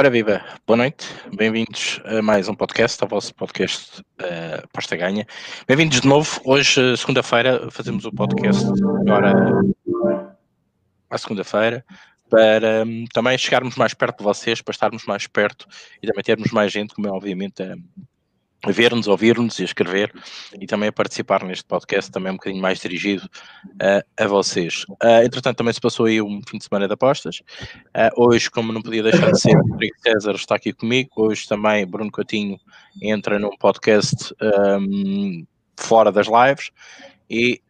Ora 0.00 0.08
viva, 0.08 0.42
boa 0.66 0.78
noite, 0.78 1.06
bem-vindos 1.36 2.00
a 2.06 2.22
mais 2.22 2.48
um 2.48 2.54
podcast, 2.54 3.02
ao 3.02 3.06
vosso 3.06 3.34
podcast 3.34 4.00
uh, 4.00 4.66
Posta 4.72 4.96
Ganha. 4.96 5.26
Bem-vindos 5.68 6.00
de 6.00 6.08
novo, 6.08 6.40
hoje, 6.42 6.96
segunda-feira, 6.96 7.70
fazemos 7.70 8.06
o 8.06 8.10
podcast 8.10 8.64
agora 8.98 9.60
à 11.10 11.18
segunda-feira, 11.18 11.84
para 12.30 12.82
um, 12.86 13.04
também 13.12 13.36
chegarmos 13.36 13.76
mais 13.76 13.92
perto 13.92 14.20
de 14.20 14.24
vocês, 14.24 14.62
para 14.62 14.72
estarmos 14.72 15.04
mais 15.04 15.26
perto 15.26 15.66
e 16.02 16.06
também 16.06 16.24
termos 16.24 16.50
mais 16.50 16.72
gente, 16.72 16.94
como 16.94 17.06
é 17.06 17.10
obviamente 17.10 17.62
a, 17.62 17.74
a 17.74 17.76
ver-nos, 18.68 19.08
ouvir-nos 19.08 19.58
e 19.58 19.64
escrever 19.64 20.12
e 20.60 20.66
também 20.66 20.90
a 20.90 20.92
participar 20.92 21.42
neste 21.44 21.64
podcast, 21.64 22.10
também 22.10 22.32
um 22.32 22.36
bocadinho 22.36 22.60
mais 22.60 22.78
dirigido 22.78 23.24
uh, 23.24 24.04
a 24.18 24.26
vocês. 24.26 24.84
Uh, 25.02 25.24
entretanto, 25.24 25.56
também 25.56 25.72
se 25.72 25.80
passou 25.80 26.06
aí 26.06 26.20
um 26.20 26.42
fim 26.46 26.58
de 26.58 26.64
semana 26.64 26.86
de 26.86 26.92
apostas. 26.92 27.40
Uh, 27.96 28.28
hoje, 28.28 28.50
como 28.50 28.72
não 28.72 28.82
podia 28.82 29.02
deixar 29.02 29.30
de 29.32 29.40
ser, 29.40 29.56
Rodrigo 29.56 29.96
César 30.02 30.34
está 30.34 30.56
aqui 30.56 30.72
comigo. 30.72 31.10
Hoje 31.16 31.48
também 31.48 31.86
Bruno 31.86 32.10
Coutinho 32.10 32.58
entra 33.00 33.38
num 33.38 33.56
podcast 33.56 34.34
um, 34.78 35.46
fora 35.76 36.12
das 36.12 36.26
lives 36.26 36.70
e 37.30 37.62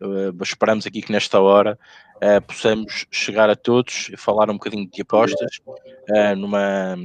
esperamos 0.42 0.86
aqui 0.86 1.02
que 1.02 1.12
nesta 1.12 1.38
hora 1.38 1.78
possamos 2.46 3.06
chegar 3.10 3.48
a 3.50 3.54
todos 3.54 4.08
e 4.10 4.16
falar 4.16 4.50
um 4.50 4.54
bocadinho 4.54 4.88
de 4.90 5.02
apostas 5.02 5.60
numa 6.36 6.96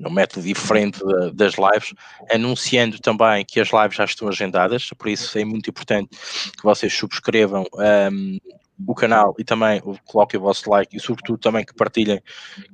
um 0.00 0.10
método 0.10 0.46
diferente 0.46 1.00
das 1.34 1.54
lives, 1.54 1.94
anunciando 2.30 2.98
também 2.98 3.44
que 3.44 3.60
as 3.60 3.70
lives 3.72 3.96
já 3.96 4.04
estão 4.04 4.28
agendadas, 4.28 4.90
por 4.90 5.08
isso 5.08 5.38
é 5.38 5.44
muito 5.44 5.70
importante 5.70 6.10
que 6.56 6.62
vocês 6.62 6.92
subscrevam 6.92 7.64
um, 8.12 8.38
o 8.86 8.94
canal 8.94 9.34
e 9.38 9.44
também 9.44 9.80
coloquem 10.04 10.38
o 10.38 10.42
vosso 10.42 10.70
like 10.70 10.96
e 10.96 11.00
sobretudo 11.00 11.38
também 11.38 11.64
que 11.64 11.74
partilhem 11.74 12.20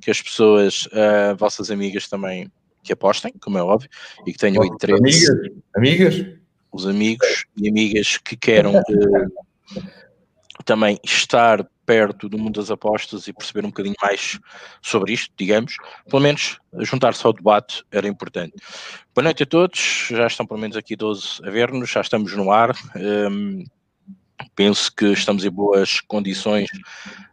que 0.01 0.11
as 0.11 0.21
pessoas, 0.21 0.85
uh, 0.87 1.35
vossas 1.37 1.71
amigas 1.71 2.07
também 2.07 2.51
que 2.83 2.93
apostem, 2.93 3.33
como 3.41 3.57
é 3.57 3.63
óbvio, 3.63 3.89
e 4.27 4.31
que 4.31 4.37
tenham 4.37 4.63
interesse. 4.63 5.01
Amigas? 5.01 5.29
Amigas? 5.75 6.25
Os 6.71 6.85
amigos 6.85 7.45
e 7.57 7.67
amigas 7.67 8.17
que 8.17 8.37
queiram 8.37 8.77
uh, 8.77 9.83
também 10.63 10.99
estar 11.03 11.67
perto 11.85 12.27
do 12.27 12.37
mundo 12.37 12.59
das 12.59 12.71
apostas 12.71 13.27
e 13.27 13.33
perceber 13.33 13.65
um 13.65 13.69
bocadinho 13.69 13.95
mais 14.01 14.39
sobre 14.81 15.13
isto, 15.13 15.33
digamos, 15.37 15.77
pelo 16.09 16.21
menos 16.21 16.59
juntar-se 16.79 17.25
ao 17.25 17.33
debate 17.33 17.83
era 17.91 18.07
importante. 18.07 18.53
Boa 19.13 19.23
noite 19.23 19.43
a 19.43 19.45
todos, 19.45 20.07
já 20.09 20.27
estão 20.27 20.45
pelo 20.45 20.59
menos 20.59 20.75
aqui 20.75 20.95
12 20.95 21.45
a 21.45 21.49
ver-nos, 21.49 21.89
já 21.89 22.01
estamos 22.01 22.33
no 22.33 22.51
ar. 22.51 22.75
Um, 22.95 23.63
penso 24.55 24.93
que 24.93 25.05
estamos 25.07 25.45
em 25.45 25.49
boas 25.49 26.01
condições 26.01 26.69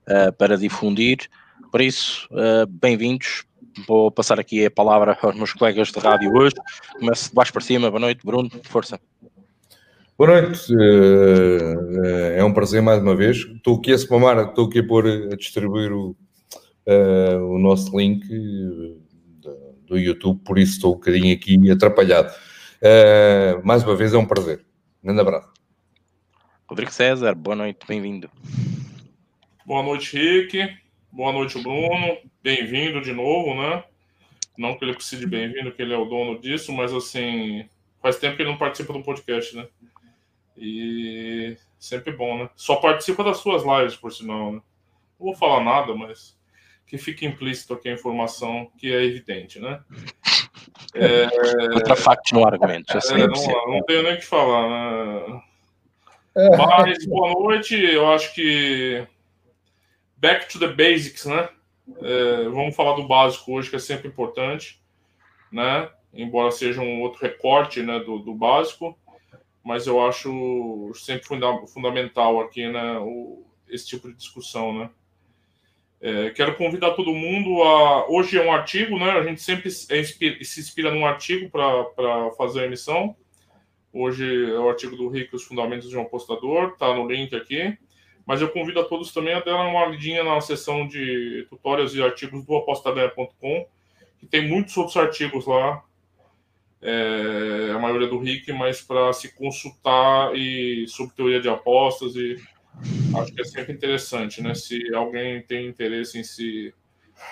uh, 0.08 0.32
para 0.36 0.56
difundir, 0.56 1.28
por 1.70 1.80
isso, 1.80 2.28
uh, 2.30 2.66
bem-vindos. 2.66 3.44
Vou 3.86 4.10
passar 4.10 4.38
aqui 4.38 4.66
a 4.66 4.70
palavra 4.70 5.18
aos 5.22 5.34
meus 5.34 5.52
colegas 5.54 5.90
de 5.90 5.98
rádio 5.98 6.30
hoje. 6.34 6.54
Começo 6.98 7.30
de 7.30 7.34
baixo 7.34 7.52
para 7.52 7.62
cima. 7.62 7.90
Boa 7.90 8.00
noite, 8.00 8.20
Bruno. 8.24 8.50
Força. 8.64 9.00
Boa 10.18 10.42
noite, 10.42 10.70
eh, 10.70 12.36
é 12.38 12.44
um 12.44 12.52
prazer 12.52 12.82
mais 12.82 13.00
uma 13.00 13.16
vez. 13.16 13.38
Estou 13.38 13.78
aqui 13.78 13.92
a 13.92 13.98
spamar, 13.98 14.38
estou 14.50 14.66
aqui 14.66 14.80
a 14.80 14.86
pôr, 14.86 15.06
a 15.06 15.34
distribuir 15.36 15.90
o, 15.90 16.14
eh, 16.84 17.36
o 17.36 17.58
nosso 17.58 17.98
link 17.98 18.22
eh, 18.30 19.50
do 19.86 19.98
YouTube, 19.98 20.38
por 20.44 20.58
isso 20.58 20.74
estou 20.74 20.92
um 20.92 20.96
bocadinho 20.96 21.34
aqui 21.34 21.70
atrapalhado. 21.70 22.30
mais 23.64 23.82
uma 23.82 23.96
vez 23.96 24.12
é 24.12 24.18
um 24.18 24.26
prazer. 24.26 24.62
Grande 25.02 25.20
abraço. 25.20 25.50
Rodrigo 26.68 26.92
César, 26.92 27.34
boa 27.34 27.56
noite, 27.56 27.86
bem-vindo. 27.88 28.30
Boa 29.64 29.82
noite, 29.82 30.14
Rick. 30.14 30.76
Boa 31.10 31.32
noite, 31.32 31.58
Bruno. 31.60 32.18
Bem-vindo 32.42 33.00
de 33.00 33.14
novo, 33.14 33.54
né? 33.54 33.82
Não 34.58 34.76
que 34.76 34.84
ele 34.84 34.94
precise 34.94 35.22
de 35.22 35.26
bem-vindo, 35.26 35.72
que 35.72 35.80
ele 35.80 35.94
é 35.94 35.96
o 35.96 36.04
dono 36.04 36.38
disso, 36.38 36.70
mas 36.70 36.92
assim, 36.92 37.64
faz 38.02 38.18
tempo 38.18 38.36
que 38.36 38.42
ele 38.42 38.50
não 38.50 38.58
participa 38.58 38.92
do 38.92 39.02
podcast, 39.02 39.56
né? 39.56 39.66
E 40.56 41.56
sempre 41.78 42.12
bom, 42.12 42.38
né? 42.38 42.50
Só 42.54 42.76
participa 42.76 43.24
das 43.24 43.38
suas 43.38 43.62
lives, 43.62 43.96
por 43.96 44.12
sinal, 44.12 44.52
né? 44.52 44.60
Não 45.18 45.26
vou 45.26 45.34
falar 45.34 45.62
nada, 45.62 45.94
mas 45.94 46.38
que 46.86 46.98
fique 46.98 47.24
implícito 47.24 47.74
aqui 47.74 47.88
a 47.88 47.94
informação 47.94 48.70
que 48.76 48.92
é 48.92 49.02
evidente, 49.04 49.58
né? 49.60 49.80
É... 50.94 51.26
Outra 51.74 51.96
fact 51.96 52.34
no 52.34 52.46
argumento. 52.46 52.92
É, 52.92 53.18
não, 53.18 53.72
não 53.72 53.82
tenho 53.82 54.02
nem 54.02 54.14
o 54.14 54.18
que 54.18 54.26
falar, 54.26 54.68
né? 54.68 55.42
É. 56.36 56.56
Mas, 56.56 57.06
boa 57.06 57.30
noite. 57.30 57.74
Eu 57.74 58.12
acho 58.12 58.34
que 58.34 59.06
back 60.18 60.48
to 60.48 60.58
the 60.58 60.68
basics, 60.68 61.24
né? 61.24 61.48
É, 62.02 62.44
vamos 62.44 62.76
falar 62.76 62.94
do 62.94 63.08
básico 63.08 63.52
hoje, 63.52 63.70
que 63.70 63.76
é 63.76 63.78
sempre 63.78 64.08
importante, 64.08 64.82
né? 65.50 65.90
Embora 66.12 66.50
seja 66.50 66.80
um 66.80 67.00
outro 67.00 67.22
recorte 67.22 67.82
né, 67.82 67.98
do, 68.00 68.18
do 68.18 68.34
básico 68.34 68.96
mas 69.64 69.86
eu 69.86 70.04
acho 70.04 70.92
sempre 70.94 71.26
funda 71.26 71.46
fundamental 71.66 72.40
aqui 72.40 72.66
né, 72.68 72.98
o, 72.98 73.44
esse 73.68 73.86
tipo 73.86 74.08
de 74.08 74.14
discussão, 74.14 74.76
né? 74.76 74.90
É, 76.04 76.30
quero 76.30 76.56
convidar 76.56 76.94
todo 76.94 77.14
mundo 77.14 77.62
a. 77.62 78.10
Hoje 78.10 78.36
é 78.36 78.44
um 78.44 78.52
artigo, 78.52 78.98
né? 78.98 79.12
A 79.12 79.22
gente 79.22 79.40
sempre 79.40 79.70
se 79.70 80.60
inspira 80.60 80.90
num 80.90 81.06
artigo 81.06 81.48
para 81.48 82.32
fazer 82.36 82.62
a 82.62 82.66
emissão. 82.66 83.14
Hoje 83.92 84.24
é 84.50 84.58
o 84.58 84.68
artigo 84.68 84.96
do 84.96 85.08
Rico, 85.08 85.36
Os 85.36 85.44
Fundamentos 85.44 85.88
de 85.88 85.96
um 85.96 86.02
Apostador, 86.02 86.76
tá 86.76 86.92
no 86.92 87.06
link 87.06 87.36
aqui. 87.36 87.78
Mas 88.26 88.40
eu 88.40 88.48
convido 88.48 88.80
a 88.80 88.84
todos 88.84 89.12
também 89.12 89.34
a 89.34 89.40
dar 89.40 89.54
uma 89.64 89.86
lidinha 89.86 90.24
na 90.24 90.40
seção 90.40 90.88
de 90.88 91.46
tutoriais 91.48 91.94
e 91.94 92.02
artigos 92.02 92.44
do 92.44 92.56
apostadeia.com, 92.56 93.66
que 94.18 94.26
tem 94.26 94.48
muitos 94.48 94.76
outros 94.76 94.96
artigos 94.96 95.46
lá 95.46 95.84
é, 96.82 97.70
a 97.72 97.78
maioria 97.78 98.08
do 98.08 98.18
RIC, 98.18 98.52
mas 98.52 98.82
para 98.82 99.12
se 99.12 99.32
consultar 99.34 100.34
e 100.34 100.84
sobre 100.88 101.14
teoria 101.14 101.40
de 101.40 101.48
apostas 101.48 102.16
e 102.16 102.36
acho 103.16 103.32
que 103.32 103.40
é 103.40 103.44
sempre 103.44 103.72
interessante, 103.72 104.42
né? 104.42 104.54
Se 104.54 104.92
alguém 104.92 105.40
tem 105.42 105.68
interesse 105.68 106.18
em 106.18 106.24
se 106.24 106.74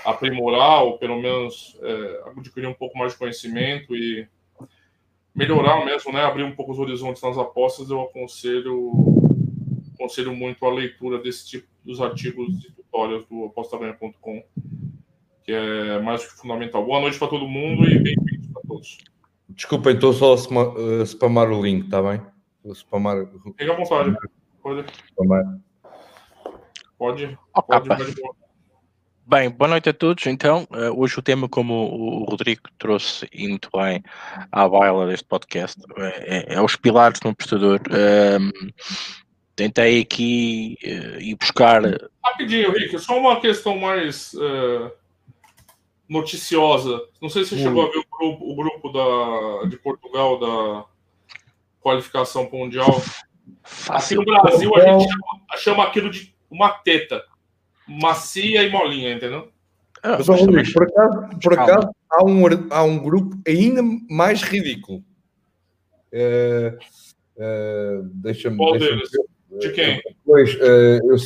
aprimorar 0.05 0.84
ou 0.84 0.99
pelo 0.99 1.21
menos 1.21 1.77
é, 1.83 2.22
adquirir 2.38 2.69
um 2.69 2.75
pouco 2.75 2.97
mais 2.97 3.12
de 3.12 3.19
conhecimento 3.19 3.97
e 3.97 4.28
melhorar 5.34 5.84
mesmo, 5.84 6.12
né? 6.12 6.22
Abrir 6.22 6.44
um 6.44 6.55
pouco 6.55 6.71
os 6.71 6.78
horizontes 6.78 7.21
nas 7.21 7.37
apostas, 7.37 7.91
eu 7.91 8.00
aconselho 8.03 8.93
aconselho 9.94 10.34
muito 10.34 10.65
a 10.65 10.72
leitura 10.72 11.19
desse 11.19 11.47
tipo 11.47 11.67
dos 11.84 12.00
artigos 12.00 12.65
e 12.65 12.72
tutoriais 12.72 13.27
do 13.27 13.47
apostaganha.com, 13.47 14.43
que 15.44 15.53
é 15.53 16.00
mais 16.00 16.25
que 16.25 16.38
fundamental. 16.38 16.84
Boa 16.84 17.00
noite 17.00 17.19
para 17.19 17.28
todo 17.28 17.49
mundo 17.49 17.84
e 17.84 17.99
bem-vindos 17.99 18.56
a 18.56 18.61
todos. 18.67 18.99
Desculpem, 19.60 19.93
estou 19.93 20.15
só 20.15 20.32
a 20.32 21.04
spamar 21.04 21.50
o 21.50 21.62
link, 21.62 21.84
está 21.84 22.00
bem? 22.00 22.19
Vou 22.65 22.75
spamar. 22.75 23.26
Fica 23.59 23.71
à 23.71 23.76
vontade. 23.76 24.16
Pode. 24.62 24.87
Spamar. 25.06 25.44
Pode. 26.97 27.38
Pode. 27.69 27.88
pode. 27.88 28.15
Bem, 29.26 29.50
boa 29.50 29.69
noite 29.69 29.91
a 29.91 29.93
todos. 29.93 30.26
Então, 30.26 30.66
uh, 30.70 30.99
hoje 30.99 31.19
o 31.19 31.22
tema, 31.22 31.47
como 31.47 31.75
o 31.75 32.25
Rodrigo 32.25 32.62
trouxe 32.78 33.28
e 33.31 33.49
muito 33.49 33.69
bem 33.76 34.03
à 34.50 34.66
baila 34.66 35.06
deste 35.06 35.26
podcast, 35.26 35.78
é, 35.99 36.54
é 36.54 36.62
os 36.62 36.75
pilares 36.75 37.20
do 37.20 37.28
apostador. 37.28 37.82
Um, 37.91 38.70
tentei 39.54 40.00
aqui 40.00 40.78
uh, 40.84 41.20
ir 41.20 41.37
buscar. 41.37 41.82
Rapidinho, 42.25 42.72
Rick, 42.72 42.99
só 42.99 43.19
uma 43.20 43.38
questão 43.43 43.78
mais. 43.78 44.32
Uh 44.32 45.00
noticiosa. 46.10 47.00
Não 47.22 47.28
sei 47.28 47.44
se 47.44 47.50
você 47.50 47.62
hum. 47.62 47.69
chegou 47.69 47.87
a 47.87 47.91
ver 47.91 47.98
o 47.98 48.04
grupo, 48.10 48.50
o 48.50 48.56
grupo 48.56 48.88
da, 48.91 49.69
de 49.69 49.76
Portugal 49.76 50.41
da 50.41 50.84
qualificação 51.81 52.46
para 52.46 52.56
o 52.56 52.58
Mundial. 52.58 53.00
Aqui 53.88 54.17
no 54.17 54.25
Brasil 54.25 54.75
a 54.75 54.81
gente 54.81 55.08
chama, 55.08 55.56
chama, 55.56 55.85
aquilo 55.85 56.11
de 56.11 56.35
uma 56.50 56.70
teta. 56.70 57.23
Macia 57.87 58.62
e 58.62 58.70
molinha, 58.70 59.12
entendeu? 59.12 59.50
Ah, 60.02 60.17
Mas, 60.19 60.29
Rodrigo, 60.29 60.73
por 60.73 60.82
acaso, 60.85 61.40
por 61.43 61.52
acaso 61.58 61.90
há, 62.08 62.25
um, 62.25 62.44
há 62.70 62.82
um 62.82 62.99
grupo 62.99 63.37
ainda 63.46 63.82
mais 64.08 64.43
ridículo. 64.43 65.05
É, 66.12 66.76
é, 67.37 68.00
Deixa-me. 68.05 68.56
Deixa 68.79 69.00
de 69.58 69.73
quem? 69.73 70.02
Pois, 70.25 70.56
é, 70.61 71.00
eu, 71.05 71.17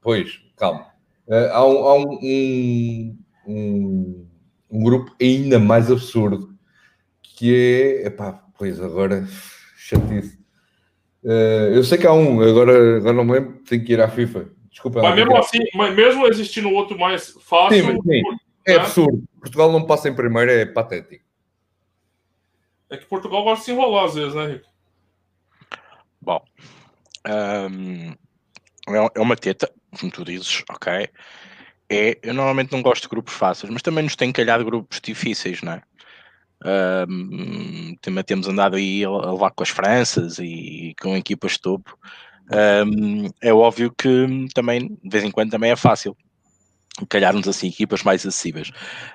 pois 0.00 0.40
calma. 0.56 0.86
É, 1.28 1.50
há 1.50 1.64
um, 1.64 1.78
há 1.84 1.94
um, 1.96 2.18
um 2.22 3.16
um 3.46 4.26
grupo 4.80 5.14
ainda 5.20 5.58
mais 5.58 5.90
absurdo, 5.90 6.54
que 7.22 7.54
é, 7.54 8.06
epá, 8.06 8.44
pois 8.56 8.80
agora, 8.80 9.26
chatice. 9.76 10.38
Uh, 11.24 11.74
eu 11.74 11.84
sei 11.84 11.98
que 11.98 12.06
há 12.06 12.12
um, 12.12 12.40
agora, 12.40 12.98
agora 12.98 13.12
não 13.12 13.24
me 13.24 13.32
lembro, 13.32 13.60
tenho 13.68 13.84
que 13.84 13.92
ir 13.92 14.00
à 14.00 14.08
FIFA. 14.08 14.50
Desculpa. 14.70 15.02
Mas 15.02 15.14
mesmo 15.14 15.36
assim, 15.36 15.58
mas 15.74 15.94
mesmo 15.94 16.26
existindo 16.26 16.70
outro 16.70 16.98
mais 16.98 17.30
fácil. 17.42 17.84
Sim, 17.84 18.02
sim. 18.02 18.22
É 18.66 18.72
né? 18.74 18.80
absurdo. 18.80 19.22
Portugal 19.38 19.70
não 19.70 19.84
passa 19.84 20.08
em 20.08 20.14
primeiro, 20.14 20.50
é 20.50 20.64
patético. 20.64 21.24
É 22.88 22.96
que 22.96 23.06
Portugal 23.06 23.42
gosta 23.42 23.60
de 23.60 23.64
se 23.64 23.72
enrolar 23.72 24.04
às 24.04 24.14
vezes, 24.14 24.34
né, 24.34 24.46
Rico? 24.46 24.68
Bom, 26.20 26.40
um, 27.26 28.12
é, 28.88 29.10
é 29.14 29.20
uma 29.20 29.36
teta, 29.36 29.70
como 29.98 30.12
tu 30.12 30.24
dizes, 30.24 30.62
ok. 30.70 31.08
É, 31.92 32.18
eu 32.22 32.32
normalmente 32.32 32.72
não 32.72 32.80
gosto 32.80 33.02
de 33.02 33.08
grupos 33.08 33.34
fáceis, 33.34 33.70
mas 33.70 33.82
também 33.82 34.02
nos 34.02 34.16
tem 34.16 34.32
calhado 34.32 34.64
grupos 34.64 34.98
difíceis, 35.02 35.60
não 35.60 35.74
é? 35.74 35.82
Um, 36.64 37.96
também 38.00 38.24
temos 38.24 38.48
andado 38.48 38.76
aí 38.76 39.04
a, 39.04 39.10
levar 39.10 39.50
com 39.50 39.62
as 39.62 39.68
Franças 39.68 40.38
e 40.38 40.94
com 41.00 41.16
equipas 41.16 41.52
de 41.52 41.60
topo. 41.60 41.98
Um, 42.86 43.28
é 43.42 43.52
óbvio 43.52 43.92
que 43.96 44.48
também, 44.54 44.88
de 44.88 45.10
vez 45.10 45.22
em 45.22 45.30
quando, 45.30 45.50
também 45.50 45.70
é 45.70 45.76
fácil 45.76 46.16
calhar-nos 47.08 47.48
assim 47.48 47.68
equipas 47.68 48.02
mais 48.02 48.24
acessíveis. 48.24 48.68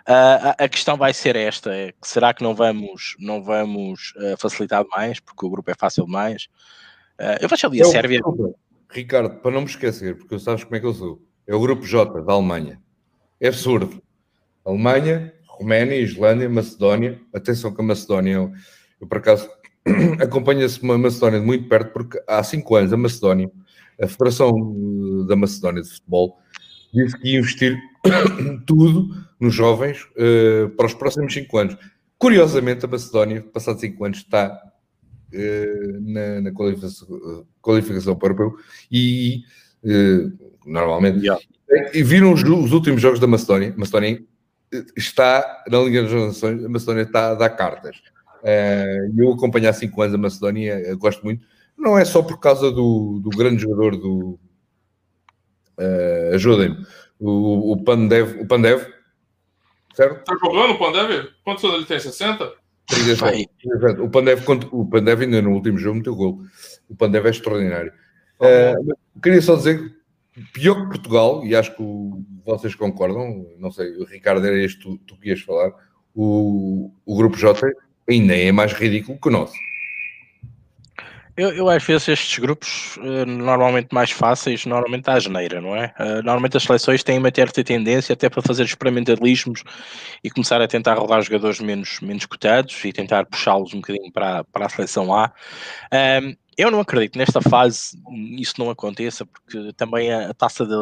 Uh, 0.08 0.56
a, 0.58 0.64
a, 0.66 0.70
questão 0.70 0.98
vai 0.98 1.14
ser 1.14 1.36
esta: 1.36 1.74
é, 1.74 1.94
será 2.04 2.34
que 2.34 2.44
não 2.44 2.54
vamos, 2.54 3.16
não 3.20 3.44
vamos 3.44 4.14
uh, 4.18 4.38
facilitar 4.38 4.86
mais, 4.90 5.20
porque 5.20 5.46
o 5.46 5.50
grupo 5.50 5.72
é 5.72 5.76
fácil 5.76 6.06
demais? 6.06 6.48
Uh, 7.20 7.38
eu 7.42 7.50
vejo 7.50 7.68
ali 7.68 7.82
a 7.82 7.86
eu, 7.86 7.90
Sérvia. 7.90 8.22
Ricardo, 8.92 9.42
para 9.42 9.52
não 9.52 9.62
me 9.62 9.68
esquecer, 9.68 10.18
porque 10.18 10.40
sabes 10.40 10.64
como 10.64 10.76
é 10.76 10.80
que 10.80 10.86
eu 10.86 10.94
sou, 10.94 11.27
é 11.48 11.56
o 11.56 11.62
grupo 11.62 11.86
J 11.86 12.22
da 12.22 12.34
Alemanha. 12.34 12.82
É 13.40 13.48
absurdo. 13.48 14.02
Alemanha, 14.66 15.34
Roménia, 15.48 15.96
Islândia, 15.96 16.50
Macedónia. 16.50 17.20
Atenção 17.34 17.74
que 17.74 17.82
a 17.82 17.84
Macedónia, 17.84 18.34
eu, 18.34 19.08
por 19.08 19.18
acaso 19.20 19.50
acompanho-se 20.20 20.82
uma 20.82 20.98
Macedónia 20.98 21.40
de 21.40 21.46
muito 21.46 21.70
perto, 21.70 21.94
porque 21.94 22.22
há 22.28 22.44
cinco 22.44 22.76
anos 22.76 22.92
a 22.92 22.98
Macedónia, 22.98 23.50
a 24.02 24.08
Federação 24.08 25.26
da 25.26 25.36
Macedónia 25.36 25.82
de 25.82 25.90
Futebol, 25.90 26.38
disse 26.94 27.18
que 27.18 27.30
ia 27.30 27.40
investir 27.40 27.78
tudo 28.66 29.10
nos 29.40 29.54
jovens 29.54 30.04
uh, 30.16 30.70
para 30.76 30.86
os 30.86 30.94
próximos 30.94 31.34
cinco 31.34 31.58
anos. 31.58 31.78
Curiosamente, 32.18 32.84
a 32.84 32.88
Macedónia, 32.88 33.42
passados 33.42 33.82
cinco 33.82 34.04
anos, 34.04 34.18
está 34.18 34.60
uh, 35.34 36.02
na, 36.02 36.42
na 36.42 36.52
qualificação, 36.52 37.46
qualificação, 37.62 38.16
para 38.16 38.28
o 38.28 38.32
europeu 38.32 38.60
e 38.92 39.44
uh, 39.84 40.47
normalmente. 40.68 41.19
Yeah. 41.19 41.42
E 41.94 42.04
viram 42.04 42.34
os, 42.34 42.44
os, 42.44 42.72
últimos 42.72 43.02
jogos 43.02 43.19
da 43.19 43.28
Macedónia. 43.28 43.74
A 43.75 43.80
Macedónia 43.80 44.24
está 44.96 45.64
na 45.69 45.80
Liga 45.80 46.04
das 46.04 46.12
Nações, 46.12 46.64
a 46.64 46.69
Macedónia 46.69 47.04
está 47.04 47.31
a 47.31 47.36
dar 47.36 47.50
cartas. 47.50 47.98
eu 49.18 49.31
acompanho 49.34 49.69
há 49.69 49.74
cinco 49.74 50.02
anos 50.02 50.16
a 50.16 50.18
Macedónia, 50.18 50.96
gosto 50.96 51.24
muito. 51.24 51.46
Não 51.78 51.98
é 51.98 52.06
só 52.06 52.22
por 52.22 52.40
causa 52.40 52.72
do, 52.72 53.19
do 53.19 53.30
grande 53.30 53.62
jogador 53.62 53.96
do, 53.96 54.40
Uh, 55.78 56.34
Ajudem-me. 56.34 56.86
O, 57.19 57.74
o, 57.74 57.84
Pandev, 57.84 58.42
o 58.42 58.48
Pandev, 58.48 58.86
certo? 59.94 60.19
Está 60.19 60.36
jogando 60.44 60.74
o 60.74 60.80
Pandev? 60.80 61.30
Quantos 61.44 61.64
anos 61.64 61.78
ele 61.78 61.86
tem? 61.86 62.00
60? 62.00 62.54
O 64.02 64.10
Pandev, 64.10 64.44
o 64.72 64.86
Pandev 64.86 65.22
ainda 65.22 65.42
no 65.42 65.52
último 65.52 65.78
jogo 65.78 65.98
meteu 65.98 66.16
gol. 66.16 66.42
O 66.90 66.96
Pandev 66.96 67.28
é 67.28 67.30
extraordinário. 67.30 67.92
Uh, 68.40 68.96
queria 69.22 69.42
só 69.42 69.56
dizer 69.56 69.97
pior 70.54 70.75
que 70.81 70.88
Portugal, 70.88 71.45
e 71.45 71.56
acho 71.56 71.75
que 71.75 71.84
vocês 72.45 72.75
concordam, 72.75 73.45
não 73.57 73.72
sei, 73.72 73.95
o 73.98 74.06
Ricardo 74.06 74.45
era 74.45 74.57
este 74.57 74.80
tu, 74.80 74.98
tu 75.00 75.18
que 75.18 75.30
ias 75.30 75.42
falar, 75.42 75.72
o, 76.13 76.92
o 77.06 77.16
grupo 77.16 77.38
J 77.38 77.72
ainda 78.07 78.36
é 78.36 78.51
mais 78.51 78.74
ridículo 78.74 79.19
que 79.19 79.28
o 79.28 79.31
nosso. 79.31 79.56
Eu, 81.36 81.51
eu 81.51 81.69
às 81.69 81.84
vezes 81.84 82.07
estes 82.07 82.39
grupos, 82.39 82.98
uh, 82.98 83.24
normalmente 83.28 83.89
mais 83.92 84.10
fáceis, 84.10 84.66
normalmente 84.66 85.07
à 85.07 85.19
geneira, 85.19 85.62
não 85.62 85.75
é? 85.75 85.94
Uh, 86.00 86.24
normalmente 86.24 86.57
as 86.57 86.63
seleções 86.63 87.04
têm 87.04 87.19
uma 87.19 87.31
certa 87.33 87.63
tendência 87.63 88.13
até 88.13 88.28
para 88.28 88.42
fazer 88.42 88.63
experimentalismos 88.63 89.63
e 90.24 90.31
começar 90.31 90.60
a 90.60 90.68
tentar 90.68 90.95
rodar 90.95 91.22
jogadores 91.22 91.60
menos, 91.60 92.00
menos 92.01 92.25
cotados 92.25 92.83
e 92.83 92.92
tentar 92.92 93.28
puxá-los 93.28 93.72
um 93.75 93.81
bocadinho 93.81 94.12
para, 94.12 94.44
para 94.45 94.66
a 94.66 94.69
seleção 94.69 95.13
A. 95.13 95.31
eu 96.57 96.71
não 96.71 96.80
acredito 96.80 97.18
nesta 97.18 97.42
fase 97.42 98.01
isso 98.38 98.56
não 98.57 98.69
aconteça, 98.69 99.25
porque 99.25 99.71
também 99.74 100.12
a, 100.12 100.33
taça, 100.33 100.65
de, 100.65 100.74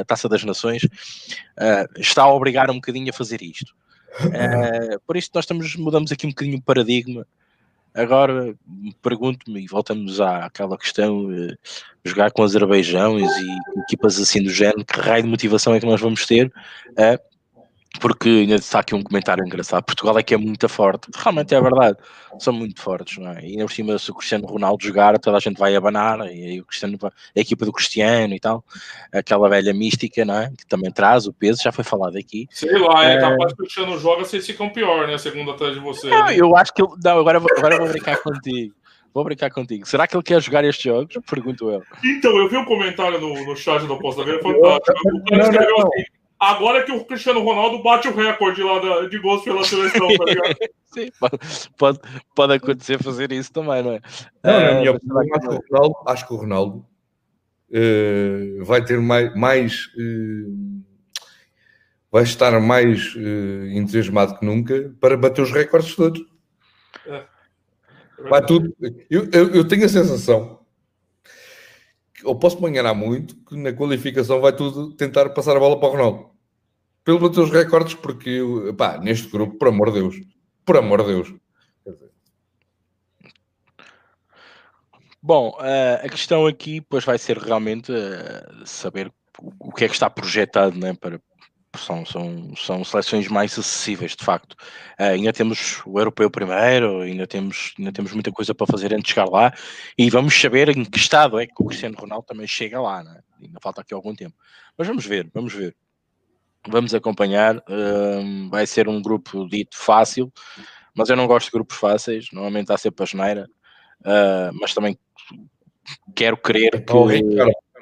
a 0.00 0.04
taça 0.04 0.28
das 0.28 0.44
Nações 0.44 0.84
uh, 0.84 2.00
está 2.00 2.22
a 2.22 2.32
obrigar 2.32 2.70
um 2.70 2.76
bocadinho 2.76 3.10
a 3.10 3.12
fazer 3.12 3.42
isto. 3.42 3.74
Uh, 4.20 5.00
por 5.06 5.16
isso 5.16 5.30
nós 5.34 5.44
estamos, 5.44 5.74
mudamos 5.76 6.12
aqui 6.12 6.26
um 6.26 6.30
bocadinho 6.30 6.58
o 6.58 6.62
paradigma 6.62 7.26
Agora 7.94 8.56
pergunto-me, 9.00 9.62
e 9.62 9.68
voltamos 9.68 10.20
àquela 10.20 10.76
questão: 10.76 11.26
uh, 11.26 11.56
jogar 12.04 12.32
com 12.32 12.42
Azerbaijão 12.42 13.20
e 13.20 13.24
equipas 13.82 14.18
assim 14.18 14.42
do 14.42 14.50
género, 14.50 14.84
que 14.84 14.98
raio 14.98 15.22
de 15.22 15.28
motivação 15.28 15.72
é 15.72 15.78
que 15.78 15.86
nós 15.86 16.00
vamos 16.00 16.26
ter? 16.26 16.52
Uh, 16.90 17.33
porque 18.00 18.28
ainda 18.28 18.56
está 18.56 18.80
aqui 18.80 18.94
um 18.94 19.02
comentário 19.02 19.44
engraçado. 19.44 19.84
Portugal 19.84 20.18
é 20.18 20.22
que 20.22 20.34
é 20.34 20.36
muito 20.36 20.68
forte. 20.68 21.08
Realmente 21.16 21.54
é 21.54 21.60
verdade, 21.60 21.96
são 22.38 22.52
muito 22.52 22.80
fortes, 22.80 23.18
não 23.18 23.30
é? 23.30 23.40
E 23.42 23.52
ainda 23.52 23.64
por 23.66 23.72
cima, 23.72 23.98
se 23.98 24.10
o 24.10 24.14
Cristiano 24.14 24.46
Ronaldo 24.46 24.84
jogar, 24.84 25.18
toda 25.18 25.36
a 25.36 25.40
gente 25.40 25.58
vai 25.58 25.74
abanar, 25.74 26.20
e 26.26 26.44
aí 26.44 26.60
o 26.60 26.64
Cristiano, 26.64 26.98
a 27.02 27.40
equipa 27.40 27.64
do 27.64 27.72
Cristiano 27.72 28.34
e 28.34 28.40
tal, 28.40 28.64
aquela 29.12 29.48
velha 29.48 29.72
mística, 29.72 30.24
não 30.24 30.38
é? 30.38 30.50
Que 30.56 30.66
também 30.66 30.90
traz 30.90 31.26
o 31.26 31.32
peso, 31.32 31.62
já 31.62 31.72
foi 31.72 31.84
falado 31.84 32.16
aqui. 32.16 32.46
Sei 32.50 32.76
lá, 32.78 33.04
é, 33.04 33.14
é 33.14 33.20
capaz 33.20 33.52
que 33.52 33.54
o 33.54 33.64
Cristiano 33.64 33.98
joga, 33.98 34.24
vocês 34.24 34.44
ficam 34.44 34.70
pior, 34.70 35.06
né? 35.06 35.16
Segundo 35.18 35.52
atrás 35.52 35.74
de 35.74 35.80
você. 35.80 36.08
Não, 36.08 36.30
eu 36.30 36.56
acho 36.56 36.74
que 36.74 36.82
ele. 36.82 36.90
Não, 37.02 37.18
agora, 37.18 37.38
agora 37.38 37.74
eu 37.74 37.80
vou 37.80 37.88
brincar 37.88 38.18
contigo. 38.18 38.74
Vou 39.12 39.22
brincar 39.22 39.50
contigo. 39.50 39.86
Será 39.86 40.08
que 40.08 40.16
ele 40.16 40.24
quer 40.24 40.42
jogar 40.42 40.64
estes 40.64 40.82
jogos? 40.82 41.16
Pergunto 41.30 41.70
eu. 41.70 41.80
Então, 42.04 42.36
eu 42.36 42.48
vi 42.48 42.56
um 42.56 42.64
comentário 42.64 43.20
no, 43.20 43.46
no 43.46 43.56
chat 43.56 43.86
do 43.86 43.96
Posto 43.96 44.18
da 44.18 44.24
Vida, 44.24 44.42
fantástico. 44.42 44.92
O 45.08 45.24
cara 45.24 45.42
escreveu 45.44 45.76
assim 45.78 46.04
Agora 46.38 46.84
que 46.84 46.92
o 46.92 47.04
Cristiano 47.04 47.42
Ronaldo 47.42 47.82
bate 47.82 48.08
o 48.08 48.14
recorde 48.14 48.62
lá 48.62 48.78
da, 48.78 49.08
de 49.08 49.18
gols 49.18 49.42
pela 49.44 49.64
seleção, 49.64 50.08
tá 50.16 50.24
ligado? 50.24 50.56
Sim, 50.92 51.10
pode, 51.78 51.98
pode, 52.34 52.52
acontecer 52.54 53.02
fazer 53.02 53.32
isso 53.32 53.52
também, 53.52 53.82
não 53.82 53.92
é? 53.92 54.00
Não, 54.42 54.80
minha 54.80 54.92
opinião, 54.92 55.20
acho 55.20 55.48
que 55.48 55.54
o 55.54 55.62
Ronaldo, 55.70 55.96
acho 56.06 56.26
que 56.26 56.32
o 56.34 56.36
Ronaldo 56.36 56.86
uh, 57.70 58.64
vai 58.64 58.84
ter 58.84 59.00
mais. 59.00 59.34
mais 59.34 59.86
uh, 59.96 60.84
vai 62.12 62.22
estar 62.22 62.60
mais 62.60 63.12
uh, 63.16 63.66
entusiasmado 63.72 64.38
que 64.38 64.46
nunca 64.46 64.94
para 65.00 65.16
bater 65.16 65.42
os 65.42 65.50
recordes 65.50 65.96
todos. 65.96 66.24
É. 67.06 67.24
É 68.18 68.28
vai 68.28 68.44
tudo. 68.44 68.72
Eu, 69.10 69.28
eu, 69.32 69.50
eu 69.50 69.66
tenho 69.66 69.84
a 69.84 69.88
sensação 69.88 70.63
ou 72.24 72.36
posso 72.36 72.60
me 72.62 72.68
enganar 72.68 72.94
muito, 72.94 73.36
que 73.36 73.56
na 73.56 73.72
qualificação 73.72 74.40
vai 74.40 74.54
tudo 74.54 74.92
tentar 74.92 75.30
passar 75.30 75.56
a 75.56 75.60
bola 75.60 75.78
para 75.78 75.88
o 75.88 75.92
Ronaldo. 75.92 76.30
Pelo 77.04 77.20
bater 77.20 77.40
os 77.40 77.50
recordes, 77.50 77.94
porque 77.94 78.40
pá, 78.76 78.98
neste 78.98 79.28
grupo, 79.28 79.56
por 79.56 79.68
amor 79.68 79.92
de 79.92 80.00
Deus, 80.00 80.16
por 80.64 80.76
amor 80.76 81.02
de 81.02 81.08
Deus. 81.08 81.34
Bom, 85.22 85.56
uh, 85.58 86.04
a 86.04 86.08
questão 86.08 86.46
aqui 86.46 86.82
pois 86.82 87.04
vai 87.04 87.16
ser 87.16 87.38
realmente 87.38 87.90
uh, 87.90 88.66
saber 88.66 89.10
o 89.58 89.72
que 89.72 89.84
é 89.84 89.88
que 89.88 89.94
está 89.94 90.10
projetado 90.10 90.78
né, 90.78 90.94
para, 90.94 91.18
são, 91.78 92.04
são, 92.04 92.54
são 92.56 92.84
seleções 92.84 93.28
mais 93.28 93.58
acessíveis, 93.58 94.16
de 94.16 94.24
facto. 94.24 94.52
Uh, 94.98 95.14
ainda 95.14 95.32
temos 95.32 95.82
o 95.86 95.98
europeu 95.98 96.30
primeiro, 96.30 97.00
ainda 97.00 97.26
temos, 97.26 97.74
ainda 97.78 97.92
temos 97.92 98.12
muita 98.12 98.30
coisa 98.30 98.54
para 98.54 98.66
fazer 98.66 98.92
antes 98.92 99.04
de 99.04 99.10
chegar 99.10 99.28
lá 99.28 99.52
e 99.96 100.08
vamos 100.10 100.38
saber 100.40 100.68
em 100.68 100.84
que 100.84 100.98
estado 100.98 101.38
é 101.38 101.46
que 101.46 101.54
o 101.58 101.64
Cristiano 101.64 101.96
Ronaldo 101.98 102.26
também 102.26 102.46
chega 102.46 102.80
lá, 102.80 103.02
né? 103.02 103.20
ainda 103.40 103.58
falta 103.60 103.80
aqui 103.80 103.94
algum 103.94 104.14
tempo. 104.14 104.34
Mas 104.76 104.86
vamos 104.86 105.06
ver, 105.06 105.30
vamos 105.32 105.52
ver. 105.52 105.76
Vamos 106.66 106.94
acompanhar. 106.94 107.56
Uh, 107.58 108.48
vai 108.50 108.66
ser 108.66 108.88
um 108.88 109.02
grupo 109.02 109.46
dito 109.48 109.76
fácil, 109.76 110.32
mas 110.94 111.08
eu 111.08 111.16
não 111.16 111.26
gosto 111.26 111.46
de 111.46 111.52
grupos 111.52 111.76
fáceis, 111.76 112.28
normalmente 112.32 112.72
há 112.72 112.78
sempre 112.78 113.02
a 113.02 113.06
geneira, 113.06 113.48
uh, 114.00 114.56
mas 114.60 114.72
também 114.72 114.98
quero 116.14 116.36
crer 116.36 116.84
que. 116.84 116.92
Oh, 116.92 117.08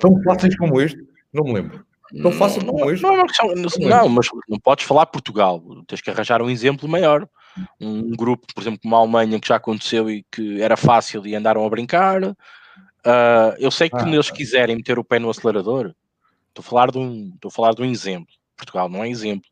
tão 0.01 0.21
fáceis 0.25 0.57
como 0.57 0.81
este, 0.81 0.99
não 1.33 1.45
me 1.45 1.55
lembro. 1.55 1.87
Não 2.13 2.33
faço 2.33 2.61
não, 2.61 2.75
não, 2.75 2.87
não, 2.87 3.17
não, 3.57 3.89
não, 3.89 4.09
mas 4.09 4.29
não 4.49 4.59
podes 4.59 4.85
falar 4.85 5.07
Portugal, 5.07 5.63
tens 5.87 6.01
que 6.01 6.11
arranjar 6.11 6.43
um 6.43 6.51
exemplo 6.51 6.89
maior. 6.89 7.27
Um 7.81 8.11
grupo, 8.11 8.47
por 8.55 8.63
exemplo, 8.63 8.81
como 8.83 8.97
a 8.97 8.99
Alemanha, 8.99 9.41
que 9.41 9.49
já 9.49 9.57
aconteceu 9.57 10.11
e 10.11 10.25
que 10.31 10.61
era 10.61 10.77
fácil 10.77 11.27
e 11.27 11.35
andaram 11.35 11.65
a 11.65 11.71
brincar. 11.71 12.23
Uh, 12.23 13.55
eu 13.59 13.71
sei 13.71 13.89
que 13.91 13.97
ah, 13.97 14.09
eles 14.09 14.31
quiserem 14.31 14.77
meter 14.77 14.99
o 14.99 15.05
pé 15.05 15.19
no 15.19 15.29
acelerador, 15.29 15.95
estou 16.49 16.63
a 16.63 16.63
falar 16.63 16.91
de 16.91 16.99
um, 16.99 17.33
estou 17.35 17.49
a 17.49 17.53
falar 17.53 17.75
de 17.75 17.83
um 17.83 17.85
exemplo. 17.85 18.33
Portugal 18.57 18.89
não 18.89 19.03
é 19.03 19.09
exemplo. 19.09 19.49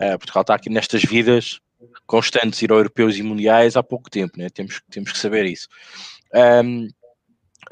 Uh, 0.00 0.18
Portugal 0.18 0.42
está 0.42 0.54
aqui 0.54 0.70
nestas 0.70 1.02
vidas 1.02 1.60
constantes, 2.06 2.60
ir 2.62 2.70
europeus 2.70 3.16
e 3.16 3.22
mundiais 3.22 3.76
há 3.76 3.82
pouco 3.82 4.10
tempo, 4.10 4.38
né? 4.38 4.48
temos, 4.50 4.80
temos 4.90 5.12
que 5.12 5.18
saber 5.18 5.46
isso. 5.46 5.68
Um, 6.34 6.88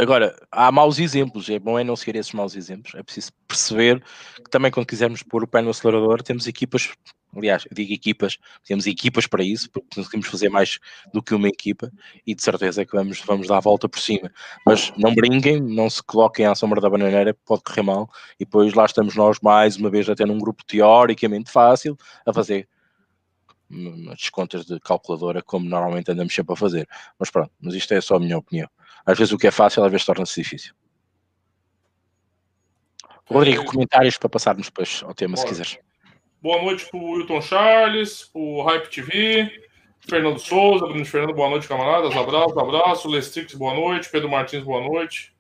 Agora, 0.01 0.37
há 0.53 0.71
maus 0.71 1.01
exemplos, 1.01 1.51
é 1.51 1.59
bom 1.59 1.77
é 1.77 1.83
não 1.83 1.97
seguir 1.97 2.15
esses 2.17 2.33
maus 2.33 2.55
exemplos, 2.55 2.95
é 2.95 3.03
preciso 3.03 3.33
perceber 3.49 4.01
que 4.37 4.49
também 4.49 4.71
quando 4.71 4.87
quisermos 4.87 5.25
pôr 5.25 5.43
o 5.43 5.47
pé 5.49 5.61
no 5.61 5.71
acelerador, 5.71 6.23
temos 6.23 6.47
equipas, 6.47 6.93
aliás, 7.37 7.67
digo 7.73 7.93
equipas, 7.93 8.39
temos 8.65 8.87
equipas 8.87 9.27
para 9.27 9.43
isso, 9.43 9.69
porque 9.69 9.89
conseguimos 9.97 10.29
fazer 10.29 10.51
mais 10.51 10.79
do 11.13 11.21
que 11.21 11.35
uma 11.35 11.49
equipa 11.49 11.91
e 12.25 12.33
de 12.33 12.41
certeza 12.41 12.87
que 12.87 12.93
vamos, 12.97 13.21
vamos 13.23 13.49
dar 13.49 13.57
a 13.57 13.61
volta 13.61 13.89
por 13.89 13.99
cima. 13.99 14.31
Mas 14.65 14.93
não 14.97 15.13
brinquem, 15.13 15.61
não 15.61 15.91
se 15.91 16.01
coloquem 16.01 16.47
à 16.47 16.55
sombra 16.55 16.81
da 16.81 16.89
bananeira, 16.89 17.35
pode 17.45 17.65
correr 17.65 17.83
mal, 17.83 18.09
e 18.39 18.45
depois 18.45 18.75
lá 18.75 18.85
estamos 18.85 19.17
nós 19.17 19.39
mais 19.43 19.77
uma 19.77 19.91
vez 19.91 20.09
até 20.09 20.25
num 20.25 20.39
grupo 20.39 20.65
teoricamente 20.65 21.51
fácil 21.51 21.97
a 22.25 22.33
fazer 22.33 22.69
umas 23.71 24.29
contas 24.31 24.65
de 24.65 24.79
calculadora 24.81 25.43
como 25.43 25.69
normalmente 25.69 26.11
andamos 26.11 26.35
sempre 26.35 26.53
a 26.53 26.57
fazer. 26.57 26.89
Mas 27.19 27.31
pronto, 27.31 27.51
mas 27.61 27.75
isto 27.75 27.93
é 27.95 28.01
só 28.01 28.17
a 28.17 28.21
minha 28.21 28.39
opinião. 28.39 28.69
Às 29.05 29.19
vezes 29.19 29.33
o 29.33 29.39
que 29.39 29.47
é 29.47 29.51
fácil, 29.51 29.85
às 29.85 29.91
vezes 29.91 30.07
torna-se 30.07 30.43
difícil. 30.43 30.75
Rodrigo, 33.27 33.65
comentários 33.65 34.17
para 34.17 34.29
passarmos 34.29 34.67
depois 34.67 35.03
ao 35.05 35.15
tema, 35.15 35.35
Bora. 35.35 35.47
se 35.47 35.49
quiseres. 35.49 35.79
Boa 36.41 36.63
noite 36.63 36.87
para 36.91 36.99
o 36.99 37.11
Wilton 37.13 37.43
Charles, 37.43 38.25
para 38.25 38.41
o 38.41 38.63
Hype 38.63 38.89
TV, 38.89 39.69
Fernando 40.09 40.39
Souza, 40.39 40.87
Bruno 40.87 41.05
Fernando, 41.05 41.35
boa 41.35 41.51
noite, 41.51 41.69
camaradas. 41.69 42.17
Abraço, 42.17 42.59
abraço. 42.59 43.09
Lestrix, 43.09 43.55
boa 43.55 43.75
noite. 43.75 44.09
Pedro 44.11 44.31
Martins, 44.31 44.63
boa 44.63 44.81
noite. 44.81 45.35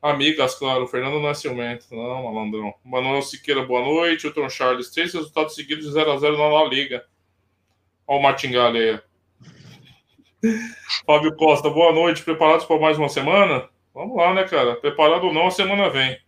Amigas, 0.00 0.54
claro. 0.54 0.84
O 0.84 0.86
Fernando 0.86 1.20
não 1.20 1.28
é 1.28 1.78
não, 1.90 2.32
malandrão. 2.32 2.72
Manuel 2.84 3.20
Siqueira, 3.20 3.66
boa 3.66 3.82
noite. 3.82 4.26
Wilton 4.26 4.48
Charles, 4.48 4.90
três 4.90 5.12
resultados 5.12 5.54
seguidos 5.54 5.84
de 5.84 5.92
0x0 5.92 6.38
na 6.38 6.48
La 6.48 6.64
Liga. 6.68 7.04
Olha 8.08 8.20
o 8.20 8.22
Martingale 8.22 8.78
aí. 8.78 9.00
Fábio 11.04 11.36
Costa, 11.36 11.68
boa 11.68 11.92
noite. 11.92 12.22
Preparados 12.22 12.64
para 12.64 12.80
mais 12.80 12.96
uma 12.96 13.10
semana? 13.10 13.68
Vamos 13.92 14.16
lá, 14.16 14.32
né, 14.32 14.44
cara? 14.44 14.76
Preparado 14.76 15.26
ou 15.26 15.34
não, 15.34 15.48
a 15.48 15.50
semana 15.50 15.90
vem. 15.90 16.18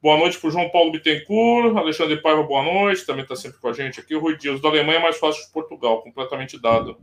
Boa 0.00 0.16
noite 0.16 0.40
para 0.40 0.48
o 0.48 0.50
João 0.50 0.70
Paulo 0.70 0.92
Bittencourt. 0.92 1.76
Alexandre 1.76 2.22
Paiva, 2.22 2.42
boa 2.42 2.62
noite. 2.62 3.04
Também 3.04 3.22
está 3.22 3.36
sempre 3.36 3.60
com 3.60 3.68
a 3.68 3.72
gente 3.74 4.00
aqui. 4.00 4.14
O 4.14 4.20
Rui 4.20 4.38
Dias, 4.38 4.62
da 4.62 4.70
Alemanha 4.70 4.98
é 4.98 5.02
mais 5.02 5.18
fácil 5.18 5.44
de 5.44 5.52
Portugal, 5.52 6.02
completamente 6.02 6.58
dado. 6.58 6.98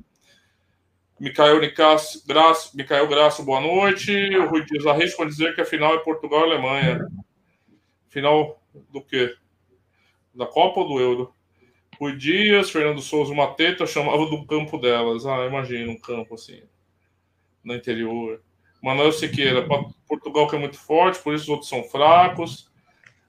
Micael 1.19 1.59
Nicas, 1.59 2.24
Graça, 2.25 2.71
Micael 2.74 3.07
Graça, 3.07 3.43
boa 3.43 3.62
noite. 3.62 4.12
O 4.36 4.50
Rui 4.50 4.65
Dias, 4.65 4.88
arrisco 4.88 5.21
a 5.21 5.27
dizer 5.27 5.53
que 5.53 5.62
a 5.62 5.65
final 5.65 5.93
é 5.93 6.00
Portugal 6.00 6.39
e 6.39 6.43
Alemanha. 6.53 7.07
Final 8.07 8.59
do 8.91 9.00
quê? 9.00 9.36
Da 10.33 10.47
Copa 10.47 10.79
ou 10.79 10.88
do 10.88 11.00
Euro? 11.00 11.37
Rui 12.00 12.16
Dias, 12.16 12.70
Fernando 12.70 13.01
Souza, 13.01 13.34
uma 13.34 13.54
teta, 13.54 13.88
chamava 13.88 14.25
do 14.25 14.46
campo 14.46 14.77
delas. 14.77 15.25
Ah, 15.25 15.46
imagina 15.46 15.92
um 15.92 16.00
campo 16.00 16.36
assim, 16.36 16.62
no 17.63 17.74
interior. 17.74 18.42
Manuel 18.82 19.12
Siqueira, 19.12 19.68
Portugal 20.08 20.48
que 20.48 20.56
é 20.56 20.60
muito 20.60 20.77
forte, 20.77 21.20
por 21.20 21.34
isso 21.34 21.46
os 21.46 21.50
outros 21.50 21.70
são 21.70 21.84
fracos. 21.84 22.70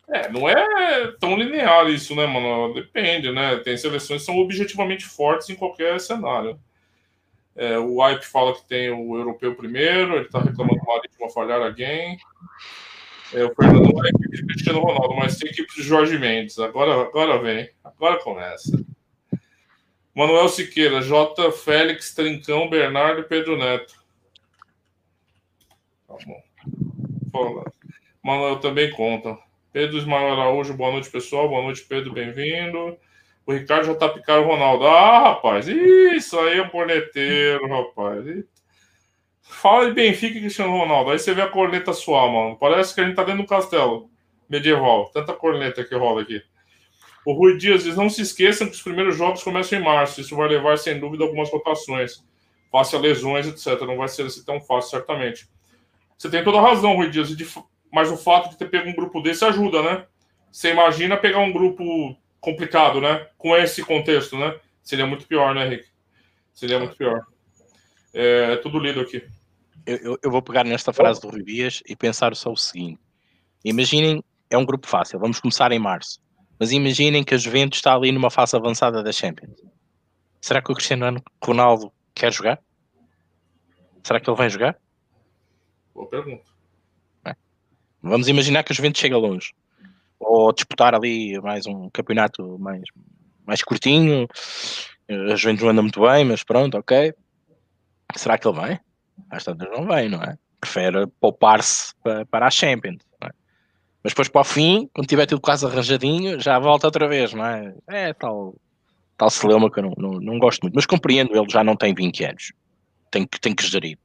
É, 0.09 0.29
não 0.31 0.49
é 0.49 1.13
tão 1.19 1.37
linear 1.37 1.89
isso, 1.89 2.15
né, 2.15 2.27
mano? 2.27 2.73
Depende, 2.75 3.31
né? 3.31 3.57
Tem 3.57 3.77
seleções 3.77 4.21
que 4.21 4.27
são 4.27 4.39
objetivamente 4.39 5.05
fortes 5.05 5.51
em 5.51 5.55
qualquer 5.55 6.01
cenário. 6.01 6.59
É, 7.55 7.79
o 7.79 8.01
Wipe 8.01 8.25
fala 8.25 8.55
que 8.55 8.67
tem 8.67 8.91
o 8.91 9.17
europeu 9.17 9.55
primeiro, 9.55 10.17
ele 10.17 10.29
tá 10.29 10.39
reclamando 10.39 10.79
do 10.79 10.87
Marítimo 10.87 11.29
falhar 11.31 11.61
alguém. 11.61 12.17
É, 13.35 13.45
o 13.45 13.55
Fernando 13.55 14.07
é 14.07 14.09
equipe 14.09 14.37
de 14.37 14.47
Cristiano 14.47 14.81
Ronaldo, 14.81 15.15
mas 15.15 15.37
tem 15.37 15.51
equipe 15.51 15.75
de 15.75 15.83
Jorge 15.83 16.19
Mendes. 16.19 16.59
Agora, 16.59 17.03
agora 17.03 17.39
vem, 17.39 17.71
agora 17.85 18.19
começa. 18.19 18.83
Manuel 20.15 20.49
Siqueira, 20.49 21.03
J. 21.03 21.53
Félix, 21.53 22.15
Trincão, 22.15 22.69
Bernardo 22.69 23.21
e 23.21 23.25
Pedro 23.25 23.57
Neto. 23.57 23.95
Tá 26.07 26.15
bom. 26.27 26.43
Fala. 27.31 27.73
Manuel 28.23 28.59
também 28.59 28.91
conta. 28.91 29.39
Pedro 29.73 29.99
Ismael 29.99 30.33
Araújo, 30.33 30.75
boa 30.75 30.93
noite, 30.93 31.11
pessoal. 31.11 31.49
Boa 31.49 31.63
noite, 31.63 31.85
Pedro, 31.85 32.13
bem-vindo. 32.13 32.97
O 33.47 33.53
Ricardo 33.53 33.87
já 33.87 33.95
tá 33.95 34.09
picando 34.09 34.47
o 34.47 34.49
Ronaldo. 34.49 34.87
Ah, 34.87 35.21
rapaz, 35.21 35.69
isso 35.69 36.39
aí 36.41 36.61
é 36.61 36.69
corneteiro, 36.69 37.69
rapaz. 37.69 38.25
Fala 39.49 39.87
de 39.87 39.93
Benfica 39.93 40.37
e 40.37 40.41
Cristiano 40.41 40.77
Ronaldo. 40.77 41.11
Aí 41.11 41.19
você 41.19 41.35
vê 41.35 41.43
a 41.43 41.49
corneta 41.49 41.93
suar, 41.93 42.31
mano. 42.31 42.57
Parece 42.57 42.95
que 42.95 43.01
a 43.01 43.05
gente 43.05 43.17
tá 43.17 43.25
dentro 43.25 43.43
do 43.43 43.49
castelo 43.49 44.11
medieval. 44.49 45.11
Tanta 45.13 45.33
corneta 45.33 45.83
que 45.85 45.95
rola 45.95 46.23
aqui. 46.23 46.43
O 47.25 47.33
Rui 47.33 47.57
Dias 47.57 47.85
diz: 47.85 47.97
não 47.97 48.09
se 48.09 48.23
esqueçam 48.23 48.69
que 48.69 48.75
os 48.75 48.83
primeiros 48.83 49.17
jogos 49.17 49.43
começam 49.43 49.79
em 49.79 49.83
março. 49.83 50.21
Isso 50.21 50.37
vai 50.37 50.49
levar, 50.49 50.79
sem 50.79 51.01
dúvida, 51.01 51.25
algumas 51.25 51.51
rotações. 51.51 52.25
Face 52.71 52.95
a 52.95 52.99
lesões, 52.99 53.47
etc. 53.47 53.81
Não 53.87 53.97
vai 53.97 54.09
ser 54.09 54.27
assim 54.27 54.45
tão 54.45 54.61
fácil, 54.61 54.91
certamente. 54.91 55.49
Você 56.17 56.31
tem 56.31 56.45
toda 56.45 56.59
a 56.59 56.63
razão, 56.63 56.95
Rui 56.95 57.11
Dias. 57.11 57.35
Mas 57.91 58.11
o 58.11 58.17
fato 58.17 58.51
de 58.51 58.59
ter 58.59 58.71
pego 58.71 58.89
um 58.89 58.95
grupo 58.95 59.21
desse 59.21 59.45
ajuda, 59.45 59.83
né? 59.83 60.07
Você 60.53 60.71
imagina 60.71 61.17
pegar 61.17 61.39
um 61.39 61.53
grupo 61.53 62.17
complicado, 62.41 63.01
né? 63.01 63.27
Com 63.37 63.57
esse 63.57 63.83
contexto, 63.83 64.37
né? 64.37 64.55
Seria 64.83 65.07
muito 65.07 65.27
pior, 65.27 65.55
né, 65.55 65.67
Henrique? 65.67 65.89
Seria 66.55 66.79
muito 66.79 66.97
pior. 66.97 67.27
É, 68.15 68.53
é 68.53 68.57
tudo 68.57 68.79
lido 68.79 69.01
aqui. 69.01 69.23
Eu, 69.89 70.19
eu, 70.23 70.31
vou 70.31 70.43
pegar 70.43 70.65
nesta 70.65 70.93
frase 70.93 71.19
do 71.19 71.31
Rui 71.31 71.43
Dias 71.43 71.83
e 71.89 71.97
pensar 71.97 72.37
só 72.37 72.53
o 72.53 72.57
seguinte: 72.57 73.01
imaginem, 73.65 74.23
é 74.51 74.59
um 74.59 74.65
grupo 74.67 74.87
fácil, 74.87 75.19
vamos 75.19 75.41
começar 75.41 75.73
em 75.73 75.79
março, 75.79 76.21
mas 76.61 76.73
imaginem 76.73 77.25
que 77.25 77.35
a 77.35 77.39
Juventus 77.39 77.79
está 77.79 77.95
ali 77.95 78.13
numa 78.13 78.31
fase 78.31 78.55
avançada 78.55 79.03
da 79.03 79.11
Champions. 79.11 79.57
Será 80.43 80.61
que 80.61 80.71
o 80.71 80.75
Cristiano 80.75 81.23
Ronaldo 81.43 81.91
quer 82.15 82.31
jogar? 82.31 82.61
Será 84.03 84.21
que 84.21 84.29
ele 84.29 84.37
vem 84.37 84.51
jogar? 84.51 84.79
Boa 85.95 86.07
pergunta. 86.07 86.45
É. 87.25 87.35
Vamos 88.03 88.29
imaginar 88.29 88.65
que 88.65 88.73
a 88.75 88.77
Juventus 88.77 89.01
chega 89.01 89.17
longe. 89.17 89.55
Ou 90.21 90.53
disputar 90.53 90.95
ali 90.95 91.41
mais 91.41 91.67
um 91.67 91.89
campeonato 91.89 92.59
mais, 92.59 92.83
mais 93.47 93.63
curtinho. 93.63 94.29
A 95.09 95.35
Juventus 95.35 95.63
não 95.63 95.71
anda 95.71 95.81
muito 95.81 96.03
bem, 96.03 96.27
mas 96.27 96.45
pronto, 96.45 96.77
ok. 96.77 97.15
Será 98.15 98.37
que 98.37 98.47
ele 98.47 98.57
vai? 98.57 98.81
Às 99.31 99.45
tantas 99.45 99.71
não 99.71 99.87
vem, 99.87 100.09
não 100.09 100.23
é? 100.23 100.37
Prefere 100.61 101.07
poupar-se 101.21 101.95
para, 102.03 102.27
para 102.27 102.47
a 102.47 102.51
Champions. 102.51 103.03
É? 103.23 103.31
Mas 104.03 104.13
depois 104.13 104.29
para 104.29 104.41
o 104.41 104.45
fim, 104.45 104.89
quando 104.95 105.07
tiver 105.07 105.27
tudo 105.27 105.41
quase 105.41 105.67
arranjadinho, 105.67 106.41
já 106.41 106.59
volta 106.59 106.87
outra 106.87 107.07
vez, 107.07 107.33
não 107.33 107.45
é? 107.45 107.75
É 107.87 108.13
tal, 108.13 108.55
tal 109.17 109.31
celeuma 109.31 109.71
que 109.71 109.79
eu 109.79 109.85
não, 109.85 109.95
não, 109.97 110.11
não 110.21 110.39
gosto 110.39 110.63
muito. 110.63 110.75
Mas 110.75 110.87
compreendo, 110.87 111.37
ele 111.37 111.49
já 111.49 111.63
não 111.63 111.77
tem 111.77 111.95
20 111.95 112.25
anos. 112.25 112.53
Tem 113.11 113.27
que, 113.27 113.41
tem 113.41 113.55
que 113.55 113.67
gerir 113.67 113.99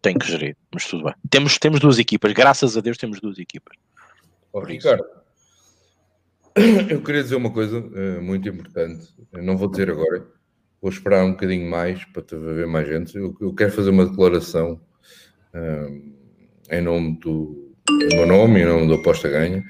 tem 0.00 0.18
que 0.18 0.26
gerir, 0.26 0.56
mas 0.72 0.86
tudo 0.86 1.04
bem. 1.04 1.14
Temos, 1.28 1.58
temos 1.58 1.80
duas 1.80 1.98
equipas, 1.98 2.32
graças 2.32 2.76
a 2.76 2.80
Deus 2.80 2.96
temos 2.96 3.20
duas 3.20 3.38
equipas. 3.38 3.76
Oh, 4.52 4.60
Ricardo, 4.60 5.04
eu 6.90 7.02
queria 7.02 7.22
dizer 7.22 7.36
uma 7.36 7.52
coisa 7.52 7.78
uh, 7.78 8.22
muito 8.22 8.48
importante. 8.48 9.08
Eu 9.32 9.42
não 9.42 9.56
vou 9.56 9.68
dizer 9.68 9.90
agora, 9.90 10.26
vou 10.80 10.90
esperar 10.90 11.24
um 11.24 11.32
bocadinho 11.32 11.68
mais 11.70 12.04
para 12.06 12.24
ver 12.38 12.66
mais 12.66 12.88
gente. 12.88 13.16
Eu, 13.16 13.36
eu 13.40 13.54
quero 13.54 13.72
fazer 13.72 13.90
uma 13.90 14.06
declaração 14.06 14.80
uh, 15.54 16.14
em 16.70 16.80
nome 16.80 17.18
do 17.20 17.74
meu 18.12 18.26
nome, 18.26 18.60
em 18.60 18.66
nome 18.66 18.86
do 18.86 18.94
Aposta 18.94 19.28
Ganha, 19.28 19.64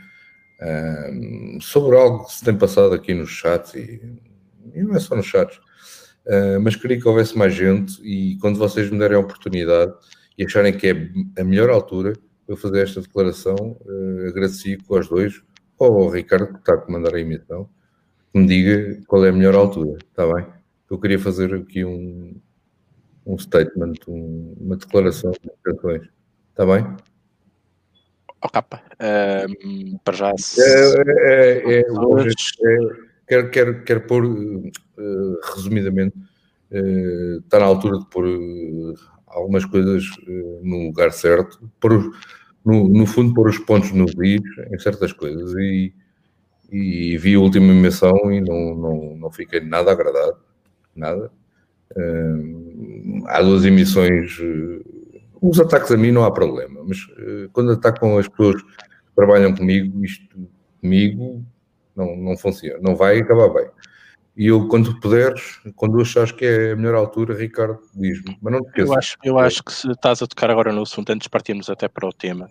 uh, 0.60 1.60
sobre 1.60 1.96
algo 1.96 2.24
que 2.26 2.34
se 2.34 2.44
tem 2.44 2.56
passado 2.56 2.94
aqui 2.94 3.14
nos 3.14 3.30
chats 3.30 3.74
e, 3.74 4.00
e 4.74 4.82
não 4.82 4.94
é 4.94 5.00
só 5.00 5.16
nos 5.16 5.26
chats. 5.26 5.58
Uh, 6.26 6.60
mas 6.62 6.76
queria 6.76 7.00
que 7.00 7.08
houvesse 7.08 7.36
mais 7.36 7.54
gente 7.54 8.00
e 8.02 8.36
quando 8.38 8.58
vocês 8.58 8.90
me 8.90 8.98
derem 8.98 9.16
a 9.16 9.20
oportunidade, 9.20 9.92
e 10.40 10.44
acharem 10.44 10.72
que 10.72 10.88
é 10.88 11.40
a 11.40 11.44
melhor 11.44 11.68
altura 11.68 12.14
para 12.46 12.56
fazer 12.56 12.82
esta 12.82 13.00
declaração, 13.00 13.76
uh, 13.80 14.28
agradecido 14.28 14.82
aos 14.88 15.08
dois, 15.08 15.42
ou 15.78 16.02
ao 16.02 16.08
Ricardo, 16.08 16.52
que 16.52 16.58
está 16.58 16.74
a 16.74 16.78
comandar 16.78 17.14
a 17.14 17.20
emissão, 17.20 17.68
que 18.32 18.38
me 18.38 18.46
diga 18.46 19.00
qual 19.06 19.24
é 19.24 19.28
a 19.28 19.32
melhor 19.32 19.54
altura, 19.54 19.98
está 19.98 20.32
bem? 20.32 20.46
Eu 20.90 20.98
queria 20.98 21.20
fazer 21.20 21.54
aqui 21.54 21.84
um, 21.84 22.34
um 23.24 23.38
statement, 23.38 23.94
um, 24.08 24.56
uma 24.60 24.76
declaração 24.76 25.30
de 25.30 25.48
intenções, 25.48 26.08
está 26.50 26.66
bem? 26.66 26.84
Oh, 28.42 28.48
capa, 28.48 28.82
uh, 28.94 29.98
para 30.02 30.16
já. 30.16 30.32
Se... 30.36 30.60
É, 30.60 31.58
é, 31.68 31.74
é, 31.74 31.80
é, 31.80 31.84
quero, 33.28 33.50
quero, 33.50 33.84
quero 33.84 34.00
pôr, 34.00 34.24
uh, 34.24 35.40
resumidamente, 35.54 36.16
uh, 36.72 37.38
está 37.38 37.60
na 37.60 37.66
altura 37.66 37.98
de 37.98 38.06
pôr 38.06 38.26
algumas 39.28 39.64
coisas 39.64 40.02
no 40.62 40.86
lugar 40.86 41.12
certo, 41.12 41.70
por, 41.78 41.92
no, 42.64 42.88
no, 42.88 43.06
fundo, 43.06 43.32
pôr 43.32 43.48
os 43.48 43.58
pontos 43.58 43.92
nos 43.92 44.10
is 44.14 44.40
em 44.72 44.78
certas 44.80 45.12
coisas. 45.12 45.54
E, 45.54 45.94
e 46.72 47.16
vi 47.18 47.34
a 47.34 47.40
última 47.40 47.72
emissão 47.72 48.32
e 48.32 48.40
não, 48.40 48.74
não, 48.74 49.16
não 49.16 49.30
fiquei 49.30 49.60
nada 49.60 49.92
agradado, 49.92 50.38
nada. 50.94 51.30
Uh, 51.96 53.24
há 53.26 53.42
duas 53.42 53.64
emissões, 53.64 54.38
os 55.40 55.60
ataques 55.60 55.90
a 55.90 55.96
mim 55.96 56.12
não 56.12 56.24
há 56.24 56.30
problema, 56.30 56.82
mas 56.86 56.98
quando 57.52 57.72
atacam 57.72 58.16
as 58.18 58.28
pessoas 58.28 58.62
que 58.62 58.68
trabalham 59.16 59.54
comigo, 59.54 60.04
isto 60.04 60.48
comigo 60.80 61.44
não, 61.96 62.16
não 62.16 62.36
funciona, 62.36 62.78
não 62.80 62.94
vai 62.94 63.18
acabar 63.18 63.48
bem. 63.48 63.66
E 64.36 64.46
eu, 64.46 64.68
quando 64.68 64.98
puderes, 65.00 65.60
quando 65.76 66.00
achares 66.00 66.32
que 66.32 66.44
é 66.44 66.72
a 66.72 66.76
melhor 66.76 66.94
altura, 66.94 67.34
Ricardo, 67.34 67.78
diz-me. 67.94 68.38
Mas 68.40 68.52
não 68.52 68.62
te 68.62 68.80
Eu 68.80 68.94
acho, 68.94 69.16
eu 69.22 69.38
acho 69.38 69.62
que 69.62 69.72
se 69.72 69.90
estás 69.90 70.22
a 70.22 70.26
tocar 70.26 70.50
agora 70.50 70.72
no 70.72 70.82
assunto, 70.82 71.10
antes 71.10 71.24
de 71.24 71.30
partirmos 71.30 71.68
até 71.68 71.88
para 71.88 72.08
o 72.08 72.12
tema, 72.12 72.48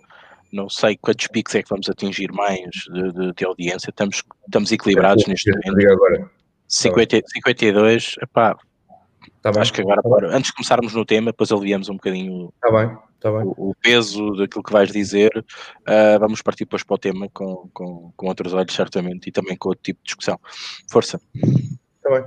não 0.52 0.68
sei 0.68 0.96
quantos 0.96 1.26
picos 1.28 1.54
é 1.54 1.62
que 1.62 1.68
vamos 1.68 1.88
atingir 1.88 2.30
mais 2.32 2.70
de, 2.92 3.12
de, 3.12 3.32
de 3.32 3.44
audiência. 3.44 3.90
Estamos, 3.90 4.22
estamos 4.46 4.70
equilibrados 4.70 5.24
é, 5.24 5.30
neste 5.30 5.50
momento. 5.50 5.92
Agora. 5.92 6.30
50, 6.70 7.20
52, 7.26 8.14
epá, 8.22 8.56
tá 9.42 9.50
bem, 9.50 9.60
acho 9.60 9.72
que 9.72 9.80
agora, 9.80 10.00
tá 10.02 10.36
antes 10.36 10.50
de 10.50 10.54
começarmos 10.54 10.94
no 10.94 11.04
tema, 11.04 11.32
depois 11.32 11.50
aliviamos 11.50 11.88
um 11.88 11.94
bocadinho 11.94 12.52
tá 12.60 12.70
bem, 12.70 12.96
tá 13.18 13.32
bem. 13.32 13.42
O, 13.44 13.70
o, 13.70 13.74
peso 13.74 14.36
daquilo 14.36 14.62
que 14.62 14.72
vais 14.72 14.92
dizer. 14.92 15.30
Uh, 15.80 16.18
vamos 16.20 16.40
partir 16.42 16.64
depois 16.64 16.84
para 16.84 16.94
o 16.94 16.98
tema 16.98 17.28
com, 17.34 17.68
com, 17.74 18.12
com 18.16 18.26
outros 18.26 18.54
olhos, 18.54 18.72
certamente, 18.72 19.28
e 19.28 19.32
também 19.32 19.56
com 19.56 19.70
outro 19.70 19.82
tipo 19.82 19.98
de 19.98 20.06
discussão. 20.06 20.38
Força. 20.88 21.20
Está 21.34 22.10
bem. 22.10 22.22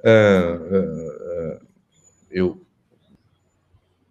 Uh, 0.00 0.74
uh, 0.74 1.66
eu. 2.28 2.60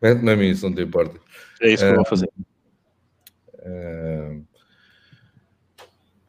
Mete-me 0.00 0.32
a 0.32 0.36
mim, 0.36 0.54
se 0.54 0.62
não 0.62 0.74
te 0.74 0.82
importa. 0.82 1.20
É 1.60 1.72
isso 1.72 1.84
que 1.84 1.90
eu 1.90 1.96
vou 1.96 2.04
fazer. 2.04 2.28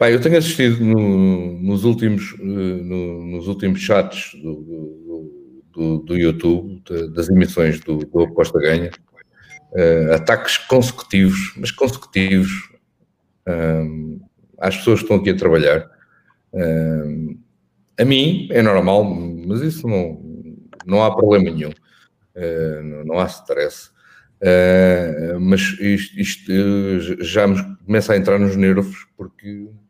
Pá, 0.03 0.12
eu 0.12 0.19
tenho 0.19 0.38
assistido 0.38 0.83
no, 0.83 1.62
nos, 1.62 1.86
últimos, 1.86 2.38
no, 2.38 3.25
nos 3.25 3.48
últimos 3.48 3.79
chats 3.79 4.33
do, 4.33 5.63
do, 5.72 6.00
do, 6.00 6.17
YouTube, 6.17 6.83
das 7.13 7.29
emissões 7.29 7.79
do, 7.79 8.00
do 8.00 8.24
Aposta 8.24 8.60
Ganha, 8.60 8.91
uh, 9.72 10.13
ataques 10.13 10.57
consecutivos, 10.57 11.53
mas 11.55 11.72
consecutivos, 11.72 12.51
um, 13.48 14.19
às 14.60 14.75
pessoas 14.75 15.00
que 15.00 15.05
estão 15.05 15.15
aqui 15.15 15.29
a 15.29 15.38
trabalhar. 15.38 15.89
Um, 16.51 17.39
a 17.98 18.03
mim 18.03 18.50
é 18.51 18.62
normal, 18.62 19.05
mas 19.05 19.62
isso 19.62 19.88
não, 19.88 20.22
não 20.86 21.01
há 21.01 21.15
problema 21.15 21.50
nenhum, 21.50 21.69
uh, 21.69 23.05
não, 23.05 23.19
há 23.19 23.25
stress. 23.27 23.89
Uh, 24.41 25.39
mas 25.39 25.62
isto, 25.79 26.19
isto, 26.19 27.24
já 27.24 27.48
me 27.48 27.77
começa 27.86 28.12
a 28.12 28.17
entrar 28.17 28.38
nos 28.38 28.57
nervos 28.57 29.07
porque 29.15 29.62
uh, 29.62 29.83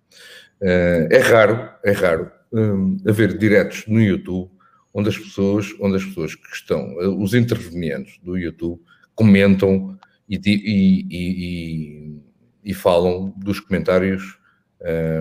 é 0.64 1.20
raro, 1.20 1.70
é 1.84 1.92
raro 1.92 2.32
um, 2.54 2.98
haver 3.08 3.38
diretos 3.38 3.86
no 3.88 4.00
YouTube 4.00 4.52
onde 4.94 5.10
as 5.10 5.18
pessoas, 5.18 5.74
onde 5.82 5.96
as 5.98 6.06
pessoas 6.06 6.36
que 6.36 6.48
estão, 6.54 6.96
os 7.20 7.34
intervenientes 7.34 8.20
do 8.22 8.38
YouTube 8.38 8.80
comentam 9.16 9.98
e, 10.30 10.40
e, 10.46 11.08
e, 11.10 12.22
e 12.64 12.74
falam 12.74 13.34
dos 13.38 13.60
comentários 13.60 14.38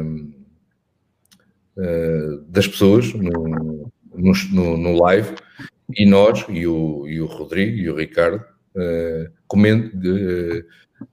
um, 0.05 0.33
uh, 1.79 2.43
das 2.49 2.69
pessoas 2.69 3.15
no, 3.15 3.91
no, 4.15 4.77
no, 4.77 5.03
live. 5.03 5.35
E 5.97 6.05
nós, 6.05 6.45
e 6.49 6.67
o, 6.67 7.07
e 7.09 7.21
o 7.21 7.27
Rodrigo 7.27 7.77
e 7.77 7.89
o 7.89 7.97
Ricardo, 7.97 8.45
uh, 8.77 9.33
coment, 9.47 9.91
uh, 9.95 10.65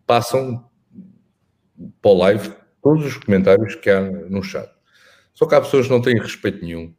passam 0.05 0.65
para 2.01 2.11
o 2.11 2.17
live 2.17 2.53
todos 2.81 3.05
os 3.05 3.17
comentários 3.17 3.75
que 3.75 3.89
há 3.89 4.01
no 4.01 4.43
chat. 4.43 4.69
Só 5.33 5.45
que 5.45 5.55
há 5.55 5.61
pessoas 5.61 5.87
que 5.87 5.91
não 5.91 6.01
têm 6.01 6.19
respeito 6.19 6.63
nenhum, 6.63 6.93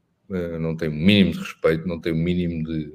não 0.61 0.77
têm 0.77 0.89
o 0.89 0.93
mínimo 0.93 1.33
de 1.33 1.39
respeito, 1.39 1.87
não 1.87 2.01
têm 2.01 2.13
o 2.13 2.17
mínimo 2.17 2.65
de, 2.65 2.93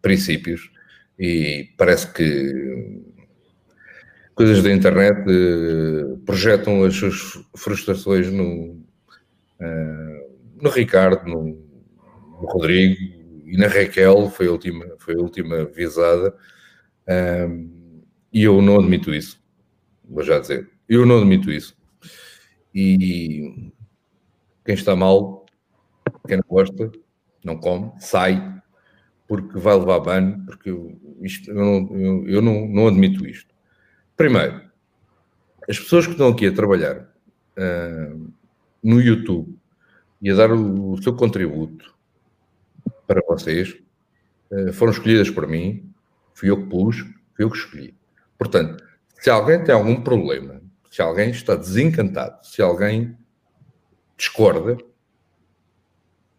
princípios 0.00 0.70
e 1.18 1.70
parece 1.76 2.12
que 2.12 3.02
coisas 4.34 4.62
da 4.62 4.72
internet 4.72 5.24
projetam 6.24 6.84
as 6.84 6.94
suas 6.94 7.44
frustrações 7.56 8.30
no, 8.30 8.80
no 10.62 10.70
Ricardo, 10.70 11.28
no, 11.28 11.44
no 12.40 12.46
Rodrigo 12.46 12.96
e 13.46 13.56
na 13.56 13.66
Raquel, 13.66 14.30
foi 14.30 14.46
a 14.46 14.52
última, 14.52 14.86
foi 14.98 15.14
a 15.14 15.20
última 15.20 15.64
visada. 15.64 16.34
E 18.32 18.42
eu 18.42 18.60
não 18.60 18.78
admito 18.78 19.14
isso. 19.14 19.40
Vou 20.04 20.22
já 20.22 20.38
dizer. 20.38 20.68
Eu 20.88 21.06
não 21.06 21.18
admito 21.18 21.50
isso. 21.50 21.76
E 22.78 23.72
quem 24.62 24.74
está 24.74 24.94
mal, 24.94 25.46
quem 26.28 26.36
não 26.36 26.44
gosta, 26.46 26.92
não 27.42 27.56
come, 27.56 27.90
sai, 27.98 28.60
porque 29.26 29.58
vai 29.58 29.78
levar 29.78 30.00
ban, 30.00 30.44
porque 30.44 30.68
eu, 30.68 31.00
isto, 31.22 31.50
eu, 31.50 31.54
não, 31.54 31.96
eu, 31.96 32.28
eu 32.28 32.42
não, 32.42 32.68
não 32.68 32.86
admito 32.86 33.26
isto. 33.26 33.54
Primeiro, 34.14 34.60
as 35.66 35.78
pessoas 35.78 36.04
que 36.04 36.12
estão 36.12 36.28
aqui 36.28 36.48
a 36.48 36.54
trabalhar 36.54 36.98
uh, 37.56 38.30
no 38.82 39.00
YouTube 39.00 39.58
e 40.20 40.30
a 40.30 40.34
dar 40.34 40.52
o, 40.52 40.92
o 40.92 41.02
seu 41.02 41.16
contributo 41.16 41.94
para 43.06 43.22
vocês 43.26 43.74
uh, 44.50 44.70
foram 44.74 44.92
escolhidas 44.92 45.30
por 45.30 45.48
mim, 45.48 45.90
fui 46.34 46.50
eu 46.50 46.58
que 46.58 46.68
pus, 46.68 46.98
fui 47.34 47.42
eu 47.42 47.50
que 47.50 47.56
escolhi. 47.56 47.94
Portanto, 48.36 48.84
se 49.14 49.30
alguém 49.30 49.64
tem 49.64 49.74
algum 49.74 50.02
problema, 50.02 50.60
se 50.90 51.02
alguém 51.02 51.30
está 51.30 51.54
desencantado, 51.54 52.44
se 52.46 52.62
alguém 52.62 53.16
discorda, 54.16 54.76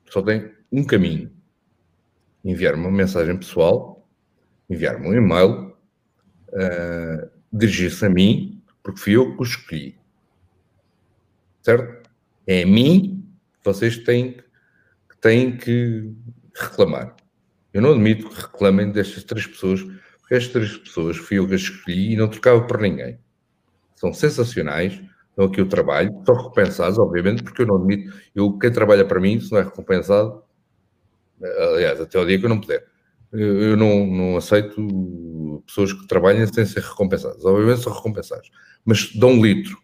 só 0.10 0.22
tem 0.22 0.52
um 0.72 0.84
caminho: 0.84 1.32
enviar-me 2.44 2.82
uma 2.82 2.92
mensagem 2.92 3.38
pessoal, 3.38 4.08
enviar-me 4.70 5.08
um 5.08 5.14
e-mail, 5.14 5.76
uh, 6.50 7.30
dirigir-se 7.52 8.06
a 8.06 8.10
mim, 8.10 8.64
porque 8.84 9.00
fui 9.00 9.14
eu 9.16 9.36
que 9.36 9.42
o 9.42 9.44
escolhi. 9.44 10.00
Certo? 11.62 12.10
É 12.46 12.64
a 12.64 12.66
mim 12.66 13.30
que 13.60 13.66
vocês 13.66 13.98
têm, 13.98 14.34
que 14.34 15.18
têm 15.20 15.58
que 15.58 16.14
reclamar. 16.56 17.16
Eu 17.74 17.82
não 17.82 17.92
admito 17.92 18.30
que 18.30 18.42
reclamem 18.42 18.92
destas 18.92 19.24
três 19.24 19.46
pessoas, 19.46 19.84
porque 20.20 20.36
estas 20.36 20.52
três 20.52 20.78
pessoas 20.78 21.18
fui 21.18 21.38
eu 21.38 21.48
que 21.48 21.56
as 21.56 21.62
escolhi 21.62 22.14
e 22.14 22.16
não 22.16 22.30
trocava 22.30 22.66
por 22.66 22.80
ninguém. 22.80 23.20
São 23.98 24.14
sensacionais, 24.14 25.02
dão 25.36 25.48
aqui 25.48 25.60
o 25.60 25.68
trabalho, 25.68 26.22
são 26.26 26.36
recompensados, 26.36 26.98
obviamente, 26.98 27.44
porque 27.44 27.64
eu 27.64 27.68
não 27.68 27.76
admito, 27.76 28.16
eu, 28.34 28.58
quem 28.58 28.72
trabalha 28.72 29.04
para 29.04 29.20
mim, 29.20 29.40
se 29.42 29.52
não 29.52 29.60
é 29.60 29.64
recompensado, 29.64 30.42
aliás, 31.74 32.00
até 32.00 32.18
o 32.18 32.26
dia 32.26 32.40
que 32.40 32.46
eu 32.46 32.50
não 32.50 32.62
puder, 32.62 32.86
eu 33.34 33.76
não, 33.76 34.08
não 34.08 34.38
aceito 34.38 35.64
pessoas 35.66 35.92
que 35.92 36.08
trabalhem 36.08 36.48
sem 36.48 36.66
ser 36.66 36.82
recompensadas. 36.82 37.44
Obviamente 37.44 37.84
são 37.84 37.94
recompensados, 37.94 38.50
mas 38.86 39.14
dão 39.14 39.32
um 39.32 39.44
litro, 39.44 39.78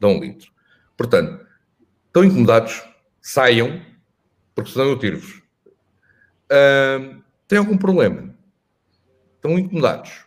dão 0.00 0.16
um 0.16 0.20
litro. 0.20 0.50
Portanto, 0.96 1.46
estão 2.06 2.24
incomodados, 2.24 2.82
saiam, 3.20 3.80
porque 4.54 4.72
senão 4.72 4.88
eu 4.88 4.98
tiro-vos. 4.98 5.42
Uh, 6.50 7.22
tem 7.46 7.58
algum 7.58 7.78
problema? 7.78 8.34
Estão 9.36 9.58
incomodados 9.58 10.26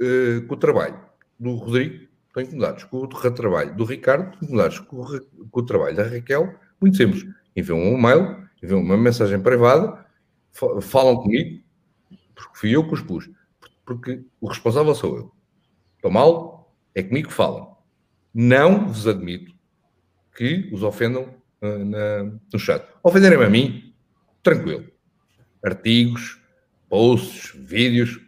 uh, 0.00 0.46
com 0.46 0.54
o 0.54 0.58
trabalho 0.58 1.00
do 1.38 1.54
Rodrigo? 1.54 2.05
Estão 2.36 2.42
incomodados 2.42 2.84
com 2.84 2.98
o 2.98 3.08
trabalho 3.08 3.74
do 3.74 3.84
Ricardo? 3.84 4.24
Estão 4.34 4.42
incomodados 4.42 4.78
com 4.80 4.96
o, 5.00 5.48
com 5.48 5.60
o 5.60 5.64
trabalho 5.64 5.96
da 5.96 6.02
Raquel? 6.02 6.54
Muito 6.78 6.96
simples. 6.98 7.24
Enviam 7.56 7.78
um 7.78 7.96
e-mail, 7.96 8.46
enviam 8.62 8.80
uma 8.80 8.96
mensagem 8.96 9.40
privada, 9.40 10.04
falam 10.82 11.16
comigo, 11.16 11.62
porque 12.34 12.58
fui 12.58 12.70
eu 12.76 12.86
que 12.86 12.92
os 12.92 13.00
pus. 13.00 13.30
Porque 13.86 14.22
o 14.38 14.48
responsável 14.48 14.94
sou 14.94 15.16
eu. 15.16 15.32
Estou 15.96 16.10
mal, 16.10 16.76
é 16.94 17.02
comigo 17.02 17.28
que 17.28 17.34
falam. 17.34 17.74
Não 18.34 18.88
vos 18.88 19.06
admito 19.06 19.54
que 20.36 20.68
os 20.70 20.82
ofendam 20.82 21.34
uh, 21.62 21.84
na, 21.86 22.24
no 22.52 22.58
chat. 22.58 22.86
Ofenderem-me 23.02 23.44
a 23.44 23.48
mim, 23.48 23.94
tranquilo 24.42 24.84
artigos, 25.64 26.40
posts, 26.88 27.52
vídeos. 27.56 28.20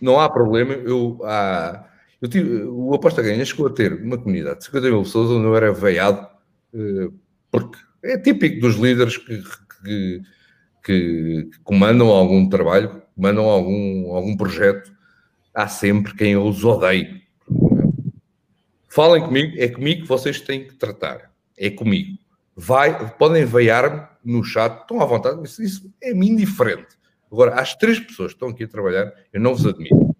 Não 0.00 0.18
há 0.18 0.28
problema. 0.28 0.72
Eu, 0.72 1.20
há, 1.24 1.89
eu 2.20 2.28
tive, 2.28 2.64
o 2.64 2.94
Aposta 2.94 3.22
Ganha 3.22 3.44
chegou 3.44 3.66
a 3.66 3.72
ter 3.72 3.94
uma 3.94 4.18
comunidade 4.18 4.58
de 4.58 4.64
50 4.66 4.86
mil 4.88 5.02
pessoas 5.02 5.30
onde 5.30 5.46
eu 5.46 5.56
era 5.56 5.72
veiado, 5.72 6.28
eh, 6.74 7.08
porque 7.50 7.78
é 8.02 8.18
típico 8.18 8.60
dos 8.60 8.76
líderes 8.76 9.16
que, 9.16 9.42
que, 9.82 10.22
que 10.84 11.50
comandam 11.64 12.08
algum 12.08 12.48
trabalho, 12.48 13.02
comandam 13.14 13.46
algum, 13.46 14.14
algum 14.14 14.36
projeto. 14.36 14.92
Há 15.54 15.66
sempre 15.66 16.14
quem 16.14 16.36
os 16.36 16.64
odeie. 16.64 17.22
Falem 18.88 19.22
comigo, 19.22 19.54
é 19.58 19.68
comigo 19.68 20.02
que 20.02 20.08
vocês 20.08 20.40
têm 20.40 20.66
que 20.66 20.74
tratar. 20.74 21.32
É 21.56 21.70
comigo. 21.70 22.18
Vai, 22.54 23.12
podem 23.16 23.44
veiar-me 23.44 24.02
no 24.24 24.44
chat, 24.44 24.82
estão 24.82 25.00
à 25.00 25.04
vontade, 25.06 25.42
isso, 25.44 25.62
isso 25.62 25.94
é 26.02 26.12
me 26.12 26.28
indiferente. 26.28 26.98
Agora, 27.32 27.54
as 27.54 27.74
três 27.74 27.98
pessoas 27.98 28.32
que 28.32 28.36
estão 28.36 28.48
aqui 28.48 28.64
a 28.64 28.68
trabalhar, 28.68 29.12
eu 29.32 29.40
não 29.40 29.54
vos 29.54 29.66
admiro. 29.66 30.14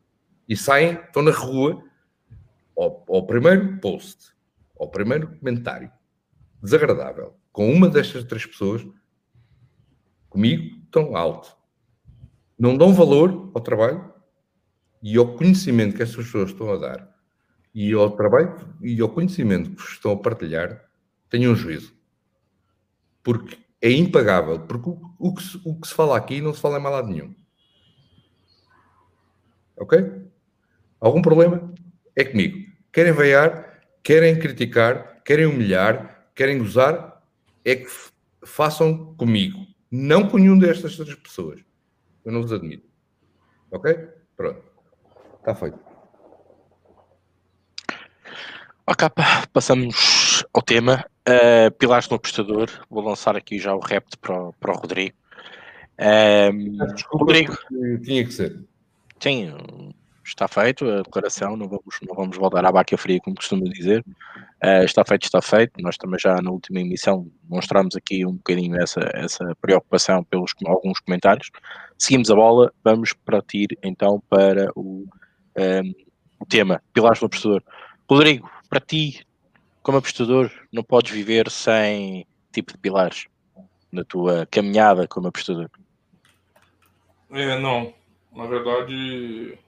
E 0.49 0.57
saem, 0.57 0.93
estão 0.93 1.23
na 1.23 1.33
rua, 1.33 1.83
ao, 2.81 3.05
ao 3.09 3.27
primeiro 3.27 3.79
post, 3.79 4.33
ao 4.79 4.89
primeiro 4.89 5.29
comentário 5.39 5.93
desagradável, 6.63 7.35
com 7.53 7.71
uma 7.73 7.89
destas 7.89 8.25
três 8.25 8.47
pessoas, 8.47 8.87
comigo, 10.29 10.79
estão 10.85 11.17
alto. 11.17 11.57
Não 12.59 12.77
dão 12.77 12.93
valor 12.93 13.51
ao 13.55 13.61
trabalho 13.61 14.13
e 15.03 15.17
ao 15.17 15.35
conhecimento 15.35 15.97
que 15.97 16.03
estas 16.03 16.27
pessoas 16.27 16.51
estão 16.51 16.71
a 16.73 16.77
dar 16.77 17.11
e 17.75 17.93
ao 17.93 18.11
trabalho 18.11 18.57
e 18.83 19.01
ao 19.01 19.09
conhecimento 19.09 19.71
que 19.71 19.83
estão 19.83 20.13
a 20.13 20.17
partilhar, 20.17 20.85
tenham 21.29 21.53
um 21.53 21.57
juízo. 21.57 21.95
Porque 23.23 23.59
é 23.81 23.91
impagável, 23.91 24.61
porque 24.61 24.91
o, 24.91 25.01
o, 25.19 25.35
que 25.35 25.43
se, 25.43 25.61
o 25.65 25.81
que 25.81 25.89
se 25.89 25.95
fala 25.95 26.17
aqui 26.17 26.41
não 26.41 26.53
se 26.53 26.61
fala 26.61 26.79
em 26.79 26.83
mal 26.83 27.07
nenhum. 27.07 27.35
Ok? 29.77 30.27
Algum 31.01 31.23
problema? 31.23 31.73
É 32.15 32.25
comigo. 32.25 32.70
Querem 32.93 33.13
veiar, 33.13 33.81
querem 34.03 34.39
criticar, 34.39 35.23
querem 35.25 35.47
humilhar, 35.47 36.29
querem 36.35 36.59
gozar, 36.59 37.23
é 37.65 37.77
que 37.77 37.89
façam 38.45 39.15
comigo. 39.15 39.59
Não 39.91 40.29
com 40.29 40.39
nenhum 40.39 40.59
destas 40.59 40.97
três 40.97 41.15
pessoas. 41.15 41.61
Eu 42.25 42.33
não 42.33 42.43
vos 42.43 42.53
admito. 42.53 42.89
Ok? 43.71 43.95
Pronto. 44.37 44.63
Está 45.39 45.55
feito. 45.55 45.79
Ok, 48.87 49.09
passamos 49.53 50.45
ao 50.53 50.63
tema. 50.63 51.05
Uh, 51.29 51.71
pilares 51.79 52.09
no 52.09 52.17
apostador, 52.17 52.69
vou 52.89 53.05
lançar 53.05 53.37
aqui 53.37 53.59
já 53.59 53.73
o 53.73 53.79
repto 53.79 54.19
para, 54.19 54.35
o, 54.35 54.53
para 54.55 54.73
o 54.73 54.77
Rodrigo. 54.77 55.17
Uh, 55.97 56.93
Desculpa, 56.95 57.25
Rodrigo. 57.25 57.57
Tinha 58.03 58.25
que 58.25 58.33
ser. 58.33 58.65
Sim, 59.21 59.53
está 60.31 60.49
feito 60.49 60.89
a 60.89 61.03
declaração, 61.03 61.57
não 61.57 61.69
vamos, 61.69 61.99
não 62.07 62.15
vamos 62.15 62.37
voltar 62.37 62.65
à 62.65 62.73
baca 62.73 62.97
fria, 62.97 63.21
como 63.21 63.37
costumo 63.37 63.65
dizer. 63.65 64.05
Uh, 64.63 64.85
está 64.85 65.05
feito, 65.05 65.25
está 65.25 65.43
feito. 65.43 65.81
Nós 65.81 65.97
também 65.97 66.19
já 66.19 66.41
na 66.41 66.51
última 66.51 66.81
emissão 66.81 67.31
mostramos 67.49 67.97
aqui 67.97 68.25
um 68.25 68.35
bocadinho 68.35 68.81
essa, 68.81 69.01
essa 69.15 69.57
preocupação 69.61 70.23
pelos 70.25 70.53
alguns 70.67 71.01
comentários. 71.01 71.51
Seguimos 71.99 72.31
a 72.31 72.35
bola, 72.35 72.73
vamos 72.83 73.13
partir 73.13 73.69
então 73.83 74.23
para 74.29 74.71
o, 74.75 74.81
um, 74.81 75.07
ehm, 75.57 75.93
o 76.39 76.47
tema, 76.47 76.83
pilares 76.93 77.21
do 77.21 77.27
apostador. 77.27 77.63
Rodrigo, 78.09 78.51
para 78.69 78.81
ti, 78.81 79.27
como 79.83 79.99
apostador, 79.99 80.51
não 80.73 80.83
podes 80.83 81.13
viver 81.13 81.51
sem 81.51 82.27
tipo 82.53 82.73
de 82.73 82.79
pilares 82.79 83.27
na 83.91 84.05
tua 84.05 84.47
caminhada 84.47 85.07
como 85.09 85.29
apostador. 85.29 85.69
É, 87.31 87.59
não. 87.59 87.93
Na 88.33 88.47
verdade, 88.47 89.59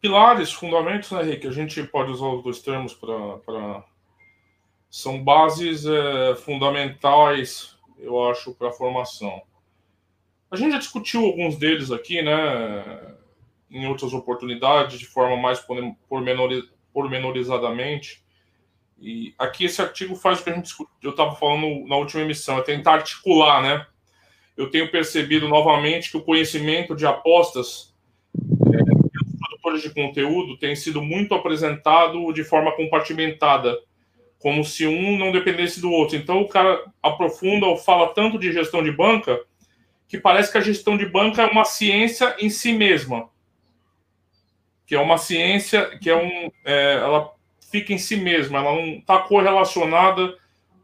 pilares, 0.00 0.52
fundamentos, 0.52 1.10
né, 1.10 1.22
Rick? 1.22 1.46
A 1.46 1.52
gente 1.52 1.82
pode 1.84 2.10
usar 2.10 2.26
os 2.26 2.42
dois 2.42 2.60
termos 2.60 2.94
para 2.94 3.84
são 4.90 5.22
bases 5.22 5.86
é, 5.86 6.34
fundamentais, 6.34 7.76
eu 7.96 8.28
acho, 8.28 8.52
para 8.54 8.70
a 8.70 8.72
formação. 8.72 9.40
A 10.50 10.56
gente 10.56 10.72
já 10.72 10.78
discutiu 10.78 11.24
alguns 11.24 11.56
deles 11.56 11.92
aqui, 11.92 12.20
né, 12.20 13.14
em 13.70 13.86
outras 13.86 14.12
oportunidades, 14.12 14.98
de 14.98 15.06
forma 15.06 15.36
mais 15.36 15.64
pormenorizadamente. 16.92 18.24
E 19.00 19.32
aqui 19.38 19.64
esse 19.64 19.80
artigo 19.80 20.16
faz 20.16 20.40
o 20.40 20.44
que 20.44 20.50
a 20.50 20.54
gente 20.54 20.64
discutiu, 20.64 20.92
eu 21.02 21.10
estava 21.10 21.36
falando 21.36 21.86
na 21.86 21.94
última 21.96 22.22
emissão, 22.22 22.58
é 22.58 22.62
tentar 22.62 22.94
articular, 22.94 23.62
né? 23.62 23.86
Eu 24.56 24.70
tenho 24.70 24.90
percebido 24.90 25.48
novamente 25.48 26.10
que 26.10 26.16
o 26.16 26.24
conhecimento 26.24 26.96
de 26.96 27.06
apostas 27.06 27.89
de 29.78 29.92
conteúdo 29.92 30.58
tem 30.58 30.74
sido 30.74 31.02
muito 31.02 31.34
apresentado 31.34 32.32
de 32.32 32.44
forma 32.44 32.72
compartimentada 32.72 33.76
como 34.38 34.64
se 34.64 34.86
um 34.86 35.18
não 35.18 35.30
dependesse 35.30 35.80
do 35.80 35.90
outro. 35.90 36.16
Então 36.16 36.40
o 36.40 36.48
cara 36.48 36.82
aprofunda 37.02 37.66
ou 37.66 37.76
fala 37.76 38.14
tanto 38.14 38.38
de 38.38 38.52
gestão 38.52 38.82
de 38.82 38.90
banca 38.90 39.38
que 40.08 40.18
parece 40.18 40.50
que 40.50 40.58
a 40.58 40.62
gestão 40.62 40.96
de 40.96 41.06
banca 41.06 41.42
é 41.42 41.46
uma 41.46 41.64
ciência 41.64 42.34
em 42.40 42.50
si 42.50 42.72
mesma, 42.72 43.28
que 44.86 44.94
é 44.94 44.98
uma 44.98 45.18
ciência 45.18 45.98
que 45.98 46.10
é 46.10 46.16
um, 46.16 46.50
é, 46.64 46.94
ela 46.94 47.30
fica 47.70 47.92
em 47.92 47.98
si 47.98 48.16
mesma, 48.16 48.58
ela 48.58 48.74
não 48.74 48.94
está 48.94 49.18
correlacionada 49.20 50.36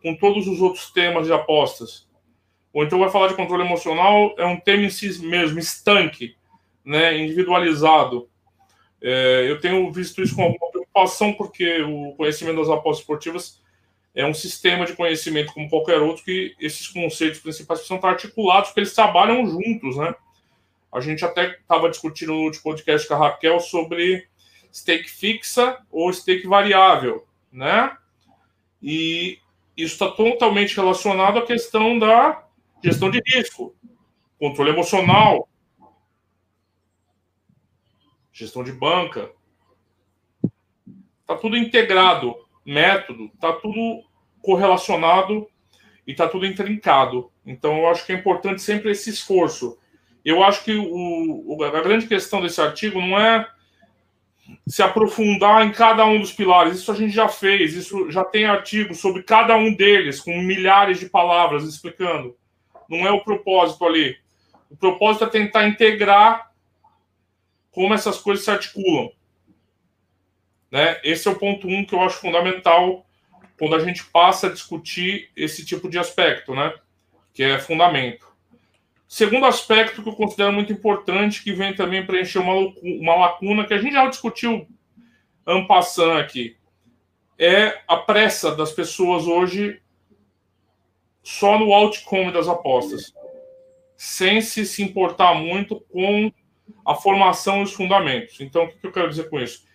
com 0.02 0.14
todos 0.14 0.46
os 0.46 0.60
outros 0.60 0.92
temas 0.92 1.26
de 1.26 1.32
apostas. 1.32 2.06
Ou 2.72 2.84
então 2.84 3.00
vai 3.00 3.10
falar 3.10 3.28
de 3.28 3.34
controle 3.34 3.64
emocional, 3.64 4.34
é 4.38 4.44
um 4.44 4.60
tema 4.60 4.84
em 4.84 4.90
si 4.90 5.18
mesmo, 5.26 5.58
estanque, 5.58 6.36
né, 6.84 7.18
individualizado. 7.18 8.28
É, 9.00 9.46
eu 9.48 9.60
tenho 9.60 9.90
visto 9.92 10.22
isso 10.22 10.34
com 10.34 10.42
alguma 10.42 10.70
preocupação, 10.70 11.32
porque 11.32 11.82
o 11.82 12.14
conhecimento 12.16 12.58
das 12.58 12.68
apostas 12.68 13.00
esportivas 13.00 13.62
é 14.14 14.24
um 14.24 14.32
sistema 14.32 14.86
de 14.86 14.94
conhecimento 14.94 15.52
como 15.52 15.68
qualquer 15.68 16.00
outro, 16.00 16.24
que 16.24 16.54
esses 16.58 16.88
conceitos 16.88 17.40
principais 17.40 17.80
precisam 17.80 17.96
estar 17.96 18.08
articulados, 18.08 18.68
porque 18.68 18.80
eles 18.80 18.94
trabalham 18.94 19.46
juntos, 19.46 19.96
né? 19.96 20.14
A 20.90 21.00
gente 21.00 21.22
até 21.24 21.50
estava 21.50 21.90
discutindo 21.90 22.32
no 22.32 22.40
último 22.40 22.62
podcast 22.62 23.06
com 23.06 23.14
a 23.14 23.18
Raquel 23.18 23.60
sobre 23.60 24.26
stake 24.72 25.10
fixa 25.10 25.78
ou 25.90 26.10
stake 26.10 26.46
variável, 26.46 27.26
né? 27.52 27.94
E 28.82 29.38
isso 29.76 29.92
está 29.92 30.10
totalmente 30.10 30.74
relacionado 30.74 31.38
à 31.38 31.46
questão 31.46 31.98
da 31.98 32.42
gestão 32.82 33.10
de 33.10 33.20
risco, 33.26 33.74
controle 34.38 34.70
emocional, 34.70 35.46
gestão 38.36 38.62
de 38.62 38.70
banca. 38.70 39.30
Está 41.22 41.36
tudo 41.36 41.56
integrado, 41.56 42.36
método, 42.64 43.30
está 43.34 43.52
tudo 43.54 44.04
correlacionado 44.42 45.48
e 46.06 46.12
está 46.12 46.28
tudo 46.28 46.44
intrincado. 46.44 47.32
Então, 47.46 47.78
eu 47.78 47.88
acho 47.88 48.04
que 48.04 48.12
é 48.12 48.14
importante 48.14 48.60
sempre 48.60 48.90
esse 48.90 49.08
esforço. 49.08 49.78
Eu 50.22 50.42
acho 50.44 50.62
que 50.64 50.76
o, 50.76 51.56
a 51.64 51.80
grande 51.80 52.06
questão 52.06 52.42
desse 52.42 52.60
artigo 52.60 53.00
não 53.00 53.18
é 53.18 53.48
se 54.66 54.82
aprofundar 54.82 55.66
em 55.66 55.72
cada 55.72 56.04
um 56.04 56.20
dos 56.20 56.32
pilares. 56.32 56.78
Isso 56.78 56.92
a 56.92 56.94
gente 56.94 57.14
já 57.14 57.28
fez, 57.28 57.74
isso 57.74 58.10
já 58.10 58.22
tem 58.22 58.44
artigos 58.44 58.98
sobre 58.98 59.22
cada 59.22 59.56
um 59.56 59.74
deles, 59.74 60.20
com 60.20 60.36
milhares 60.42 61.00
de 61.00 61.08
palavras 61.08 61.64
explicando. 61.64 62.36
Não 62.88 62.98
é 63.06 63.10
o 63.10 63.24
propósito 63.24 63.84
ali. 63.84 64.16
O 64.70 64.76
propósito 64.76 65.24
é 65.24 65.28
tentar 65.28 65.66
integrar 65.66 66.52
como 67.76 67.92
essas 67.92 68.16
coisas 68.16 68.42
se 68.42 68.50
articulam. 68.50 69.12
Né? 70.70 70.98
Esse 71.04 71.28
é 71.28 71.30
o 71.30 71.38
ponto 71.38 71.68
um 71.68 71.84
que 71.84 71.94
eu 71.94 72.00
acho 72.00 72.22
fundamental 72.22 73.04
quando 73.58 73.74
a 73.74 73.80
gente 73.80 74.02
passa 74.06 74.46
a 74.46 74.50
discutir 74.50 75.30
esse 75.36 75.62
tipo 75.62 75.86
de 75.90 75.98
aspecto, 75.98 76.54
né? 76.54 76.72
que 77.34 77.42
é 77.42 77.58
fundamento. 77.58 78.26
Segundo 79.06 79.44
aspecto 79.44 80.02
que 80.02 80.08
eu 80.08 80.14
considero 80.14 80.54
muito 80.54 80.72
importante, 80.72 81.44
que 81.44 81.52
vem 81.52 81.74
também 81.74 82.06
preencher 82.06 82.38
uma, 82.38 82.54
uma 82.82 83.14
lacuna 83.14 83.66
que 83.66 83.74
a 83.74 83.78
gente 83.78 83.92
já 83.92 84.06
discutiu 84.06 84.66
ampassando 85.46 86.18
aqui, 86.18 86.56
é 87.38 87.82
a 87.86 87.98
pressa 87.98 88.56
das 88.56 88.72
pessoas 88.72 89.26
hoje 89.26 89.82
só 91.22 91.58
no 91.58 91.74
outcome 91.74 92.32
das 92.32 92.48
apostas, 92.48 93.12
sem 93.98 94.40
se, 94.40 94.64
se 94.64 94.82
importar 94.82 95.34
muito 95.34 95.78
com 95.92 96.32
a 96.84 96.94
formação 96.94 97.60
e 97.60 97.64
os 97.64 97.72
fundamentos. 97.72 98.40
Então, 98.40 98.64
o 98.64 98.68
que 98.68 98.86
eu 98.86 98.92
quero 98.92 99.08
dizer 99.08 99.28
com 99.28 99.40
isso? 99.40 99.66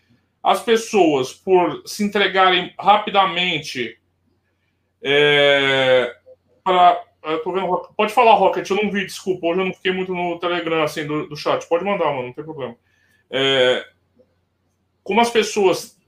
As 0.43 0.63
pessoas, 0.63 1.33
por 1.33 1.83
se 1.85 2.03
entregarem 2.03 2.73
rapidamente 2.79 3.99
é, 5.01 6.15
para. 6.63 7.03
vendo, 7.23 7.89
pode 7.95 8.13
falar, 8.13 8.33
Rocket, 8.33 8.69
eu 8.69 8.75
não 8.75 8.91
vi, 8.91 9.05
desculpa, 9.05 9.47
hoje 9.47 9.59
eu 9.59 9.65
não 9.65 9.73
fiquei 9.73 9.91
muito 9.91 10.13
no 10.13 10.39
Telegram 10.39 10.83
assim, 10.83 11.05
do, 11.05 11.27
do 11.27 11.35
chat. 11.35 11.67
Pode 11.67 11.83
mandar, 11.83 12.05
mano, 12.05 12.27
não 12.27 12.33
tem 12.33 12.43
problema. 12.43 12.75
É, 13.29 13.85
como 15.03 15.21
as 15.21 15.29
pessoas 15.29 15.99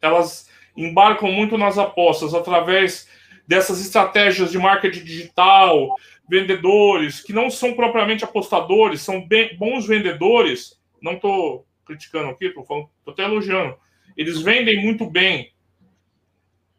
elas 0.00 0.48
embarcam 0.76 1.30
muito 1.32 1.56
nas 1.56 1.78
apostas 1.78 2.34
através 2.34 3.08
dessas 3.46 3.80
estratégias 3.80 4.50
de 4.50 4.58
marketing 4.58 5.04
digital, 5.04 5.94
vendedores 6.28 7.20
que 7.20 7.32
não 7.32 7.50
são 7.50 7.74
propriamente 7.74 8.24
apostadores, 8.24 9.00
são 9.00 9.26
bem, 9.26 9.56
bons 9.56 9.86
vendedores. 9.86 10.78
Não 11.00 11.12
estou 11.12 11.66
criticando 11.84 12.30
aqui, 12.30 12.46
estou 12.46 12.90
até 13.06 13.24
elogiando. 13.24 13.76
Eles 14.16 14.40
vendem 14.40 14.82
muito 14.82 15.08
bem. 15.08 15.52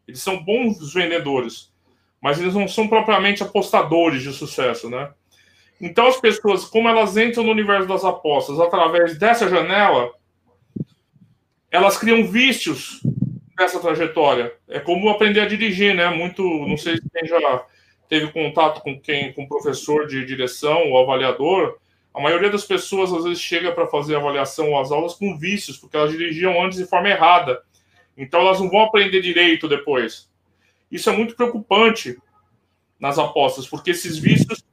Eles 0.06 0.20
são 0.20 0.42
bons 0.42 0.92
vendedores, 0.92 1.72
mas 2.20 2.40
eles 2.40 2.54
não 2.54 2.66
são 2.66 2.88
propriamente 2.88 3.42
apostadores 3.42 4.22
de 4.22 4.32
sucesso, 4.32 4.88
né? 4.88 5.12
Então 5.80 6.08
as 6.08 6.20
pessoas, 6.20 6.64
como 6.64 6.88
elas 6.88 7.16
entram 7.16 7.44
no 7.44 7.52
universo 7.52 7.86
das 7.86 8.04
apostas 8.04 8.58
através 8.58 9.18
dessa 9.18 9.48
janela, 9.48 10.10
elas 11.70 11.96
criam 11.96 12.26
vícios 12.26 13.00
nessa 13.58 13.78
trajetória. 13.78 14.52
É 14.68 14.80
como 14.80 15.08
aprender 15.08 15.40
a 15.40 15.46
dirigir, 15.46 15.94
né? 15.94 16.08
Muito, 16.08 16.42
não 16.42 16.76
sei 16.76 16.96
se 16.96 17.10
quem 17.10 17.28
já 17.28 17.64
teve 18.08 18.32
contato 18.32 18.80
com 18.80 18.98
quem, 18.98 19.32
com 19.32 19.46
professor 19.46 20.06
de 20.06 20.24
direção 20.24 20.90
ou 20.90 21.02
avaliador, 21.02 21.78
a 22.12 22.20
maioria 22.20 22.50
das 22.50 22.64
pessoas 22.64 23.12
às 23.12 23.24
vezes 23.24 23.40
chega 23.40 23.70
para 23.70 23.86
fazer 23.86 24.16
avaliação 24.16 24.70
ou 24.70 24.80
as 24.80 24.90
aulas 24.90 25.14
com 25.14 25.38
vícios, 25.38 25.76
porque 25.76 25.96
elas 25.96 26.10
dirigiam 26.10 26.60
antes 26.62 26.78
de 26.78 26.86
forma 26.86 27.08
errada. 27.08 27.62
Então 28.16 28.40
elas 28.40 28.58
não 28.58 28.68
vão 28.68 28.80
aprender 28.80 29.20
direito 29.20 29.68
depois. 29.68 30.28
Isso 30.90 31.08
é 31.08 31.16
muito 31.16 31.36
preocupante 31.36 32.16
nas 32.98 33.18
apostas, 33.18 33.66
porque 33.66 33.92
esses 33.92 34.18
vícios 34.18 34.64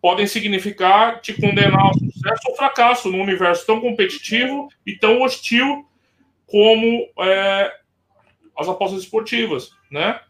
podem 0.00 0.26
significar 0.26 1.20
te 1.20 1.34
condenar 1.34 1.80
ao 1.80 1.94
sucesso 1.94 2.48
ou 2.48 2.56
fracasso 2.56 3.10
num 3.10 3.22
universo 3.22 3.66
tão 3.66 3.80
competitivo 3.80 4.68
e 4.86 4.96
tão 4.96 5.20
hostil 5.20 5.86
como 6.46 7.08
é, 7.20 7.72
as 8.56 8.68
apostas 8.68 9.00
esportivas, 9.00 9.70
né? 9.90 10.20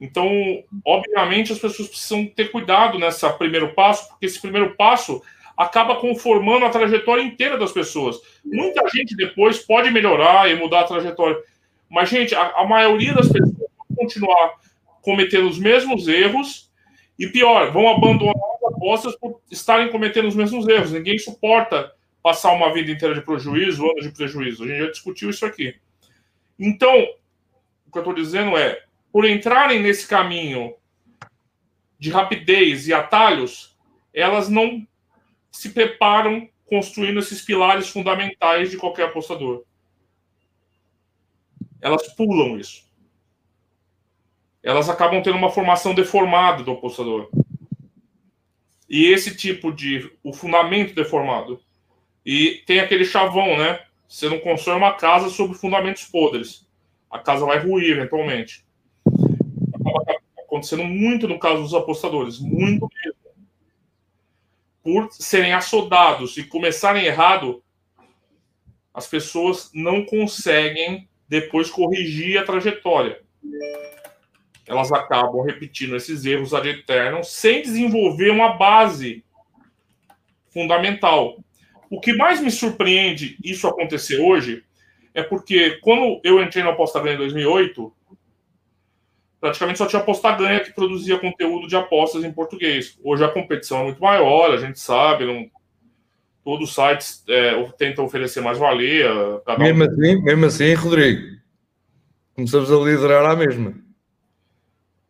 Então, 0.00 0.64
obviamente, 0.84 1.52
as 1.52 1.58
pessoas 1.58 1.88
precisam 1.88 2.26
ter 2.26 2.50
cuidado 2.50 2.98
nessa 2.98 3.30
primeiro 3.30 3.74
passo, 3.74 4.08
porque 4.08 4.26
esse 4.26 4.40
primeiro 4.40 4.74
passo 4.74 5.22
acaba 5.56 5.96
conformando 5.96 6.64
a 6.64 6.70
trajetória 6.70 7.22
inteira 7.22 7.58
das 7.58 7.70
pessoas. 7.70 8.16
Muita 8.42 8.88
gente 8.88 9.14
depois 9.14 9.58
pode 9.58 9.90
melhorar 9.90 10.50
e 10.50 10.54
mudar 10.54 10.80
a 10.80 10.84
trajetória, 10.84 11.36
mas, 11.90 12.08
gente, 12.08 12.34
a, 12.34 12.60
a 12.60 12.66
maioria 12.66 13.12
das 13.12 13.28
pessoas 13.28 13.52
vão 13.58 13.96
continuar 13.96 14.54
cometendo 15.02 15.48
os 15.48 15.58
mesmos 15.58 16.08
erros 16.08 16.70
e, 17.18 17.26
pior, 17.26 17.70
vão 17.70 17.88
abandonar 17.88 18.34
as 18.34 18.72
apostas 18.72 19.16
por 19.16 19.40
estarem 19.50 19.90
cometendo 19.90 20.28
os 20.28 20.34
mesmos 20.34 20.66
erros. 20.66 20.92
Ninguém 20.92 21.18
suporta 21.18 21.92
passar 22.22 22.52
uma 22.52 22.72
vida 22.72 22.90
inteira 22.90 23.14
de 23.14 23.22
prejuízo, 23.22 23.84
anos 23.84 24.04
de 24.04 24.12
prejuízo. 24.12 24.64
A 24.64 24.66
gente 24.66 24.78
já 24.78 24.90
discutiu 24.90 25.28
isso 25.28 25.44
aqui. 25.44 25.74
Então, 26.58 26.94
o 27.86 27.90
que 27.90 27.98
eu 27.98 28.02
estou 28.02 28.14
dizendo 28.14 28.56
é, 28.56 28.82
por 29.12 29.24
entrarem 29.24 29.80
nesse 29.80 30.06
caminho 30.06 30.74
de 31.98 32.10
rapidez 32.10 32.88
e 32.88 32.94
atalhos, 32.94 33.76
elas 34.12 34.48
não 34.48 34.86
se 35.50 35.70
preparam 35.70 36.48
construindo 36.66 37.18
esses 37.18 37.42
pilares 37.42 37.88
fundamentais 37.88 38.70
de 38.70 38.76
qualquer 38.76 39.06
apostador. 39.06 39.64
Elas 41.80 42.14
pulam 42.14 42.58
isso. 42.58 42.88
elas 44.62 44.90
acabam 44.90 45.22
tendo 45.22 45.38
uma 45.38 45.50
formação 45.50 45.94
deformada 45.94 46.62
do 46.62 46.72
apostador. 46.72 47.30
E 48.88 49.06
esse 49.06 49.36
tipo 49.36 49.72
de 49.72 50.12
o 50.22 50.32
fundamento 50.32 50.94
deformado. 50.94 51.60
E 52.24 52.62
tem 52.66 52.80
aquele 52.80 53.04
chavão, 53.04 53.56
né? 53.56 53.82
Você 54.06 54.28
não 54.28 54.38
constrói 54.38 54.76
uma 54.76 54.94
casa 54.94 55.30
sobre 55.30 55.56
fundamentos 55.56 56.04
podres. 56.04 56.68
A 57.10 57.18
casa 57.18 57.46
vai 57.46 57.58
ruir 57.58 57.90
eventualmente. 57.92 58.64
Acontecendo 60.38 60.84
muito 60.84 61.28
no 61.28 61.38
caso 61.38 61.62
dos 61.62 61.74
apostadores, 61.74 62.38
muito 62.38 62.88
mesmo. 62.88 63.20
Por 64.82 65.08
serem 65.12 65.52
assodados 65.52 66.36
e 66.36 66.44
começarem 66.44 67.04
errado, 67.04 67.62
as 68.92 69.06
pessoas 69.06 69.70
não 69.74 70.04
conseguem 70.04 71.08
depois 71.28 71.70
corrigir 71.70 72.38
a 72.38 72.44
trajetória. 72.44 73.20
Elas 74.66 74.90
acabam 74.92 75.42
repetindo 75.42 75.96
esses 75.96 76.24
erros 76.24 76.54
ad 76.54 76.68
eterno 76.68 77.22
sem 77.22 77.62
desenvolver 77.62 78.30
uma 78.30 78.54
base 78.54 79.24
fundamental. 80.48 81.38
O 81.88 82.00
que 82.00 82.12
mais 82.12 82.40
me 82.40 82.50
surpreende 82.50 83.36
isso 83.42 83.66
acontecer 83.66 84.20
hoje 84.20 84.64
é 85.12 85.22
porque 85.22 85.78
quando 85.80 86.20
eu 86.22 86.42
entrei 86.42 86.62
no 86.62 86.70
Aposta 86.70 87.00
Ganha 87.00 87.14
em 87.14 87.18
2008, 87.18 87.92
praticamente 89.40 89.78
só 89.78 89.86
tinha 89.86 90.02
Aposta 90.02 90.32
Ganha 90.32 90.60
que 90.60 90.74
produzia 90.74 91.18
conteúdo 91.18 91.66
de 91.66 91.74
apostas 91.74 92.22
em 92.22 92.32
português. 92.32 92.98
Hoje 93.02 93.24
a 93.24 93.28
competição 93.28 93.80
é 93.80 93.84
muito 93.84 94.00
maior, 94.00 94.52
a 94.52 94.58
gente 94.58 94.78
sabe, 94.78 95.24
não, 95.24 95.48
todos 96.44 96.68
os 96.68 96.74
sites 96.74 97.24
é, 97.28 97.62
tentam 97.78 98.04
oferecer 98.04 98.40
mais 98.42 98.58
valia. 98.58 99.08
mesmo, 99.58 99.84
um... 99.84 99.86
assim, 99.86 100.22
mesmo 100.22 100.46
assim, 100.46 100.74
Rodrigo, 100.74 101.38
começamos 102.34 102.70
a 102.70 102.76
liderar 102.76 103.24
à 103.24 103.34
mesma. 103.34 103.74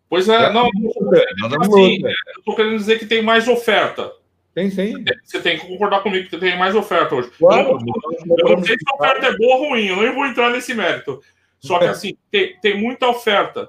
Pois 0.09 0.29
é, 0.29 0.53
não, 0.53 0.69
não 0.75 1.63
assim, 1.63 2.03
eu 2.03 2.39
estou 2.39 2.57
querendo 2.57 2.77
dizer 2.77 2.99
que 2.99 3.07
tem 3.07 3.23
mais 3.23 3.47
oferta. 3.47 4.13
Tem 4.53 4.69
sim. 4.69 5.05
Você 5.25 5.41
tem 5.41 5.59
que 5.59 5.67
concordar 5.69 6.03
comigo 6.03 6.29
que 6.29 6.37
tem 6.37 6.59
mais 6.59 6.75
oferta 6.75 7.15
hoje. 7.15 7.31
Claro, 7.39 7.71
eu, 7.71 7.79
não, 7.79 8.37
eu 8.39 8.57
não 8.57 8.65
sei 8.65 8.77
se 8.77 8.85
a 8.91 8.97
oferta 8.97 9.27
é 9.27 9.37
boa 9.37 9.57
ou 9.57 9.69
ruim, 9.69 9.87
eu 9.87 10.03
nem 10.03 10.13
vou 10.13 10.27
entrar 10.27 10.51
nesse 10.51 10.75
mérito. 10.75 11.23
Só 11.61 11.79
que 11.79 11.85
assim, 11.87 12.17
tem, 12.31 12.59
tem 12.61 12.81
muita 12.81 13.07
oferta. 13.07 13.69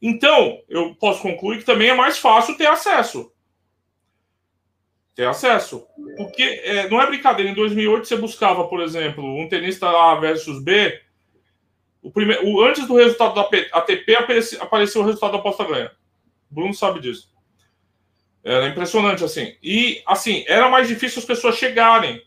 Então, 0.00 0.62
eu 0.68 0.94
posso 0.94 1.20
concluir 1.20 1.58
que 1.58 1.64
também 1.64 1.88
é 1.88 1.94
mais 1.94 2.18
fácil 2.18 2.56
ter 2.56 2.66
acesso. 2.66 3.32
Ter 5.14 5.26
acesso. 5.26 5.86
Porque 6.16 6.42
é, 6.42 6.88
não 6.88 7.00
é 7.00 7.06
brincadeira. 7.06 7.50
Em 7.50 7.54
2008, 7.54 8.06
você 8.06 8.16
buscava, 8.16 8.68
por 8.68 8.80
exemplo, 8.80 9.24
um 9.24 9.48
tenista 9.48 9.88
A 9.88 10.14
versus 10.14 10.62
B. 10.62 11.00
O 12.00 12.12
primeiro, 12.12 12.46
o, 12.46 12.62
antes 12.62 12.86
do 12.86 12.94
resultado 12.94 13.34
da 13.34 13.40
ATP, 13.40 14.14
apareceu, 14.14 14.62
apareceu 14.62 15.02
o 15.02 15.04
resultado 15.04 15.32
da 15.32 15.38
aposta 15.38 15.64
ganha. 15.64 15.90
O 16.50 16.54
Bruno 16.54 16.72
sabe 16.72 17.00
disso. 17.00 17.28
Era 18.44 18.68
impressionante, 18.68 19.24
assim. 19.24 19.56
E, 19.60 20.00
assim, 20.06 20.44
era 20.46 20.68
mais 20.68 20.86
difícil 20.86 21.18
as 21.18 21.24
pessoas 21.24 21.56
chegarem. 21.56 22.22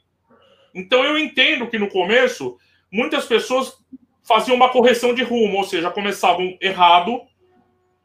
Então, 0.76 1.06
eu 1.06 1.18
entendo 1.18 1.68
que 1.68 1.80
no 1.80 1.90
começo, 1.90 2.58
muitas 2.92 3.26
pessoas 3.26 3.78
faziam 4.24 4.56
uma 4.56 4.70
correção 4.70 5.16
de 5.16 5.24
rumo, 5.24 5.58
ou 5.58 5.64
seja, 5.64 5.90
começavam 5.90 6.58
errado, 6.62 7.22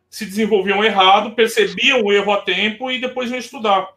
se 0.08 0.24
desenvolviam 0.24 0.84
errado, 0.84 1.34
percebiam 1.34 2.02
o 2.02 2.12
erro 2.12 2.32
a 2.32 2.40
tempo 2.42 2.90
e 2.90 3.00
depois 3.00 3.30
iam 3.30 3.38
estudar. 3.38 3.88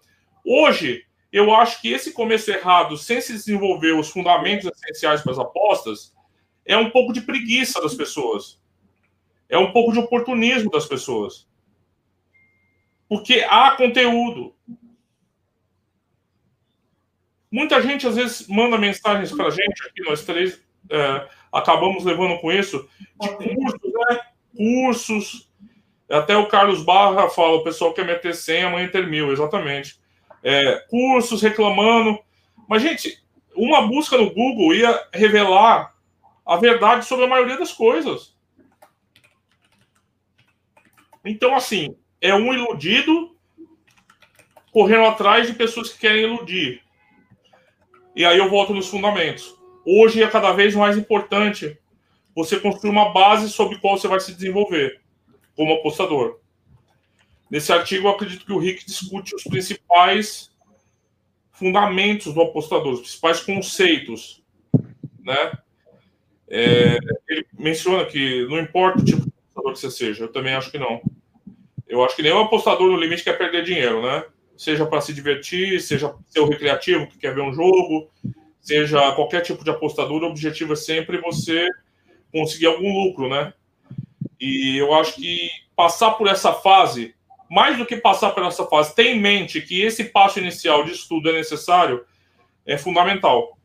Hoje, 0.45 1.05
eu 1.31 1.53
acho 1.53 1.81
que 1.81 1.91
esse 1.91 2.11
começo 2.11 2.49
errado, 2.49 2.97
sem 2.97 3.21
se 3.21 3.33
desenvolver 3.33 3.93
os 3.93 4.09
fundamentos 4.09 4.69
essenciais 4.69 5.21
para 5.21 5.31
as 5.31 5.39
apostas, 5.39 6.15
é 6.65 6.75
um 6.77 6.89
pouco 6.89 7.13
de 7.13 7.21
preguiça 7.21 7.81
das 7.81 7.93
pessoas. 7.93 8.59
É 9.47 9.57
um 9.57 9.71
pouco 9.71 9.91
de 9.91 9.99
oportunismo 9.99 10.69
das 10.69 10.85
pessoas. 10.85 11.47
Porque 13.07 13.45
há 13.49 13.71
conteúdo. 13.71 14.55
Muita 17.51 17.81
gente 17.81 18.05
às 18.05 18.15
vezes 18.15 18.47
manda 18.47 18.77
mensagens 18.77 19.31
para 19.31 19.47
a 19.47 19.49
gente, 19.49 19.83
aqui 19.87 20.03
nós 20.03 20.23
três 20.23 20.63
é, 20.89 21.27
acabamos 21.51 22.03
levando 22.03 22.39
com 22.39 22.51
isso, 22.51 22.87
de 23.19 23.27
cursos, 23.29 23.93
né? 23.93 24.21
Cursos. 24.55 25.48
Até 26.09 26.35
o 26.35 26.47
Carlos 26.47 26.83
Barra 26.83 27.29
fala: 27.29 27.57
o 27.57 27.63
pessoal 27.63 27.93
quer 27.93 28.05
meter 28.05 28.33
100, 28.33 28.63
amanhã 28.63 28.87
ter 28.87 29.05
mil, 29.07 29.31
exatamente. 29.31 29.99
É, 30.43 30.83
cursos 30.89 31.41
reclamando. 31.41 32.17
Mas, 32.67 32.81
gente, 32.81 33.23
uma 33.55 33.87
busca 33.87 34.17
no 34.17 34.33
Google 34.33 34.73
ia 34.73 35.07
revelar 35.13 35.93
a 36.45 36.55
verdade 36.57 37.05
sobre 37.05 37.25
a 37.25 37.27
maioria 37.27 37.57
das 37.57 37.71
coisas. 37.71 38.35
Então, 41.23 41.55
assim, 41.55 41.95
é 42.19 42.33
um 42.33 42.53
iludido 42.53 43.35
correndo 44.71 45.05
atrás 45.05 45.47
de 45.47 45.53
pessoas 45.53 45.91
que 45.91 45.99
querem 45.99 46.23
iludir. 46.23 46.81
E 48.15 48.25
aí 48.25 48.37
eu 48.37 48.49
volto 48.49 48.73
nos 48.73 48.87
fundamentos. 48.87 49.55
Hoje 49.85 50.23
é 50.23 50.27
cada 50.27 50.51
vez 50.53 50.73
mais 50.73 50.97
importante 50.97 51.77
você 52.35 52.59
construir 52.59 52.91
uma 52.91 53.11
base 53.11 53.49
sobre 53.49 53.79
qual 53.79 53.97
você 53.97 54.07
vai 54.07 54.19
se 54.19 54.33
desenvolver 54.33 55.01
como 55.59 55.73
apostador. 55.73 56.39
Nesse 57.51 57.73
artigo, 57.73 58.07
eu 58.07 58.11
acredito 58.11 58.45
que 58.45 58.53
o 58.53 58.57
Rick 58.57 58.85
discute 58.85 59.35
os 59.35 59.43
principais 59.43 60.49
fundamentos 61.51 62.33
do 62.33 62.41
apostador, 62.41 62.93
os 62.93 63.01
principais 63.01 63.41
conceitos, 63.41 64.41
né? 65.21 65.51
É, 66.47 66.97
ele 67.27 67.45
menciona 67.57 68.05
que 68.05 68.47
não 68.47 68.57
importa 68.57 69.01
o 69.01 69.03
tipo 69.03 69.19
de 69.19 69.27
apostador 69.27 69.73
que 69.73 69.79
você 69.79 69.91
seja, 69.91 70.23
eu 70.23 70.31
também 70.31 70.53
acho 70.53 70.71
que 70.71 70.79
não. 70.79 71.01
Eu 71.89 72.05
acho 72.05 72.15
que 72.15 72.23
nenhum 72.23 72.39
apostador 72.39 72.89
no 72.89 72.97
limite 72.97 73.25
quer 73.25 73.37
perder 73.37 73.65
dinheiro, 73.65 74.01
né? 74.01 74.23
Seja 74.55 74.85
para 74.85 75.01
se 75.01 75.13
divertir, 75.13 75.81
seja 75.81 76.15
ser 76.27 76.39
o 76.39 76.47
recreativo 76.47 77.05
que 77.05 77.17
quer 77.17 77.35
ver 77.35 77.41
um 77.41 77.53
jogo, 77.53 78.09
seja 78.61 79.11
qualquer 79.11 79.41
tipo 79.41 79.61
de 79.61 79.71
apostador, 79.71 80.23
o 80.23 80.27
objetivo 80.27 80.71
é 80.71 80.77
sempre 80.77 81.17
você 81.17 81.67
conseguir 82.31 82.67
algum 82.67 82.93
lucro, 82.93 83.27
né? 83.27 83.53
E 84.39 84.77
eu 84.77 84.93
acho 84.93 85.15
que 85.15 85.49
passar 85.75 86.11
por 86.11 86.27
essa 86.27 86.53
fase, 86.53 87.15
mais 87.49 87.77
do 87.77 87.85
que 87.85 87.97
passar 87.97 88.31
por 88.31 88.43
essa 88.43 88.65
fase, 88.65 88.95
ter 88.95 89.07
em 89.07 89.19
mente 89.19 89.61
que 89.61 89.81
esse 89.81 90.05
passo 90.05 90.39
inicial 90.39 90.83
de 90.83 90.91
estudo 90.91 91.29
é 91.29 91.33
necessário, 91.33 92.05
é 92.65 92.77
fundamental. 92.77 93.57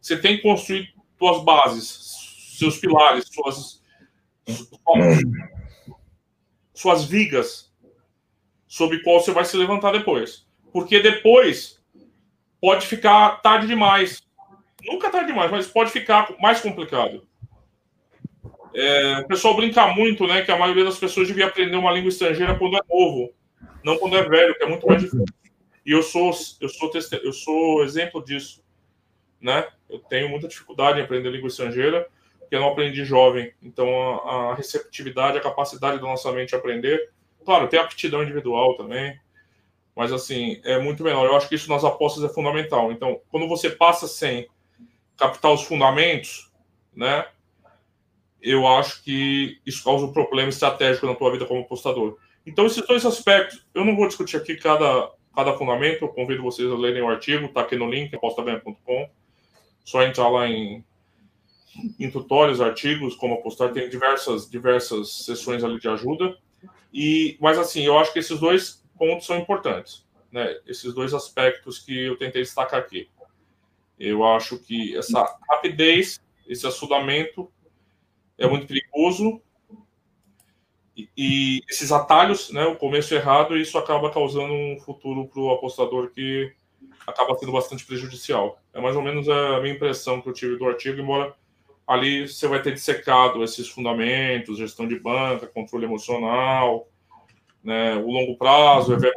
Você 0.00 0.16
tem 0.16 0.36
que 0.36 0.42
construir 0.42 0.94
suas 1.18 1.44
bases, 1.44 2.56
seus 2.58 2.78
pilares, 2.78 3.26
suas, 3.28 3.82
suas 6.74 7.04
vigas 7.04 7.72
sobre 8.66 9.02
qual 9.02 9.20
você 9.20 9.32
vai 9.32 9.44
se 9.44 9.56
levantar 9.56 9.92
depois. 9.92 10.46
Porque 10.72 11.00
depois 11.00 11.80
pode 12.60 12.86
ficar 12.86 13.42
tarde 13.42 13.66
demais. 13.66 14.22
Nunca 14.84 15.10
tarde 15.10 15.26
demais, 15.26 15.50
mas 15.50 15.66
pode 15.66 15.90
ficar 15.90 16.34
mais 16.40 16.60
complicado. 16.60 17.26
É, 18.74 19.18
o 19.20 19.28
pessoal 19.28 19.56
brinca 19.56 19.86
muito, 19.88 20.26
né? 20.26 20.42
Que 20.42 20.50
a 20.50 20.58
maioria 20.58 20.84
das 20.84 20.98
pessoas 20.98 21.28
devia 21.28 21.46
aprender 21.46 21.76
uma 21.76 21.92
língua 21.92 22.08
estrangeira 22.08 22.58
quando 22.58 22.76
é 22.76 22.80
novo, 22.88 23.32
não 23.84 23.98
quando 23.98 24.16
é 24.16 24.22
velho, 24.22 24.54
que 24.56 24.64
é 24.64 24.68
muito 24.68 24.86
mais 24.86 25.00
difícil. 25.00 25.24
E 25.84 25.90
eu 25.92 26.02
sou, 26.02 26.32
eu 26.60 26.68
sou, 26.68 26.90
eu 27.22 27.32
sou 27.32 27.84
exemplo 27.84 28.24
disso, 28.24 28.62
né? 29.40 29.66
Eu 29.90 29.98
tenho 29.98 30.28
muita 30.28 30.48
dificuldade 30.48 31.00
em 31.00 31.02
aprender 31.02 31.30
língua 31.30 31.48
estrangeira, 31.48 32.08
porque 32.38 32.54
eu 32.54 32.60
não 32.60 32.68
aprendi 32.68 33.04
jovem. 33.04 33.52
Então, 33.62 33.88
a, 34.24 34.52
a 34.52 34.54
receptividade, 34.54 35.36
a 35.36 35.42
capacidade 35.42 35.96
da 35.96 36.02
nossa 36.02 36.30
mente 36.32 36.54
aprender 36.54 37.10
Claro, 37.44 37.68
tem 37.68 37.78
aptidão 37.78 38.22
individual 38.22 38.76
também, 38.76 39.18
mas 39.94 40.12
assim, 40.12 40.60
é 40.64 40.78
muito 40.78 41.02
menor. 41.02 41.26
Eu 41.26 41.36
acho 41.36 41.48
que 41.48 41.54
isso 41.54 41.68
nas 41.68 41.84
apostas 41.84 42.24
é 42.24 42.28
fundamental. 42.28 42.92
Então, 42.92 43.20
quando 43.30 43.48
você 43.48 43.70
passa 43.70 44.06
sem 44.06 44.48
captar 45.16 45.52
os 45.52 45.62
fundamentos, 45.62 46.50
né? 46.94 47.26
Eu 48.42 48.66
acho 48.66 49.02
que 49.04 49.60
isso 49.64 49.84
causa 49.84 50.04
um 50.04 50.12
problema 50.12 50.48
estratégico 50.48 51.06
na 51.06 51.14
tua 51.14 51.30
vida 51.30 51.46
como 51.46 51.60
apostador. 51.60 52.18
Então, 52.44 52.66
esses 52.66 52.84
dois 52.84 53.06
aspectos, 53.06 53.64
eu 53.72 53.84
não 53.84 53.94
vou 53.94 54.08
discutir 54.08 54.36
aqui 54.36 54.56
cada, 54.56 55.10
cada 55.34 55.56
fundamento, 55.56 56.02
eu 56.02 56.08
convido 56.08 56.42
vocês 56.42 56.70
a 56.70 56.74
lerem 56.74 57.02
o 57.02 57.08
artigo, 57.08 57.48
tá 57.48 57.60
aqui 57.60 57.76
no 57.76 57.88
link, 57.88 58.12
apostabanha.com. 58.12 59.08
Só 59.84 60.02
entrar 60.02 60.28
lá 60.28 60.48
em, 60.48 60.84
em 62.00 62.10
tutoriais, 62.10 62.60
artigos, 62.60 63.14
como 63.14 63.34
apostar, 63.34 63.72
tem 63.72 63.88
diversas, 63.88 64.50
diversas 64.50 65.24
sessões 65.24 65.62
ali 65.62 65.78
de 65.78 65.88
ajuda. 65.88 66.36
E, 66.92 67.36
mas 67.40 67.58
assim, 67.58 67.84
eu 67.84 67.96
acho 67.96 68.12
que 68.12 68.18
esses 68.18 68.40
dois 68.40 68.84
pontos 68.98 69.24
são 69.24 69.38
importantes, 69.38 70.04
né? 70.32 70.58
Esses 70.66 70.92
dois 70.92 71.14
aspectos 71.14 71.78
que 71.78 72.06
eu 72.06 72.16
tentei 72.16 72.42
destacar 72.42 72.80
aqui. 72.80 73.08
Eu 73.98 74.24
acho 74.24 74.58
que 74.58 74.96
essa 74.96 75.24
rapidez, 75.48 76.20
esse 76.46 76.66
assudamento 76.66 77.50
é 78.42 78.48
muito 78.48 78.66
perigoso 78.66 79.40
e, 80.96 81.08
e 81.16 81.60
esses 81.68 81.90
atalhos, 81.90 82.50
né? 82.50 82.64
O 82.66 82.76
começo 82.76 83.14
errado, 83.14 83.56
isso 83.56 83.78
acaba 83.78 84.10
causando 84.10 84.52
um 84.52 84.78
futuro 84.80 85.26
para 85.26 85.40
o 85.40 85.50
apostador 85.50 86.10
que 86.10 86.52
acaba 87.06 87.36
sendo 87.36 87.52
bastante 87.52 87.84
prejudicial. 87.84 88.60
É 88.72 88.80
mais 88.80 88.94
ou 88.94 89.02
menos 89.02 89.28
a 89.28 89.60
minha 89.60 89.74
impressão 89.74 90.20
que 90.20 90.28
eu 90.28 90.32
tive 90.32 90.56
do 90.56 90.66
artigo, 90.66 91.00
embora 91.00 91.34
ali 91.86 92.28
você 92.28 92.46
vai 92.46 92.62
ter 92.62 92.72
dissecado 92.72 93.42
esses 93.42 93.68
fundamentos, 93.68 94.58
gestão 94.58 94.86
de 94.86 94.98
banca, 94.98 95.46
controle 95.46 95.84
emocional, 95.84 96.88
né, 97.62 97.96
o 97.96 98.10
longo 98.10 98.36
prazo, 98.36 98.94
EV+, 98.94 99.12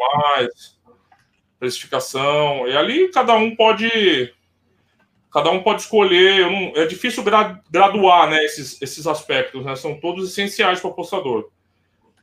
precificação, 1.60 2.68
e 2.68 2.76
ali 2.76 3.10
cada 3.10 3.36
um 3.36 3.56
pode 3.56 4.34
cada 5.36 5.52
um 5.52 5.62
pode 5.62 5.82
escolher, 5.82 6.50
não, 6.50 6.82
é 6.82 6.86
difícil 6.86 7.22
graduar 7.70 8.30
né, 8.30 8.46
esses, 8.46 8.82
esses 8.82 9.06
aspectos, 9.06 9.66
né, 9.66 9.76
são 9.76 10.00
todos 10.00 10.30
essenciais 10.30 10.80
para 10.80 10.88
o 10.88 10.92
apostador. 10.94 11.52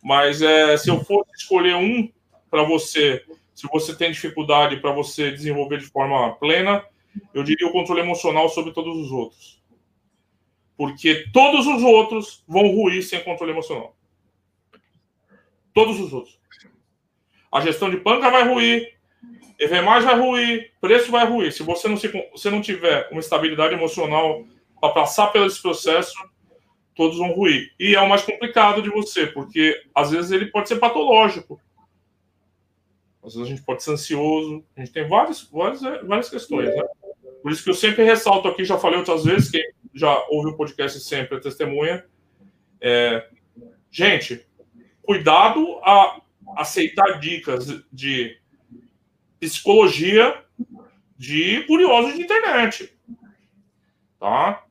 Mas 0.03 0.41
é, 0.41 0.79
se 0.79 0.89
eu 0.89 1.05
fosse 1.05 1.31
escolher 1.37 1.75
um 1.77 2.11
para 2.51 2.63
você, 2.63 3.23
se 3.55 3.69
você 3.71 3.95
tem 3.95 4.11
dificuldade 4.11 4.79
para 4.79 4.93
você 4.93 5.31
desenvolver 5.31 5.77
de 5.77 5.85
forma 5.85 6.35
plena, 6.37 6.83
eu 7.35 7.43
diria 7.43 7.67
o 7.67 7.73
controle 7.73 8.01
emocional 8.01 8.49
sobre 8.49 8.73
todos 8.73 8.97
os 8.97 9.13
outros. 9.13 9.63
Porque 10.75 11.27
todos 11.35 11.67
os 11.67 11.83
outros 11.83 12.43
vão 12.49 12.67
ruir 12.69 13.03
sem 13.03 13.23
controle 13.23 13.53
emocional. 13.53 13.95
Todos 15.75 16.01
os 16.01 16.15
outros. 16.15 16.41
A 17.53 17.61
gestão 17.61 17.91
de 17.91 17.99
banca 17.99 18.31
vai 18.31 18.49
ruir, 18.49 18.95
EV 19.59 19.83
vai 19.83 20.19
ruir, 20.19 20.73
preço 20.81 21.11
vai 21.11 21.27
ruir. 21.27 21.53
Se 21.53 21.63
você 21.63 21.89
não, 21.89 21.97
se, 21.97 22.09
você 22.33 22.51
não 22.51 22.61
tiver 22.61 23.09
uma 23.11 23.21
estabilidade 23.21 23.75
emocional 23.75 24.45
para 24.81 24.93
passar 24.93 25.29
pelo 25.29 25.47
esse 25.47 25.63
processo, 25.63 26.15
todos 26.95 27.19
vão 27.19 27.33
ruir. 27.33 27.73
E 27.79 27.95
é 27.95 28.01
o 28.01 28.09
mais 28.09 28.23
complicado 28.23 28.83
de 28.83 28.91
você, 28.91 29.27
porque 29.27 29.81
às 29.95 30.11
vezes 30.11 30.31
ele 30.31 30.47
pode 30.47 30.69
ser 30.69 30.77
patológico. 30.77 31.61
Às 33.23 33.35
vezes 33.35 33.49
a 33.49 33.51
gente 33.51 33.65
pode 33.65 33.83
ser 33.83 33.93
ansioso. 33.93 34.65
A 34.77 34.81
gente 34.81 34.93
tem 34.93 35.07
várias, 35.07 35.43
várias, 35.43 35.81
várias 35.81 36.29
questões, 36.29 36.69
né? 36.75 36.83
Por 37.41 37.51
isso 37.53 37.63
que 37.63 37.71
eu 37.71 37.75
sempre 37.75 38.05
ressalto 38.05 38.49
aqui, 38.49 38.65
já 38.65 38.79
falei 38.79 38.99
outras 38.99 39.25
vezes, 39.25 39.51
quem 39.51 39.63
já 39.95 40.17
ouve 40.29 40.51
o 40.51 40.57
podcast 40.57 40.99
sempre 41.01 41.37
é 41.37 41.41
testemunha. 41.41 42.05
É, 42.81 43.29
gente, 43.91 44.45
cuidado 45.03 45.79
a 45.83 46.21
aceitar 46.57 47.19
dicas 47.21 47.67
de 47.93 48.42
psicologia 49.43 50.41
de 51.19 51.65
curiosos 51.67 52.15
de 52.15 52.23
internet. 52.23 52.97
Tá? 54.21 54.63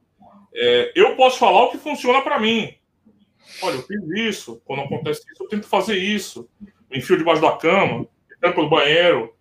É, 0.53 0.93
eu 0.95 1.17
posso 1.17 1.37
falar 1.37 1.63
o 1.63 1.71
que 1.71 1.77
funciona 1.77 2.21
para 2.21 2.39
mim. 2.39 2.73
Olha, 3.61 3.75
eu 3.75 3.81
fiz 3.81 4.01
isso. 4.11 4.61
Quando 4.63 4.83
acontece 4.83 5.25
isso, 5.29 5.43
eu 5.43 5.49
tento 5.49 5.67
fazer 5.67 5.97
isso. 5.97 6.49
Me 6.89 6.99
enfio 6.99 7.17
debaixo 7.17 7.41
da 7.41 7.51
cama, 7.57 8.07
tampo 8.39 8.61
no 8.61 8.69
banheiro, 8.69 9.35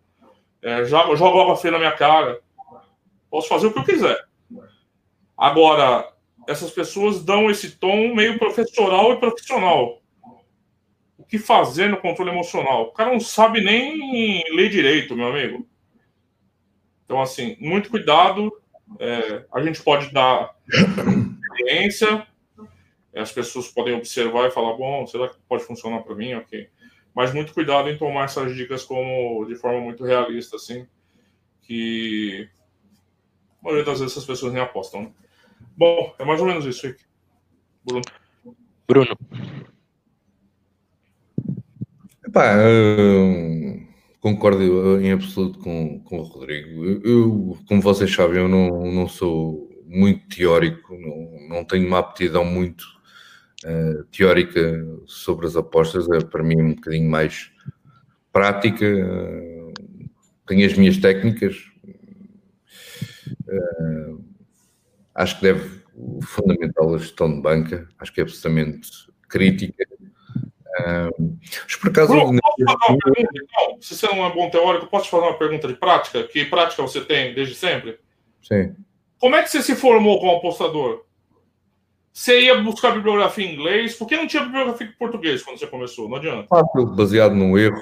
é, 0.62 0.84
jogo, 0.84 1.14
jogo 1.14 1.40
água 1.40 1.56
fria 1.56 1.70
na 1.70 1.78
minha 1.78 1.92
cara. 1.92 2.40
Posso 3.30 3.48
fazer 3.48 3.68
o 3.68 3.72
que 3.72 3.78
eu 3.78 3.84
quiser. 3.84 4.18
Agora, 5.38 6.12
essas 6.48 6.72
pessoas 6.72 7.24
dão 7.24 7.48
esse 7.48 7.70
tom 7.78 8.12
meio 8.14 8.36
professoral 8.36 9.12
e 9.12 9.20
profissional 9.20 9.99
que 11.30 11.38
fazer 11.38 11.88
no 11.88 12.00
controle 12.00 12.30
emocional. 12.30 12.82
O 12.82 12.92
cara 12.92 13.12
não 13.12 13.20
sabe 13.20 13.62
nem 13.62 14.42
ler 14.52 14.68
direito, 14.68 15.16
meu 15.16 15.28
amigo. 15.28 15.64
Então, 17.04 17.22
assim, 17.22 17.56
muito 17.60 17.88
cuidado. 17.88 18.52
É, 18.98 19.46
a 19.54 19.62
gente 19.62 19.80
pode 19.80 20.12
dar 20.12 20.56
experiência, 20.68 22.26
as 23.14 23.30
pessoas 23.30 23.68
podem 23.68 23.94
observar 23.94 24.48
e 24.48 24.50
falar: 24.50 24.76
bom, 24.76 25.06
será 25.06 25.28
que 25.28 25.36
pode 25.48 25.62
funcionar 25.62 26.00
para 26.00 26.16
mim? 26.16 26.34
Ok. 26.34 26.68
Mas 27.14 27.32
muito 27.32 27.54
cuidado 27.54 27.88
em 27.88 27.96
tomar 27.96 28.24
essas 28.24 28.54
dicas 28.56 28.82
como 28.82 29.44
de 29.46 29.54
forma 29.54 29.80
muito 29.80 30.04
realista, 30.04 30.56
assim, 30.56 30.86
que 31.62 32.48
a 33.60 33.64
maioria 33.64 33.84
das 33.84 34.00
vezes 34.00 34.18
as 34.18 34.24
pessoas 34.24 34.52
nem 34.52 34.62
apostam. 34.62 35.02
Né? 35.02 35.12
Bom, 35.76 36.12
é 36.18 36.24
mais 36.24 36.40
ou 36.40 36.46
menos 36.46 36.64
isso. 36.64 36.92
Bruno. 37.84 38.02
Bruno. 38.88 39.16
Epá, 42.30 42.54
uh, 42.58 43.88
concordo 44.20 45.00
em 45.00 45.10
absoluto 45.10 45.58
com, 45.58 45.98
com 46.04 46.20
o 46.20 46.22
Rodrigo. 46.22 46.84
Eu, 47.04 47.58
como 47.66 47.82
vocês 47.82 48.14
sabem, 48.14 48.38
eu 48.38 48.48
não, 48.48 48.86
não 48.86 49.08
sou 49.08 49.68
muito 49.84 50.36
teórico, 50.36 50.96
não, 50.96 51.48
não 51.48 51.64
tenho 51.64 51.88
uma 51.88 51.98
aptidão 51.98 52.44
muito 52.44 52.84
uh, 53.64 54.04
teórica 54.12 54.60
sobre 55.06 55.44
as 55.44 55.56
apostas, 55.56 56.08
é 56.08 56.20
para 56.20 56.44
mim 56.44 56.62
um 56.62 56.74
bocadinho 56.76 57.10
mais 57.10 57.50
prática. 58.32 58.86
Uh, 58.86 59.72
tenho 60.46 60.64
as 60.66 60.74
minhas 60.78 60.98
técnicas. 60.98 61.56
Uh, 63.44 64.24
acho 65.16 65.34
que 65.36 65.42
deve, 65.42 65.82
fundamental 66.22 66.94
a 66.94 66.98
gestão 66.98 67.34
de 67.34 67.42
banca, 67.42 67.88
acho 67.98 68.12
que 68.12 68.20
é 68.20 68.22
absolutamente 68.22 68.88
crítica 69.28 69.84
mas 71.18 71.76
por 71.76 71.90
acaso. 71.90 72.12
Pergunta, 72.12 72.40
então? 72.58 73.78
Se 73.80 73.96
você 73.96 74.06
não 74.08 74.24
é 74.24 74.32
bom 74.32 74.50
teórico, 74.50 74.86
posso 74.86 75.04
te 75.04 75.10
fazer 75.10 75.24
uma 75.24 75.38
pergunta 75.38 75.68
de 75.68 75.74
prática? 75.74 76.24
Que 76.24 76.44
prática 76.44 76.82
você 76.82 77.00
tem 77.00 77.34
desde 77.34 77.54
sempre? 77.54 77.98
Sim. 78.42 78.74
Como 79.18 79.36
é 79.36 79.42
que 79.42 79.50
você 79.50 79.62
se 79.62 79.76
formou 79.76 80.18
como 80.18 80.36
apostador? 80.36 81.04
Você 82.12 82.40
ia 82.40 82.60
buscar 82.60 82.92
bibliografia 82.92 83.46
em 83.46 83.54
inglês? 83.54 83.94
Por 83.94 84.06
que 84.06 84.16
não 84.16 84.26
tinha 84.26 84.42
bibliografia 84.42 84.86
em 84.86 84.92
português 84.92 85.42
quando 85.42 85.58
você 85.58 85.66
começou? 85.66 86.08
Não 86.08 86.16
adianta. 86.16 86.48
Baseado 86.96 87.34
no 87.34 87.58
erro. 87.58 87.80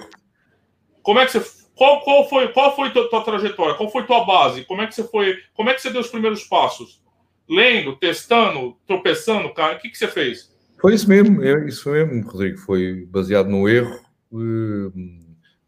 Como 1.03 1.19
é 1.19 1.27
que 1.27 1.33
você. 1.33 1.59
Qual, 1.75 2.01
qual 2.03 2.29
foi, 2.29 2.49
qual 2.49 2.75
foi 2.75 2.91
tua, 2.91 3.09
tua 3.09 3.23
trajetória? 3.23 3.75
Qual 3.75 3.89
foi 3.89 4.05
tua 4.05 4.25
base? 4.25 4.65
Como 4.65 4.83
é 4.83 4.87
que 4.87 4.95
você 4.95 5.05
foi. 5.05 5.39
Como 5.55 5.71
é 5.71 5.75
que 5.75 5.81
você 5.81 5.91
deu 5.91 6.01
os 6.01 6.09
primeiros 6.09 6.45
passos? 6.45 7.01
Lendo, 7.49 7.97
testando, 7.97 8.77
tropeçando, 8.87 9.55
cara? 9.55 9.77
O 9.77 9.79
que, 9.79 9.89
que 9.89 9.97
você 9.97 10.09
fez? 10.09 10.48
Foi 10.81 10.95
isso 10.95 11.09
mesmo, 11.09 11.43
é 11.43 11.69
isso 11.69 11.91
mesmo, 11.91 12.27
Rodrigo. 12.29 12.59
Foi 12.59 13.07
baseado 13.07 13.49
no 13.49 13.69
erro, 13.69 14.01
eh, 14.33 14.91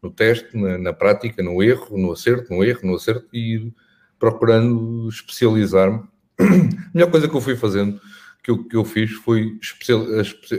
no 0.01 0.11
teste, 0.11 0.57
na, 0.57 0.77
na, 0.77 0.93
prática, 0.93 1.43
no 1.43 1.61
erro, 1.61 1.97
no 1.97 2.11
acerto, 2.11 2.53
no 2.53 2.63
erro, 2.63 2.79
no 2.83 2.95
acerto 2.95 3.27
e 3.33 3.71
procurando 4.17 5.07
especializar-me. 5.09 6.03
A 6.39 6.93
melhor 6.93 7.11
coisa 7.11 7.27
que 7.27 7.35
eu 7.35 7.41
fui 7.41 7.55
fazendo, 7.55 7.99
que 8.43 8.51
eu, 8.51 8.63
que 8.63 8.75
eu 8.75 8.85
fiz, 8.85 9.11
foi 9.11 9.57
especial, 9.61 10.03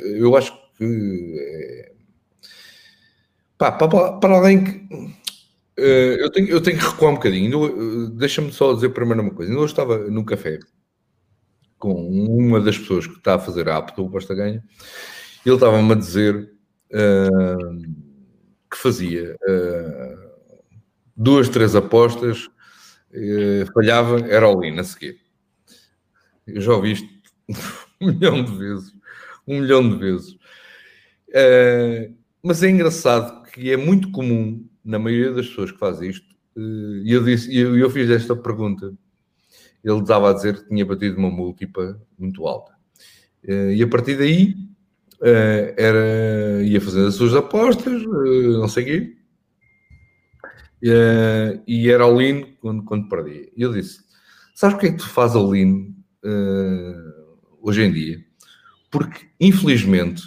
eu 0.03 0.37
acho 0.37 0.53
que 0.77 1.37
é, 1.39 1.93
pá, 3.59 3.73
para, 3.73 4.13
para 4.13 4.49
que 4.59 5.23
Uh, 5.79 6.21
eu, 6.21 6.31
tenho, 6.31 6.49
eu 6.49 6.61
tenho 6.61 6.79
que 6.79 6.85
recuar 6.85 7.13
um 7.13 7.15
bocadinho. 7.15 8.11
Deixa-me 8.11 8.53
só 8.53 8.75
dizer 8.75 8.91
primeiro 8.91 9.23
uma 9.23 9.31
coisa. 9.33 9.53
Eu 9.53 9.65
estava 9.65 9.99
no 10.11 10.25
café 10.25 10.59
com 11.83 11.95
uma 11.95 12.61
das 12.61 12.79
pessoas 12.79 13.09
que 13.09 13.17
está 13.17 13.35
a 13.35 13.39
fazer 13.41 13.69
a 13.69 13.79
app 13.79 13.97
do 13.97 14.07
Aposta 14.07 14.37
Ganha, 14.37 14.63
ele 15.45 15.55
estava-me 15.57 15.91
a 15.91 15.97
dizer 15.97 16.53
uh, 16.93 17.83
que 18.71 18.77
fazia 18.77 19.35
uh, 19.35 20.31
duas, 21.17 21.49
três 21.49 21.75
apostas, 21.75 22.47
uh, 22.47 23.73
falhava, 23.75 24.21
era 24.29 24.47
all-in 24.47 24.79
a 24.79 24.85
seguir. 24.85 25.19
Eu 26.47 26.61
já 26.61 26.73
ouvi 26.73 26.93
isto 26.93 27.09
um 28.01 28.13
milhão 28.13 28.45
de 28.45 28.57
vezes, 28.57 28.93
um 29.45 29.61
milhão 29.61 29.91
de 29.91 29.97
vezes. 29.97 30.37
mas 32.45 32.63
é 32.63 32.71
engraçado 32.71 33.43
que 33.51 33.73
é 33.73 33.77
muito 33.77 34.13
comum 34.13 34.65
na 34.85 35.01
maioria 35.01 35.33
das 35.33 35.49
pessoas 35.49 35.73
que 35.73 35.79
fazem 35.79 36.11
isto, 36.11 36.33
e 36.57 37.13
eu, 37.13 37.25
disse, 37.25 37.53
eu, 37.57 37.77
eu 37.77 37.91
fiz 37.91 38.09
esta 38.09 38.37
pergunta 38.37 38.95
ele 39.85 40.01
estava 40.01 40.31
a 40.31 40.33
dizer 40.33 40.57
que 40.57 40.69
tinha 40.69 40.85
batido 40.85 41.19
uma 41.19 41.31
múltipla 41.31 42.01
muito 42.19 42.47
alta. 42.47 42.73
Eh, 43.45 43.75
e 43.77 43.83
a 43.83 43.89
partir 43.89 44.17
daí 44.17 44.55
eh, 45.23 45.75
era, 45.77 46.63
ia 46.63 46.81
fazendo 46.81 47.09
as 47.09 47.15
suas 47.15 47.35
apostas, 47.35 48.03
eh, 48.03 48.59
não 48.59 48.69
sei 48.69 48.83
o 48.83 48.87
quê, 48.87 49.17
e 51.67 51.89
era 51.89 52.05
all 52.05 52.21
in 52.21 52.57
quando, 52.61 52.85
quando 52.85 53.09
perdia. 53.09 53.49
E 53.57 53.63
eu 53.63 53.73
disse: 53.73 54.01
Sabes 54.55 54.75
porque 54.75 54.89
é 54.89 54.91
que 54.93 54.99
tu 54.99 55.09
fazes 55.09 55.37
all 55.37 55.55
in 55.55 55.95
hoje 57.61 57.83
em 57.83 57.93
dia? 57.93 58.25
Porque, 58.91 59.27
infelizmente, 59.41 60.23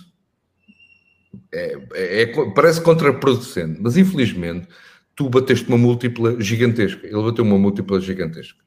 é, 1.53 1.77
é, 1.93 2.21
é, 2.23 2.51
parece 2.53 2.81
contraproducente, 2.81 3.79
mas 3.81 3.95
infelizmente 3.95 4.67
tu 5.15 5.29
bateste 5.29 5.67
uma 5.67 5.77
múltipla 5.77 6.39
gigantesca. 6.41 7.05
Ele 7.05 7.21
bateu 7.21 7.45
uma 7.45 7.57
múltipla 7.57 7.99
gigantesca. 8.01 8.64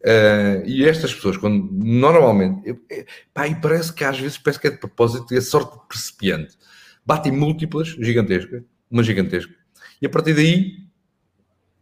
Uh, 0.00 0.62
e 0.64 0.84
estas 0.84 1.12
pessoas, 1.12 1.36
quando 1.36 1.68
normalmente, 1.72 2.68
eu, 2.68 2.78
pá, 3.34 3.48
e 3.48 3.60
parece 3.60 3.92
que 3.92 4.04
às 4.04 4.18
vezes 4.18 4.38
parece 4.38 4.60
que 4.60 4.68
é 4.68 4.70
de 4.70 4.78
propósito, 4.78 5.34
é 5.34 5.40
sorte 5.40 5.76
precipiante, 5.88 6.56
batem 7.04 7.32
múltiplas 7.32 7.88
gigantescas, 7.88 8.62
uma 8.88 9.02
gigantesca, 9.02 9.52
e 10.00 10.06
a 10.06 10.08
partir 10.08 10.34
daí 10.34 10.86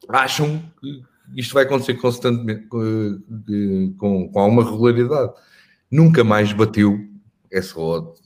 acham 0.09 0.63
que 0.81 1.03
isto 1.37 1.53
vai 1.53 1.65
acontecer 1.65 1.93
constantemente, 1.95 2.67
com, 2.69 3.23
com, 3.99 4.29
com 4.31 4.41
alguma 4.41 4.65
regularidade. 4.65 5.33
Nunca 5.91 6.25
mais 6.25 6.53
bateu 6.53 6.99
essa 7.51 7.79
odd, 7.79 8.19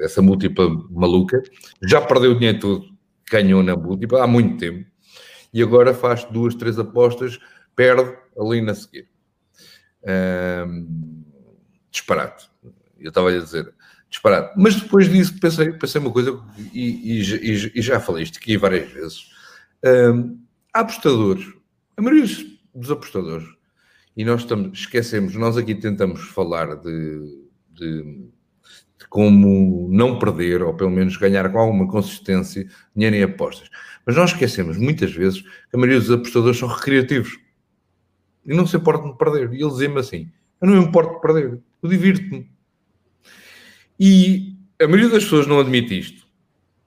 essa 0.00 0.20
múltipla 0.20 0.68
maluca, 0.90 1.42
já 1.82 2.00
perdeu 2.02 2.32
o 2.32 2.34
dinheiro 2.34 2.60
todo, 2.60 2.84
ganhou 3.30 3.62
na 3.62 3.74
múltipla 3.74 4.22
há 4.22 4.26
muito 4.26 4.58
tempo, 4.58 4.86
e 5.54 5.62
agora 5.62 5.94
faz 5.94 6.24
duas, 6.24 6.54
três 6.54 6.78
apostas 6.78 7.38
perde 7.74 8.25
ali 8.38 8.60
na 8.60 8.74
seguir. 8.74 9.08
Um, 10.04 11.24
disparate. 11.90 12.48
Eu 12.98 13.08
estava 13.08 13.30
a 13.30 13.38
dizer 13.38 13.74
disparate. 14.08 14.54
Mas 14.56 14.80
depois 14.80 15.08
disso 15.08 15.38
pensei, 15.40 15.72
pensei 15.72 16.00
uma 16.00 16.10
coisa 16.10 16.40
e, 16.72 17.20
e, 17.20 17.72
e 17.74 17.82
já 17.82 18.00
falei 18.00 18.22
isto 18.22 18.38
aqui 18.38 18.56
várias 18.56 18.90
vezes. 18.90 19.30
Um, 19.84 20.38
apostadores, 20.72 21.46
a 21.96 22.02
maioria 22.02 22.26
dos 22.74 22.90
apostadores, 22.90 23.46
e 24.16 24.24
nós 24.24 24.42
estamos, 24.42 24.78
esquecemos, 24.78 25.34
nós 25.34 25.56
aqui 25.56 25.74
tentamos 25.74 26.22
falar 26.28 26.76
de, 26.76 27.48
de, 27.70 28.02
de, 28.02 29.08
como 29.10 29.88
não 29.90 30.18
perder, 30.18 30.62
ou 30.62 30.74
pelo 30.74 30.90
menos 30.90 31.16
ganhar 31.16 31.50
com 31.50 31.58
alguma 31.58 31.88
consistência 31.88 32.66
dinheiro 32.94 33.16
em 33.16 33.22
apostas. 33.22 33.68
Mas 34.06 34.16
nós 34.16 34.32
esquecemos 34.32 34.78
muitas 34.78 35.12
vezes 35.12 35.42
que 35.42 35.74
a 35.74 35.78
maioria 35.78 36.00
dos 36.00 36.10
apostadores 36.10 36.58
são 36.58 36.68
recreativos 36.68 37.38
e 38.46 38.54
não 38.54 38.66
se 38.66 38.76
importam 38.76 39.10
de 39.10 39.18
perder. 39.18 39.52
E 39.52 39.62
eles 39.62 39.74
dizem-me 39.74 40.00
assim: 40.00 40.30
eu 40.60 40.68
não 40.68 40.76
me 40.76 40.84
importo 40.84 41.14
de 41.14 41.20
perder, 41.20 41.60
eu 41.82 41.88
divirto-me. 41.88 42.50
E 43.98 44.56
a 44.80 44.86
maioria 44.86 45.08
das 45.08 45.24
pessoas 45.24 45.46
não 45.46 45.60
admite 45.60 45.98
isto, 45.98 46.26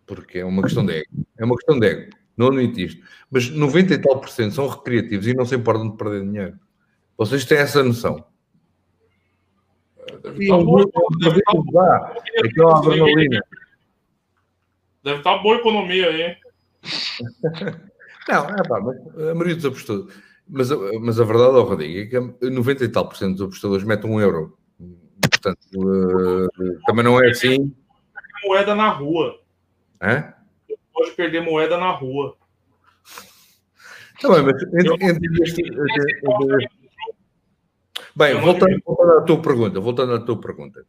porque 0.05 0.39
é 0.39 0.45
uma 0.45 0.61
questão 0.61 0.85
de 0.85 0.93
ego. 0.93 1.25
É 1.37 1.45
uma 1.45 1.55
questão 1.55 1.79
de 1.79 1.87
ego, 1.87 2.15
não 2.37 2.47
admite 2.47 2.85
isto. 2.85 3.05
Mas 3.29 3.49
90 3.49 3.93
e 3.93 3.97
tal 3.97 4.19
por 4.19 4.29
cento 4.29 4.55
são 4.55 4.67
recreativos 4.67 5.27
e 5.27 5.33
não 5.33 5.45
se 5.45 5.55
importam 5.55 5.89
de 5.89 5.97
perder 5.97 6.23
dinheiro. 6.23 6.59
Vocês 7.17 7.45
têm 7.45 7.57
essa 7.57 7.83
noção. 7.83 8.23
Deve 10.23 10.43
estar 10.43 10.57
boa, 10.57 10.85
deve 11.19 11.39
estar 15.17 15.37
boa 15.37 15.55
economia 15.57 16.09
aí. 16.09 16.37
Não, 18.27 18.45
é 18.45 18.67
pá, 18.67 18.79
mas 18.79 18.97
a 18.97 19.33
maioria 19.33 19.55
dos 19.55 19.65
apostadores. 19.65 20.13
Mas, 20.49 20.69
mas 21.01 21.19
a 21.19 21.23
verdade, 21.23 21.55
oh, 21.55 21.63
Rodrigo, 21.63 21.99
é 21.99 22.05
que 22.39 22.49
90 22.49 22.83
e 22.83 22.89
tal 22.89 23.07
por 23.07 23.15
cento 23.15 23.33
dos 23.33 23.47
apostadores 23.47 23.85
metem 23.85 24.09
um 24.09 24.19
euro. 24.19 24.57
Portanto, 25.21 25.59
uh, 25.75 26.81
também 26.85 27.03
não 27.03 27.21
é 27.23 27.29
assim. 27.29 27.71
Moeda 28.43 28.73
na 28.73 28.89
rua. 28.89 29.39
É? 30.01 30.33
Pode 30.93 31.11
perder 31.11 31.41
moeda 31.41 31.77
na 31.77 31.91
rua. 31.91 32.35
Tá 34.21 34.29
bem, 34.29 34.43
mas 34.43 34.61
entre, 34.63 35.07
entre 35.07 35.43
este, 35.43 35.61
Bem, 38.15 38.35
voltando, 38.41 38.81
voltando 38.85 39.11
à 39.13 39.21
tua 39.21 39.41
pergunta, 39.41 39.79
voltando 39.79 40.13
à 40.13 40.19
tua 40.19 40.39
pergunta. 40.39 40.85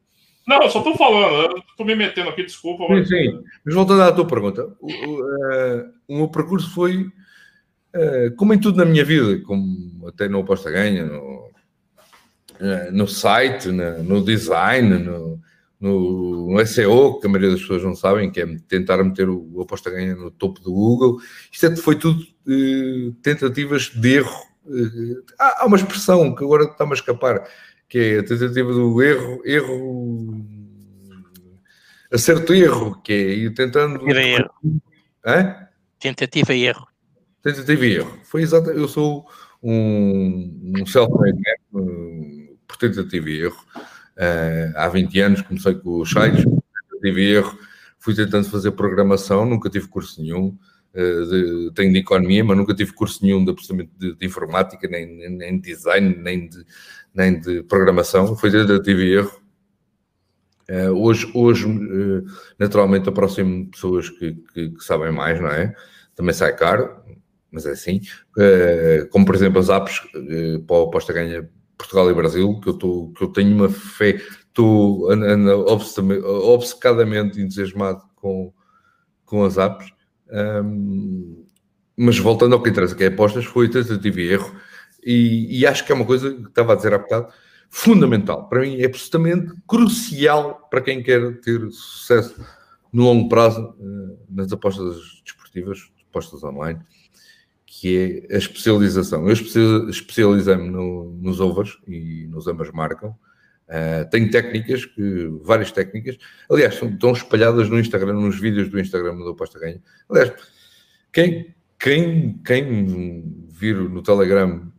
Não, 0.48 0.68
só 0.68 0.78
estou 0.78 0.96
falando, 0.96 1.58
estou 1.58 1.86
me 1.86 1.94
metendo 1.94 2.30
aqui, 2.30 2.42
desculpa. 2.42 2.84
Sim, 2.86 2.92
mas... 2.92 3.08
sim. 3.08 3.42
Mas 3.64 3.74
voltando 3.74 4.02
à 4.02 4.12
tua 4.12 4.26
pergunta, 4.26 4.66
o, 4.80 4.86
o, 4.86 5.20
uh, 5.20 5.92
o 6.08 6.16
meu 6.16 6.28
percurso 6.28 6.74
foi, 6.74 7.06
como 8.36 8.54
em 8.54 8.60
tudo 8.60 8.78
na 8.78 8.84
minha 8.84 9.04
vida, 9.04 9.40
como 9.44 10.06
até 10.08 10.28
no 10.28 10.40
Aposta 10.40 10.70
Ganha, 10.70 11.04
no, 11.04 11.50
uh, 12.60 12.92
no 12.92 13.08
site, 13.08 13.68
no, 13.68 14.24
design, 14.24 14.98
no, 14.98 15.40
no, 15.80 16.52
no, 16.52 16.66
SEO, 16.66 17.20
que 17.20 17.26
a 17.26 17.30
maioria 17.30 17.50
das 17.50 17.60
pessoas 17.60 17.82
não 17.82 17.94
sabem, 17.94 18.30
que 18.30 18.40
é 18.40 18.46
tentar 18.68 19.02
meter 19.02 19.28
o, 19.28 19.48
o 19.52 19.62
Aposta 19.62 19.90
Ganha 19.90 20.14
no 20.14 20.30
topo 20.30 20.60
do 20.60 20.72
Google. 20.72 21.18
Isto 21.50 21.66
é, 21.66 21.76
foi 21.76 21.96
tudo 21.96 22.24
tentativas 23.22 23.90
de 23.94 24.16
erro 24.16 24.50
há, 25.38 25.62
há 25.62 25.66
uma 25.66 25.76
expressão 25.76 26.34
que 26.34 26.44
agora 26.44 26.64
está-me 26.64 26.92
a 26.92 26.94
escapar, 26.94 27.48
que 27.88 27.98
é 27.98 28.18
a 28.18 28.24
tentativa 28.24 28.72
do 28.72 29.02
erro, 29.02 29.42
erro, 29.44 30.46
acerto 32.12 32.54
erro, 32.54 33.00
que 33.02 33.12
é 33.12 33.16
ir 33.16 33.54
tentando. 33.54 33.98
Tentativa 33.98 34.22
erro. 34.22 34.50
Hã? 35.24 35.68
Tentativa 35.98 36.54
e 36.54 36.64
erro. 36.64 36.86
Tentativa 37.42 37.86
e 37.86 37.96
erro. 37.96 38.18
Foi 38.24 38.42
exato. 38.42 38.70
Eu 38.70 38.86
sou 38.88 39.26
um, 39.62 40.74
um 40.78 40.86
self-made 40.86 41.38
man 41.72 42.50
por 42.66 42.76
tentativa 42.76 43.28
e 43.28 43.42
erro. 43.42 43.64
Uh, 44.16 44.76
há 44.76 44.88
20 44.88 45.20
anos 45.20 45.42
comecei 45.42 45.74
com 45.74 46.00
os 46.00 46.10
sites, 46.10 46.44
tentativa 46.44 47.20
e 47.20 47.32
erro. 47.32 47.58
Fui 47.98 48.14
tentando 48.14 48.48
fazer 48.48 48.70
programação, 48.72 49.44
nunca 49.44 49.68
tive 49.70 49.88
curso 49.88 50.20
nenhum. 50.20 50.56
Eh, 50.92 51.24
de, 51.24 51.70
tenho 51.74 51.92
de 51.92 52.00
economia, 52.00 52.42
mas 52.42 52.56
nunca 52.56 52.74
tive 52.74 52.92
curso 52.92 53.22
nenhum 53.22 53.44
de 53.44 53.52
processamento 53.52 53.92
de, 53.96 54.16
de, 54.16 54.26
informática, 54.26 54.88
nem, 54.88 55.06
nem, 55.06 55.30
nem, 55.30 55.60
de 55.60 55.72
design, 55.72 56.16
nem 56.16 56.48
de, 56.48 56.64
nem 57.14 57.38
de 57.38 57.62
programação. 57.62 58.36
Foi 58.36 58.50
tentativa 58.50 59.00
e 59.00 59.12
erro. 59.14 59.40
Uh, 60.68 60.92
hoje, 60.92 61.30
hoje 61.34 61.66
naturalmente, 62.58 63.08
aproximo 63.08 63.64
de 63.64 63.70
pessoas 63.70 64.08
que, 64.08 64.34
que, 64.52 64.70
que, 64.70 64.84
sabem 64.84 65.12
mais, 65.12 65.40
não 65.40 65.48
é? 65.48 65.74
Também 66.14 66.32
sai 66.34 66.54
caro, 66.56 66.90
mas 67.50 67.66
é 67.66 67.70
assim. 67.70 68.00
Uh, 68.36 69.08
como, 69.10 69.24
por 69.24 69.34
exemplo, 69.34 69.58
as 69.58 69.68
apps 69.68 70.00
para 70.66 70.76
o 70.76 70.82
Aposta 70.84 71.12
Ganha 71.12 71.48
Portugal 71.76 72.10
e 72.10 72.14
Brasil, 72.14 72.60
que 72.60 72.68
eu, 72.68 72.74
tô, 72.74 73.12
que 73.16 73.24
eu 73.24 73.28
tenho 73.28 73.54
uma 73.54 73.68
fé, 73.68 74.20
estou 74.46 75.08
obcecadamente 76.46 77.40
entusiasmado 77.40 78.02
com, 78.16 78.52
com 79.24 79.44
as 79.44 79.56
apps. 79.56 79.90
Um, 80.30 81.44
mas 81.96 82.18
voltando 82.18 82.54
ao 82.54 82.62
que 82.62 82.70
interessa, 82.70 82.94
que 82.94 83.04
é 83.04 83.08
apostas, 83.08 83.44
foi 83.44 83.68
tentativa 83.68 84.20
e 84.20 84.32
erro. 84.32 84.54
E, 85.02 85.60
e, 85.60 85.66
acho 85.66 85.84
que 85.84 85.92
é 85.92 85.94
uma 85.94 86.04
coisa 86.04 86.32
que 86.34 86.48
estava 86.48 86.74
a 86.74 86.76
dizer 86.76 86.92
há 86.92 86.98
bocado, 86.98 87.32
fundamental. 87.70 88.48
Para 88.48 88.60
mim 88.60 88.80
é 88.80 88.86
absolutamente 88.86 89.52
crucial 89.66 90.66
para 90.70 90.82
quem 90.82 91.02
quer 91.02 91.40
ter 91.40 91.60
sucesso 91.70 92.34
no 92.92 93.04
longo 93.04 93.28
prazo 93.28 93.74
uh, 93.78 94.18
nas 94.28 94.52
apostas 94.52 94.96
desportivas, 95.24 95.90
apostas 96.10 96.42
online, 96.42 96.80
que 97.72 98.26
é 98.28 98.34
a 98.34 98.38
especialização. 98.38 99.28
Eu 99.28 99.32
especializei-me 99.88 100.68
no, 100.68 101.16
nos 101.22 101.38
overs 101.38 101.78
e 101.86 102.26
nos 102.26 102.48
ambas 102.48 102.68
marcam. 102.72 103.10
Uh, 103.68 104.10
tenho 104.10 104.28
técnicas, 104.28 104.84
que, 104.84 105.28
várias 105.44 105.70
técnicas, 105.70 106.18
aliás, 106.50 106.74
são, 106.74 106.88
estão 106.88 107.12
espalhadas 107.12 107.70
no 107.70 107.78
Instagram, 107.78 108.14
nos 108.14 108.40
vídeos 108.40 108.68
do 108.68 108.80
Instagram 108.80 109.14
do 109.18 109.28
Aposta 109.28 109.60
Ganha. 109.60 109.80
Aliás, 110.10 110.32
quem, 111.12 111.54
quem, 111.78 112.40
quem 112.44 113.46
vir 113.48 113.76
no 113.76 114.02
Telegram, 114.02 114.72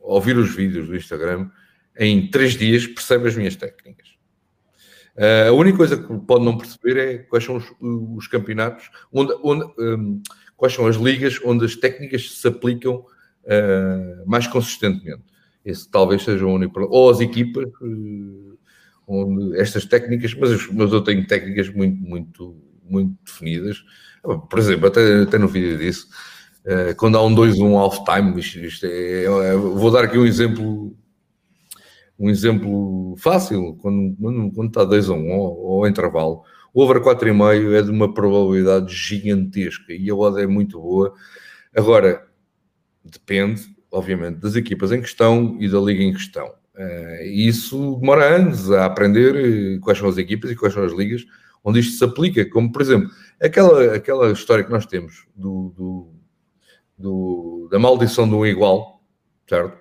ouvir 0.00 0.36
os 0.36 0.52
vídeos 0.52 0.88
do 0.88 0.96
Instagram, 0.96 1.48
em 1.96 2.28
três 2.28 2.54
dias 2.54 2.88
percebe 2.88 3.28
as 3.28 3.36
minhas 3.36 3.54
técnicas. 3.54 4.08
Uh, 5.16 5.48
a 5.48 5.52
única 5.52 5.76
coisa 5.76 5.96
que 5.96 6.18
pode 6.26 6.44
não 6.44 6.58
perceber 6.58 6.96
é 6.96 7.18
quais 7.18 7.44
são 7.44 7.54
os, 7.54 7.72
os 7.80 8.26
campeonatos, 8.26 8.90
onde, 9.12 9.32
onde 9.44 9.64
um, 9.78 10.20
quais 10.56 10.72
são 10.72 10.86
as 10.86 10.96
ligas 10.96 11.38
onde 11.44 11.64
as 11.64 11.76
técnicas 11.76 12.30
se 12.38 12.48
aplicam 12.48 13.04
uh, 13.44 14.26
mais 14.28 14.46
consistentemente. 14.46 15.24
Esse 15.64 15.88
talvez 15.90 16.22
seja 16.22 16.46
o 16.46 16.52
único 16.52 16.80
Ou 16.80 17.10
as 17.10 17.20
equipas, 17.20 17.66
eh, 17.66 18.56
onde 19.04 19.58
estas 19.58 19.84
técnicas, 19.84 20.32
mas, 20.34 20.70
mas 20.70 20.92
eu 20.92 21.00
tenho 21.00 21.26
técnicas 21.26 21.68
muito, 21.68 21.96
muito, 21.96 22.56
muito 22.88 23.16
definidas. 23.24 23.82
Por 24.22 24.58
exemplo, 24.60 24.86
até, 24.86 25.22
até 25.22 25.38
no 25.38 25.48
vídeo 25.48 25.76
disso, 25.76 26.06
eh, 26.64 26.94
quando 26.94 27.18
há 27.18 27.24
um 27.24 27.34
2-1 27.34 27.76
half-time, 27.76 28.38
isto, 28.38 28.58
isto 28.60 28.86
é, 28.86 29.24
é, 29.24 29.56
vou 29.56 29.90
dar 29.90 30.04
aqui 30.04 30.16
um 30.16 30.24
exemplo 30.24 30.96
um 32.18 32.30
exemplo 32.30 33.14
fácil, 33.18 33.76
quando, 33.82 34.16
quando 34.54 34.68
está 34.68 34.84
2 34.84 35.10
a 35.10 35.12
1 35.12 35.30
ou, 35.32 35.58
ou 35.58 35.88
intervalo, 35.88 36.42
o 36.76 36.82
over 36.82 37.00
4,5 37.00 37.72
é 37.72 37.80
de 37.80 37.90
uma 37.90 38.12
probabilidade 38.12 38.94
gigantesca 38.94 39.94
e 39.94 40.10
a 40.10 40.14
odd 40.14 40.42
é 40.42 40.46
muito 40.46 40.78
boa. 40.78 41.14
Agora, 41.74 42.28
depende, 43.02 43.62
obviamente, 43.90 44.40
das 44.40 44.56
equipas 44.56 44.92
em 44.92 45.00
questão 45.00 45.56
e 45.58 45.70
da 45.70 45.80
liga 45.80 46.02
em 46.02 46.12
questão. 46.12 46.48
Uh, 46.74 47.24
isso 47.24 47.96
demora 47.98 48.36
anos 48.36 48.70
a 48.70 48.84
aprender 48.84 49.36
eh, 49.36 49.78
quais 49.80 49.98
são 49.98 50.06
as 50.06 50.18
equipas 50.18 50.50
e 50.50 50.54
quais 50.54 50.74
são 50.74 50.84
as 50.84 50.92
ligas 50.92 51.24
onde 51.64 51.80
isto 51.80 51.96
se 51.96 52.04
aplica, 52.04 52.44
como 52.50 52.70
por 52.70 52.82
exemplo, 52.82 53.08
aquela, 53.40 53.94
aquela 53.94 54.30
história 54.30 54.62
que 54.62 54.70
nós 54.70 54.84
temos 54.84 55.26
do, 55.34 55.72
do, 55.74 56.14
do 56.98 57.68
da 57.70 57.78
maldição 57.78 58.28
do 58.28 58.46
igual, 58.46 59.00
certo? 59.48 59.78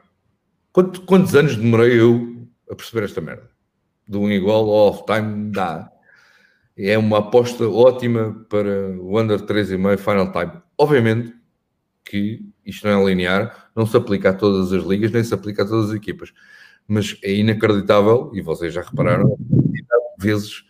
Quantos, 0.72 1.02
quantos 1.04 1.36
anos 1.36 1.58
demorei 1.58 2.00
eu 2.00 2.48
a 2.72 2.76
perceber 2.76 3.04
esta 3.04 3.20
merda? 3.20 3.50
Do 4.08 4.22
um 4.22 4.32
igual 4.32 4.62
ao 4.70 4.88
off-time 4.88 5.52
dá. 5.52 5.92
É 6.78 6.98
uma 6.98 7.20
aposta 7.20 7.68
ótima 7.70 8.46
para 8.50 8.92
o 9.00 9.20
under 9.20 9.40
3,5 9.40 9.98
final 9.98 10.32
time. 10.32 10.62
Obviamente, 10.78 11.34
que 12.04 12.46
isto 12.66 12.88
não 12.88 13.02
é 13.02 13.06
linear, 13.06 13.70
não 13.76 13.86
se 13.86 13.96
aplica 13.96 14.30
a 14.30 14.34
todas 14.34 14.74
as 14.74 14.84
ligas, 14.84 15.12
nem 15.12 15.24
se 15.24 15.34
aplica 15.34 15.64
a 15.64 15.68
todas 15.68 15.90
as 15.90 15.96
equipas. 15.96 16.34
Mas 16.88 17.18
é 17.24 17.34
inacreditável, 17.34 18.32
e 18.34 18.42
vocês 18.42 18.74
já 18.74 18.82
repararam, 18.82 19.38
vezes 20.18 20.64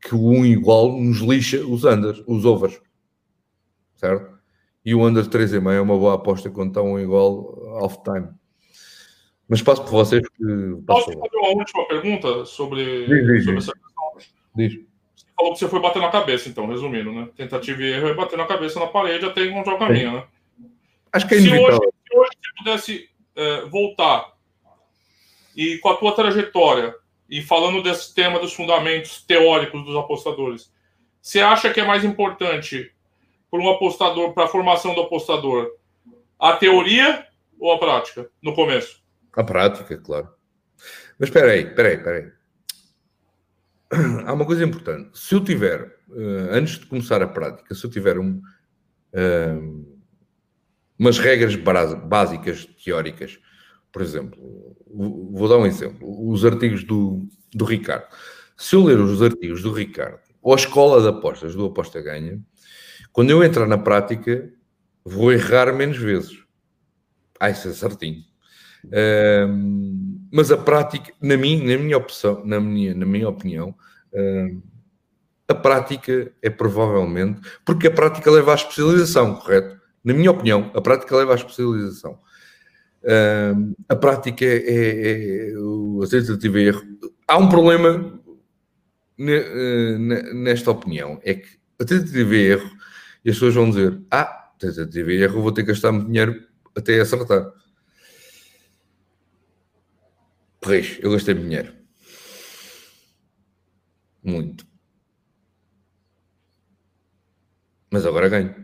que 0.00 0.14
o 0.14 0.28
um 0.30 0.44
igual 0.44 1.00
nos 1.00 1.18
lixa 1.18 1.64
os 1.64 1.84
unders, 1.84 2.22
os 2.26 2.44
overs. 2.44 2.80
Certo? 3.96 4.34
E 4.84 4.94
o 4.94 5.06
under 5.06 5.24
3,5 5.24 5.72
é 5.72 5.80
uma 5.80 5.96
boa 5.96 6.14
aposta 6.14 6.50
quando 6.50 6.68
está 6.68 6.82
um 6.82 6.98
igual 6.98 7.58
off-time. 7.82 8.28
Mas 9.48 9.62
passo 9.62 9.82
por 9.82 9.90
vocês. 9.90 10.22
Que... 10.28 10.82
Posso 10.86 11.06
fazer 11.06 11.36
uma 11.36 11.48
última 11.48 11.88
pergunta 11.88 12.44
sobre, 12.44 13.06
diz, 13.06 13.44
sobre 13.44 13.58
essa 13.58 13.72
questão? 13.72 14.34
Diz. 14.56 14.93
Falou 15.36 15.52
que 15.52 15.58
você 15.58 15.68
foi 15.68 15.80
bater 15.80 16.00
na 16.00 16.10
cabeça, 16.10 16.48
então, 16.48 16.66
resumindo, 16.66 17.12
né? 17.12 17.28
Tentativa 17.36 17.82
e 17.82 17.92
erro 17.92 18.08
é 18.08 18.14
bater 18.14 18.38
na 18.38 18.46
cabeça 18.46 18.78
na 18.78 18.86
parede 18.86 19.26
até 19.26 19.44
encontrar 19.44 19.74
o 19.74 19.78
caminho, 19.78 20.12
né? 20.12 20.24
Acho 21.12 21.28
que 21.28 21.34
é 21.34 21.38
se 21.38 21.48
hoje, 21.48 21.78
se 21.78 22.16
hoje 22.16 22.30
você 22.30 22.50
pudesse 22.58 23.10
é, 23.36 23.60
voltar 23.66 24.32
e 25.56 25.78
com 25.78 25.88
a 25.88 25.96
tua 25.96 26.12
trajetória, 26.12 26.94
e 27.28 27.42
falando 27.42 27.82
desse 27.82 28.14
tema 28.14 28.38
dos 28.38 28.52
fundamentos 28.52 29.22
teóricos 29.22 29.84
dos 29.84 29.96
apostadores, 29.96 30.72
você 31.20 31.40
acha 31.40 31.72
que 31.72 31.80
é 31.80 31.84
mais 31.84 32.04
importante 32.04 32.92
para 33.50 33.60
um 33.60 33.70
apostador, 33.70 34.32
para 34.34 34.44
a 34.44 34.48
formação 34.48 34.94
do 34.94 35.02
apostador, 35.02 35.70
a 36.38 36.52
teoria 36.54 37.26
ou 37.58 37.72
a 37.72 37.78
prática 37.78 38.28
no 38.42 38.54
começo? 38.54 39.02
A 39.32 39.42
prática, 39.42 39.96
claro. 39.96 40.28
Mas 41.18 41.28
espera 41.28 41.52
aí, 41.52 41.62
espera 41.62 41.88
aí, 41.88 41.94
espera 41.96 42.16
aí. 42.18 42.32
Há 44.26 44.32
uma 44.32 44.44
coisa 44.44 44.64
importante. 44.64 45.10
Se 45.18 45.34
eu 45.34 45.42
tiver, 45.42 45.96
eh, 46.12 46.48
antes 46.50 46.78
de 46.78 46.86
começar 46.86 47.22
a 47.22 47.26
prática, 47.26 47.74
se 47.74 47.84
eu 47.84 47.90
tiver 47.90 48.18
um, 48.18 48.40
um, 49.14 49.98
umas 50.98 51.18
regras 51.18 51.54
básicas 51.56 52.66
teóricas, 52.82 53.38
por 53.92 54.02
exemplo, 54.02 54.76
vou 55.32 55.48
dar 55.48 55.58
um 55.58 55.66
exemplo, 55.66 56.30
os 56.30 56.44
artigos 56.44 56.84
do, 56.84 57.28
do 57.54 57.64
Ricardo. 57.64 58.06
Se 58.56 58.76
eu 58.76 58.84
ler 58.84 58.98
os 58.98 59.22
artigos 59.22 59.62
do 59.62 59.72
Ricardo 59.72 60.20
ou 60.42 60.52
a 60.52 60.56
escola 60.56 61.00
de 61.00 61.08
apostas 61.08 61.54
do 61.54 61.66
Aposta 61.66 62.00
Ganha, 62.00 62.40
quando 63.12 63.30
eu 63.30 63.42
entrar 63.42 63.66
na 63.66 63.78
prática, 63.78 64.52
vou 65.04 65.32
errar 65.32 65.72
menos 65.72 65.96
vezes. 65.96 66.44
Ah, 67.38 67.50
isso 67.50 67.68
é 67.68 67.72
certinho. 67.72 68.24
Mas 70.32 70.50
a 70.50 70.56
prática, 70.56 71.12
na 71.20 71.36
minha, 71.36 71.76
na 71.76 71.82
minha 71.82 71.96
opção, 71.96 72.44
na 72.44 72.60
minha, 72.60 72.94
na 72.94 73.06
minha 73.06 73.28
opinião, 73.28 73.74
a 75.48 75.54
prática 75.54 76.32
é 76.42 76.50
provavelmente 76.50 77.40
porque 77.64 77.88
a 77.88 77.90
prática 77.90 78.30
leva 78.30 78.52
à 78.52 78.54
especialização, 78.54 79.36
correto? 79.36 79.80
Na 80.02 80.12
minha 80.12 80.30
opinião, 80.30 80.70
a 80.74 80.80
prática 80.80 81.16
leva 81.16 81.32
à 81.32 81.36
especialização. 81.36 82.18
A 83.88 83.96
prática 83.96 84.44
é, 84.44 84.56
é, 84.56 85.50
é 85.50 85.52
a 86.02 86.08
tentativa 86.08 86.60
e 86.60 86.66
erro. 86.66 86.82
Há 87.26 87.38
um 87.38 87.48
problema 87.48 88.20
eh, 89.16 89.96
nesta 90.34 90.72
opinião, 90.72 91.20
é 91.22 91.34
que 91.34 91.46
a 91.80 91.84
tentativa 91.84 92.34
e 92.34 92.46
erro, 92.48 92.70
e 93.24 93.30
as 93.30 93.36
pessoas 93.36 93.54
vão 93.54 93.70
dizer, 93.70 94.00
ah, 94.10 94.50
tentativa 94.58 95.12
e 95.12 95.22
erro, 95.22 95.40
vou 95.40 95.52
ter 95.52 95.62
que 95.62 95.68
gastar 95.68 95.92
muito 95.92 96.08
dinheiro 96.08 96.42
até 96.76 97.00
acertar. 97.00 97.46
Pois, 100.64 100.98
eu 101.02 101.10
gastei 101.10 101.34
dinheiro. 101.34 101.74
Muito. 104.22 104.64
Mas 107.90 108.06
agora 108.06 108.30
ganho. 108.30 108.54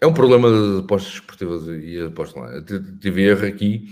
É 0.00 0.06
um 0.06 0.14
problema 0.14 0.48
das 0.48 0.84
apostas 0.84 1.14
esportivas 1.14 1.66
e 1.66 2.00
apostas 2.00 2.40
lá. 2.40 3.20
Erro 3.20 3.46
aqui 3.46 3.88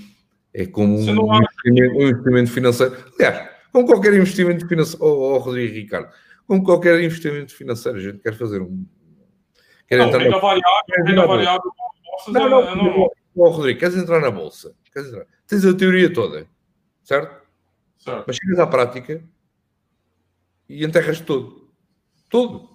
é 0.55 0.67
como 0.67 0.97
um 0.97 1.01
investimento, 1.01 1.97
um 1.97 2.09
investimento, 2.09 2.51
financeiro. 2.53 2.97
Aliás, 3.19 3.51
como 3.73 3.87
qualquer 3.87 4.15
investimento 4.15 4.69
financeiro, 4.69 5.05
oh, 5.05 5.35
oh, 5.35 5.39
Rodrigo 5.39 5.75
Ricardo, 5.75 6.13
como 6.47 6.63
qualquer 6.63 7.03
investimento 7.03 7.53
financeiro, 7.53 7.99
a 7.99 8.01
gente 8.01 8.19
quer 8.19 8.35
fazer 8.35 8.63
um. 8.63 8.87
Quer 9.89 9.99
não, 9.99 10.07
entrar 10.07 10.21
renda 10.21 10.31
na... 10.31 10.39
variável, 10.39 11.05
renda 11.07 11.27
variável. 11.27 11.73
Não, 12.29 12.49
não, 12.49 12.69
é, 12.69 12.77
não, 12.77 13.11
Oh, 13.35 13.49
Rodrigo, 13.49 13.81
queres 13.81 13.97
entrar 13.97 14.21
na 14.21 14.31
bolsa? 14.31 14.75
Queres 14.93 15.09
entrar? 15.09 15.27
Tens 15.53 15.67
a 15.67 15.75
teoria 15.75 16.11
toda, 16.11 16.47
certo? 17.05 17.43
certo? 17.99 18.25
Mas 18.27 18.37
chegas 18.37 18.59
à 18.59 18.67
prática 18.67 19.23
e 20.67 20.83
enterras 20.83 21.21
todo. 21.21 21.69
Todo. 22.31 22.71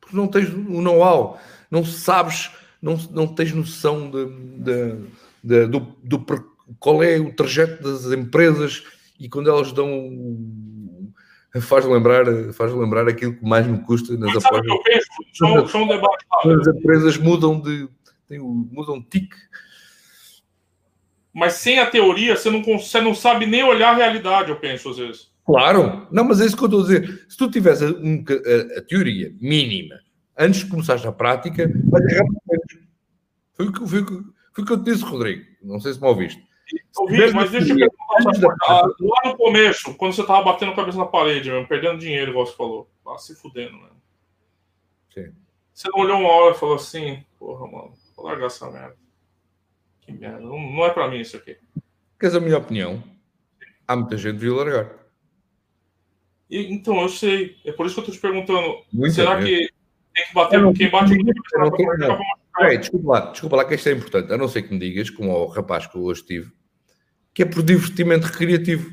Porque 0.00 0.14
não 0.14 0.28
tens 0.28 0.48
o 0.48 0.80
know-how, 0.80 1.40
não 1.68 1.84
sabes 1.84 2.52
não, 2.80 2.96
não 3.10 3.26
tens 3.26 3.52
noção 3.52 4.08
de, 4.08 4.26
de, 4.62 4.96
de, 5.42 5.66
do, 5.66 5.80
do, 6.04 6.24
qual 6.78 7.02
é 7.02 7.18
o 7.18 7.34
trajeto 7.34 7.82
das 7.82 8.04
empresas 8.12 8.84
e 9.18 9.28
quando 9.28 9.50
elas 9.50 9.72
dão 9.72 9.90
faz 11.62 11.84
lembrar, 11.84 12.26
faz 12.52 12.72
lembrar 12.72 13.08
aquilo 13.08 13.34
que 13.34 13.44
mais 13.44 13.66
me 13.66 13.80
custa 13.80 14.16
nas 14.16 14.36
apostas. 14.36 15.04
São, 15.32 15.66
são. 15.66 15.88
As 16.44 16.66
empresas 16.68 17.16
mudam 17.16 17.60
de 17.60 17.88
mudam 18.38 19.00
de 19.00 19.06
tique. 19.06 19.36
Mas 21.34 21.54
sem 21.54 21.80
a 21.80 21.90
teoria, 21.90 22.36
você 22.36 22.48
não, 22.48 22.62
você 22.62 23.00
não 23.00 23.14
sabe 23.14 23.44
nem 23.44 23.64
olhar 23.64 23.90
a 23.90 23.96
realidade, 23.96 24.50
eu 24.50 24.56
penso, 24.56 24.90
às 24.90 24.98
vezes. 24.98 25.34
Claro, 25.44 26.06
não, 26.10 26.24
mas 26.24 26.40
é 26.40 26.46
isso 26.46 26.56
que 26.56 26.62
eu 26.62 26.66
estou 26.66 26.80
a 26.80 26.84
dizer. 26.84 27.26
Se 27.28 27.36
tu 27.36 27.50
tivesse 27.50 27.84
um, 27.84 28.24
a, 28.28 28.78
a, 28.78 28.82
teoria 28.82 29.34
mínima 29.40 29.96
antes 30.38 30.60
de 30.60 30.66
começares 30.66 31.04
a 31.04 31.12
prática, 31.12 31.70
vais 31.90 32.04
errar 32.06 32.24
foi 33.54 33.66
o 33.66 33.72
que, 33.72 33.86
foi, 33.86 34.64
que 34.64 34.72
eu 34.72 34.78
te 34.78 34.84
disse, 34.84 35.04
Rodrigo. 35.04 35.44
Não 35.62 35.78
sei 35.80 35.92
se 35.92 36.00
me 36.00 36.08
ouviste. 36.08 36.44
Ouvi, 36.96 37.32
mas 37.32 37.50
deixa 37.50 37.72
eu 37.72 37.76
perguntar. 37.76 38.56
Ah, 38.66 38.86
lá 39.00 39.30
no 39.30 39.36
começo, 39.36 39.94
quando 39.94 40.12
você 40.12 40.22
estava 40.22 40.42
batendo 40.42 40.72
a 40.72 40.76
cabeça 40.76 40.98
na 40.98 41.06
parede, 41.06 41.50
mesmo, 41.50 41.68
perdendo 41.68 41.98
dinheiro, 41.98 42.30
igual 42.30 42.46
você 42.46 42.56
falou. 42.56 42.90
Lá 43.04 43.16
se 43.18 43.34
fudendo, 43.34 43.74
mesmo. 43.74 44.02
Sim. 45.12 45.32
Você 45.72 45.88
não 45.90 46.00
olhou 46.00 46.18
uma 46.18 46.28
hora 46.30 46.54
e 46.54 46.58
falou 46.58 46.76
assim, 46.76 47.24
porra, 47.38 47.66
mano, 47.66 47.92
vou 48.16 48.26
largar 48.26 48.46
essa 48.46 48.70
merda. 48.70 48.96
Que 50.04 50.12
merda. 50.12 50.40
Não, 50.40 50.58
não 50.58 50.84
é 50.84 50.90
pra 50.90 51.08
mim 51.08 51.20
isso 51.20 51.36
aqui. 51.36 51.56
Queres 52.18 52.36
a 52.36 52.40
minha 52.40 52.58
opinião? 52.58 53.02
Há 53.86 53.96
muita 53.96 54.16
gente 54.16 54.34
que 54.34 54.40
viu 54.40 54.56
largar. 54.56 54.90
E, 56.50 56.72
então, 56.72 57.00
eu 57.00 57.08
sei. 57.08 57.56
É 57.64 57.72
por 57.72 57.86
isso 57.86 57.94
que 57.94 58.00
eu 58.02 58.04
tô 58.06 58.12
te 58.12 58.18
perguntando. 58.18 58.82
Muita 58.92 59.14
será 59.14 59.40
gente. 59.40 59.68
que 59.68 59.74
tem 60.14 60.26
que 60.26 60.34
bater 60.34 60.72
quem 60.74 60.90
bate 60.90 61.16
no 61.16 61.72
Peraí, 62.56 62.78
desculpa 62.78 63.12
lá, 63.12 63.20
desculpa 63.32 63.56
lá 63.56 63.64
que 63.64 63.74
isto 63.74 63.88
é 63.88 63.92
importante, 63.92 64.32
a 64.32 64.38
não 64.38 64.46
ser 64.46 64.62
que 64.62 64.72
me 64.72 64.78
digas, 64.78 65.10
como 65.10 65.32
o 65.32 65.46
rapaz 65.46 65.88
que 65.88 65.96
eu 65.96 66.02
hoje 66.02 66.24
tive, 66.24 66.52
que 67.34 67.42
é 67.42 67.46
por 67.46 67.64
divertimento 67.64 68.28
recreativo. 68.28 68.92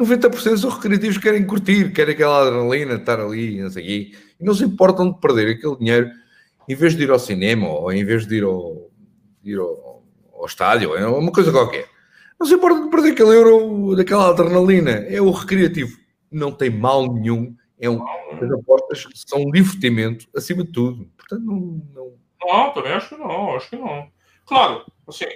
90% 0.00 0.56
são 0.56 0.70
recreativos 0.70 1.18
que 1.18 1.24
querem 1.24 1.46
curtir, 1.46 1.92
querem 1.92 2.14
aquela 2.14 2.40
adrenalina, 2.40 2.94
estar 2.94 3.20
ali, 3.20 3.60
não 3.60 3.68
sei 3.68 3.84
quê, 3.84 4.18
e 4.40 4.44
não 4.44 4.54
se 4.54 4.64
importam 4.64 5.12
de 5.12 5.20
perder 5.20 5.56
aquele 5.56 5.76
dinheiro 5.76 6.10
em 6.66 6.74
vez 6.74 6.96
de 6.96 7.02
ir 7.02 7.10
ao 7.10 7.18
cinema 7.18 7.68
ou 7.68 7.92
em 7.92 8.02
vez 8.02 8.26
de 8.26 8.36
ir 8.36 8.44
ao, 8.44 8.90
de 9.42 9.50
ir 9.52 9.58
ao, 9.58 9.99
ao 10.40 10.46
estádio, 10.46 10.96
é 10.96 11.06
uma 11.06 11.30
coisa 11.30 11.52
qualquer. 11.52 11.88
Não 12.38 12.46
se 12.46 12.54
importam 12.54 12.84
de 12.84 12.90
perder 12.90 13.12
aquele 13.12 13.30
euro 13.30 13.94
daquela 13.94 14.30
adrenalina, 14.30 14.90
é 14.90 15.20
o 15.20 15.30
recreativo. 15.30 15.98
Não 16.30 16.50
tem 16.50 16.70
mal 16.70 17.12
nenhum, 17.12 17.54
é 17.78 17.88
um, 17.88 18.02
as 18.02 18.50
apostas 18.50 19.06
são 19.26 19.40
um 19.40 19.50
divertimento 19.50 20.26
acima 20.34 20.64
de 20.64 20.72
tudo. 20.72 21.08
Portanto, 21.16 21.44
não, 21.44 21.82
não 21.94 22.20
não, 22.44 22.72
também 22.72 22.92
acho 22.92 23.10
que 23.10 23.16
não, 23.16 23.56
acho 23.56 23.70
que 23.70 23.76
não. 23.76 24.08
Claro, 24.46 24.84
assim, 25.06 25.26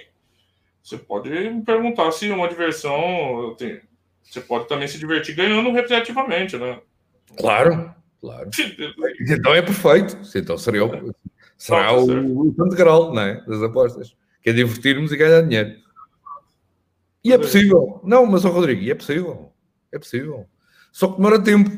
você 0.83 0.97
pode 0.97 1.29
me 1.29 1.63
perguntar 1.63 2.11
se 2.11 2.29
uma 2.29 2.47
diversão. 2.47 3.55
Você 4.23 4.41
pode 4.41 4.67
também 4.67 4.87
se 4.87 4.97
divertir 4.97 5.35
ganhando 5.35 5.71
repetitivamente, 5.71 6.57
né? 6.57 6.81
Claro, 7.37 7.93
claro. 8.19 8.49
então 9.21 9.53
é 9.53 9.61
perfeito. 9.61 10.17
Então 10.35 10.57
seria 10.57 10.85
o, 10.85 11.15
será 11.57 11.87
tá 11.87 11.93
o, 11.93 12.49
o 12.49 12.69
grau 12.69 13.13
né, 13.13 13.43
das 13.47 13.61
apostas. 13.61 14.15
Que 14.45 14.51
é 14.51 14.53
divertirmos 14.53 15.11
e 15.11 15.17
ganhar 15.17 15.41
dinheiro. 15.41 15.75
E 17.23 17.33
é 17.33 17.37
possível. 17.37 17.99
Não, 18.03 18.27
mas, 18.27 18.45
o 18.45 18.49
Rodrigo, 18.49 18.87
é 18.87 18.93
possível. 18.93 19.51
É 19.91 19.97
possível. 19.97 20.45
Só 20.91 21.07
que 21.07 21.17
demora 21.17 21.41
tempo. 21.41 21.71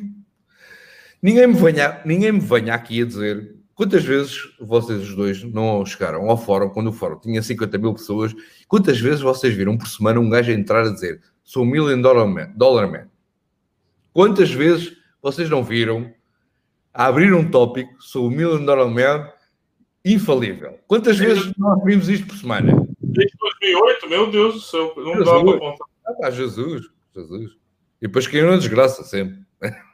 Ninguém 1.22 1.48
me 1.48 1.54
venha, 1.54 2.02
ninguém 2.06 2.34
me 2.34 2.42
venha 2.42 2.74
aqui 2.74 3.02
a 3.02 3.06
dizer 3.06 3.58
Quantas 3.78 4.04
vezes 4.04 4.36
vocês 4.60 5.08
os 5.08 5.16
dois 5.16 5.44
não 5.44 5.86
chegaram 5.86 6.28
ao 6.28 6.36
fórum, 6.36 6.68
quando 6.68 6.88
o 6.88 6.92
fórum 6.92 7.20
tinha 7.20 7.44
50 7.44 7.78
mil 7.78 7.94
pessoas, 7.94 8.34
quantas 8.68 9.00
vezes 9.00 9.22
vocês 9.22 9.54
viram 9.54 9.78
por 9.78 9.88
semana 9.88 10.20
um 10.20 10.28
gajo 10.28 10.52
entrar 10.52 10.84
a 10.84 10.90
dizer 10.92 11.22
sou 11.44 11.64
million 11.64 12.02
dollar 12.02 12.26
man, 12.26 12.52
dollar 12.56 12.92
man? 12.92 13.08
Quantas 14.12 14.52
vezes 14.52 14.98
vocês 15.22 15.48
não 15.48 15.64
viram 15.64 16.12
a 16.92 17.06
abrir 17.06 17.32
um 17.36 17.52
tópico 17.52 18.02
sou 18.02 18.32
million 18.32 18.66
dollar 18.66 18.90
man 18.90 19.30
infalível? 20.14 20.80
Quantas 20.88 21.18
vezes 21.18 21.52
nós 21.58 21.84
vimos 21.84 22.10
isto 22.10 22.28
por 22.28 22.38
semana? 22.38 22.88
Desde 23.00 23.36
2008, 23.38 24.10
meu 24.10 24.32
Deus 24.32 24.54
do 24.56 24.62
céu, 24.62 24.94
não 24.98 25.24
dá 25.24 25.44
para 25.44 25.60
contar. 25.60 25.86
Ah, 26.24 26.32
Jesus, 26.32 26.84
Jesus. 27.16 27.52
E 28.02 28.08
depois 28.08 28.28
caiu 28.28 28.50
na 28.50 28.58
desgraça 28.58 29.04
sempre. 29.04 29.46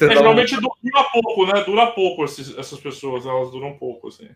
É, 0.00 0.14
geralmente 0.14 0.54
dura 0.54 1.04
pouco, 1.12 1.44
né? 1.44 1.64
Dura 1.64 1.88
pouco 1.88 2.24
esses, 2.24 2.56
essas 2.56 2.78
pessoas, 2.78 3.26
elas 3.26 3.50
duram 3.50 3.76
pouco, 3.76 4.06
assim. 4.06 4.28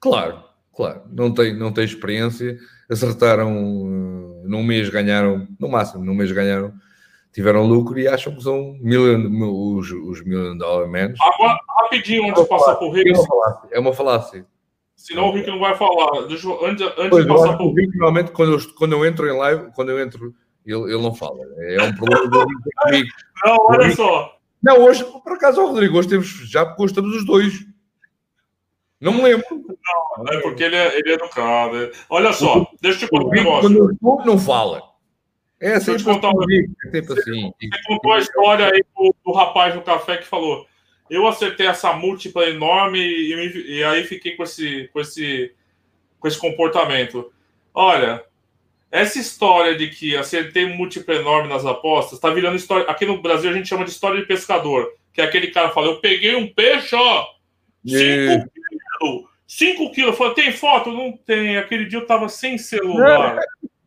Claro, 0.00 0.42
claro. 0.74 1.02
Não 1.12 1.32
tem, 1.32 1.56
não 1.56 1.72
tem 1.72 1.84
experiência. 1.84 2.58
Acertaram 2.90 3.56
uh, 3.56 4.42
num 4.44 4.64
mês, 4.64 4.88
ganharam, 4.88 5.46
no 5.60 5.68
máximo, 5.68 6.04
num 6.04 6.12
mês 6.12 6.32
ganharam, 6.32 6.74
tiveram 7.32 7.66
lucro 7.66 7.98
e 7.98 8.06
acham 8.06 8.34
que 8.34 8.42
são 8.42 8.76
million, 8.80 9.28
os, 9.76 9.90
os 9.90 10.22
million 10.22 10.56
dollar 10.56 10.86
menos. 10.88 11.18
Agora, 11.20 11.58
rapidinho, 11.82 12.28
antes 12.28 12.42
de 12.42 12.48
passar 12.48 12.76
por 12.76 12.92
Rick. 12.92 13.12
É 13.70 13.80
uma 13.80 13.92
falácia. 13.92 14.46
Senão 14.94 15.30
o 15.30 15.32
Rick 15.32 15.50
não 15.50 15.58
vai 15.58 15.74
falar. 15.74 16.26
Deixa 16.26 16.48
antes, 16.64 16.86
antes 16.86 17.10
pois, 17.10 17.24
de 17.24 17.32
passar 17.32 17.56
por 17.56 17.66
o 17.66 17.74
Rick. 17.74 17.96
Normalmente, 17.96 18.32
quando 18.32 18.52
eu, 18.52 18.58
quando 18.76 18.92
eu 18.92 19.06
entro 19.06 19.26
em 19.26 19.36
live, 19.36 19.72
quando 19.74 19.90
eu 19.90 20.00
entro 20.00 20.34
ele, 20.64 20.92
ele 20.92 21.02
não 21.02 21.14
fala. 21.14 21.38
É 21.58 21.82
um 21.82 21.94
problema 21.94 22.28
do 22.28 22.46
comigo. 22.82 23.08
Não, 23.44 23.56
olha 23.68 23.90
só. 23.96 24.36
Não, 24.62 24.84
hoje, 24.84 25.04
por 25.04 25.32
acaso, 25.32 25.60
o 25.60 25.66
Rodrigo, 25.66 25.98
hoje 25.98 26.08
temos, 26.08 26.28
já 26.48 26.62
estamos 26.78 27.16
os 27.16 27.26
dois. 27.26 27.66
Não 29.00 29.12
me 29.12 29.22
lembro. 29.22 29.44
Não, 30.18 30.32
é 30.32 30.40
porque 30.40 30.62
ele 30.62 30.76
é, 30.76 30.96
ele 30.96 31.10
é 31.10 31.14
educado. 31.14 31.76
É. 31.76 31.90
Olha 32.08 32.32
só, 32.32 32.64
deixa 32.80 33.04
eu 33.04 33.08
te 33.08 33.10
contar 33.10 33.26
um 33.26 33.30
negócio. 33.30 33.62
Quando 33.62 33.78
eu 33.78 33.90
estou, 33.90 34.24
não 34.24 34.38
fala. 34.38 34.91
É 35.62 35.74
assim, 35.74 35.96
te 35.96 36.02
contar 36.02 36.30
um... 36.30 36.42
é 36.42 36.90
sempre 36.90 37.20
assim. 37.20 37.52
Você 37.60 37.82
contou 37.86 38.12
a 38.12 38.18
história 38.18 38.66
aí 38.66 38.84
do, 38.96 39.14
do, 39.24 39.32
rapaz 39.32 39.72
no 39.76 39.82
café 39.82 40.16
que 40.16 40.26
falou: 40.26 40.66
eu 41.08 41.24
acertei 41.24 41.68
essa 41.68 41.92
múltipla 41.92 42.48
enorme 42.48 42.98
e, 42.98 43.32
e, 43.32 43.78
e 43.78 43.84
aí 43.84 44.02
fiquei 44.02 44.34
com 44.34 44.42
esse, 44.42 44.90
com 44.92 45.00
esse, 45.00 45.54
com 46.18 46.26
esse 46.26 46.36
comportamento. 46.36 47.32
Olha, 47.72 48.24
essa 48.90 49.20
história 49.20 49.76
de 49.76 49.86
que 49.86 50.16
acertei 50.16 50.66
múltipla 50.66 51.14
enorme 51.14 51.48
nas 51.48 51.64
apostas 51.64 52.14
está 52.14 52.28
virando 52.28 52.56
história. 52.56 52.84
Aqui 52.90 53.06
no 53.06 53.22
Brasil 53.22 53.48
a 53.48 53.52
gente 53.54 53.68
chama 53.68 53.84
de 53.84 53.92
história 53.92 54.20
de 54.20 54.26
pescador. 54.26 54.92
Que 55.12 55.20
é 55.20 55.24
aquele 55.24 55.52
cara 55.52 55.70
fala: 55.70 55.86
eu 55.86 56.00
peguei 56.00 56.34
um 56.34 56.52
peixe, 56.52 56.96
ó, 56.96 57.26
5 57.86 58.50
quilos. 59.00 59.24
5 59.46 59.92
quilos. 59.92 60.10
Eu 60.10 60.16
falei, 60.16 60.34
tem 60.34 60.52
foto? 60.52 60.90
Não 60.90 61.12
tem. 61.12 61.56
Aquele 61.56 61.84
dia 61.84 62.00
eu 62.00 62.06
tava 62.06 62.28
sem 62.28 62.58
celular. 62.58 63.38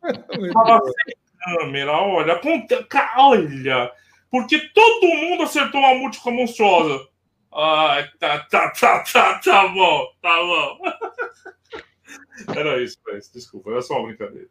tava 0.54 0.80
sem 0.82 1.25
câmera, 1.58 1.92
olha. 1.92 2.40
Olha. 3.16 3.92
Porque 4.30 4.58
todo 4.74 5.06
mundo 5.06 5.44
acertou 5.44 5.80
uma 5.80 5.94
múltipla 5.94 6.32
monstruosa. 6.32 7.06
Ah, 7.52 8.06
tá, 8.18 8.40
tá, 8.40 8.70
tá, 8.70 9.04
tá, 9.04 9.38
tá 9.38 9.68
bom, 9.68 10.06
tá 10.20 10.36
bom. 10.36 10.78
Era 12.54 12.82
isso, 12.82 12.98
desculpa, 13.32 13.70
era 13.70 13.80
só 13.80 13.94
uma 13.94 14.08
brincadeira. 14.08 14.48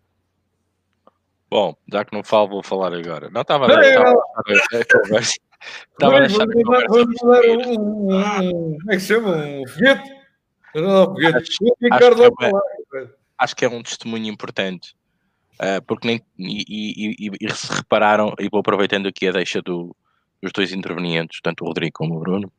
Bom, 1.48 1.76
já 1.92 2.04
que 2.04 2.14
não 2.16 2.24
falo, 2.24 2.50
vou 2.50 2.64
falar 2.64 2.92
agora. 2.94 3.30
Não 3.30 3.42
estava 3.42 3.66
a 3.66 3.70
conversa. 3.70 5.36
Estava 5.92 6.18
a 6.18 6.20
deixar 6.22 6.46
Vamos 6.90 7.16
dar 7.22 7.42
um, 7.42 8.78
Como 8.80 8.92
é 8.92 8.96
que 8.96 9.00
se 9.00 9.08
chama? 9.08 9.36
Um 9.38 9.68
foguete? 9.68 10.10
Não, 10.74 11.06
foguete. 11.06 11.38
Acho, 11.38 11.58
acho, 11.92 12.36
que 12.36 12.46
é, 12.46 13.10
acho 13.38 13.56
que 13.56 13.66
é 13.66 13.70
um 13.70 13.84
testemunho 13.84 14.28
importante. 14.28 14.96
Uh, 15.56 15.82
porque 15.88 16.08
nem 16.08 16.22
e, 16.38 16.66
e, 16.68 17.28
e, 17.28 17.32
e, 17.40 17.56
se 17.56 17.74
repararam, 17.74 18.34
e 18.40 18.50
vou 18.50 18.60
aproveitando 18.60 19.08
aqui 19.08 19.28
a 19.28 19.32
deixa 19.32 19.62
do, 19.62 19.96
dos 20.42 20.52
dois 20.52 20.74
intervenientes, 20.74 21.40
tanto 21.42 21.64
o 21.64 21.68
Rodrigo 21.68 21.94
como 21.94 22.18
o 22.18 22.20
Bruno. 22.20 22.52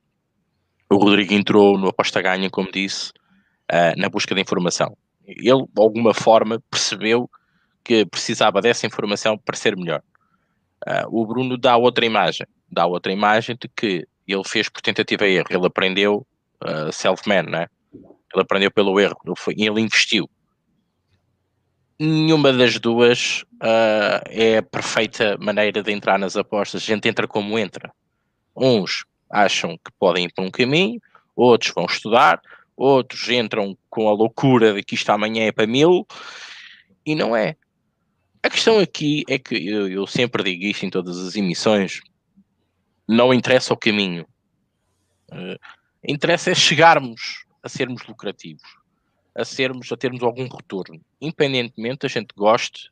O 0.89 0.97
Rodrigo 0.97 1.35
entrou 1.35 1.77
no 1.77 1.89
aposta 1.89 2.23
ganha, 2.23 2.49
como 2.49 2.71
disse, 2.71 3.11
uh, 3.71 3.99
na 3.99 4.09
busca 4.09 4.35
de 4.35 4.41
informação. 4.41 4.97
Ele, 5.27 5.43
de 5.43 5.81
alguma 5.81 6.15
forma, 6.15 6.63
percebeu 6.71 7.29
que 7.85 8.07
precisava 8.07 8.61
dessa 8.61 8.87
informação 8.87 9.37
para 9.37 9.57
ser 9.57 9.77
melhor. 9.77 10.03
Uh, 10.87 11.21
o 11.21 11.27
Bruno 11.27 11.57
dá 11.57 11.77
outra 11.77 12.05
imagem, 12.05 12.47
dá 12.71 12.87
outra 12.87 13.13
imagem 13.13 13.57
de 13.61 13.69
que 13.69 14.07
ele 14.27 14.45
fez 14.45 14.69
por 14.69 14.81
tentativa 14.81 15.27
e 15.27 15.37
erro, 15.37 15.47
ele 15.51 15.67
aprendeu 15.67 16.27
uh, 16.65 16.93
self-man, 16.93 17.45
né? 17.45 17.67
Ele 17.93 18.43
aprendeu 18.43 18.71
pelo 18.71 18.99
erro, 18.99 19.17
ele, 19.25 19.37
foi, 19.37 19.55
ele 19.57 19.81
investiu. 19.81 20.29
Nenhuma 21.99 22.53
das 22.53 22.79
duas 22.79 23.43
uh, 23.55 24.21
é 24.27 24.59
a 24.59 24.63
perfeita 24.63 25.37
maneira 25.41 25.83
de 25.83 25.91
entrar 25.93 26.19
nas 26.19 26.37
apostas. 26.37 26.83
A 26.83 26.87
gente 26.87 27.09
entra 27.09 27.27
como 27.27 27.59
entra. 27.59 27.91
Uns 28.55 29.05
acham 29.31 29.77
que 29.77 29.91
podem 29.99 30.25
ir 30.25 30.33
por 30.33 30.45
um 30.45 30.51
caminho, 30.51 31.01
outros 31.35 31.73
vão 31.75 31.87
estudar, 31.87 32.41
outros 32.77 33.29
entram 33.29 33.77
com 33.89 34.09
a 34.09 34.13
loucura 34.13 34.75
de 34.75 34.83
que 34.83 34.95
isto 34.95 35.11
amanhã 35.11 35.45
é 35.45 35.53
para 35.53 35.67
mil, 35.67 36.07
e 37.05 37.15
não 37.15 37.35
é. 37.35 37.57
A 38.43 38.51
questão 38.51 38.79
aqui 38.79 39.25
é 39.29 39.39
que 39.39 39.55
eu, 39.67 39.89
eu 39.89 40.07
sempre 40.07 40.43
digo 40.43 40.65
isto 40.65 40.87
em 40.87 40.91
todas 40.91 41.19
as 41.19 41.35
emissões: 41.35 42.01
não 43.09 43.33
interessa 43.33 43.75
o 43.75 43.77
caminho, 43.77 44.27
uh, 45.33 45.59
interessa 46.07 46.51
é 46.51 46.55
chegarmos 46.55 47.45
a 47.63 47.69
sermos 47.69 48.07
lucrativos, 48.07 48.63
a 49.37 49.45
sermos, 49.45 49.93
a 49.93 49.97
termos 49.97 50.23
algum 50.23 50.49
retorno, 50.49 51.01
independentemente 51.21 52.07
a 52.07 52.09
gente 52.09 52.29
goste 52.35 52.91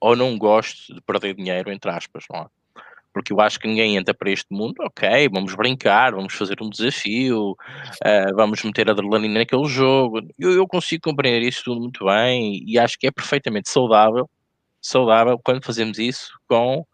ou 0.00 0.16
não 0.16 0.38
goste 0.38 0.94
de 0.94 1.00
perder 1.00 1.34
dinheiro, 1.34 1.70
entre 1.70 1.90
aspas, 1.90 2.24
não 2.30 2.42
é? 2.42 2.46
Porque 3.12 3.32
eu 3.32 3.40
acho 3.40 3.58
que 3.58 3.66
ninguém 3.66 3.96
entra 3.96 4.14
para 4.14 4.30
este 4.30 4.46
mundo, 4.50 4.76
ok, 4.80 5.28
vamos 5.28 5.52
brincar, 5.56 6.14
vamos 6.14 6.32
fazer 6.32 6.62
um 6.62 6.70
desafio, 6.70 7.50
uh, 7.50 8.36
vamos 8.36 8.62
meter 8.62 8.88
adrenalina 8.88 9.40
naquele 9.40 9.64
jogo. 9.64 10.20
Eu, 10.38 10.52
eu 10.52 10.66
consigo 10.66 11.02
compreender 11.02 11.42
isso 11.42 11.64
tudo 11.64 11.80
muito 11.80 12.04
bem 12.04 12.62
e 12.64 12.78
acho 12.78 12.96
que 12.96 13.08
é 13.08 13.10
perfeitamente 13.10 13.68
saudável, 13.68 14.30
saudável 14.80 15.40
quando 15.42 15.64
fazemos 15.64 15.98
isso 15.98 16.38
com 16.46 16.86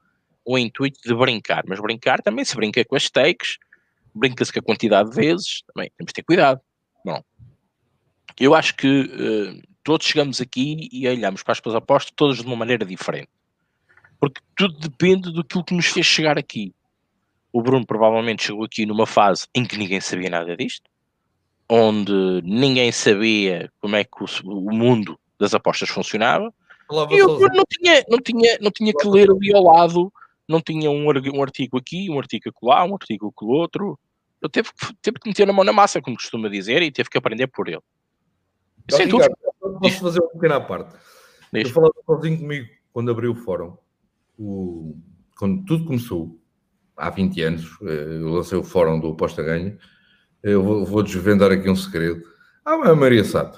o 0.43 0.57
intuito 0.57 0.99
de 1.05 1.15
brincar. 1.15 1.65
Mas 1.69 1.81
brincar 1.81 2.23
também 2.23 2.47
se 2.47 2.57
brinca 2.57 2.83
com 2.83 2.97
as 2.97 3.03
stakes, 3.03 3.59
brinca-se 4.15 4.51
com 4.51 4.61
a 4.61 4.63
quantidade 4.63 5.11
de 5.11 5.17
vezes, 5.17 5.63
também 5.75 5.91
temos 5.99 6.09
de 6.09 6.15
ter 6.15 6.23
cuidado. 6.23 6.61
Eu 8.39 8.55
acho 8.55 8.74
que 8.76 8.87
uh, 8.87 9.62
todos 9.82 10.07
chegamos 10.07 10.41
aqui 10.41 10.89
e 10.93 11.09
olhamos 11.09 11.43
para 11.43 11.53
as 11.53 11.74
apostas 11.74 12.12
todas 12.14 12.39
de 12.39 12.47
uma 12.47 12.57
maneira 12.57 12.84
diferente. 12.84 13.28
Porque 14.20 14.41
tudo 14.57 14.78
depende 14.78 15.32
do 15.32 15.45
que 15.45 15.74
nos 15.74 15.87
fez 15.87 16.07
chegar 16.07 16.39
aqui. 16.39 16.74
O 17.53 17.62
Bruno 17.62 17.87
provavelmente 17.87 18.45
chegou 18.45 18.64
aqui 18.64 18.84
numa 18.84 19.07
fase 19.07 19.47
em 19.55 19.64
que 19.64 19.76
ninguém 19.78 20.01
sabia 20.01 20.28
nada 20.28 20.57
disto, 20.57 20.91
onde 21.68 22.43
ninguém 22.43 22.93
sabia 22.93 23.70
como 23.80 23.97
é 23.97 24.05
que 24.05 24.22
o, 24.22 24.26
o 24.45 24.74
mundo 24.74 25.18
das 25.39 25.55
apostas 25.55 25.89
funcionava. 25.89 26.53
e 27.11 27.22
o 27.22 27.37
Bruno 27.39 27.55
não 27.55 27.64
tinha, 27.68 28.05
não, 28.09 28.18
tinha, 28.18 28.59
não 28.61 28.70
tinha 28.70 28.93
que 28.93 29.09
ler 29.09 29.30
ali 29.30 29.55
ao 29.55 29.62
lado, 29.62 30.12
não 30.49 30.61
tinha 30.61 30.91
um, 30.91 31.07
um 31.07 31.43
artigo 31.43 31.78
aqui, 31.78 32.11
um 32.11 32.18
artigo 32.18 32.51
lá, 32.62 32.84
um 32.84 32.95
artigo 32.95 33.32
com 33.32 33.47
o 33.47 33.51
outro, 33.51 33.99
ele 34.43 34.51
teve, 34.51 34.70
teve 35.03 35.18
que 35.18 35.28
meter 35.28 35.49
a 35.49 35.53
mão 35.53 35.64
na 35.64 35.72
massa, 35.72 36.01
como 36.01 36.16
costuma 36.16 36.49
dizer, 36.49 36.82
e 36.82 36.93
teve 36.93 37.09
que 37.09 37.18
aprender 37.18 37.47
por 37.47 37.68
ele. 37.68 37.82
Isso 38.89 39.03
é 39.03 39.07
tudo. 39.07 39.24
Posso 39.80 40.01
fazer 40.01 40.20
uma 40.20 40.30
pequena 40.30 40.61
parte? 40.61 40.95
Deixa. 41.53 41.70
Eu 41.70 41.74
falava 41.74 41.95
sozinho 42.05 42.39
comigo 42.39 42.68
quando 42.93 43.11
abri 43.11 43.28
o 43.28 43.34
fórum. 43.34 43.76
O, 44.39 44.97
quando 45.37 45.64
tudo 45.64 45.84
começou, 45.84 46.39
há 46.97 47.11
20 47.11 47.43
anos, 47.43 47.78
eh, 47.82 48.18
eu 48.20 48.28
lancei 48.28 48.59
o 48.59 48.62
fórum 48.62 48.99
do 48.99 49.09
Aposta 49.09 49.43
Ganha. 49.43 49.76
Eu 50.43 50.62
vou, 50.62 51.03
desvendar 51.03 51.51
aqui 51.51 51.68
um 51.68 51.76
segredo. 51.76 52.22
Ah, 52.64 52.74
a 52.74 52.95
Maria 52.95 53.24
sabe. 53.24 53.57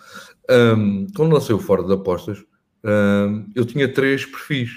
Um, 0.51 1.07
quando 1.15 1.35
lancei 1.35 1.55
o 1.55 1.59
fórum 1.59 1.87
de 1.87 1.93
apostas, 1.93 2.39
um, 2.83 3.51
eu 3.55 3.67
tinha 3.67 3.93
três 3.93 4.25
perfis. 4.25 4.71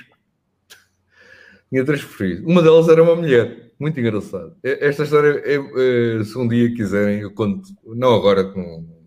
Tinha 1.69 1.85
três 1.85 2.03
perfis. 2.03 2.43
Uma 2.43 2.61
delas 2.61 2.89
era 2.89 3.01
uma 3.01 3.15
mulher. 3.15 3.71
Muito 3.79 3.97
engraçado. 3.99 4.57
Esta 4.61 5.03
história, 5.03 5.41
é, 5.45 5.55
é, 5.55 6.23
se 6.23 6.37
um 6.37 6.47
dia 6.47 6.73
quiserem, 6.75 7.21
eu 7.21 7.33
conto. 7.33 7.69
Não 7.85 8.13
agora. 8.13 8.43
Com... 8.43 9.00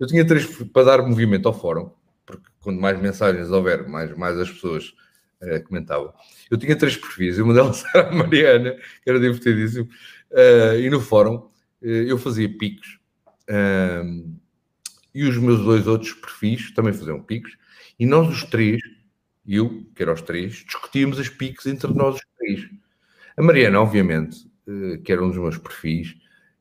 Eu 0.00 0.06
tinha 0.06 0.26
três 0.26 0.46
para 0.46 0.84
dar 0.84 1.06
movimento 1.06 1.46
ao 1.46 1.52
fórum, 1.52 1.90
porque 2.24 2.48
quanto 2.60 2.80
mais 2.80 2.98
mensagens 2.98 3.50
houver, 3.50 3.86
mais, 3.86 4.16
mais 4.16 4.38
as 4.38 4.50
pessoas 4.50 4.94
uh, 5.42 5.62
comentavam. 5.64 6.12
Eu 6.50 6.56
tinha 6.56 6.74
três 6.74 6.96
perfis, 6.96 7.38
uma 7.38 7.52
delas 7.52 7.84
era 7.94 8.08
a 8.08 8.14
Mariana, 8.14 8.76
que 9.04 9.10
era 9.10 9.20
divertidíssimo, 9.20 9.88
uh, 10.30 10.76
e 10.80 10.88
no 10.88 11.00
fórum 11.00 11.36
uh, 11.36 11.86
eu 11.86 12.16
fazia 12.16 12.48
picos, 12.48 12.98
e 15.12 15.24
os 15.24 15.36
meus 15.36 15.60
dois 15.64 15.86
outros 15.88 16.12
perfis 16.12 16.70
também 16.72 16.92
faziam 16.92 17.20
picos, 17.20 17.56
e 17.98 18.06
nós 18.06 18.28
os 18.28 18.44
três, 18.44 18.80
eu, 19.46 19.84
que 19.94 20.02
era 20.02 20.12
os 20.12 20.22
três, 20.22 20.64
discutíamos 20.64 21.18
as 21.18 21.28
picos 21.28 21.66
entre 21.66 21.92
nós 21.92 22.14
os 22.14 22.22
três. 22.38 22.70
A 23.36 23.42
Mariana, 23.42 23.80
obviamente, 23.80 24.50
eh, 24.66 24.98
que 24.98 25.12
era 25.12 25.24
um 25.24 25.28
dos 25.28 25.38
meus 25.38 25.58
perfis, 25.58 26.14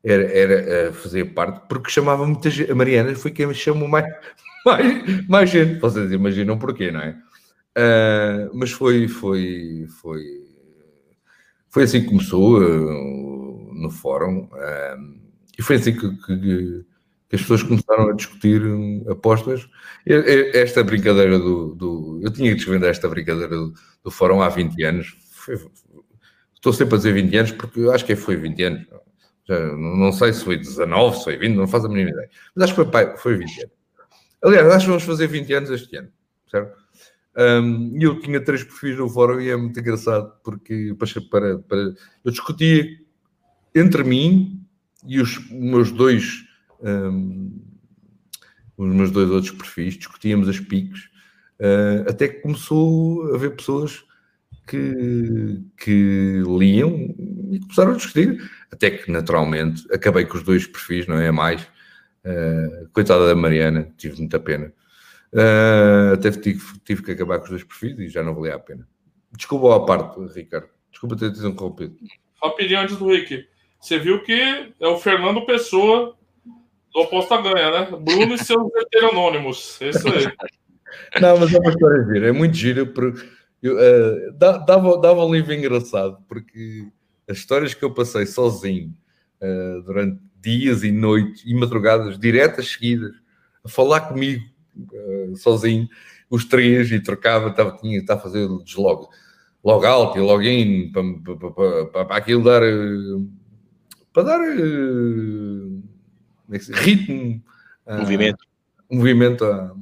era, 0.03 0.23
era 0.23 0.53
eh, 0.53 0.91
fazer 0.91 1.25
parte, 1.33 1.67
porque 1.67 1.89
chamava 1.89 2.25
muita 2.25 2.49
gente. 2.49 2.71
A 2.71 2.75
Mariana 2.75 3.13
foi 3.15 3.31
quem 3.31 3.47
me 3.47 3.53
chamou 3.53 3.87
mais, 3.87 4.05
mais, 4.65 5.27
mais 5.27 5.49
gente. 5.49 5.79
Vocês 5.79 6.11
imaginam 6.11 6.57
porquê, 6.57 6.91
não 6.91 7.01
é? 7.01 7.17
Uh, 7.77 8.49
mas 8.53 8.71
foi, 8.71 9.07
foi, 9.07 9.87
foi, 10.01 10.23
foi 11.69 11.83
assim 11.83 12.01
que 12.01 12.07
começou 12.07 12.59
uh, 12.59 13.73
no 13.73 13.89
fórum. 13.89 14.49
Uh, 14.51 15.19
e 15.57 15.61
foi 15.61 15.75
assim 15.75 15.93
que, 15.93 16.09
que, 16.17 16.37
que, 16.37 16.85
as 17.35 17.41
pessoas 17.41 17.63
começaram 17.63 18.09
a 18.09 18.13
discutir 18.13 18.61
apostas. 19.09 19.69
Esta 20.05 20.83
brincadeira 20.83 21.37
do, 21.37 21.75
do 21.75 22.19
Eu 22.23 22.31
tinha 22.31 22.49
que 22.51 22.57
desvendar 22.57 22.89
esta 22.89 23.07
brincadeira 23.07 23.55
do, 23.55 23.73
do 24.03 24.09
fórum 24.09 24.41
há 24.41 24.49
20 24.49 24.83
anos. 24.83 25.17
Foi, 25.31 25.57
Estou 26.55 26.73
sempre 26.73 26.95
a 26.95 26.97
dizer 26.97 27.13
20 27.13 27.37
anos 27.37 27.51
porque 27.53 27.81
acho 27.89 28.05
que 28.05 28.15
foi 28.17 28.35
20 28.35 28.63
anos. 28.63 28.85
Não 29.49 30.11
sei 30.11 30.33
se 30.33 30.43
foi 30.43 30.57
19, 30.57 31.17
se 31.17 31.23
foi 31.23 31.37
20, 31.37 31.55
não 31.55 31.67
faço 31.67 31.87
a 31.87 31.89
mínima 31.89 32.11
ideia. 32.11 32.29
Mas 32.55 32.65
acho 32.65 32.75
que 32.75 32.91
foi, 32.91 33.17
foi 33.17 33.37
20 33.37 33.59
anos. 33.61 33.73
Aliás, 34.43 34.67
acho 34.67 34.85
que 34.85 34.89
vamos 34.89 35.03
fazer 35.03 35.27
20 35.27 35.53
anos 35.53 35.69
este 35.69 35.97
ano, 35.97 36.09
certo? 36.49 36.77
Um, 37.37 37.97
eu 37.99 38.19
tinha 38.19 38.43
três 38.43 38.63
perfis 38.63 38.97
no 38.97 39.09
fórum 39.09 39.39
e 39.39 39.49
é 39.49 39.55
muito 39.55 39.79
engraçado 39.79 40.33
porque 40.43 40.95
para, 41.29 41.59
para, 41.59 41.79
eu 42.25 42.31
discutia 42.31 42.85
entre 43.73 44.03
mim 44.03 44.61
e 45.05 45.21
os 45.21 45.49
meus 45.51 45.91
dois 45.91 46.43
um, 46.81 47.51
os 48.77 48.95
meus 48.95 49.11
dois 49.11 49.29
outros 49.29 49.51
perfis, 49.51 49.95
discutíamos 49.95 50.47
as 50.47 50.59
piques, 50.59 51.09
uh, 51.59 52.09
até 52.09 52.29
que 52.29 52.41
começou 52.41 53.31
a 53.31 53.35
haver 53.35 53.55
pessoas 53.55 54.05
que, 54.65 55.61
que 55.77 56.41
liam 56.45 57.13
e 57.51 57.59
começaram 57.59 57.91
a 57.91 57.97
discutir, 57.97 58.49
até 58.71 58.91
que 58.91 59.11
naturalmente 59.11 59.83
acabei 59.91 60.25
com 60.25 60.37
os 60.37 60.43
dois 60.43 60.67
perfis, 60.67 61.07
não 61.07 61.19
é 61.19 61.31
mais, 61.31 61.67
Uh, 62.25 62.89
coitada 62.91 63.27
da 63.27 63.35
Mariana, 63.35 63.93
tive 63.97 64.17
muita 64.19 64.39
pena. 64.39 64.73
Uh, 65.33 66.13
até 66.13 66.31
tive, 66.31 66.61
tive 66.83 67.01
que 67.01 67.11
acabar 67.11 67.37
com 67.37 67.45
os 67.45 67.49
dois 67.49 67.63
perfis 67.63 67.97
e 67.97 68.09
já 68.09 68.21
não 68.21 68.35
valia 68.35 68.55
a 68.55 68.59
pena. 68.59 68.87
Desculpa 69.35 69.75
a 69.75 69.79
parte, 69.79 70.19
Ricardo. 70.35 70.67
Desculpa 70.91 71.15
ter 71.15 71.31
te 71.31 71.39
interrompido. 71.39 71.95
Rapidinho 72.43 72.81
antes 72.81 72.97
do 72.97 73.07
Rick. 73.07 73.47
Você 73.79 73.99
viu 73.99 74.21
que 74.23 74.73
é 74.79 74.87
o 74.87 74.97
Fernando 74.97 75.45
Pessoa 75.45 76.17
do 76.93 77.01
Aposta 77.01 77.41
Ganha, 77.41 77.71
né? 77.71 77.97
Bruno 77.99 78.33
e 78.33 78.37
seus 78.37 78.69
heteronônimos. 78.75 79.81
É 79.81 79.89
isso 79.89 80.07
aí. 80.07 80.25
Não, 81.21 81.37
mas 81.37 81.53
é 81.53 81.59
uma 81.59 81.69
história 81.69 82.03
gira. 82.03 82.27
É 82.29 82.31
muito 82.31 82.57
gira. 82.57 82.85
Porque 82.85 83.25
eu, 83.61 83.75
uh, 83.75 84.33
dava, 84.33 84.97
dava 84.97 85.25
um 85.25 85.33
livro 85.33 85.53
engraçado, 85.53 86.17
porque 86.27 86.87
as 87.29 87.37
histórias 87.37 87.73
que 87.73 87.85
eu 87.85 87.93
passei 87.93 88.25
sozinho 88.25 88.93
uh, 89.41 89.81
durante 89.83 90.19
dias 90.41 90.83
e 90.83 90.91
noites 90.91 91.43
e 91.45 91.53
madrugadas 91.53 92.17
diretas 92.17 92.71
seguidas 92.71 93.13
a 93.63 93.69
falar 93.69 94.01
comigo 94.01 94.43
uh, 94.77 95.37
sozinho, 95.37 95.87
os 96.29 96.43
três, 96.45 96.91
e 96.91 96.99
trocava, 96.99 97.49
estava, 97.49 97.77
tinha, 97.77 97.99
estava 97.99 98.19
a 98.19 98.23
fazer 98.23 98.47
deslog, 98.63 99.07
log 99.63 99.85
out 99.85 100.17
e 100.17 100.21
login 100.21 100.91
para, 100.91 101.03
para, 101.37 101.85
para, 101.85 102.05
para 102.05 102.17
aquilo 102.17 102.43
dar 102.43 102.61
para 104.13 104.23
dar 104.23 104.41
é 104.41 104.51
ritmo, 106.81 107.43
movimento, 107.87 108.45
movimento 108.89 109.45
à, 109.45 109.75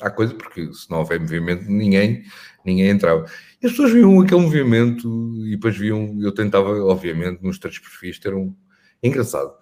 à 0.00 0.10
coisa, 0.10 0.34
porque 0.34 0.72
se 0.72 0.90
não 0.90 0.98
houver 0.98 1.20
movimento, 1.20 1.70
ninguém, 1.70 2.24
ninguém 2.64 2.88
entrava. 2.88 3.26
E 3.62 3.66
as 3.66 3.72
pessoas 3.72 3.92
viam 3.92 4.20
aquele 4.20 4.40
movimento 4.40 5.34
e 5.46 5.50
depois 5.50 5.76
viam, 5.76 6.16
eu 6.20 6.32
tentava, 6.32 6.70
obviamente, 6.84 7.42
nos 7.42 7.58
três 7.58 7.78
perfis 7.78 8.18
ter 8.18 8.34
um. 8.34 8.54
É 9.02 9.08
engraçado. 9.08 9.52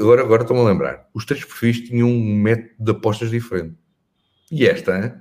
Agora, 0.00 0.22
agora 0.22 0.42
estou-me 0.42 0.62
a 0.62 0.66
lembrar. 0.66 1.08
Os 1.12 1.26
três 1.26 1.44
perfis 1.44 1.80
tinham 1.80 2.08
um 2.08 2.36
método 2.36 2.74
de 2.78 2.90
apostas 2.90 3.30
diferente. 3.30 3.76
E 4.50 4.66
esta, 4.66 4.96
hein? 4.96 5.12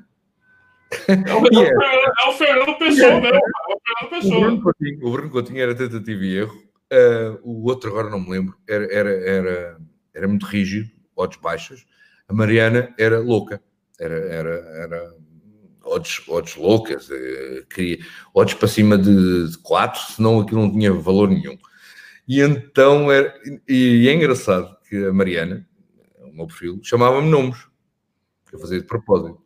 É 1.08 1.34
o, 1.34 1.44
é 1.52 2.30
o 2.30 2.34
Fernando 2.34 2.78
Pessoa 2.78 3.20
mesmo. 3.20 3.36
É 3.36 3.40
o 3.40 3.80
Fernando 3.80 4.10
Pessoa. 4.10 4.38
O 4.38 4.42
Bruno 4.42 4.62
Coutinho, 4.62 5.06
o 5.06 5.12
Bruno 5.12 5.30
Coutinho 5.30 5.62
era 5.62 5.76
tentativa 5.76 6.24
e 6.24 6.38
erro. 6.38 6.64
Uh, 6.94 7.40
o 7.44 7.66
outro 7.66 7.90
agora 7.90 8.10
não 8.10 8.22
me 8.22 8.30
lembro. 8.30 8.56
Era, 8.70 8.86
era, 8.94 9.10
era, 9.10 9.78
era 10.14 10.28
muito 10.28 10.46
rígido, 10.46 10.90
odds 11.16 11.42
baixas. 11.42 11.86
A 12.28 12.34
Mariana 12.34 12.94
era 12.98 13.20
louca. 13.20 13.62
Era, 14.00 14.16
era, 14.16 14.50
era 14.50 15.14
odds, 15.86 16.22
odds 16.28 16.56
loucas, 16.56 17.10
eh, 17.12 17.64
queria 17.70 18.00
odds 18.34 18.56
para 18.56 18.68
cima 18.68 18.98
de, 18.98 19.50
de 19.50 19.58
4, 19.60 20.14
senão 20.14 20.40
aquilo 20.40 20.62
não 20.62 20.72
tinha 20.72 20.92
valor 20.94 21.30
nenhum. 21.30 21.58
E 22.28 22.42
então, 22.42 23.12
era, 23.12 23.34
e 23.68 24.08
é 24.08 24.14
engraçado 24.14 24.76
que 24.90 25.06
a 25.06 25.14
Mariana, 25.14 25.66
o 26.20 26.36
meu 26.36 26.48
perfil, 26.48 26.80
chamava-me 26.84 27.30
nomes, 27.30 27.58
que 28.50 28.56
eu 28.56 28.60
fazia 28.60 28.80
de 28.80 28.88
propósito. 28.88 29.40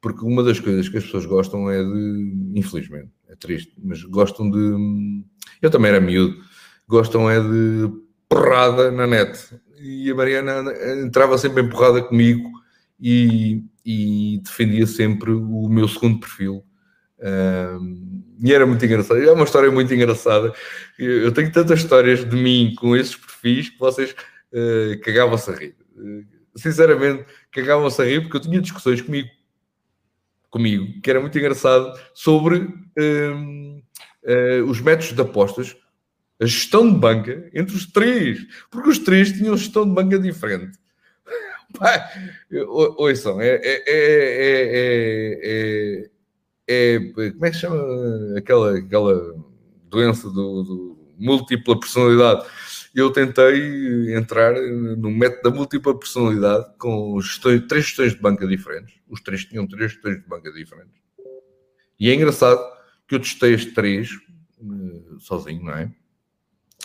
Porque 0.00 0.24
uma 0.24 0.42
das 0.42 0.58
coisas 0.58 0.88
que 0.88 0.96
as 0.96 1.04
pessoas 1.04 1.26
gostam 1.26 1.70
é 1.70 1.82
de, 1.82 2.52
infelizmente, 2.54 3.10
é 3.28 3.34
triste, 3.34 3.72
mas 3.82 4.02
gostam 4.04 4.50
de, 4.50 5.24
eu 5.60 5.70
também 5.70 5.90
era 5.90 6.00
miúdo, 6.00 6.36
gostam 6.88 7.30
é 7.30 7.40
de 7.40 7.90
porrada 8.28 8.90
na 8.90 9.06
net. 9.06 9.38
E 9.78 10.10
a 10.10 10.14
Mariana 10.14 10.64
entrava 11.02 11.36
sempre 11.36 11.62
em 11.62 11.68
porrada 11.68 12.02
comigo 12.02 12.55
e, 13.00 13.64
e 13.84 14.40
defendia 14.42 14.86
sempre 14.86 15.30
o 15.30 15.68
meu 15.68 15.88
segundo 15.88 16.20
perfil. 16.20 16.64
Um, 17.18 18.22
e 18.42 18.52
era 18.52 18.66
muito 18.66 18.84
engraçado. 18.84 19.20
É 19.20 19.32
uma 19.32 19.44
história 19.44 19.70
muito 19.70 19.92
engraçada. 19.92 20.52
Eu 20.98 21.32
tenho 21.32 21.50
tantas 21.50 21.80
histórias 21.80 22.28
de 22.28 22.36
mim 22.36 22.74
com 22.76 22.96
esses 22.96 23.16
perfis 23.16 23.70
que 23.70 23.78
vocês 23.78 24.14
uh, 24.52 25.00
cagavam-se 25.02 25.50
a 25.50 25.54
rir. 25.54 25.74
Uh, 25.96 26.24
sinceramente, 26.54 27.24
cagavam-se 27.50 28.00
a 28.00 28.04
rir 28.04 28.22
porque 28.22 28.36
eu 28.36 28.40
tinha 28.40 28.60
discussões 28.60 29.00
comigo, 29.00 29.28
comigo 30.50 31.00
que 31.00 31.10
era 31.10 31.20
muito 31.20 31.38
engraçado 31.38 31.98
sobre 32.12 32.58
uh, 32.58 33.82
os 34.66 34.80
métodos 34.80 35.14
de 35.14 35.20
apostas, 35.20 35.76
a 36.40 36.44
gestão 36.44 36.92
de 36.92 36.98
banca 36.98 37.48
entre 37.54 37.74
os 37.74 37.86
três, 37.86 38.46
porque 38.70 38.90
os 38.90 38.98
três 38.98 39.32
tinham 39.32 39.56
gestão 39.56 39.86
de 39.86 39.94
banca 39.94 40.18
diferente. 40.18 40.78
Ouçam, 42.96 43.40
é, 43.40 43.60
é, 43.62 43.82
é, 45.46 46.10
é, 46.68 46.98
Como 47.32 47.46
é 47.46 47.50
que 47.50 47.56
chama 47.56 47.76
aquela, 48.36 48.78
aquela 48.78 49.34
doença 49.88 50.28
do, 50.30 50.62
do 50.62 51.14
múltipla 51.18 51.78
personalidade? 51.78 52.46
Eu 52.94 53.10
tentei 53.10 54.14
entrar 54.16 54.54
no 54.54 55.10
método 55.10 55.50
da 55.50 55.56
múltipla 55.56 55.98
personalidade 55.98 56.66
com 56.78 57.20
gestões, 57.20 57.66
três 57.68 57.84
gestões 57.84 58.14
de 58.14 58.20
banca 58.20 58.46
diferentes. 58.46 58.94
Os 59.08 59.20
três 59.20 59.44
tinham 59.44 59.66
três 59.66 59.92
gestões 59.92 60.20
de 60.20 60.26
banca 60.26 60.50
diferentes. 60.52 60.94
E 62.00 62.10
é 62.10 62.14
engraçado 62.14 62.60
que 63.06 63.14
eu 63.14 63.20
testei 63.20 63.54
as 63.54 63.64
três 63.66 64.10
sozinho, 65.18 65.64
não 65.64 65.72
é? 65.72 65.90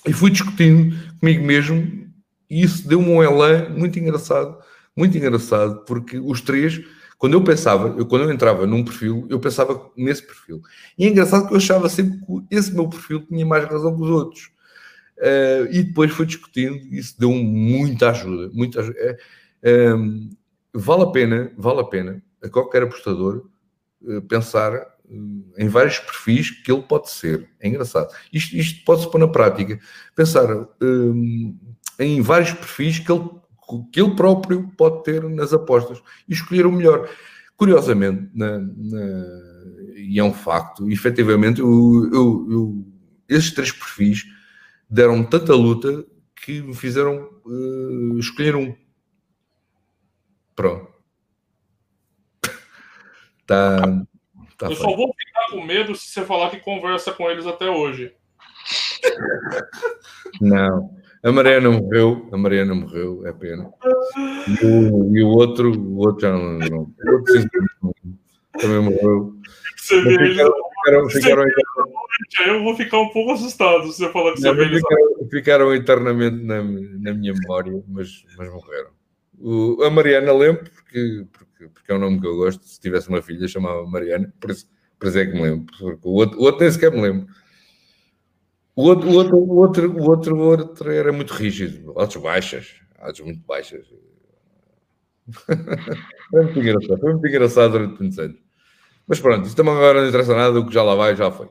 E 0.06 0.14
fui 0.14 0.32
discutindo 0.32 0.96
comigo 1.20 1.46
mesmo 1.46 2.12
e 2.50 2.64
isso 2.64 2.88
deu-me 2.88 3.08
um 3.08 3.24
elan 3.24 3.70
muito 3.70 3.98
engraçado 3.98 4.61
muito 5.02 5.18
engraçado, 5.18 5.84
porque 5.86 6.20
os 6.20 6.42
três, 6.42 6.80
quando 7.18 7.34
eu 7.34 7.44
pensava, 7.44 7.96
eu, 7.98 8.06
quando 8.06 8.26
eu 8.26 8.32
entrava 8.32 8.68
num 8.68 8.86
perfil, 8.86 9.26
eu 9.32 9.40
pensava 9.40 9.90
nesse 9.98 10.22
perfil. 10.22 10.62
E 10.96 11.06
é 11.06 11.10
engraçado 11.10 11.48
que 11.48 11.54
eu 11.54 11.58
achava 11.58 11.90
sempre 11.90 12.20
que 12.20 12.56
esse 12.56 12.72
meu 12.72 12.88
perfil 12.88 13.26
tinha 13.26 13.44
mais 13.44 13.66
razão 13.66 13.96
que 13.96 14.04
os 14.04 14.10
outros. 14.12 14.52
Uh, 15.18 15.66
e 15.72 15.84
depois 15.84 16.12
fui 16.12 16.28
discutindo, 16.28 16.76
isso 16.94 17.20
deu 17.20 17.32
muita 17.32 18.12
ajuda. 18.12 18.52
Muita 18.54 18.82
ajuda. 18.82 19.18
Um, 19.98 20.30
vale 20.72 21.02
a 21.02 21.08
pena, 21.08 21.52
vale 21.58 21.80
a 21.80 21.84
pena 21.84 22.24
a 22.44 22.50
qualquer 22.50 22.84
apostador 22.84 23.48
uh, 24.04 24.22
pensar 24.22 24.76
uh, 24.76 25.54
em 25.58 25.68
vários 25.68 25.98
perfis 25.98 26.52
que 26.52 26.72
ele 26.72 26.84
pode 26.84 27.10
ser. 27.10 27.50
É 27.60 27.68
engraçado. 27.68 28.14
Isto, 28.32 28.56
isto 28.56 28.86
pode-se 28.86 29.10
pôr 29.10 29.18
na 29.18 29.28
prática. 29.28 29.80
Pensar 30.16 30.48
hum, 30.80 31.58
em 31.98 32.22
vários 32.22 32.52
perfis 32.52 33.00
que 33.00 33.12
ele 33.12 33.41
que 33.92 34.02
ele 34.02 34.16
próprio 34.16 34.70
pode 34.78 35.04
ter 35.04 35.24
nas 35.24 35.54
apostas 35.54 36.02
e 36.28 36.34
escolher 36.34 36.66
o 36.66 36.72
melhor. 36.72 37.10
Curiosamente, 37.56 38.30
na, 38.34 38.58
na, 38.60 39.26
e 39.96 40.20
é 40.20 40.24
um 40.24 40.34
facto, 40.34 40.90
efetivamente, 40.90 41.62
eu, 41.62 42.10
eu, 42.12 42.48
eu, 42.50 42.86
esses 43.30 43.52
três 43.52 43.72
perfis 43.72 44.26
deram 44.90 45.24
tanta 45.24 45.54
luta 45.54 46.06
que 46.36 46.62
me 46.62 46.74
fizeram 46.74 47.30
uh, 47.46 48.18
escolher 48.18 48.56
um. 48.56 48.76
Pronto. 50.56 50.92
Tá, 53.48 53.82
tá 54.58 54.68
eu 54.68 54.76
só 54.76 54.96
vou 54.96 55.14
ficar 55.14 55.50
com 55.50 55.66
medo 55.66 55.94
se 55.94 56.06
você 56.06 56.24
falar 56.24 56.52
que 56.52 56.60
conversa 56.62 57.12
com 57.12 57.30
eles 57.30 57.46
até 57.46 57.70
hoje. 57.70 58.14
Não. 60.40 61.01
A 61.24 61.32
Mariana 61.32 61.70
morreu, 61.70 62.28
a 62.32 62.38
Mariana 62.38 62.74
morreu, 62.74 63.26
é 63.28 63.32
pena. 63.32 63.72
E 64.48 64.66
o, 64.66 65.16
e 65.16 65.24
o 65.24 65.28
outro, 65.28 65.72
o 65.72 65.98
outro 66.00 66.22
já 66.22 66.32
não. 66.32 66.58
não 66.58 66.80
o 66.80 67.14
outro 67.14 67.50
também 68.60 68.80
morreu. 68.80 69.36
Ficaram, 69.78 71.10
ficaram, 71.10 71.46
eu 72.48 72.64
vou 72.64 72.76
ficar 72.76 73.00
um 73.00 73.10
pouco 73.10 73.34
assustado 73.34 73.84
se 73.92 74.00
você 74.00 74.10
falar 74.10 74.34
que 74.34 74.42
você 74.42 74.54
vê 74.54 74.70
ficaram, 74.70 75.30
ficaram 75.30 75.76
eternamente 75.76 76.44
na, 76.44 76.64
na 76.64 77.14
minha 77.14 77.34
memória, 77.34 77.84
mas, 77.88 78.26
mas 78.38 78.52
morreram. 78.52 78.90
O, 79.40 79.84
a 79.84 79.90
Mariana 79.90 80.34
lembro, 80.34 80.70
porque, 80.72 81.26
porque, 81.32 81.68
porque 81.68 81.92
é 81.92 81.96
um 81.96 82.00
nome 82.00 82.20
que 82.20 82.28
eu 82.28 82.36
gosto. 82.36 82.64
Se 82.64 82.80
tivesse 82.80 83.10
uma 83.10 83.22
filha, 83.22 83.48
chamava 83.48 83.86
Mariana, 83.86 84.32
por 84.40 84.52
isso, 84.52 84.68
por 85.00 85.08
isso 85.08 85.20
é 85.20 85.26
que 85.26 85.34
me 85.34 85.42
lembro. 85.42 85.66
O 86.04 86.14
outro, 86.14 86.40
o 86.40 86.44
outro 86.44 86.62
nem 86.62 86.72
sequer 86.72 86.92
me 86.92 87.02
lembro. 87.02 87.28
O 88.82 88.86
outro, 88.86 89.08
o 89.08 89.14
outro, 89.14 89.38
o 89.38 90.10
outro, 90.10 90.36
o 90.36 90.42
outro, 90.42 90.92
era 90.92 91.14
muito 91.14 91.36
rígido, 91.36 91.94
altos 91.96 92.20
baixas, 92.20 92.78
altos 92.98 93.22
muito 93.22 93.46
baixas. 93.46 93.86
foi 96.32 96.42
muito 96.42 96.60
engraçado, 96.60 97.00
foi 97.00 97.12
muito 97.12 97.28
engraçado 97.28 97.72
durante 97.74 98.00
muitos 98.00 98.18
anos. 98.18 98.40
Mas 99.08 99.20
pronto, 99.20 99.46
isso 99.46 99.56
também 99.56 99.72
agora 99.76 100.02
não 100.02 100.10
interessa 100.10 100.36
nada, 100.36 100.60
o 100.60 100.66
que 100.66 100.74
já 100.74 100.82
lá 100.82 100.96
vai, 100.96 101.16
já 101.16 101.30
foi. 101.30 101.48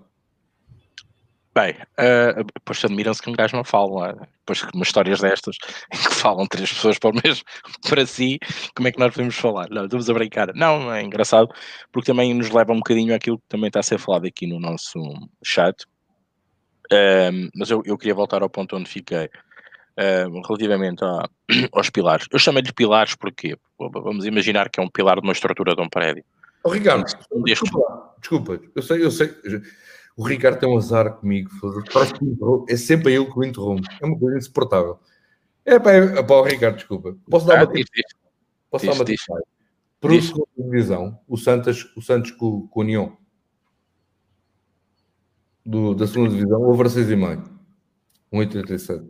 Bem, 1.54 1.76
uh, 2.00 2.44
depois 2.52 2.84
admiram-se 2.84 3.22
que 3.22 3.30
um 3.30 3.34
gajo 3.34 3.56
não 3.56 3.62
fala, 3.62 4.10
é? 4.10 4.26
depois 4.40 4.64
que 4.64 4.74
umas 4.74 4.88
histórias 4.88 5.20
destas 5.20 5.54
em 5.94 5.98
que 5.98 6.14
falam 6.14 6.48
três 6.48 6.72
pessoas 6.72 6.98
para 6.98 7.10
o 7.10 7.14
mesmo, 7.14 7.44
para 7.88 8.04
si, 8.06 8.40
como 8.74 8.88
é 8.88 8.92
que 8.92 8.98
nós 8.98 9.14
podemos 9.14 9.36
falar? 9.36 9.68
Não, 9.70 9.84
estamos 9.84 10.10
a 10.10 10.14
brincar. 10.14 10.52
Não, 10.56 10.92
é 10.92 11.04
engraçado, 11.04 11.48
porque 11.92 12.10
também 12.10 12.34
nos 12.34 12.50
leva 12.50 12.72
um 12.72 12.78
bocadinho 12.78 13.14
àquilo 13.14 13.38
que 13.38 13.46
também 13.48 13.68
está 13.68 13.78
a 13.78 13.84
ser 13.84 14.00
falado 14.00 14.26
aqui 14.26 14.48
no 14.48 14.58
nosso 14.58 14.98
chat, 15.44 15.86
um, 16.92 17.48
mas 17.54 17.70
eu, 17.70 17.82
eu, 17.84 17.96
queria 17.96 18.14
voltar 18.14 18.42
ao 18.42 18.50
ponto 18.50 18.76
onde 18.76 18.88
fiquei. 18.88 19.30
Um, 19.98 20.40
relativamente 20.42 21.04
a, 21.04 21.28
aos 21.72 21.90
pilares. 21.90 22.26
Eu 22.32 22.38
chamei-lhe 22.38 22.72
pilares 22.72 23.14
porque 23.14 23.56
vamos 23.78 24.24
imaginar 24.24 24.70
que 24.70 24.80
é 24.80 24.82
um 24.82 24.88
pilar 24.88 25.20
de 25.20 25.26
uma 25.26 25.32
estrutura 25.32 25.74
de 25.74 25.82
um 25.82 25.88
prédio. 25.88 26.24
Oh, 26.62 26.70
Ricardo, 26.70 27.04
um 27.32 27.42
desculpa, 27.42 28.14
desculpa, 28.18 28.60
eu 28.74 28.82
sei, 28.82 29.04
eu 29.04 29.10
sei. 29.10 29.34
O 30.16 30.26
Ricardo 30.26 30.58
tem 30.58 30.68
um 30.68 30.76
azar 30.76 31.14
comigo. 31.14 31.50
É 32.68 32.76
sempre 32.76 33.14
ele 33.14 33.26
que 33.26 33.38
o 33.38 33.44
interrompe. 33.44 33.88
É 34.00 34.06
uma 34.06 34.18
coisa 34.18 34.36
insuportável. 34.36 34.98
É 35.64 35.78
para, 35.78 35.96
é 35.96 36.22
para 36.22 36.36
o 36.36 36.42
Ricardo, 36.42 36.76
desculpa. 36.76 37.16
Posso 37.30 37.46
dar 37.46 37.60
ah, 37.60 37.64
uma, 37.64 37.72
diz, 37.72 37.86
diz. 37.94 38.04
Posso 38.70 38.84
diz, 38.84 38.94
dar 38.94 39.00
uma 39.00 39.04
diz. 39.04 39.20
Por 40.00 40.22
segunda 40.22 40.48
divisão, 40.56 41.18
o 41.28 41.36
Santos, 41.36 41.90
o 41.96 42.00
Santos 42.00 42.30
com, 42.32 42.66
com 42.68 42.80
o 42.80 42.82
União 42.82 43.16
do, 45.70 45.94
da 45.94 46.06
segunda 46.06 46.30
divisão, 46.30 46.62
over 46.62 46.88
6,5. 46.88 47.44
1,87. 48.32 49.08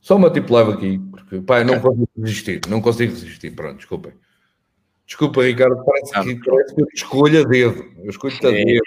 Só 0.00 0.16
uma 0.16 0.30
tipo 0.30 0.54
leva 0.54 0.74
aqui, 0.74 0.98
porque 1.10 1.40
pá, 1.40 1.62
não 1.64 1.80
consigo 1.80 2.08
resistir, 2.16 2.60
não 2.68 2.80
consigo 2.80 3.12
resistir. 3.12 3.50
Pronto, 3.50 3.76
desculpem. 3.76 4.12
Desculpa, 5.06 5.42
Ricardo, 5.42 5.84
parece, 5.84 6.12
que, 6.12 6.44
parece 6.48 6.74
que 6.74 6.82
eu 6.82 6.86
escolho 6.94 7.40
a 7.40 7.44
dedo. 7.44 7.84
Eu 7.98 8.10
escolho 8.10 8.34
a 8.36 8.50
dedo. 8.50 8.82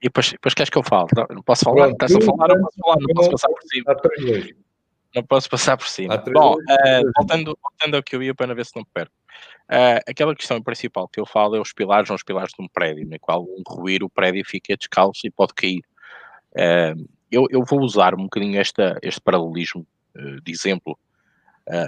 E 0.00 0.04
depois, 0.04 0.32
depois 0.32 0.54
queres 0.54 0.70
que 0.70 0.78
eu 0.78 0.82
fale? 0.82 1.06
Não, 1.14 1.26
não 1.36 1.42
posso 1.42 1.64
falar? 1.64 1.90
Estás 1.90 2.16
a 2.16 2.20
falar? 2.20 2.48
Não 2.48 2.62
posso 2.62 2.76
falar, 2.80 2.96
não 2.98 3.14
posso 3.14 3.30
passar 3.30 3.48
por 3.48 3.62
cima. 3.62 3.96
Não 5.14 5.22
posso 5.22 5.50
passar 5.50 5.76
por 5.76 5.88
cima. 5.88 6.16
Bom, 6.32 6.54
uh, 6.54 7.12
voltando, 7.18 7.58
voltando 7.62 7.94
ao 7.94 8.02
que 8.02 8.16
eu 8.16 8.22
ia 8.22 8.34
para 8.34 8.54
ver 8.54 8.64
se 8.64 8.74
não 8.74 8.82
me 8.82 8.88
perco. 8.92 9.12
Uh, 9.70 10.00
aquela 10.08 10.34
questão 10.34 10.62
principal 10.62 11.08
que 11.08 11.20
eu 11.20 11.26
falo 11.26 11.56
é 11.56 11.60
os 11.60 11.72
pilares, 11.72 12.08
são 12.08 12.16
os 12.16 12.22
pilares 12.22 12.52
de 12.58 12.64
um 12.64 12.68
prédio, 12.68 13.06
no 13.06 13.20
qual 13.20 13.42
um 13.42 13.62
ruir 13.68 14.02
o 14.02 14.10
prédio 14.10 14.44
fica 14.46 14.76
descalço 14.76 15.26
e 15.26 15.30
pode 15.30 15.54
cair. 15.54 15.82
Uh, 16.56 17.08
eu, 17.30 17.46
eu, 17.50 17.64
vou 17.64 17.80
usar 17.80 18.14
um 18.14 18.24
bocadinho 18.24 18.58
esta, 18.58 18.98
este 19.02 19.20
paralelismo 19.20 19.86
uh, 20.16 20.40
de 20.40 20.52
exemplo. 20.52 20.98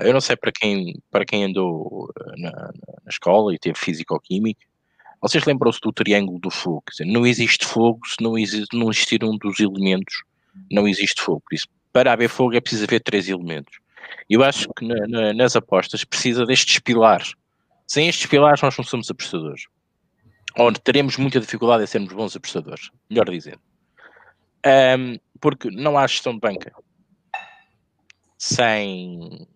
eu 0.03 0.13
não 0.13 0.21
sei 0.21 0.37
para 0.37 0.53
quem, 0.53 1.01
para 1.11 1.25
quem 1.25 1.45
andou 1.45 2.13
na, 2.37 2.51
na 2.51 3.09
escola 3.09 3.55
e 3.55 3.59
teve 3.59 3.79
físico-química, 3.79 4.67
vocês 5.21 5.45
lembram-se 5.45 5.81
do 5.81 5.93
triângulo 5.93 6.39
do 6.39 6.51
fogo? 6.51 6.85
Dizer, 6.91 7.05
não 7.05 7.27
existe 7.27 7.67
fogo 7.67 8.01
se 8.07 8.17
não, 8.21 8.39
existe, 8.39 8.77
não 8.77 8.91
existir 8.91 9.25
um 9.25 9.37
dos 9.37 9.59
elementos, 9.59 10.23
não 10.71 10.87
existe 10.87 11.21
fogo. 11.21 11.43
Por 11.49 11.55
isso, 11.55 11.67
para 11.93 12.13
haver 12.13 12.29
fogo 12.29 12.55
é 12.55 12.61
preciso 12.61 12.85
haver 12.85 13.01
três 13.01 13.29
elementos. 13.29 13.79
Eu 14.31 14.45
acho 14.45 14.69
que 14.75 14.87
na, 14.87 15.07
na, 15.07 15.33
nas 15.33 15.57
apostas 15.57 16.05
precisa 16.05 16.47
destes 16.47 16.79
pilares. 16.79 17.35
Sem 17.87 18.09
estes 18.09 18.27
pilares 18.27 18.63
nós 18.63 18.77
não 18.77 18.85
somos 18.85 19.11
apostadores. 19.11 19.65
Ou 20.57 20.73
teremos 20.73 21.17
muita 21.17 21.41
dificuldade 21.41 21.83
em 21.83 21.87
sermos 21.87 22.13
bons 22.13 22.37
apostadores, 22.37 22.91
melhor 23.11 23.29
dizendo. 23.29 23.61
Um, 24.67 25.19
porque 25.41 25.71
não 25.71 25.97
há 25.97 26.07
gestão 26.07 26.35
de 26.35 26.41
banca 26.41 26.73
sem 28.37 29.47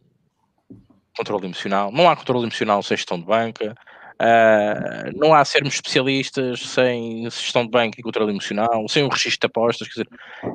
controle 1.17 1.47
emocional, 1.47 1.93
não 1.93 2.09
há 2.09 2.17
controle 2.17 2.45
emocional 2.45 2.83
sem 2.83 2.97
gestão 2.97 3.19
de 3.19 3.27
banca, 3.27 3.75
uh, 4.21 5.19
não 5.19 5.35
há 5.35 5.45
sermos 5.45 5.75
especialistas 5.75 6.61
sem 6.61 7.25
gestão 7.25 7.65
de 7.65 7.71
banca 7.71 8.01
e 8.01 8.03
controle 8.03 8.33
emocional, 8.33 8.89
sem 8.89 9.05
um 9.05 9.09
registro 9.09 9.41
de 9.41 9.47
apostas, 9.47 9.89
quer 9.89 10.03
dizer, 10.03 10.09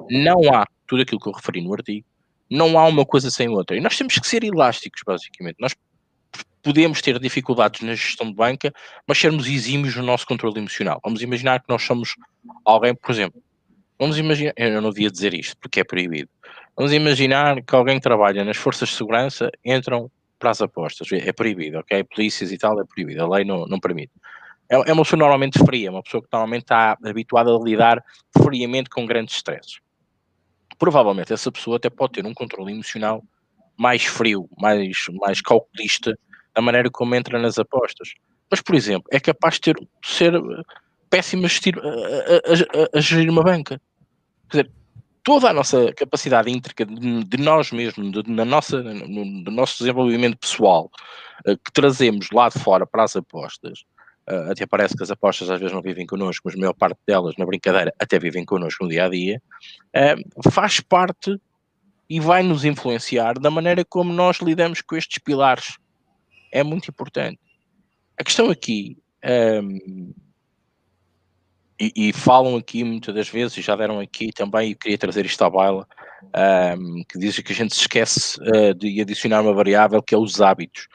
não 0.10 0.54
há 0.54 0.66
tudo 0.88 1.02
aquilo 1.02 1.20
que 1.20 1.30
eu 1.30 1.34
referi 1.34 1.62
no 1.62 1.74
artigo, 1.74 2.06
não 2.50 2.78
há 2.78 2.86
uma 2.86 3.06
coisa 3.06 3.30
sem 3.30 3.50
outra. 3.50 3.78
E 3.78 3.82
nós 3.82 3.98
temos 3.98 4.16
que 4.16 4.28
ser 4.28 4.44
elásticos, 4.44 5.02
basicamente. 5.06 5.58
Nós 5.60 5.76
podemos 6.64 7.02
ter 7.02 7.20
dificuldades 7.20 7.82
na 7.82 7.94
gestão 7.94 8.28
de 8.28 8.34
banca, 8.34 8.74
mas 9.06 9.18
sermos 9.18 9.48
exímios 9.48 9.96
no 9.96 10.04
nosso 10.04 10.26
controle 10.26 10.60
emocional. 10.60 11.00
Vamos 11.04 11.22
imaginar 11.22 11.62
que 11.62 11.70
nós 11.70 11.84
somos 11.84 12.16
alguém, 12.66 12.96
por 12.96 13.12
exemplo, 13.12 13.42
Vamos 14.00 14.18
imaginar, 14.18 14.54
eu 14.58 14.82
não 14.82 14.92
devia 14.92 15.10
dizer 15.10 15.34
isto 15.34 15.58
porque 15.58 15.80
é 15.80 15.84
proibido. 15.84 16.30
Vamos 16.76 16.94
imaginar 16.94 17.62
que 17.64 17.76
alguém 17.76 18.00
trabalha 18.00 18.46
nas 18.46 18.58
forças 18.58 18.90
de 18.90 18.96
segurança 18.96 19.50
entram 19.66 20.12
para 20.38 20.52
as 20.52 20.62
apostas. 20.62 21.12
É 21.12 21.34
proibido, 21.34 21.80
ok? 21.80 22.04
Polícias 22.04 22.52
e 22.52 22.58
tal 22.58 22.80
é 22.80 22.86
proibido, 22.86 23.24
a 23.24 23.28
lei 23.28 23.44
não, 23.44 23.66
não 23.66 23.80
permite. 23.80 24.12
É, 24.70 24.76
é 24.76 24.94
uma 24.94 25.04
pessoa 25.04 25.18
normalmente 25.18 25.58
fria, 25.60 25.90
uma 25.90 26.04
pessoa 26.04 26.22
que 26.22 26.30
normalmente 26.32 26.64
está 26.64 26.98
habituada 27.04 27.50
a 27.50 27.60
lidar 27.60 28.04
friamente 28.38 28.90
com 28.90 29.06
grandes 29.06 29.36
stresses. 29.36 29.80
Provavelmente 30.78 31.34
essa 31.34 31.52
pessoa 31.52 31.78
até 31.78 31.90
pode 31.90 32.14
ter 32.14 32.26
um 32.26 32.34
controle 32.34 32.72
emocional 32.72 33.24
mais 33.76 34.06
frio, 34.06 34.48
mais, 34.60 35.06
mais 35.14 35.42
calculista 35.42 36.18
da 36.54 36.62
maneira 36.62 36.90
como 36.92 37.16
entra 37.16 37.40
nas 37.40 37.58
apostas. 37.58 38.14
Mas, 38.50 38.62
por 38.62 38.76
exemplo, 38.76 39.08
é 39.12 39.20
capaz 39.20 39.56
de 39.56 39.62
ter, 39.62 39.76
ser 40.04 40.34
péssimo 41.10 41.46
a, 41.46 41.50
a, 41.50 42.84
a, 42.84 42.98
a, 42.98 43.02
gerir 43.02 43.30
uma 43.30 43.44
banca. 43.44 43.82
Quer 44.50 44.64
dizer, 44.64 44.72
toda 45.24 45.50
a 45.50 45.54
nossa 45.54 45.92
capacidade 45.94 46.50
íntrica 46.50 46.86
de, 46.86 47.24
de 47.24 47.38
nós 47.38 47.72
mesmos, 47.72 48.12
de, 48.12 48.32
na 48.32 48.46
nossa, 48.46 48.82
no, 48.82 49.26
no, 49.26 49.52
nosso 49.52 49.80
desenvolvimento 49.80 50.38
pessoal, 50.38 50.90
uh, 51.46 51.58
que 51.58 51.72
trazemos 51.72 52.30
lá 52.32 52.50
de 52.50 52.60
fora 52.60 52.86
para 52.86 53.04
as 53.04 53.16
apostas, 53.16 53.80
uh, 54.30 54.52
até 54.52 54.66
parece 54.66 54.96
que 54.96 55.04
as 55.04 55.12
apostas 55.12 55.50
às 55.50 55.60
vezes 55.60 55.74
não 55.74 55.82
vivem 55.82 56.06
connosco, 56.06 56.44
mas 56.46 56.56
a 56.56 56.58
maior 56.60 56.74
parte 56.74 57.00
delas, 57.06 57.36
na 57.38 57.46
brincadeira, 57.46 57.94
até 58.00 58.18
vivem 58.18 58.46
connosco 58.46 58.84
no 58.84 58.90
dia 58.90 59.06
a 59.06 59.10
dia, 59.10 59.42
uh, 59.96 60.52
faz 60.52 60.80
parte 60.80 61.38
e 62.10 62.20
vai 62.20 62.42
nos 62.42 62.64
influenciar 62.64 63.38
da 63.38 63.52
maneira 63.52 63.84
como 63.84 64.14
nós 64.14 64.38
lidamos 64.38 64.82
com 64.82 64.96
estes 64.96 65.18
pilares. 65.18 65.78
É 66.52 66.64
muito 66.64 66.90
importante. 66.90 67.40
A 68.18 68.24
questão 68.24 68.50
aqui. 68.50 68.98
Um, 69.62 70.14
e, 71.80 71.92
e, 71.96 72.14
falam 72.14 72.56
aqui 72.56 72.84
muitas 72.84 73.14
das 73.14 73.30
vezes, 73.30 73.58
e 73.58 73.62
já 73.62 73.76
deram 73.76 74.00
aqui 74.00 74.32
também, 74.32 74.72
e 74.72 74.76
queria 74.76 74.98
trazer 74.98 75.26
isto 75.26 75.44
à 75.44 75.50
baila, 75.50 75.88
um, 76.80 77.04
que 77.08 77.20
dizem 77.20 77.44
que 77.44 77.52
a 77.52 77.56
gente 77.56 77.76
se 77.76 77.82
esquece 77.82 78.40
uh, 78.42 78.74
de 78.74 79.00
adicionar 79.00 79.42
uma 79.42 79.54
variável 79.54 80.02
que 80.02 80.16
é 80.16 80.18
os 80.18 80.42
hábitos. 80.42 80.88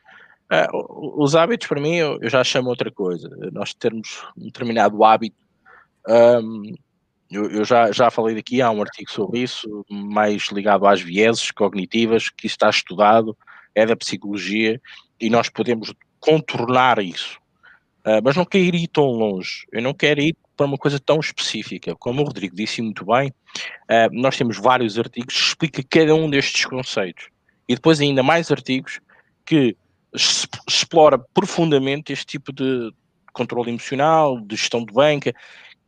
Uh, 0.50 1.22
os 1.22 1.36
hábitos, 1.36 1.68
para 1.68 1.80
mim, 1.80 1.94
eu, 1.94 2.18
eu, 2.20 2.28
já 2.28 2.42
chamo 2.42 2.68
outra 2.68 2.90
coisa. 2.90 3.28
Nós 3.52 3.72
termos 3.72 4.24
um 4.36 4.46
determinado 4.46 5.02
hábito, 5.04 5.36
um, 6.08 6.74
eu, 7.30 7.50
eu, 7.50 7.64
já, 7.64 7.92
já 7.92 8.10
falei 8.10 8.34
daqui, 8.34 8.60
há 8.60 8.70
um 8.70 8.82
artigo 8.82 9.10
sobre 9.10 9.40
isso, 9.40 9.86
mais 9.88 10.48
ligado 10.50 10.86
às 10.86 11.00
vieses 11.00 11.50
cognitivas, 11.50 12.28
que 12.28 12.46
está 12.46 12.68
estudado, 12.68 13.36
é 13.74 13.86
da 13.86 13.96
psicologia, 13.96 14.80
e 15.18 15.30
nós 15.30 15.48
podemos 15.48 15.94
contornar 16.20 16.98
isso. 16.98 17.38
Uh, 18.04 18.20
mas 18.22 18.36
não 18.36 18.44
quero 18.44 18.76
ir 18.76 18.88
tão 18.88 19.06
longe. 19.06 19.64
Eu 19.72 19.80
não 19.80 19.94
quero 19.94 20.20
ir 20.20 20.36
para 20.56 20.66
uma 20.66 20.78
coisa 20.78 20.98
tão 20.98 21.20
específica. 21.20 21.94
Como 21.96 22.22
o 22.22 22.24
Rodrigo 22.24 22.54
disse 22.54 22.82
muito 22.82 23.04
bem, 23.04 23.28
uh, 23.28 24.12
nós 24.12 24.36
temos 24.36 24.58
vários 24.58 24.98
artigos 24.98 25.34
que 25.34 25.40
explicam 25.40 25.84
cada 25.88 26.14
um 26.14 26.28
destes 26.28 26.64
conceitos. 26.66 27.28
E 27.68 27.74
depois 27.74 28.00
ainda 28.00 28.22
mais 28.22 28.50
artigos 28.50 29.00
que 29.44 29.76
explora 30.68 31.18
profundamente 31.18 32.12
este 32.12 32.26
tipo 32.26 32.52
de 32.52 32.92
controle 33.32 33.70
emocional, 33.70 34.40
de 34.40 34.56
gestão 34.56 34.84
de 34.84 34.92
banca. 34.92 35.34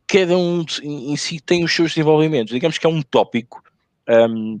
Cada 0.07 0.37
um 0.37 0.65
em 0.81 1.15
si 1.15 1.39
tem 1.39 1.63
os 1.63 1.73
seus 1.73 1.91
desenvolvimentos. 1.91 2.53
Digamos 2.53 2.77
que 2.77 2.85
é 2.85 2.89
um 2.89 3.01
tópico 3.01 3.63
um, 4.07 4.59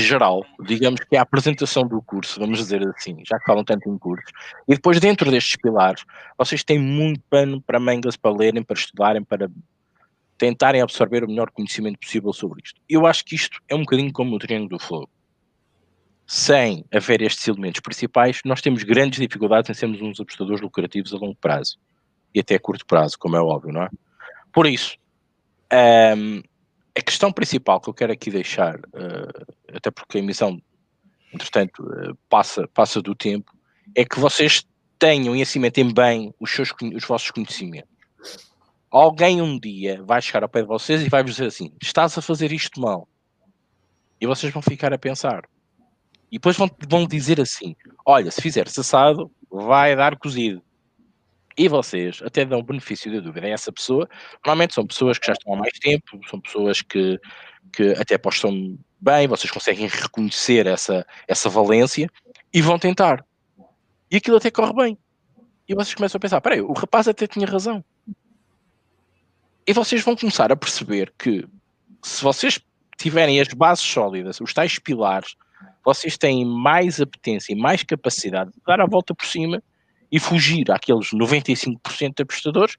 geral, 0.00 0.44
digamos 0.60 1.00
que 1.00 1.16
é 1.16 1.18
a 1.18 1.22
apresentação 1.22 1.86
do 1.86 2.00
curso, 2.02 2.40
vamos 2.40 2.58
dizer 2.58 2.86
assim, 2.88 3.16
já 3.26 3.38
que 3.38 3.44
falam 3.44 3.64
tanto 3.64 3.88
em 3.88 3.98
cursos, 3.98 4.30
e 4.68 4.74
depois 4.74 5.00
dentro 5.00 5.30
destes 5.30 5.56
pilares, 5.56 6.04
vocês 6.38 6.64
têm 6.64 6.78
muito 6.78 7.20
pano 7.30 7.60
para 7.60 7.78
mangas 7.78 8.16
para 8.16 8.34
lerem, 8.34 8.62
para 8.62 8.76
estudarem, 8.76 9.22
para 9.24 9.50
tentarem 10.36 10.80
absorver 10.80 11.24
o 11.24 11.28
melhor 11.28 11.50
conhecimento 11.50 11.98
possível 11.98 12.32
sobre 12.32 12.62
isto. 12.64 12.80
Eu 12.88 13.06
acho 13.06 13.24
que 13.24 13.34
isto 13.34 13.60
é 13.68 13.74
um 13.74 13.80
bocadinho 13.80 14.12
como 14.12 14.34
o 14.34 14.38
triângulo 14.38 14.70
do 14.70 14.78
flow. 14.78 15.08
Sem 16.26 16.84
haver 16.92 17.22
estes 17.22 17.46
elementos 17.46 17.80
principais, 17.80 18.40
nós 18.44 18.60
temos 18.60 18.82
grandes 18.82 19.20
dificuldades 19.20 19.70
em 19.70 19.74
sermos 19.74 20.00
uns 20.00 20.18
apostadores 20.18 20.60
lucrativos 20.60 21.12
a 21.12 21.18
longo 21.18 21.36
prazo 21.36 21.78
e 22.34 22.40
até 22.40 22.56
a 22.56 22.60
curto 22.60 22.84
prazo, 22.86 23.18
como 23.18 23.36
é 23.36 23.40
óbvio, 23.40 23.72
não 23.72 23.82
é? 23.82 23.88
Por 24.52 24.66
isso, 24.66 24.96
um, 26.16 26.42
a 26.96 27.02
questão 27.02 27.32
principal 27.32 27.80
que 27.80 27.88
eu 27.88 27.94
quero 27.94 28.12
aqui 28.12 28.30
deixar, 28.30 28.76
uh, 28.76 29.54
até 29.74 29.90
porque 29.90 30.18
a 30.18 30.20
emissão, 30.20 30.60
entretanto, 31.32 31.82
uh, 31.82 32.16
passa, 32.28 32.68
passa 32.68 33.02
do 33.02 33.14
tempo, 33.14 33.52
é 33.94 34.04
que 34.04 34.18
vocês 34.18 34.64
tenham 34.98 35.34
e 35.34 35.42
acimentem 35.42 35.92
bem 35.92 36.32
os, 36.38 36.50
seus, 36.50 36.72
os 36.94 37.04
vossos 37.04 37.30
conhecimentos. 37.30 37.90
Alguém 38.90 39.42
um 39.42 39.58
dia 39.58 40.02
vai 40.04 40.22
chegar 40.22 40.44
ao 40.44 40.48
pé 40.48 40.62
de 40.62 40.68
vocês 40.68 41.02
e 41.02 41.08
vai 41.08 41.22
vos 41.22 41.32
dizer 41.32 41.46
assim: 41.46 41.72
estás 41.82 42.16
a 42.16 42.22
fazer 42.22 42.52
isto 42.52 42.80
mal. 42.80 43.08
E 44.20 44.26
vocês 44.26 44.52
vão 44.52 44.62
ficar 44.62 44.92
a 44.92 44.98
pensar. 44.98 45.42
E 46.30 46.36
depois 46.36 46.56
vão, 46.56 46.70
vão 46.88 47.06
dizer 47.06 47.40
assim: 47.40 47.74
olha, 48.06 48.30
se 48.30 48.40
fizeres 48.40 48.78
assado, 48.78 49.30
vai 49.50 49.96
dar 49.96 50.16
cozido 50.16 50.62
e 51.56 51.68
vocês 51.68 52.20
até 52.22 52.44
dão 52.44 52.62
benefício 52.62 53.12
da 53.12 53.20
dúvida 53.20 53.46
a 53.46 53.50
essa 53.50 53.72
pessoa. 53.72 54.08
Normalmente 54.44 54.74
são 54.74 54.86
pessoas 54.86 55.18
que 55.18 55.26
já 55.26 55.32
estão 55.32 55.54
há 55.54 55.56
mais 55.56 55.78
tempo, 55.78 56.20
são 56.28 56.40
pessoas 56.40 56.82
que, 56.82 57.20
que 57.72 57.92
até 57.92 58.18
postam 58.18 58.78
bem, 59.00 59.28
vocês 59.28 59.50
conseguem 59.50 59.86
reconhecer 59.86 60.66
essa, 60.66 61.06
essa 61.28 61.48
valência 61.48 62.08
e 62.52 62.60
vão 62.60 62.78
tentar. 62.78 63.24
E 64.10 64.16
aquilo 64.16 64.36
até 64.36 64.50
corre 64.50 64.72
bem. 64.72 64.98
E 65.68 65.74
vocês 65.74 65.94
começam 65.94 66.18
a 66.18 66.20
pensar: 66.20 66.40
peraí, 66.40 66.60
o 66.60 66.72
rapaz 66.72 67.08
até 67.08 67.26
tinha 67.26 67.46
razão. 67.46 67.84
E 69.66 69.72
vocês 69.72 70.02
vão 70.02 70.14
começar 70.16 70.52
a 70.52 70.56
perceber 70.56 71.12
que 71.18 71.46
se 72.02 72.22
vocês 72.22 72.60
tiverem 72.98 73.40
as 73.40 73.48
bases 73.48 73.84
sólidas, 73.84 74.40
os 74.40 74.52
tais 74.52 74.78
pilares, 74.78 75.36
vocês 75.84 76.18
têm 76.18 76.44
mais 76.44 77.00
apetência 77.00 77.52
e 77.52 77.56
mais 77.56 77.82
capacidade 77.82 78.50
de 78.50 78.60
dar 78.66 78.80
a 78.80 78.86
volta 78.86 79.14
por 79.14 79.26
cima 79.26 79.62
e 80.14 80.20
fugir 80.20 80.70
àqueles 80.70 81.10
95% 81.10 82.14
de 82.14 82.22
apostadores 82.22 82.76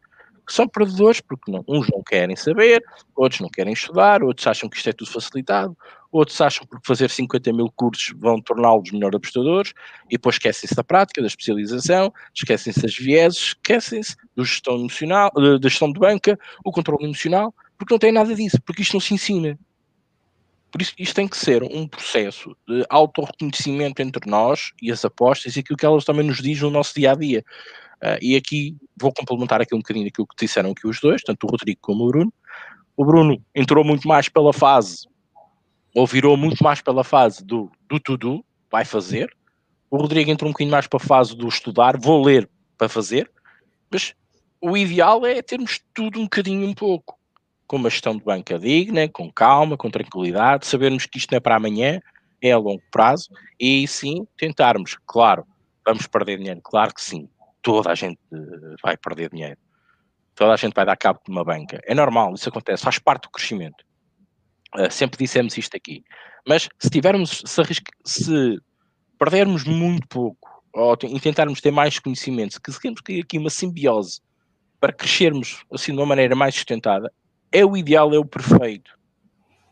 que 0.47 0.53
são 0.53 0.69
perdedores 0.69 1.19
porque 1.19 1.51
não, 1.51 1.65
uns 1.67 1.89
não 1.91 2.01
querem 2.01 2.36
saber, 2.36 2.81
outros 3.13 3.41
não 3.41 3.49
querem 3.49 3.73
estudar, 3.73 4.23
outros 4.23 4.47
acham 4.47 4.69
que 4.69 4.77
isto 4.77 4.89
é 4.89 4.93
tudo 4.93 5.11
facilitado, 5.11 5.75
outros 6.13 6.39
acham 6.39 6.65
que 6.65 6.77
fazer 6.86 7.09
50 7.09 7.51
mil 7.51 7.69
cursos 7.75 8.13
vão 8.17 8.39
torná-los 8.39 8.89
melhores 8.91 9.17
apostadores, 9.17 9.73
e 10.07 10.11
depois 10.11 10.36
esquecem-se 10.36 10.75
da 10.75 10.83
prática, 10.83 11.19
da 11.19 11.27
especialização, 11.27 12.13
esquecem-se 12.33 12.81
das 12.81 12.95
vieses, 12.95 13.39
esquecem-se 13.39 14.15
da 14.33 14.43
gestão 14.43 14.75
emocional, 14.75 15.29
da 15.33 15.67
gestão 15.67 15.91
de 15.91 15.99
banca, 15.99 16.39
o 16.63 16.71
controle 16.71 17.03
emocional, 17.03 17.53
porque 17.77 17.93
não 17.93 17.99
tem 17.99 18.13
nada 18.13 18.33
disso, 18.33 18.61
porque 18.65 18.83
isto 18.83 18.93
não 18.93 19.01
se 19.01 19.13
ensina. 19.13 19.59
Por 20.76 20.82
isso, 20.82 20.93
isto 20.99 21.15
tem 21.15 21.26
que 21.26 21.38
ser 21.38 21.63
um 21.63 21.88
processo 21.88 22.53
de 22.67 22.86
autorreconhecimento 22.89 24.01
entre 24.01 24.30
nós 24.30 24.73
e 24.82 24.91
as 24.91 25.05
apostas 25.05 25.55
e 25.55 25.61
aquilo 25.61 25.78
que 25.78 25.86
elas 25.86 26.03
também 26.03 26.28
nos 26.28 26.41
dizem 26.41 26.63
no 26.63 26.69
nosso 26.69 26.93
dia 26.93 27.13
a 27.13 27.15
dia. 27.15 27.45
Uh, 28.03 28.19
e 28.21 28.36
aqui 28.36 28.76
vou 28.99 29.13
complementar 29.13 29.61
aqui 29.61 29.73
um 29.73 29.78
bocadinho 29.78 30.05
aquilo 30.05 30.28
que 30.28 30.45
disseram 30.45 30.71
aqui 30.71 30.86
os 30.86 30.99
dois, 30.99 31.21
tanto 31.23 31.47
o 31.47 31.49
Rodrigo 31.49 31.80
como 31.82 32.03
o 32.03 32.07
Bruno. 32.09 32.34
O 32.97 33.05
Bruno 33.05 33.41
entrou 33.55 33.86
muito 33.86 34.05
mais 34.05 34.28
pela 34.28 34.51
fase, 34.51 35.07
ou 35.95 36.05
virou 36.05 36.36
muito 36.36 36.61
mais 36.61 36.82
pela 36.82 37.05
fase 37.05 37.41
do 37.45 37.71
do 37.89 37.97
tudo, 37.97 38.43
vai 38.69 38.84
fazer. 38.84 39.34
O 39.89 39.95
Rodrigo 39.95 40.30
entrou 40.30 40.49
um 40.49 40.51
bocadinho 40.51 40.73
mais 40.73 40.88
para 40.88 41.01
a 41.01 41.07
fase 41.07 41.38
do 41.38 41.47
estudar, 41.47 41.97
vou 41.97 42.21
ler 42.21 42.49
para 42.78 42.89
fazer. 42.89 43.32
Mas 43.89 44.13
o 44.59 44.76
ideal 44.76 45.26
é 45.26 45.41
termos 45.41 45.80
tudo 45.93 46.19
um 46.19 46.23
bocadinho 46.23 46.67
um 46.67 46.73
pouco 46.73 47.17
com 47.68 47.78
uma 47.78 47.89
gestão 47.89 48.16
de 48.16 48.24
banca 48.24 48.59
digna, 48.59 49.07
com 49.09 49.32
calma, 49.32 49.78
com 49.78 49.89
tranquilidade, 49.89 50.66
sabermos 50.66 51.05
que 51.05 51.18
isto 51.18 51.32
não 51.32 51.38
é 51.38 51.39
para 51.39 51.55
amanhã, 51.55 51.99
é 52.41 52.51
a 52.51 52.57
longo 52.57 52.84
prazo, 52.91 53.30
e 53.59 53.88
sim 53.88 54.28
tentarmos, 54.38 54.97
claro, 55.05 55.45
vamos 55.86 56.05
perder 56.07 56.38
dinheiro, 56.38 56.61
claro 56.63 56.93
que 56.93 57.01
sim, 57.01 57.28
toda 57.61 57.91
a 57.91 57.95
gente 57.95 58.20
eh, 58.32 58.76
vai 58.84 58.95
perder 58.97 59.30
dinheiro, 59.32 59.57
toda 60.36 60.53
a 60.53 60.57
gente 60.57 60.74
vai 60.74 60.86
dar 60.86 60.95
cabo 60.95 61.20
de 61.26 61.32
uma 61.32 61.43
banca, 61.43 61.80
é 61.86 61.95
normal, 61.95 62.34
isso 62.36 62.49
acontece, 62.49 62.84
faz 62.84 62.99
parte 62.99 63.24
do 63.24 63.30
crescimento. 63.30 63.84
Uh, 64.78 64.91
sempre 64.91 65.18
dissemos 65.18 65.57
isto 65.57 65.76
aqui, 65.78 66.03
mas 66.45 66.68
se 66.78 66.89
tivermos, 66.89 67.41
se, 67.45 67.61
se 68.03 68.59
perdermos 69.18 69.63
muito 69.63 70.05
pouco, 70.07 70.55
ou 70.74 70.97
e 71.03 71.20
tentarmos 71.22 71.61
ter 71.61 71.72
mais 71.72 71.97
conhecimento, 71.97 72.61
que 72.61 72.72
temos 72.80 72.99
aqui 73.24 73.38
uma 73.38 73.49
simbiose 73.49 74.20
para 74.80 74.91
crescermos 74.91 75.63
assim 75.72 75.93
de 75.93 75.97
uma 75.97 76.05
maneira 76.05 76.36
mais 76.36 76.53
sustentada, 76.53 77.11
é 77.55 77.65
o 77.65 77.77
ideal, 77.77 78.13
é 78.13 78.19
o 78.19 78.25
perfeito. 78.25 78.99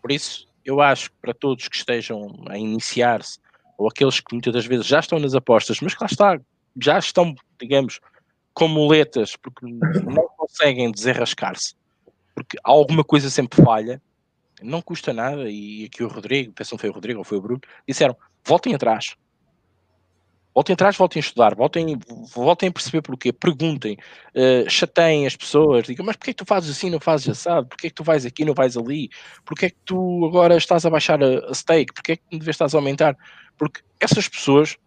Por 0.02 0.10
isso, 0.10 0.48
eu 0.64 0.80
acho 0.80 1.10
que 1.12 1.18
para 1.22 1.34
todos 1.34 1.68
que 1.68 1.76
estejam 1.76 2.34
a 2.48 2.58
iniciar-se, 2.58 3.40
ou 3.78 3.90
aqueles 3.90 4.22
que 4.22 4.34
muitas 4.34 4.54
das 4.54 4.66
vezes 4.66 4.88
já 4.88 5.02
estão 5.02 5.20
nas 5.20 5.36
apostas, 5.36 5.82
mas 5.82 5.94
que 5.94 6.02
lá 6.02 6.08
está, 6.10 6.40
já 6.82 6.98
estão, 6.98 7.36
digamos, 7.60 8.00
com 8.54 8.70
muletas, 8.70 9.36
porque 9.36 9.66
não 9.66 10.28
conseguem 10.38 10.92
desenrascar-se, 10.92 11.76
porque 12.34 12.58
alguma 12.64 13.04
coisa 13.04 13.30
sempre 13.30 13.62
falha, 13.62 14.02
não 14.62 14.82
custa 14.82 15.12
nada, 15.12 15.50
e 15.50 15.86
aqui 15.86 16.04
o 16.04 16.08
Rodrigo, 16.08 16.54
pensam 16.54 16.78
foi 16.78 16.90
o 16.90 16.94
Rodrigo 16.94 17.20
ou 17.20 17.26
foi 17.26 17.38
o 17.38 17.42
Bruno, 17.42 17.62
disseram, 17.86 18.16
voltem 18.46 18.74
atrás, 18.74 19.16
Voltem 20.54 20.74
atrás, 20.74 20.96
voltem 20.96 21.20
a 21.20 21.24
estudar, 21.26 21.56
voltem, 21.56 21.98
voltem 22.36 22.70
a 22.70 22.72
perceber 22.72 23.02
porquê, 23.02 23.34
perguntem, 23.34 23.98
uh, 24.36 24.70
chateiem 24.70 25.26
as 25.26 25.36
pessoas, 25.36 25.88
digam, 25.88 26.06
mas 26.06 26.16
porquê 26.16 26.30
é 26.30 26.34
que 26.34 26.44
tu 26.44 26.46
fazes 26.46 26.70
assim, 26.70 26.92
não 26.92 27.00
fazes 27.00 27.28
assado? 27.28 27.68
Porquê 27.68 27.88
é 27.88 27.90
que 27.90 27.96
tu 27.96 28.04
vais 28.04 28.24
aqui, 28.24 28.46
não 28.46 28.54
vais 28.54 28.78
ali? 28.78 29.10
Porquê 29.44 29.66
é 29.66 29.70
que 29.72 29.80
tu 29.84 30.26
agora 30.26 30.56
estás 30.56 30.86
a 30.86 30.90
baixar 30.92 31.24
a, 31.24 31.50
a 31.50 31.54
stake? 31.56 31.94
Porquê 31.94 32.12
é 32.12 32.16
que 32.18 32.24
não 32.32 32.38
deves 32.38 32.54
estás 32.54 32.76
a 32.76 32.78
aumentar? 32.78 33.18
Porque 33.58 33.82
essas 34.00 34.28
pessoas, 34.28 34.78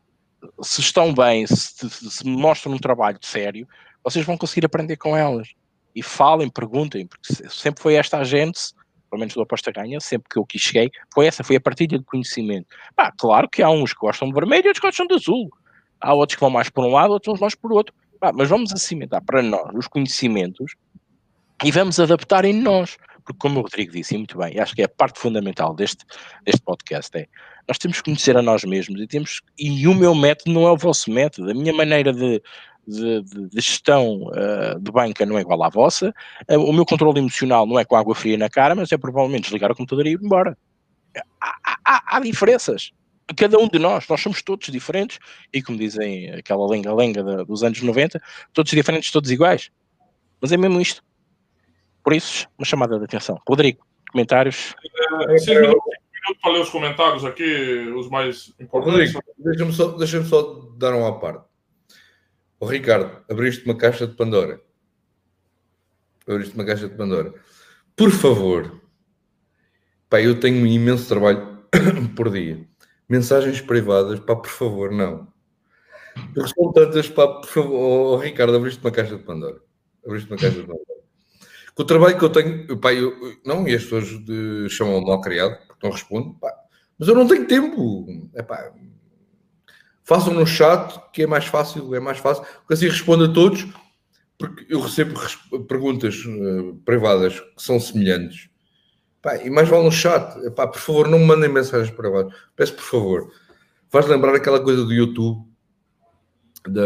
se 0.63 0.81
estão 0.81 1.13
bem, 1.13 1.45
se, 1.49 1.91
se 1.91 2.25
mostram 2.25 2.73
um 2.73 2.79
trabalho 2.79 3.19
sério, 3.21 3.67
vocês 4.05 4.25
vão 4.25 4.39
conseguir 4.39 4.65
aprender 4.65 4.97
com 4.97 5.17
elas. 5.17 5.49
E 5.97 6.03
falem, 6.03 6.49
perguntem, 6.49 7.07
porque 7.07 7.49
sempre 7.49 7.83
foi 7.83 7.95
esta 7.95 8.19
a 8.19 8.25
gente 8.25 8.73
pelo 9.11 9.21
menos 9.21 9.35
do 9.35 9.43
Aposta 9.43 9.71
Ganha, 9.71 10.01
sempre 10.01 10.29
que 10.29 10.39
eu 10.39 10.43
aqui 10.43 10.59
cheguei, 10.59 10.91
foi 11.13 11.27
essa, 11.27 11.45
foi 11.45 11.57
a 11.57 11.61
partilha 11.61 11.99
de 11.99 12.05
conhecimento. 12.05 12.67
Ah, 12.97 13.13
claro 13.17 13.49
que 13.49 13.63
há 13.63 13.71
uns 13.71 13.93
que 13.93 14.01
gostam 14.01 14.29
de 14.29 14.35
vermelho 14.35 14.67
e 14.67 14.69
outros 14.69 14.81
que 14.81 14.87
gostam 14.87 15.07
de 15.07 15.15
azul. 15.15 15.51
Há 16.01 16.13
outros 16.15 16.37
que 16.37 16.41
vão 16.41 16.51
mais 16.51 16.69
por 16.69 16.85
um 16.85 16.93
lado, 16.93 17.13
outros 17.13 17.41
mais 17.41 17.55
por 17.55 17.73
outro. 17.73 17.95
Ah, 18.21 18.33
mas 18.33 18.49
vamos 18.49 18.71
cimentar 18.77 19.23
para 19.23 19.43
nós 19.43 19.75
os 19.75 19.87
conhecimentos 19.87 20.75
e 21.65 21.71
vamos 21.71 21.99
adaptar 22.01 22.45
em 22.45 22.53
nós. 22.53 22.97
Porque, 23.25 23.39
como 23.39 23.59
o 23.59 23.63
Rodrigo 23.63 23.93
disse, 23.93 24.15
e 24.15 24.19
muito 24.19 24.39
bem, 24.39 24.59
acho 24.61 24.75
que 24.75 24.83
é 24.83 24.85
a 24.85 24.89
parte 24.89 25.19
fundamental 25.19 25.75
deste, 25.75 26.05
deste 26.45 26.63
podcast, 26.63 27.17
é 27.19 27.27
nós 27.69 27.79
temos 27.79 27.97
que 27.99 28.05
conhecer 28.05 28.37
a 28.37 28.43
nós 28.43 28.63
mesmos 28.63 29.01
e 29.01 29.07
temos 29.09 29.43
e 29.59 29.89
o 29.89 29.95
meu 29.95 30.15
método 30.15 30.53
não 30.53 30.67
é 30.67 30.71
o 30.71 30.77
vosso 30.77 31.11
método, 31.11 31.51
a 31.51 31.55
minha 31.55 31.73
maneira 31.73 32.13
de, 32.13 32.41
de, 32.87 33.23
de, 33.23 33.49
de 33.49 33.61
gestão 33.61 34.29
uh, 34.29 34.79
de 34.81 34.91
banca 34.91 35.27
não 35.27 35.39
é 35.39 35.41
igual 35.41 35.63
à 35.63 35.69
vossa, 35.69 36.15
uh, 36.51 36.59
o 36.59 36.73
meu 36.73 36.85
controle 36.85 37.19
emocional 37.19 37.67
não 37.67 37.79
é 37.79 37.85
com 37.85 37.97
água 37.97 38.15
fria 38.15 38.39
na 38.39 38.49
cara, 38.49 38.75
mas 38.75 38.93
é 38.93 38.97
provavelmente 38.97 39.45
desligar 39.45 39.71
o 39.71 39.77
computador 39.77 40.07
e 40.07 40.13
ir 40.13 40.21
embora. 40.23 40.57
Há, 41.41 41.79
há, 41.85 42.17
há 42.17 42.21
diferenças. 42.21 42.93
Cada 43.37 43.59
um 43.59 43.69
de 43.69 43.79
nós, 43.79 44.07
nós 44.09 44.21
somos 44.21 44.41
todos 44.43 44.69
diferentes, 44.69 45.19
e 45.53 45.61
como 45.61 45.77
dizem 45.77 46.31
aquela 46.31 46.67
lenga-lenga 46.69 47.45
dos 47.45 47.65
anos 47.65 47.83
90, 47.83 48.23
todos 48.53 48.71
diferentes, 48.71 49.11
todos 49.11 49.31
iguais. 49.31 49.71
Mas 50.41 50.53
é 50.53 50.57
mesmo 50.57 50.81
isto. 50.81 51.03
Por 52.05 52.13
isso, 52.13 52.47
uma 52.57 52.65
chamada 52.65 52.99
de 52.99 53.05
atenção. 53.05 53.41
Rodrigo, 53.49 53.85
comentários? 54.13 54.77
É, 55.29 55.39
seis 55.39 55.61
minutos 55.61 55.83
para 56.41 56.53
ler 56.53 56.61
os 56.61 56.71
comentários 56.71 57.25
aqui, 57.25 57.93
os 57.97 58.09
mais 58.09 58.53
importantes. 58.59 59.13
Rodrigo, 59.13 59.35
deixa-me 59.39 59.73
só, 59.73 59.89
deixa 59.97 60.25
só 60.25 60.71
dar 60.77 60.95
uma 60.95 61.19
parte. 61.19 61.45
Oh, 62.59 62.67
Ricardo, 62.67 63.23
abriste 63.31 63.65
uma 63.67 63.77
caixa 63.77 64.07
de 64.07 64.15
Pandora. 64.15 64.61
Abriste 66.27 66.55
uma 66.55 66.65
caixa 66.65 66.89
de 66.89 66.95
Pandora. 66.95 67.35
Por 67.95 68.11
favor, 68.11 68.81
pá, 70.09 70.21
eu 70.21 70.41
tenho 70.41 70.63
um 70.63 70.67
imenso 70.67 71.09
trabalho 71.09 71.67
por 72.17 72.31
dia. 72.31 72.67
Mensagens 73.09 73.61
privadas, 73.61 74.19
pá, 74.21 74.35
por 74.35 74.51
favor, 74.51 74.91
não. 74.91 75.29
São 76.55 76.73
tantas, 76.73 77.09
pá, 77.11 77.29
por 77.29 77.47
favor. 77.47 77.75
Oh, 77.75 78.17
Ricardo, 78.17 78.57
abriste 78.57 78.81
uma 78.81 78.91
caixa 78.91 79.17
de 79.17 79.23
Pandora. 79.23 79.61
Abriste 80.05 80.31
uma 80.31 80.39
caixa 80.39 80.57
de 80.61 80.67
Pandora. 80.67 80.97
Com 81.75 81.83
o 81.83 81.87
trabalho 81.87 82.19
que 82.19 82.25
eu 82.25 82.31
tenho, 82.31 82.79
pá, 82.79 82.95
eu, 82.95 83.15
não, 83.45 83.69
e 83.69 83.75
as 83.75 83.85
pessoas 83.85 84.09
chamam 84.73 85.03
mal 85.03 85.21
criado, 85.21 85.59
porque 85.67 85.87
não 85.87 85.93
respondo, 85.93 86.35
pá, 86.41 86.51
mas 86.99 87.07
eu 87.07 87.15
não 87.15 87.29
tenho 87.29 87.47
tempo. 87.47 88.31
É 88.35 88.43
pá, 88.43 88.73
façam 90.07 90.33
no 90.33 90.47
chat, 90.47 90.99
que 91.13 91.25
é 91.25 91.27
mais 91.27 91.47
fácil, 91.47 91.95
é 91.95 92.01
mais 92.01 92.19
fácil, 92.19 92.45
porque 92.61 92.75
assim 92.75 92.87
respondo 92.87 93.25
a 93.25 93.33
todos, 93.33 93.67
porque 94.39 94.65
eu 94.69 94.81
recebo 94.81 95.19
perguntas 95.67 96.25
uh, 96.25 96.81
privadas 96.85 97.41
que 97.41 97.63
são 97.63 97.81
semelhantes. 97.81 98.49
Pá, 99.21 99.37
e 99.37 99.51
mais 99.51 99.69
vale 99.69 99.85
no 99.85 99.91
chat. 99.91 100.39
Por 100.51 100.77
favor, 100.77 101.09
não 101.09 101.19
me 101.19 101.25
mandem 101.25 101.51
mensagens 101.51 101.91
privadas. 101.91 102.33
Peço 102.55 102.75
por 102.75 102.85
favor. 102.85 103.33
Faz 103.89 104.07
lembrar 104.07 104.35
aquela 104.35 104.61
coisa 104.61 104.85
do 104.85 104.93
YouTube, 104.93 105.45
da, 106.69 106.83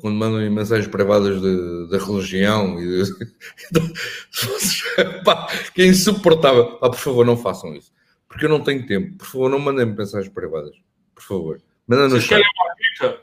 quando 0.00 0.16
mandam 0.16 0.50
mensagens 0.50 0.88
privadas 0.88 1.40
da 1.88 1.98
religião 1.98 2.78
e 2.80 3.04
de, 3.04 3.80
pá, 5.24 5.46
que 5.74 5.82
é 5.82 5.86
insuportável. 5.86 6.78
Pá, 6.78 6.90
por 6.90 6.98
favor, 6.98 7.24
não 7.24 7.36
façam 7.36 7.74
isso. 7.74 7.92
Porque 8.28 8.44
eu 8.44 8.50
não 8.50 8.60
tenho 8.60 8.86
tempo. 8.86 9.16
Por 9.18 9.26
favor, 9.26 9.48
não 9.48 9.58
mandem 9.58 9.86
mensagens 9.86 10.32
privadas. 10.32 10.76
Por 11.14 11.22
favor. 11.22 11.62
Manda 11.86 12.08
no 12.08 12.20
chat. 12.20 12.40
uma 12.40 12.74
dica? 12.74 13.20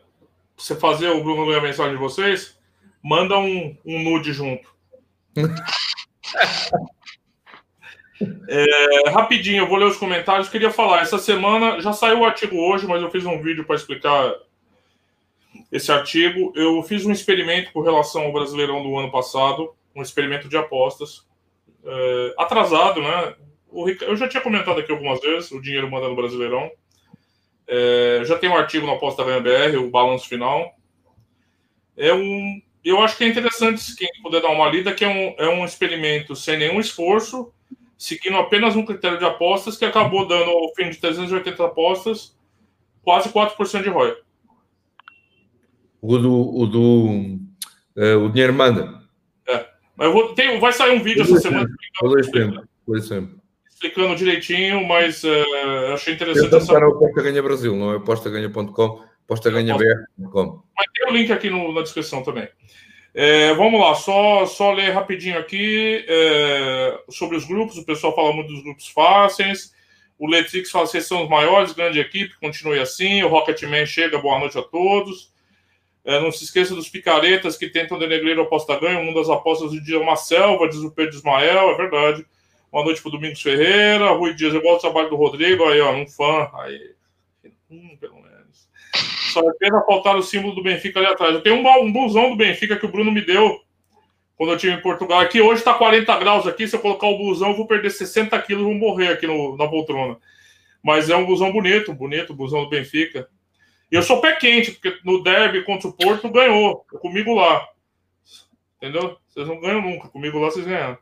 Você 0.55 0.76
fazer 0.76 1.09
o 1.09 1.24
Bruno 1.24 1.45
ler 1.45 1.59
a 1.59 1.62
mensagem 1.62 1.93
de 1.93 1.99
vocês? 1.99 2.59
Manda 3.03 3.38
um, 3.38 3.76
um 3.84 4.03
nude 4.03 4.32
junto. 4.32 4.70
é, 8.47 9.09
rapidinho, 9.09 9.64
eu 9.64 9.68
vou 9.68 9.78
ler 9.78 9.86
os 9.86 9.97
comentários. 9.97 10.49
Queria 10.49 10.70
falar, 10.70 11.01
essa 11.01 11.18
semana 11.18 11.82
já 11.82 11.93
saiu 11.93 12.20
o 12.20 12.26
artigo 12.26 12.57
hoje, 12.57 12.86
mas 12.86 13.01
eu 13.01 13.09
fiz 13.09 13.26
um 13.26 13.41
vídeo 13.41 13.66
para 13.66 13.76
explicar 13.76 14.36
esse 15.72 15.91
artigo. 15.91 16.53
Eu 16.55 16.84
fiz 16.84 17.03
um 17.05 17.12
experimento 17.12 17.72
com 17.72 17.82
relação 17.82 18.22
ao 18.24 18.34
Brasileirão 18.34 18.84
do 18.84 18.95
ano 18.97 19.12
passado, 19.12 19.74
um 19.95 20.03
experimento 20.03 20.47
de 20.47 20.57
apostas. 20.57 21.26
É, 21.84 22.36
atrasado, 22.38 23.01
né? 23.01 23.34
eu 24.01 24.16
já 24.16 24.28
tinha 24.28 24.43
comentado 24.43 24.80
aqui 24.80 24.91
algumas 24.91 25.20
vezes, 25.22 25.51
o 25.51 25.62
dinheiro 25.62 25.89
manda 25.89 26.07
no 26.07 26.16
Brasileirão. 26.16 26.70
É, 27.74 28.22
já 28.26 28.38
tem 28.38 28.50
um 28.50 28.58
artigo 28.58 28.86
no 28.86 28.92
Aposta 28.92 29.24
Ganha 29.24 29.40
BR, 29.40 29.78
o 29.78 29.90
balanço 29.90 30.28
final. 30.28 30.76
É 31.96 32.14
um, 32.14 32.62
eu 32.84 33.00
acho 33.00 33.16
que 33.16 33.24
é 33.24 33.30
interessante 33.30 33.96
quem 33.96 34.10
puder 34.22 34.42
dar 34.42 34.50
uma 34.50 34.68
lida, 34.68 34.94
que 34.94 35.06
é 35.06 35.08
um, 35.08 35.34
é 35.38 35.48
um 35.48 35.64
experimento 35.64 36.36
sem 36.36 36.58
nenhum 36.58 36.82
esforço, 36.82 37.54
seguindo 37.98 38.36
apenas 38.36 38.76
um 38.76 38.86
critério 38.86 39.18
de 39.18 39.24
apostas 39.24 39.78
que 39.78 39.86
acabou 39.86 40.28
dando, 40.28 40.50
ao 40.50 40.76
fim 40.76 40.90
de 40.90 40.98
380 40.98 41.64
apostas, 41.64 42.38
quase 43.02 43.30
4% 43.30 43.84
de 43.84 43.90
ROI. 43.90 44.18
O 46.02 46.18
do, 46.18 46.58
o 46.58 46.66
do 46.66 47.40
é, 47.96 48.16
o 48.16 48.28
dinheiro 48.28 48.54
manda. 48.54 49.02
É. 49.48 49.66
Mas 49.96 50.08
eu 50.08 50.14
vou, 50.14 50.36
tem, 50.36 50.60
vai 50.60 50.74
sair 50.74 51.00
um 51.00 51.02
vídeo 51.02 51.22
essa 51.22 51.40
semana. 51.40 51.70
Por 52.86 52.98
exemplo 52.98 53.41
explicando 53.82 54.16
direitinho, 54.16 54.86
mas 54.86 55.24
uh, 55.24 55.94
achei 55.94 56.14
interessante 56.14 56.56
essa. 56.56 56.72
Para 56.72 56.88
o 56.88 56.94
Aposta 56.96 57.24
Ganha 57.24 57.42
Brasil, 57.42 57.76
não 57.76 57.94
é 57.94 57.98
apostaganha.com, 57.98 59.04
apostaganhabr.com. 59.26 60.64
Mas 60.78 60.88
tem 60.94 61.10
o 61.10 61.12
link 61.12 61.32
aqui 61.32 61.50
no, 61.50 61.74
na 61.74 61.82
descrição 61.82 62.24
também. 62.24 62.48
É, 63.14 63.54
vamos 63.56 63.82
lá, 63.82 63.94
só, 63.96 64.46
só 64.46 64.72
ler 64.72 64.92
rapidinho 64.92 65.38
aqui 65.38 66.06
é, 66.08 67.00
sobre 67.10 67.36
os 67.36 67.46
grupos. 67.46 67.78
O 67.78 67.86
pessoal 67.86 68.16
fala 68.16 68.34
muito 68.34 68.54
dos 68.54 68.64
grupos 68.64 68.88
fáceis. 68.88 69.74
O 70.18 70.30
Letrix 70.30 70.70
fala: 70.70 70.86
vocês 70.86 71.08
são 71.08 71.24
os 71.24 71.30
maiores, 71.30 71.74
grande 71.74 72.00
equipe, 72.00 72.40
continue 72.40 72.80
assim. 72.80 73.24
O 73.24 73.28
Rocketman 73.28 73.86
chega, 73.88 74.20
boa 74.20 74.40
noite 74.40 74.58
a 74.58 74.62
todos. 74.62 75.32
É, 76.06 76.20
não 76.20 76.32
se 76.32 76.44
esqueça 76.44 76.74
dos 76.74 76.90
picaretas 76.90 77.58
que 77.58 77.70
tentam 77.70 77.98
denegrir 77.98 78.38
o 78.38 78.44
aposta 78.44 78.80
ganho. 78.80 79.04
Mundo 79.04 79.20
das 79.20 79.30
apostas 79.30 79.72
do 79.72 79.82
dia 79.82 79.98
é 79.98 80.00
uma 80.00 80.16
selva, 80.16 80.70
diz 80.70 80.80
o 80.80 80.92
Pedro 80.92 81.16
Ismael, 81.16 81.72
é 81.72 81.76
verdade. 81.76 82.26
Boa 82.72 82.86
noite 82.86 83.02
para 83.02 83.10
o 83.10 83.12
Domingos 83.12 83.42
Ferreira. 83.42 84.12
Rui 84.12 84.34
Dias, 84.34 84.54
eu 84.54 84.62
gosto 84.62 84.78
do 84.78 84.82
trabalho 84.82 85.10
do 85.10 85.18
Rodrigo. 85.18 85.68
Aí, 85.68 85.82
ó, 85.82 85.92
um 85.92 86.08
fã. 86.08 86.50
Aí, 86.54 86.96
hum, 87.70 87.98
pelo 88.00 88.16
menos. 88.16 88.70
Só 89.34 89.42
pena 89.60 89.82
faltar 89.82 90.16
o 90.16 90.24
símbolo 90.24 90.56
do 90.56 90.64
Benfica 90.64 90.98
ali 90.98 91.10
atrás. 91.10 91.34
Eu 91.36 91.42
tenho 91.42 91.58
um, 91.58 91.84
um 91.84 91.92
busão 91.92 92.30
do 92.30 92.38
Benfica 92.38 92.78
que 92.78 92.86
o 92.86 92.90
Bruno 92.90 93.12
me 93.12 93.20
deu 93.20 93.60
quando 94.38 94.54
eu 94.54 94.58
tive 94.58 94.74
em 94.74 94.82
Portugal. 94.82 95.20
Aqui 95.20 95.42
hoje 95.42 95.60
está 95.60 95.74
40 95.74 96.18
graus 96.18 96.48
aqui. 96.48 96.66
Se 96.66 96.74
eu 96.74 96.80
colocar 96.80 97.08
o 97.08 97.18
busão, 97.18 97.50
eu 97.50 97.58
vou 97.58 97.68
perder 97.68 97.90
60 97.90 98.42
quilos 98.44 98.62
e 98.62 98.66
vou 98.66 98.74
morrer 98.74 99.10
aqui 99.10 99.28
no, 99.28 99.58
na 99.58 99.68
poltrona. 99.68 100.18
Mas 100.82 101.10
é 101.10 101.16
um 101.18 101.26
busão 101.26 101.52
bonito, 101.52 101.94
bonito, 101.94 102.34
busão 102.34 102.64
do 102.64 102.70
Benfica. 102.70 103.28
E 103.92 103.96
eu 103.96 104.02
sou 104.02 104.22
pé 104.22 104.38
quente, 104.38 104.72
porque 104.72 104.98
no 105.04 105.22
derby 105.22 105.66
contra 105.66 105.90
o 105.90 105.94
Porto 105.94 106.30
ganhou. 106.30 106.86
Comigo 107.02 107.36
lá. 107.36 107.68
Entendeu? 108.78 109.18
Vocês 109.28 109.46
não 109.46 109.60
ganham 109.60 109.82
nunca. 109.82 110.08
Comigo 110.08 110.40
lá 110.40 110.50
vocês 110.50 110.66
ganham. 110.66 110.98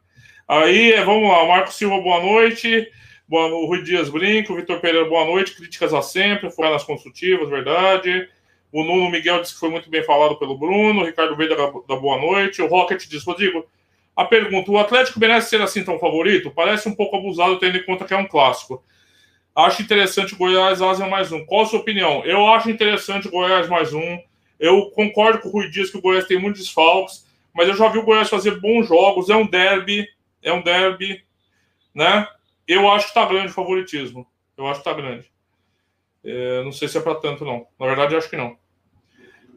Aí, 0.49 0.93
é, 0.93 1.03
vamos 1.03 1.29
lá. 1.29 1.45
Marco 1.45 1.71
Silva, 1.71 2.01
boa 2.01 2.23
noite. 2.23 2.91
Boa, 3.27 3.53
o 3.53 3.67
Rui 3.67 3.83
Dias 3.83 4.09
Brinco. 4.09 4.55
Vitor 4.55 4.79
Pereira, 4.79 5.07
boa 5.07 5.23
noite. 5.23 5.55
Críticas 5.55 5.93
a 5.93 6.01
sempre. 6.01 6.49
Foi 6.49 6.67
nas 6.67 6.83
construtivas, 6.83 7.47
verdade. 7.47 8.27
O 8.71 8.83
Nuno 8.83 9.11
Miguel 9.11 9.41
disse 9.41 9.53
que 9.53 9.59
foi 9.59 9.69
muito 9.69 9.91
bem 9.91 10.03
falado 10.03 10.39
pelo 10.39 10.57
Bruno. 10.57 11.01
O 11.01 11.05
Ricardo 11.05 11.35
Veida 11.35 11.55
da 11.55 11.95
boa 11.95 12.17
noite. 12.19 12.63
O 12.63 12.67
Rocket 12.67 13.05
diz, 13.07 13.23
Rodrigo, 13.23 13.63
a 14.15 14.25
pergunta: 14.25 14.71
o 14.71 14.79
Atlético 14.79 15.19
merece 15.19 15.51
ser 15.51 15.61
assim 15.61 15.83
tão 15.83 15.99
favorito? 15.99 16.49
Parece 16.49 16.89
um 16.89 16.95
pouco 16.95 17.15
abusado, 17.17 17.59
tendo 17.59 17.77
em 17.77 17.83
conta 17.83 18.05
que 18.05 18.13
é 18.15 18.17
um 18.17 18.27
clássico. 18.27 18.83
Acho 19.55 19.83
interessante 19.83 20.33
Goiás 20.33 20.81
Ásia 20.81 21.05
mais 21.05 21.31
um. 21.31 21.45
Qual 21.45 21.61
a 21.61 21.65
sua 21.67 21.81
opinião? 21.81 22.25
Eu 22.25 22.47
acho 22.47 22.71
interessante 22.71 23.29
Goiás 23.29 23.69
mais 23.69 23.93
um. 23.93 24.17
Eu 24.59 24.89
concordo 24.95 25.41
com 25.41 25.49
o 25.49 25.51
Rui 25.51 25.69
Dias 25.69 25.91
que 25.91 25.97
o 25.99 26.01
Goiás 26.01 26.25
tem 26.25 26.39
muitos 26.39 26.63
desfalques, 26.63 27.23
mas 27.53 27.67
eu 27.67 27.75
já 27.75 27.87
vi 27.89 27.99
o 27.99 28.03
Goiás 28.03 28.27
fazer 28.27 28.59
bons 28.59 28.87
jogos. 28.87 29.29
É 29.29 29.35
um 29.35 29.45
derby, 29.45 30.07
é 30.41 30.53
um 30.53 30.61
derby, 30.61 31.23
né? 31.93 32.27
Eu 32.67 32.89
acho 32.89 33.07
que 33.07 33.13
tá 33.13 33.25
grande 33.25 33.47
o 33.47 33.53
favoritismo. 33.53 34.27
Eu 34.57 34.67
acho 34.67 34.79
que 34.79 34.85
tá 34.85 34.93
grande. 34.93 35.31
É, 36.23 36.63
não 36.63 36.71
sei 36.71 36.87
se 36.87 36.97
é 36.97 37.01
para 37.01 37.15
tanto, 37.15 37.45
não. 37.45 37.65
Na 37.79 37.85
verdade, 37.85 38.15
acho 38.15 38.29
que 38.29 38.37
não. 38.37 38.57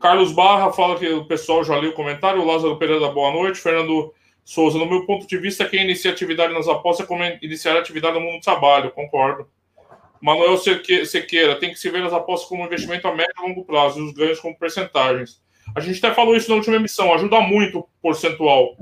Carlos 0.01 0.33
Barra 0.33 0.73
fala 0.73 0.99
que 0.99 1.09
o 1.09 1.27
pessoal 1.27 1.63
já 1.63 1.77
leu 1.77 1.91
o 1.91 1.95
comentário. 1.95 2.41
O 2.41 2.47
Lázaro 2.47 2.79
Pereira 2.79 3.09
boa 3.09 3.33
noite. 3.33 3.61
Fernando 3.61 4.13
Souza, 4.45 4.79
no 4.79 4.87
meu 4.87 5.07
ponto 5.07 5.27
de 5.27 5.37
vista, 5.39 5.69
quem 5.69 5.83
inicia 5.83 6.11
atividade 6.11 6.53
nas 6.53 6.69
apostas 6.69 7.05
é 7.05 7.09
como 7.09 7.23
iniciar 7.43 7.77
atividade 7.77 8.15
no 8.15 8.21
mundo 8.21 8.39
do 8.39 8.43
trabalho. 8.43 8.91
Concordo. 8.91 9.49
Manuel 10.21 10.57
Sequeira, 10.57 11.59
tem 11.59 11.71
que 11.71 11.79
se 11.79 11.91
ver 11.91 12.05
as 12.05 12.13
apostas 12.13 12.49
como 12.49 12.65
investimento 12.65 13.09
a 13.09 13.15
médio 13.15 13.35
e 13.39 13.43
longo 13.43 13.65
prazo 13.65 13.99
e 13.99 14.03
os 14.03 14.13
ganhos 14.13 14.39
como 14.39 14.57
percentagens. 14.57 15.43
A 15.75 15.81
gente 15.81 15.99
até 15.99 16.15
falou 16.15 16.37
isso 16.37 16.49
na 16.49 16.57
última 16.57 16.77
emissão, 16.77 17.13
ajuda 17.13 17.41
muito 17.41 17.81
o 17.81 17.89
percentual. 18.01 18.77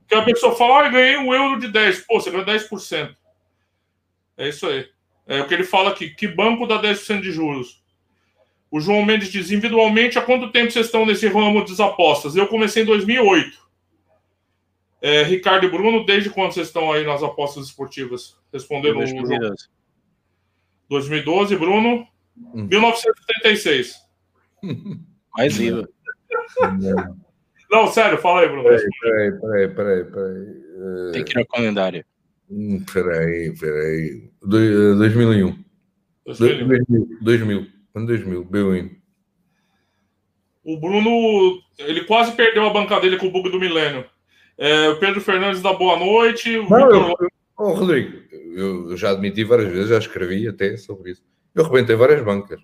Porque 0.00 0.14
a 0.14 0.22
pessoa 0.22 0.54
fala, 0.54 0.86
ah, 0.86 0.88
ganhei 0.88 1.16
um 1.16 1.32
euro 1.34 1.58
de 1.58 1.68
10. 1.68 2.06
Pô, 2.06 2.20
você 2.20 2.30
ganhou 2.30 2.46
10%. 2.46 3.14
É 4.36 4.48
isso 4.48 4.66
aí. 4.66 4.88
É 5.26 5.40
o 5.40 5.46
que 5.46 5.54
ele 5.54 5.64
fala 5.64 5.90
aqui. 5.90 6.10
Que 6.10 6.28
banco 6.28 6.66
dá 6.66 6.80
10% 6.80 7.20
de 7.20 7.30
juros? 7.30 7.82
O 8.70 8.80
João 8.80 9.04
Mendes 9.04 9.30
diz: 9.30 9.50
individualmente, 9.50 10.18
há 10.18 10.22
quanto 10.22 10.50
tempo 10.50 10.70
vocês 10.70 10.86
estão 10.86 11.06
nesse 11.06 11.28
ramo 11.28 11.64
das 11.64 11.80
apostas? 11.80 12.34
Eu 12.34 12.48
comecei 12.48 12.82
em 12.82 12.86
2008. 12.86 13.64
É, 15.00 15.22
Ricardo 15.22 15.66
e 15.66 15.70
Bruno, 15.70 16.04
desde 16.04 16.30
quando 16.30 16.52
vocês 16.52 16.66
estão 16.66 16.90
aí 16.90 17.04
nas 17.04 17.22
apostas 17.22 17.66
esportivas? 17.66 18.36
Respondendo 18.52 18.98
o 18.98 19.06
João. 19.06 19.54
2012, 20.88 21.56
Bruno. 21.56 22.06
Hum. 22.36 22.64
1976. 22.64 23.94
Mais 25.36 25.58
IVA. 25.60 25.88
Não, 27.74 27.88
sério, 27.88 28.18
fala 28.18 28.42
aí, 28.42 28.48
Bruno. 28.48 28.62
Peraí, 28.62 29.32
peraí, 29.40 29.68
peraí, 29.68 30.04
peraí. 30.04 31.12
Tem 31.12 31.24
que 31.24 31.32
ir 31.32 31.40
no 31.40 31.46
calendário. 31.48 32.04
Hum, 32.48 32.84
peraí, 32.92 33.52
peraí. 33.58 34.30
2001. 34.40 35.64
2000. 36.24 37.08
2000. 37.20 37.66
Ano 37.96 38.06
2000, 38.06 38.44
Bwin. 38.44 38.96
O 40.62 40.78
Bruno, 40.78 41.58
ele 41.76 42.04
quase 42.04 42.36
perdeu 42.36 42.64
a 42.64 42.72
banca 42.72 43.00
dele 43.00 43.16
com 43.16 43.26
o 43.26 43.32
bug 43.32 43.50
do 43.50 43.58
milênio. 43.58 44.04
É, 44.56 44.88
o 44.90 45.00
Pedro 45.00 45.20
Fernandes 45.20 45.60
da 45.60 45.72
boa 45.72 45.98
noite. 45.98 46.56
O 46.56 46.70
Não, 46.70 46.78
Victor... 46.78 47.16
eu, 47.20 47.28
oh, 47.58 47.72
Rodrigo, 47.72 48.22
eu 48.56 48.96
já 48.96 49.10
admiti 49.10 49.42
várias 49.42 49.72
vezes, 49.72 49.88
já 49.88 49.98
escrevi 49.98 50.46
até 50.46 50.76
sobre 50.76 51.10
isso. 51.10 51.24
Eu 51.52 51.64
rebentei 51.64 51.96
várias 51.96 52.24
bancas. 52.24 52.60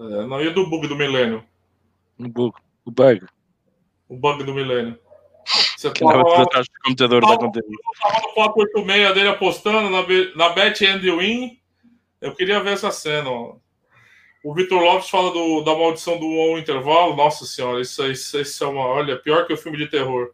É, 0.00 0.26
não 0.26 0.42
ia 0.42 0.50
do 0.50 0.68
bug 0.68 0.88
do 0.88 0.96
milênio. 0.96 1.44
O 2.18 2.28
bug. 2.28 2.56
O 2.84 2.90
bug. 2.90 3.24
O 4.12 4.16
bug 4.18 4.44
do 4.44 4.52
milênio. 4.52 4.98
Você 5.74 5.90
tava 5.90 6.22
lá, 6.22 6.42
atrás 6.42 6.66
do 6.66 6.72
computador 6.84 7.22
tava, 7.22 7.50
da 7.50 7.60
Eu 7.60 7.98
tava 7.98 8.20
no 8.28 8.34
486 8.34 9.14
dele 9.14 9.28
apostando 9.28 9.88
na, 9.88 10.02
na 10.36 10.50
Bet 10.50 10.84
and 10.84 11.00
Win. 11.00 11.58
Eu 12.20 12.34
queria 12.34 12.62
ver 12.62 12.74
essa 12.74 12.90
cena. 12.90 13.30
Ó. 13.30 13.56
O 14.44 14.52
Vitor 14.52 14.82
Lopes 14.82 15.08
fala 15.08 15.32
do, 15.32 15.62
da 15.62 15.74
maldição 15.74 16.18
do 16.18 16.26
um 16.26 16.58
intervalo. 16.58 17.16
Nossa 17.16 17.46
senhora, 17.46 17.80
isso, 17.80 18.06
isso, 18.06 18.38
isso 18.38 18.62
é 18.62 18.66
uma. 18.66 18.84
Olha, 18.84 19.16
pior 19.16 19.46
que 19.46 19.54
o 19.54 19.56
filme 19.56 19.78
de 19.78 19.86
terror. 19.86 20.32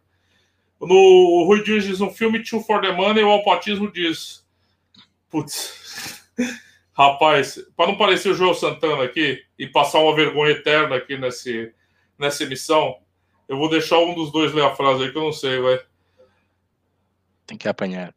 No 0.81 0.93
o 0.93 1.45
Rui 1.45 1.63
Dias 1.63 1.85
diz 1.85 2.01
um 2.01 2.11
filme 2.11 2.43
Two 2.43 2.59
for 2.59 2.81
the 2.81 2.91
Money, 2.91 3.23
o 3.23 3.29
Alpatismo 3.29 3.89
diz. 3.89 4.45
Putz. 5.29 6.29
Rapaz, 6.91 7.57
para 7.77 7.87
não 7.87 7.97
parecer 7.97 8.27
o 8.27 8.35
João 8.35 8.53
Santana 8.53 9.05
aqui 9.05 9.41
e 9.57 9.67
passar 9.67 9.99
uma 9.99 10.13
vergonha 10.13 10.51
eterna 10.51 10.97
aqui 10.97 11.17
nesse, 11.17 11.73
nessa 12.17 12.43
emissão, 12.43 12.97
eu 13.49 13.57
vou 13.57 13.67
deixar 13.67 13.97
um 13.97 14.13
dos 14.13 14.31
dois 14.31 14.53
ler 14.53 14.63
a 14.63 14.75
frase 14.75 15.03
aí 15.03 15.11
que 15.11 15.17
eu 15.17 15.23
não 15.23 15.33
sei, 15.33 15.59
vai. 15.59 15.81
Tem 17.47 17.57
que 17.57 17.67
apanhar. 17.67 18.13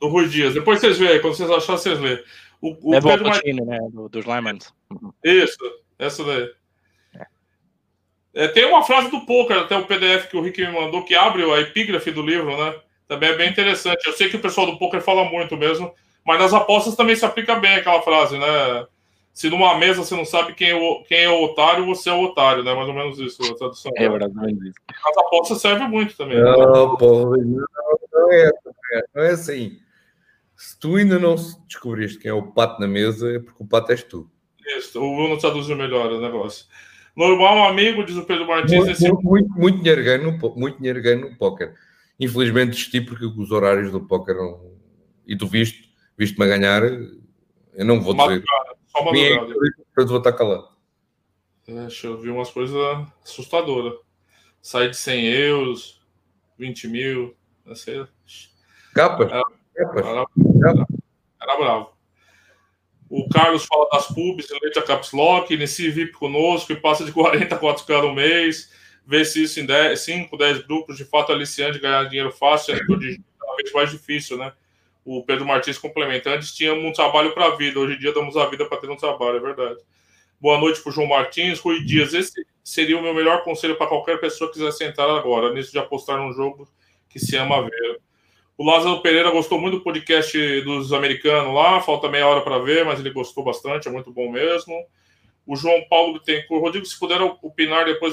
Do 0.00 0.06
Rui 0.06 0.28
Dias. 0.28 0.54
Depois 0.54 0.78
vocês 0.78 0.98
veem, 0.98 1.20
quando 1.20 1.34
vocês 1.34 1.50
acharem, 1.50 1.82
vocês 1.82 1.98
lêem. 1.98 2.22
O, 2.60 2.92
o 2.92 2.94
é 2.94 3.00
Pedro 3.00 3.26
Martins, 3.26 3.66
né? 3.66 3.78
Do, 3.90 4.08
dos 4.08 4.24
Lemons. 4.24 4.72
Isso, 5.24 5.58
essa 5.98 6.22
daí. 6.22 6.48
É, 8.32 8.46
tem 8.48 8.66
uma 8.66 8.84
frase 8.84 9.10
do 9.10 9.26
poker, 9.26 9.58
até 9.58 9.76
o 9.76 9.86
PDF 9.86 10.28
que 10.28 10.36
o 10.36 10.42
Rick 10.42 10.60
me 10.60 10.70
mandou, 10.70 11.04
que 11.04 11.14
abre 11.14 11.42
a 11.42 11.60
epígrafe 11.60 12.10
do 12.10 12.22
livro, 12.22 12.56
né? 12.56 12.78
Também 13.08 13.30
é 13.30 13.34
bem 13.34 13.50
interessante. 13.50 14.06
Eu 14.06 14.12
sei 14.12 14.28
que 14.28 14.36
o 14.36 14.42
pessoal 14.42 14.66
do 14.66 14.78
poker 14.78 15.00
fala 15.00 15.24
muito 15.24 15.56
mesmo, 15.56 15.92
mas 16.24 16.38
nas 16.38 16.52
apostas 16.52 16.94
também 16.94 17.16
se 17.16 17.24
aplica 17.24 17.56
bem 17.56 17.74
aquela 17.76 18.02
frase, 18.02 18.38
né? 18.38 18.86
Se 19.36 19.50
numa 19.50 19.76
mesa 19.76 20.02
você 20.02 20.16
não 20.16 20.24
sabe 20.24 20.54
quem 20.54 20.70
é 20.70 20.74
o, 20.74 21.04
quem 21.04 21.24
é 21.24 21.28
o 21.28 21.44
otário, 21.44 21.84
você 21.84 22.08
é 22.08 22.12
o 22.14 22.22
otário, 22.22 22.64
né? 22.64 22.72
Mais 22.72 22.88
ou 22.88 22.94
menos 22.94 23.18
isso, 23.18 23.42
a 23.42 23.54
tradução. 23.54 23.92
É 23.94 24.08
verdade, 24.08 24.34
isso. 24.66 24.80
As 24.88 25.18
apostas 25.18 25.60
servem 25.60 25.86
muito 25.90 26.16
também. 26.16 26.40
Não, 26.40 26.92
né? 26.92 26.96
porra, 26.98 27.36
não, 27.36 27.66
não, 28.14 28.32
é, 28.32 28.50
não 29.14 29.22
é 29.22 29.30
assim. 29.32 29.78
Se 30.56 30.80
tu 30.80 30.96
ainda 30.96 31.18
não 31.18 31.34
descobriste 31.68 32.18
quem 32.18 32.30
é 32.30 32.34
o 32.34 32.50
pato 32.50 32.80
na 32.80 32.88
mesa, 32.88 33.30
é 33.30 33.38
porque 33.38 33.62
o 33.62 33.66
pato 33.66 33.92
és 33.92 34.02
tu. 34.02 34.26
Isso, 34.78 34.98
o 34.98 35.14
Bruno 35.14 35.38
traduziu 35.38 35.76
melhor 35.76 36.10
o 36.10 36.18
negócio. 36.22 36.64
Normal, 37.14 37.68
amigo, 37.68 38.06
diz 38.06 38.16
o 38.16 38.24
Pedro 38.24 38.46
Martins. 38.46 38.78
Muito, 38.78 38.90
esse... 38.90 39.12
muito, 39.22 39.50
muito, 39.50 39.78
dinheiro 39.80 40.02
ganho 40.02 40.32
no, 40.32 40.54
muito 40.56 40.78
dinheiro 40.78 41.02
ganho 41.02 41.28
no 41.28 41.36
póquer. 41.36 41.74
Infelizmente 42.18 42.70
desisti 42.70 43.02
porque 43.02 43.26
os 43.26 43.50
horários 43.50 43.92
do 43.92 44.00
póquer 44.00 44.34
não... 44.34 44.72
E 45.26 45.36
tu 45.36 45.46
viste, 45.46 45.90
viste-me 46.16 46.46
a 46.46 46.48
ganhar, 46.48 46.82
eu 46.84 47.84
não 47.84 48.00
vou 48.00 48.14
dizer. 48.14 48.42
Só 48.96 49.02
uma 49.02 49.12
Eu 49.16 50.06
vou 50.06 50.18
estar 50.18 50.32
calado. 50.32 50.68
É, 51.68 51.88
eu 52.04 52.18
vi 52.18 52.30
umas 52.30 52.50
coisas 52.50 52.76
assustadoras. 53.22 53.94
Sai 54.62 54.88
de 54.88 54.96
100 54.96 55.24
euros, 55.26 56.00
20 56.58 56.88
mil, 56.88 57.36
não 57.64 57.74
sei. 57.74 58.06
Capa? 58.94 59.24
Era, 59.24 59.42
era, 59.76 60.26
era, 60.64 60.86
era 61.42 61.56
bravo. 61.58 61.92
O 63.08 63.28
Carlos 63.28 63.66
fala 63.66 63.88
das 63.92 64.08
pubs, 64.08 64.48
leite 64.62 64.78
a 64.78 64.82
caps 64.82 65.12
lock, 65.12 65.52
inicie 65.52 65.90
VIP 65.90 66.12
conosco 66.12 66.72
e 66.72 66.76
passa 66.76 67.04
de 67.04 67.12
44 67.12 67.84
cada 67.84 68.06
um 68.06 68.14
mês. 68.14 68.72
Vê 69.06 69.24
se 69.24 69.44
isso 69.44 69.60
em 69.60 69.66
10, 69.66 70.00
5, 70.00 70.36
10 70.36 70.66
grupos 70.66 70.96
de 70.96 71.04
fato 71.04 71.30
aliciante 71.30 71.78
ganhar 71.78 72.08
dinheiro 72.08 72.32
fácil 72.32 72.74
é 72.74 72.78
cada 72.78 72.98
vez 72.98 73.72
mais 73.72 73.90
difícil, 73.90 74.36
né? 74.36 74.52
O 75.06 75.22
Pedro 75.22 75.46
Martins 75.46 75.78
complementa. 75.78 76.30
Antes 76.30 76.52
tínhamos 76.52 76.84
um 76.84 76.92
trabalho 76.92 77.32
para 77.32 77.46
a 77.46 77.54
vida, 77.54 77.78
hoje 77.78 77.94
em 77.94 77.98
dia 77.98 78.12
damos 78.12 78.36
a 78.36 78.44
vida 78.46 78.66
para 78.66 78.78
ter 78.78 78.90
um 78.90 78.96
trabalho, 78.96 79.36
é 79.36 79.40
verdade. 79.40 79.78
Boa 80.40 80.58
noite 80.58 80.82
para 80.82 80.90
o 80.90 80.92
João 80.92 81.06
Martins. 81.06 81.60
Rui 81.60 81.84
Dias, 81.84 82.12
esse 82.12 82.44
seria 82.64 82.98
o 82.98 83.02
meu 83.02 83.14
melhor 83.14 83.44
conselho 83.44 83.76
para 83.76 83.86
qualquer 83.86 84.18
pessoa 84.18 84.50
que 84.50 84.58
quiser 84.58 84.72
sentar 84.72 85.08
agora, 85.08 85.54
nisso 85.54 85.70
de 85.70 85.78
apostar 85.78 86.18
num 86.18 86.32
jogo 86.32 86.68
que 87.08 87.20
se 87.20 87.36
ama 87.36 87.62
ver. 87.62 88.00
O 88.58 88.64
Lázaro 88.68 89.00
Pereira 89.00 89.30
gostou 89.30 89.60
muito 89.60 89.76
do 89.78 89.84
podcast 89.84 90.60
dos 90.62 90.92
americanos 90.92 91.54
lá, 91.54 91.80
falta 91.80 92.08
meia 92.08 92.26
hora 92.26 92.40
para 92.40 92.58
ver, 92.58 92.84
mas 92.84 92.98
ele 92.98 93.10
gostou 93.10 93.44
bastante, 93.44 93.86
é 93.86 93.90
muito 93.92 94.10
bom 94.10 94.28
mesmo. 94.28 94.74
O 95.46 95.54
João 95.54 95.84
Paulo 95.88 96.18
tem. 96.18 96.44
Rodrigo, 96.50 96.84
se 96.84 96.98
puder 96.98 97.22
opinar 97.22 97.84
depois 97.84 98.12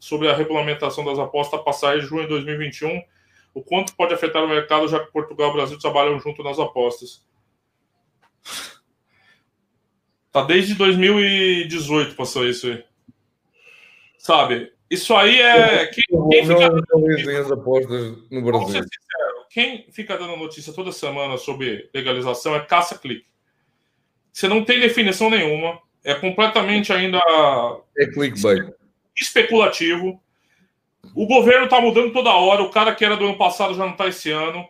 sobre 0.00 0.28
a 0.28 0.34
regulamentação 0.34 1.04
das 1.04 1.20
apostas 1.20 1.62
passar 1.62 1.96
em 1.96 2.00
junho 2.00 2.22
de 2.22 2.30
2021, 2.30 3.00
o 3.58 3.62
quanto 3.62 3.94
pode 3.96 4.14
afetar 4.14 4.44
o 4.44 4.48
mercado, 4.48 4.86
já 4.88 5.00
que 5.04 5.12
Portugal 5.12 5.50
e 5.50 5.52
Brasil 5.54 5.78
trabalham 5.78 6.18
junto 6.20 6.42
nas 6.42 6.58
apostas? 6.58 7.26
Tá 10.30 10.44
desde 10.44 10.74
2018 10.74 12.14
passou 12.14 12.46
isso 12.46 12.68
aí. 12.68 12.84
Sabe? 14.16 14.72
Isso 14.88 15.14
aí 15.14 15.40
é. 15.40 15.86
Quem, 15.86 16.28
quem 16.30 16.46
fica 16.46 16.68
dando 16.70 17.40
as 17.40 17.50
apostas 17.50 18.30
no 18.30 18.42
Brasil. 18.42 18.82
Sincero, 18.82 19.46
quem 19.50 19.86
fica 19.90 20.16
dando 20.16 20.36
notícia 20.36 20.72
toda 20.72 20.92
semana 20.92 21.36
sobre 21.36 21.90
legalização 21.92 22.54
é 22.54 22.60
caça-clique. 22.60 23.26
Você 24.32 24.46
não 24.46 24.64
tem 24.64 24.78
definição 24.78 25.28
nenhuma. 25.28 25.80
É 26.04 26.14
completamente 26.14 26.92
ainda. 26.92 27.18
É 27.98 28.06
clickbait. 28.06 28.72
Especulativo. 29.16 30.22
O 31.14 31.26
governo 31.26 31.64
está 31.64 31.80
mudando 31.80 32.12
toda 32.12 32.30
hora. 32.30 32.62
O 32.62 32.70
cara 32.70 32.94
que 32.94 33.04
era 33.04 33.16
do 33.16 33.24
ano 33.24 33.38
passado 33.38 33.74
já 33.74 33.84
não 33.84 33.92
está 33.92 34.06
esse 34.08 34.30
ano. 34.30 34.66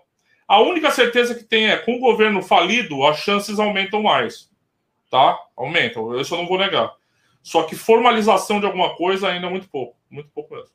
A 0.47 0.61
única 0.61 0.91
certeza 0.91 1.35
que 1.35 1.45
tem 1.45 1.69
é 1.69 1.77
com 1.77 1.97
o 1.97 2.01
governo 2.01 2.43
falido, 2.43 3.05
as 3.07 3.19
chances 3.19 3.59
aumentam 3.59 4.03
mais. 4.03 4.51
Tá? 5.11 5.39
Aumentam. 5.57 6.19
Isso 6.21 6.35
eu 6.35 6.39
não 6.39 6.47
vou 6.47 6.59
negar. 6.59 6.93
Só 7.43 7.63
que 7.63 7.77
formalização 7.77 8.61
de 8.61 8.67
alguma 8.67 8.95
coisa 8.97 9.29
ainda 9.29 9.47
é 9.47 9.51
muito 9.51 9.69
pouco. 9.69 9.97
Muito 10.11 10.31
pouco 10.31 10.55
mesmo. 10.55 10.71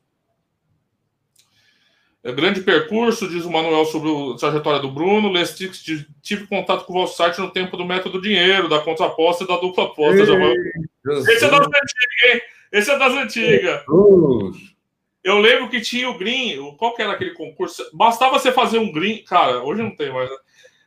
É 2.22 2.32
grande 2.32 2.62
percurso, 2.62 3.28
diz 3.28 3.44
o 3.44 3.50
Manuel 3.50 3.84
sobre 3.84 4.08
a 4.08 4.36
trajetória 4.38 4.80
do 4.80 4.90
Bruno. 4.90 5.30
Lestix, 5.30 5.84
tive 6.22 6.46
contato 6.46 6.86
com 6.86 6.94
o 6.94 7.02
vosso 7.02 7.18
site 7.18 7.38
no 7.38 7.50
tempo 7.50 7.76
do 7.76 7.84
método 7.84 8.20
dinheiro, 8.20 8.66
da 8.66 8.80
contraposta 8.80 9.44
e 9.44 9.46
da 9.46 9.58
dupla 9.58 9.84
aposta. 9.84 10.22
Esse 10.22 11.44
é 11.44 11.50
das 11.50 11.66
antigas, 11.66 12.24
hein? 12.24 12.40
Esse 12.72 12.90
é 12.90 12.98
das 12.98 13.12
antigas. 13.12 13.82
Eu 15.24 15.38
lembro 15.38 15.70
que 15.70 15.80
tinha 15.80 16.08
o 16.08 16.18
Green. 16.18 16.76
Qual 16.76 16.94
que 16.94 17.02
era 17.02 17.12
aquele 17.12 17.32
concurso? 17.32 17.82
Bastava 17.94 18.38
você 18.38 18.52
fazer 18.52 18.78
um 18.78 18.92
Green. 18.92 19.24
Cara, 19.24 19.64
hoje 19.64 19.82
não 19.82 19.96
tem 19.96 20.12
mais. 20.12 20.30
Né? 20.30 20.36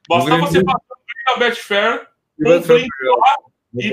Bastava 0.07 0.41
você 0.41 0.63
fazer 0.63 0.85
um 0.85 1.03
Green 1.05 1.23
na 1.25 1.37
Betfair, 1.37 2.07
um 2.39 2.61
Green 2.61 2.87
lá 3.17 3.35
e 3.73 3.89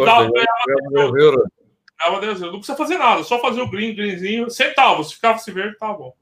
Ganhava 1.98 2.20
10 2.20 2.40
euros. 2.40 2.52
Não 2.52 2.58
precisa 2.58 2.76
fazer 2.76 2.98
nada, 2.98 3.22
só 3.22 3.40
fazer 3.40 3.60
o 3.60 3.70
green, 3.70 3.94
greenzinho, 3.94 4.50
centavos. 4.50 5.08
Se 5.08 5.14
ficava 5.14 5.38
se 5.38 5.50
verde, 5.50 5.78
tá 5.78 5.92
bom. 5.92 6.12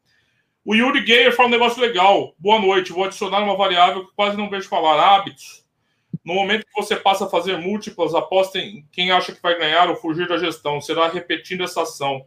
O 0.64 0.74
Yuri 0.74 1.02
Gayer 1.02 1.34
fala 1.34 1.48
um 1.48 1.52
negócio 1.52 1.80
legal. 1.80 2.34
Boa 2.38 2.60
noite. 2.60 2.92
Vou 2.92 3.04
adicionar 3.04 3.40
uma 3.40 3.56
variável 3.56 4.06
que 4.06 4.14
quase 4.14 4.36
não 4.36 4.48
vejo 4.48 4.68
falar: 4.68 5.16
hábitos. 5.16 5.64
No 6.24 6.34
momento 6.34 6.66
que 6.66 6.80
você 6.80 6.94
passa 6.94 7.24
a 7.24 7.28
fazer 7.28 7.58
múltiplas, 7.58 8.14
apostem 8.14 8.86
quem 8.92 9.10
acha 9.10 9.32
que 9.32 9.42
vai 9.42 9.58
ganhar 9.58 9.88
ou 9.88 9.96
fugir 9.96 10.28
da 10.28 10.38
gestão. 10.38 10.80
Será 10.80 11.08
repetindo 11.08 11.64
essa 11.64 11.82
ação. 11.82 12.24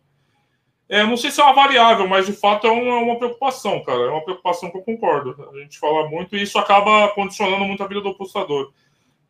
É, 0.88 1.04
não 1.04 1.18
sei 1.18 1.32
se 1.32 1.42
é 1.42 1.44
uma 1.44 1.54
variável, 1.54 2.08
mas 2.08 2.28
de 2.28 2.34
fato 2.34 2.68
é 2.68 2.72
uma, 2.72 2.98
uma, 3.00 3.18
preocupação, 3.18 3.84
cara. 3.84 4.04
É 4.04 4.10
uma 4.10 4.24
preocupação 4.24 4.70
que 4.70 4.78
eu 4.78 4.84
concordo. 4.84 5.50
A 5.52 5.58
gente 5.60 5.80
fala 5.80 6.08
muito 6.08 6.36
e 6.36 6.44
isso 6.44 6.60
acaba 6.60 7.08
condicionando 7.10 7.66
muito 7.66 7.84
a 7.84 7.88
vida 7.88 8.02
do 8.02 8.10
apostador. 8.10 8.72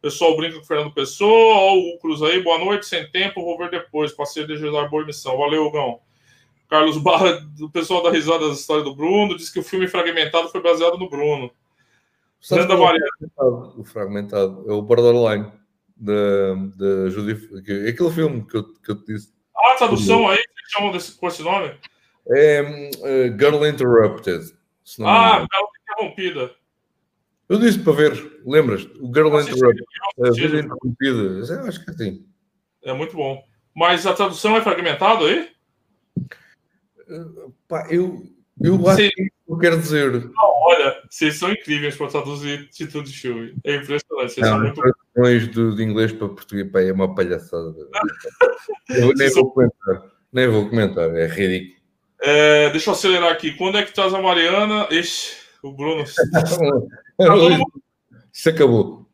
Pessoal 0.01 0.35
brinca 0.35 0.57
com 0.57 0.61
o 0.61 0.65
Fernando 0.65 0.93
Pessoa, 0.93 1.55
ó, 1.55 1.73
o 1.73 1.97
Cruz 1.99 2.21
aí, 2.21 2.43
boa 2.43 2.59
noite, 2.59 2.85
sem 2.85 3.09
tempo, 3.09 3.43
vou 3.43 3.57
ver 3.57 3.71
depois. 3.71 4.11
Passei 4.11 4.45
de 4.45 4.57
Gesar, 4.57 4.89
boa 4.89 5.01
emissão. 5.01 5.37
Valeu, 5.37 5.71
Gão. 5.71 5.99
Carlos 6.69 6.97
Barra, 6.97 7.41
o 7.61 7.69
pessoal 7.69 8.03
da 8.03 8.11
risada 8.11 8.47
das 8.47 8.59
histórias 8.59 8.85
do 8.85 8.95
Bruno, 8.95 9.37
diz 9.37 9.49
que 9.49 9.59
o 9.59 9.63
filme 9.63 9.87
Fragmentado 9.87 10.49
foi 10.49 10.61
baseado 10.61 10.97
no 10.97 11.09
Bruno. 11.09 11.49
Sandra 12.41 12.77
Maria. 12.77 13.01
O 13.77 13.83
Fragmentado 13.83 14.65
é 14.67 14.73
o 14.73 14.81
Borderline 14.81 15.51
da, 15.95 16.53
da 16.75 17.09
Judy. 17.09 17.49
Aquele 17.89 18.11
filme 18.11 18.45
que 18.45 18.57
eu, 18.57 18.63
que 18.73 18.91
eu 18.91 18.95
te 19.01 19.13
disse. 19.13 19.33
Ah, 19.55 19.73
a 19.73 19.75
tradução 19.75 20.27
aí, 20.27 20.37
chamam 20.69 20.91
desse, 20.91 21.17
com 21.17 21.27
esse 21.27 21.43
nome? 21.43 21.73
É 22.27 22.61
uh, 22.61 23.39
Girl 23.39 23.65
Interrupted. 23.65 24.53
ah, 25.01 25.39
Girl 25.39 25.67
Interrompida. 25.81 26.51
Eu 27.47 27.59
disse 27.59 27.79
para 27.79 27.93
ver, 27.93 28.41
lembras? 28.45 28.85
O 28.99 29.07
Girl 29.13 29.27
Interrupted. 29.39 29.85
A 30.23 30.31
vida 30.31 30.59
interrompida. 30.59 31.53
Eu 31.53 31.67
acho 31.67 31.85
que 31.85 31.93
sim. 31.93 32.25
É 32.83 32.93
muito 32.93 33.15
bom. 33.15 33.43
Mas 33.75 34.05
a 34.07 34.13
tradução 34.13 34.55
é 34.55 34.61
fragmentada 34.61 35.25
aí? 35.25 35.49
Uh, 37.07 37.53
pá, 37.67 37.87
eu, 37.91 38.25
eu 38.61 38.87
acho 38.87 39.09
que 39.09 39.31
eu 39.47 39.57
quero 39.57 39.79
dizer. 39.79 40.11
Não, 40.11 40.33
olha, 40.37 41.03
vocês 41.09 41.35
são 41.37 41.51
incríveis 41.51 41.95
para 41.95 42.07
traduzir 42.07 42.69
título 42.69 43.03
de 43.03 43.11
filme. 43.11 43.55
É 43.63 43.75
impressionante. 43.75 44.33
Vocês 44.33 44.47
não, 44.47 44.53
são 44.53 44.59
muito... 45.13 45.51
de, 45.51 45.75
de 45.75 45.83
inglês 45.83 46.11
para 46.13 46.29
português 46.29 46.71
pá, 46.71 46.81
é 46.81 46.91
uma 46.91 47.13
palhaçada. 47.13 47.75
eu 48.89 49.13
nem 49.13 49.29
vou 49.31 49.51
comentar. 49.51 50.14
Nem 50.35 50.49
vou 50.49 50.67
comentar, 50.67 51.15
é 51.15 51.27
ridículo. 51.27 51.79
É, 52.21 52.69
deixa 52.71 52.89
eu 52.89 52.93
acelerar 52.93 53.31
aqui. 53.31 53.53
Quando 53.53 53.77
é 53.77 53.83
que 53.83 53.93
traz 53.93 54.13
a 54.13 54.21
Mariana? 54.21 54.85
Ixi, 54.91 55.33
o 55.63 55.71
Bruno. 55.71 56.03
Isso 58.33 58.49
acabou. 58.49 59.05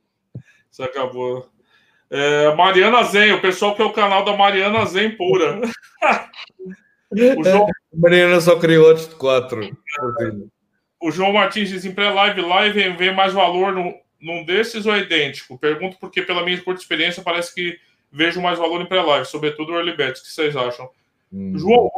Isso 0.71 0.81
acabou. 0.81 1.47
É, 2.09 2.55
Mariana 2.55 3.03
Zen, 3.03 3.33
o 3.33 3.41
pessoal 3.41 3.75
que 3.75 3.83
é 3.83 3.85
o 3.85 3.93
canal 3.93 4.25
da 4.25 4.35
Mariana 4.35 4.83
Zen 4.87 5.11
pura. 5.11 5.61
o 7.11 7.43
João... 7.43 7.67
Mariana 7.93 8.41
só 8.41 8.57
criou 8.57 8.89
antes 8.89 9.07
de 9.07 9.13
quatro. 9.13 9.77
O 10.99 11.11
João 11.11 11.33
Martins 11.33 11.69
diz: 11.69 11.85
em 11.85 11.93
pré-live, 11.93 12.41
live 12.41 12.93
vê 12.93 13.11
mais 13.11 13.31
valor 13.31 13.73
no, 13.73 13.93
num 14.19 14.43
desses 14.43 14.87
ou 14.87 14.95
é 14.95 15.01
idêntico? 15.01 15.55
Pergunto 15.59 15.97
porque, 15.99 16.23
pela 16.23 16.43
minha 16.43 16.59
curta 16.63 16.81
experiência, 16.81 17.21
parece 17.21 17.53
que 17.53 17.77
vejo 18.11 18.41
mais 18.41 18.57
valor 18.57 18.81
em 18.81 18.87
pré-live, 18.87 19.27
sobretudo 19.27 19.71
o 19.71 19.75
early 19.75 19.95
bets. 19.95 20.21
O 20.21 20.23
que 20.23 20.31
vocês 20.31 20.57
acham? 20.57 20.89
Hum. 21.31 21.57
João, 21.57 21.89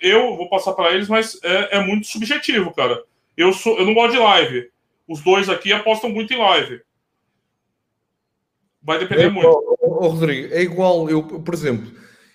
eu 0.00 0.36
vou 0.36 0.48
passar 0.48 0.72
para 0.72 0.92
eles, 0.92 1.08
mas 1.08 1.38
é, 1.42 1.76
é, 1.76 1.86
muito 1.86 2.06
subjetivo, 2.06 2.72
cara. 2.72 3.02
Eu, 3.36 3.52
sou, 3.52 3.78
eu 3.78 3.84
não 3.84 3.94
gosto 3.94 4.12
de 4.12 4.18
live. 4.18 4.70
Os 5.06 5.20
dois 5.20 5.48
aqui 5.48 5.72
apostam 5.72 6.10
muito 6.10 6.32
em 6.32 6.38
live. 6.38 6.80
Vai 8.82 8.98
depender 8.98 9.24
é 9.24 9.26
igual, 9.26 9.44
muito. 9.44 9.78
Oh, 9.80 10.08
Rodrigo, 10.08 10.52
é 10.52 10.62
igual, 10.62 11.08
eu, 11.08 11.22
por 11.22 11.54
exemplo, 11.54 11.92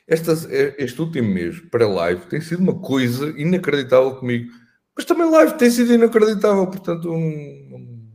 esta, 0.07 0.31
este 0.77 1.01
último 1.01 1.27
mês 1.27 1.59
para 1.59 1.87
live 1.87 2.25
tem 2.27 2.39
sido 2.39 2.61
uma 2.61 2.79
coisa 2.79 3.33
inacreditável 3.37 4.15
comigo. 4.15 4.51
Mas 4.95 5.05
também 5.05 5.29
live 5.29 5.57
tem 5.57 5.69
sido 5.69 5.93
inacreditável, 5.93 6.65
portanto. 6.67 7.11
Um... 7.11 8.07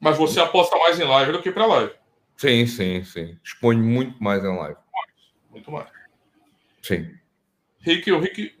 Mas 0.00 0.16
você 0.16 0.40
aposta 0.40 0.76
mais 0.78 0.98
em 0.98 1.04
live 1.04 1.32
do 1.32 1.42
que 1.42 1.50
para 1.50 1.66
live. 1.66 1.92
Sim, 2.36 2.66
sim, 2.66 3.02
sim. 3.02 3.36
Exponho 3.42 3.82
muito 3.82 4.22
mais 4.22 4.44
em 4.44 4.56
live. 4.56 4.78
Muito 5.50 5.70
mais. 5.72 5.97
Sim. 6.88 7.06
Rick, 7.80 8.10
o 8.10 8.18
Rick, 8.18 8.54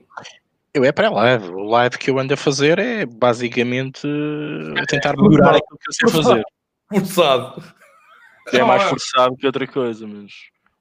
eu 0.74 0.84
é 0.84 0.92
pré-live. 0.92 1.48
O 1.48 1.62
live 1.62 1.96
que 1.96 2.10
eu 2.10 2.18
ando 2.18 2.34
a 2.34 2.36
fazer 2.36 2.78
é 2.78 3.06
basicamente 3.06 4.02
tentar 4.86 5.16
melhorar 5.16 5.56
aquilo 5.56 5.78
que 5.78 5.88
eu 5.88 5.92
sei 5.92 6.22
fazer. 6.22 6.44
Forçado. 6.90 7.62
É 8.52 8.62
mais 8.62 8.82
forçado 8.82 9.36
que 9.36 9.46
outra 9.46 9.66
coisa, 9.66 10.06
mas 10.06 10.32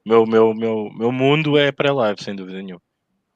o 0.06 0.10
meu, 0.10 0.26
meu, 0.26 0.54
meu, 0.54 0.90
meu 0.94 1.12
mundo 1.12 1.58
é 1.58 1.72
pré-live, 1.72 2.22
sem 2.22 2.36
dúvida 2.36 2.62
nenhuma. 2.62 2.82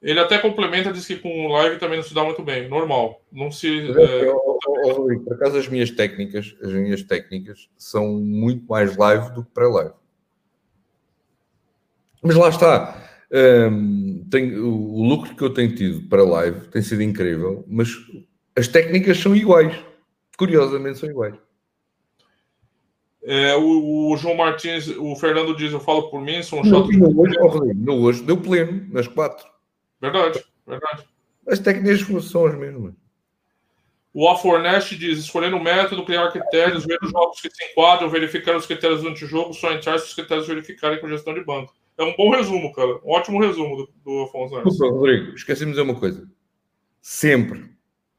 Ele 0.02 0.20
até 0.20 0.40
complementa, 0.40 0.92
diz 0.92 1.06
que 1.06 1.16
com 1.16 1.48
live 1.48 1.78
também 1.78 1.98
não 1.98 2.04
se 2.04 2.14
dá 2.14 2.24
muito 2.24 2.42
bem, 2.44 2.68
normal. 2.68 3.22
Não 3.32 3.50
se. 3.50 3.68
É... 3.68 4.24
Eu, 4.24 4.60
eu, 4.86 5.12
eu, 5.12 5.24
por 5.24 5.34
acaso, 5.34 5.58
as 5.58 5.68
minhas 5.68 5.92
técnicas, 5.92 6.56
as 6.62 6.72
minhas 6.74 7.04
técnicas 7.04 7.70
são 7.78 8.08
muito 8.14 8.66
mais 8.68 8.98
live 8.98 9.32
do 9.34 9.46
que 9.46 9.52
pré-live. 9.52 9.94
Mas 12.24 12.36
lá 12.36 12.50
está. 12.50 13.11
Um, 13.34 14.28
tenho, 14.30 14.68
o 14.68 15.08
lucro 15.08 15.34
que 15.36 15.42
eu 15.42 15.54
tenho 15.54 15.74
tido 15.74 16.08
para 16.10 16.22
live 16.24 16.68
tem 16.68 16.82
sido 16.82 17.02
incrível, 17.02 17.64
mas 17.66 17.90
as 18.58 18.68
técnicas 18.68 19.18
são 19.18 19.36
iguais. 19.36 19.74
Curiosamente, 20.38 21.00
são 21.00 21.10
iguais. 21.10 21.36
É, 23.24 23.56
o, 23.56 24.10
o, 24.10 24.18
João 24.18 24.36
Martins, 24.36 24.88
o 24.88 25.16
Fernando 25.16 25.56
diz: 25.56 25.72
Eu 25.72 25.80
falo 25.80 26.10
por 26.10 26.20
mim, 26.20 26.40
um 26.40 26.44
chato. 26.44 26.92
No, 26.92 27.22
hoje, 27.22 27.74
no 27.76 28.02
hoje 28.02 28.24
deu 28.24 28.36
pleno, 28.36 28.88
nas 28.92 29.08
quatro. 29.08 29.48
Verdade, 30.02 30.44
verdade. 30.66 31.08
As 31.48 31.60
técnicas 31.60 32.26
são 32.26 32.48
as 32.48 32.58
mesmas. 32.58 32.94
O 34.14 34.28
Afornest 34.28 34.98
diz: 34.98 35.20
escolhendo 35.20 35.56
o 35.56 35.64
método, 35.64 36.04
criar 36.04 36.32
critérios, 36.32 36.86
ver 36.86 36.98
os 37.02 37.12
jogos 37.12 37.40
que 37.40 37.50
se 37.50 37.64
enquadram, 37.66 38.10
verificar 38.10 38.58
os 38.58 38.66
critérios 38.66 39.02
durante 39.02 39.24
o 39.24 39.28
jogo, 39.28 39.54
só 39.54 39.72
entrar 39.72 40.00
se 40.00 40.08
os 40.08 40.14
critérios 40.14 40.48
verificarem 40.48 41.00
com 41.00 41.08
gestão 41.08 41.34
de 41.34 41.44
banco. 41.46 41.74
É 42.02 42.04
um 42.04 42.16
bom 42.18 42.32
resumo, 42.32 42.74
cara. 42.74 43.00
Um 43.06 43.12
ótimo 43.12 43.40
resumo 43.40 43.78
do, 43.78 43.90
do 44.04 44.24
Afonso 44.24 44.60
Desculpa, 44.64 44.96
Rodrigo, 44.96 45.36
esqueci 45.36 45.64
de 45.64 45.70
dizer 45.70 45.84
uma 45.84 45.94
coisa. 45.94 46.28
Sempre. 47.00 47.70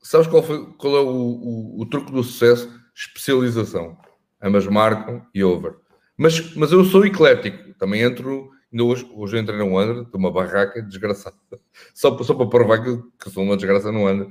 Sabes 0.00 0.28
qual, 0.28 0.40
foi, 0.40 0.72
qual 0.78 0.96
é 0.96 1.00
o, 1.00 1.09
o, 1.09 1.80
o 1.80 1.86
truque 1.86 2.12
do 2.12 2.22
sucesso? 2.22 2.72
Especialização. 2.94 3.98
Ambas 4.40 4.68
marcam 4.68 5.26
e 5.34 5.42
over. 5.42 5.74
Mas, 6.16 6.54
mas 6.54 6.70
eu 6.70 6.84
sou 6.84 7.04
eclético. 7.04 7.74
Também 7.74 8.02
entro. 8.02 8.50
Ainda 8.72 8.84
hoje, 8.84 9.10
hoje 9.14 9.38
entrei 9.38 9.59
no 9.59 9.76
under, 9.78 10.04
de 10.04 10.16
uma 10.16 10.30
barraca 10.30 10.80
desgraçada. 10.80 11.36
Só, 11.92 12.16
só 12.22 12.34
para 12.34 12.46
provar 12.46 12.82
que, 12.82 13.02
que 13.20 13.30
sou 13.30 13.42
uma 13.42 13.56
desgraça 13.56 13.90
no 13.90 14.09
under. 14.09 14.28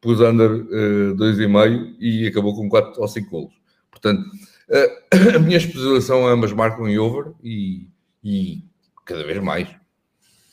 Pus 0.00 0.20
under 0.20 0.50
2,5 0.50 1.14
uh, 1.16 1.96
e 1.98 2.26
acabou 2.26 2.54
com 2.54 2.68
4 2.68 3.00
ou 3.00 3.08
5 3.08 3.30
golos. 3.30 3.54
Portanto, 3.90 4.20
uh, 4.20 5.36
a 5.36 5.38
minha 5.38 5.56
especialização 5.56 6.28
é 6.28 6.32
ambas 6.32 6.52
marcam 6.52 6.88
e 6.88 6.98
over 6.98 7.32
e, 7.42 7.88
e 8.22 8.69
cada 9.10 9.24
vez 9.24 9.38
mais. 9.40 9.68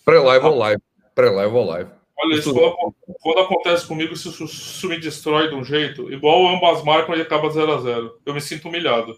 Pré-live 0.03 0.45
ou 0.45 0.57
live. 0.57 0.81
Pré-live 1.13 1.53
ou 1.53 1.65
live. 1.65 1.89
Olha, 2.19 2.34
isso 2.34 2.51
quando, 2.53 2.95
quando, 3.21 3.39
acontece 3.39 3.85
comigo, 3.88 4.15
se 4.15 4.29
isso 4.29 4.89
me 4.89 4.99
destrói 4.99 5.49
de 5.49 5.55
um 5.55 5.63
jeito, 5.63 6.11
igual 6.11 6.47
ambas 6.47 6.84
marcam 6.84 7.15
e 7.15 7.21
acaba 7.21 7.49
0 7.49 7.71
a 7.71 7.77
0 7.79 8.19
Eu 8.25 8.34
me 8.34 8.41
sinto 8.41 8.67
humilhado. 8.67 9.15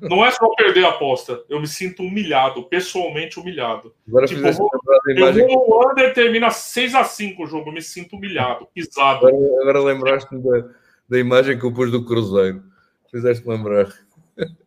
Não 0.00 0.24
é 0.24 0.30
só 0.30 0.48
perder 0.54 0.86
a 0.86 0.90
aposta, 0.90 1.44
eu 1.46 1.60
me 1.60 1.68
sinto 1.68 2.02
humilhado, 2.02 2.64
pessoalmente 2.64 3.38
humilhado. 3.38 3.94
Agora 4.08 4.26
Tipo, 4.26 4.40
eu 4.40 5.14
imagem. 5.14 5.42
Eu 5.42 5.48
vou 5.48 5.68
no 5.68 5.90
under, 5.90 6.14
termina 6.14 6.48
6x5 6.48 7.40
o 7.40 7.46
jogo, 7.46 7.68
eu 7.68 7.74
me 7.74 7.82
sinto 7.82 8.16
humilhado, 8.16 8.66
pisado. 8.74 9.26
Agora, 9.26 9.60
agora 9.60 9.80
lembraste-me 9.80 10.42
da, 10.42 10.68
da 11.06 11.18
imagem 11.18 11.58
que 11.58 11.66
eu 11.66 11.72
pus 11.74 11.90
do 11.90 12.02
Cruzeiro. 12.02 12.62
Fizeste 13.10 13.46
lembrar. 13.46 13.92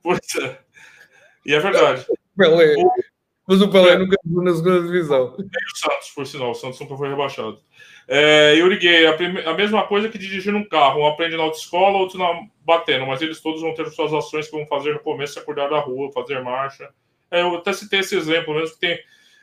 Pois 0.03 0.19
é. 0.40 0.60
E 1.44 1.53
é 1.56 1.60
verdade. 1.60 2.06
Pelé. 2.38 2.76
O- 2.76 3.16
Mas 3.48 3.61
o 3.61 3.69
Pelé 3.69 3.91
É. 3.94 3.98
nunca 3.98 4.18
jogou 4.26 4.44
na 4.44 4.53
segunda 4.53 4.82
divisão. 4.82 5.36
E 5.40 5.41
o 5.44 5.78
Santos, 5.78 6.10
por 6.14 6.28
sinal, 6.28 6.52
o 6.52 6.56
Santos 6.56 6.80
nunca 6.82 6.98
foi 6.98 7.07
rebaixado. 7.10 7.60
É, 8.07 8.56
Yuri 8.56 8.78
Gay, 8.78 9.06
a, 9.07 9.14
prime- 9.14 9.41
a 9.45 9.53
mesma 9.53 9.84
coisa 9.88 10.10
que 10.10 10.18
dirigir 10.18 10.53
um 10.53 10.64
carro. 10.68 11.02
Um 11.02 11.07
aprende 11.07 11.38
na 11.38 11.44
autoescola, 11.44 11.98
outro 11.98 12.18
na 12.19 12.28
batendo, 12.65 13.06
mas 13.07 13.22
eles 13.22 13.40
todos 13.41 13.61
vão 13.61 13.74
ter 13.74 13.86
suas 13.90 14.14
ações 14.14 14.48
que 14.49 14.56
vão 14.57 14.65
fazer 14.68 14.94
no 14.94 14.99
começo, 14.99 15.40
é 15.40 15.41
cuidar 15.41 15.68
da 15.69 15.80
rua, 15.80 16.11
fazer 16.11 16.41
marcha. 16.44 16.90
É, 17.32 17.41
eu 17.41 17.56
até 17.56 17.72
citei 17.74 17.99
esse 18.02 18.15
exemplo, 18.15 18.53
mesmo 18.53 18.76
que 18.76 18.82
tem, 18.82 18.99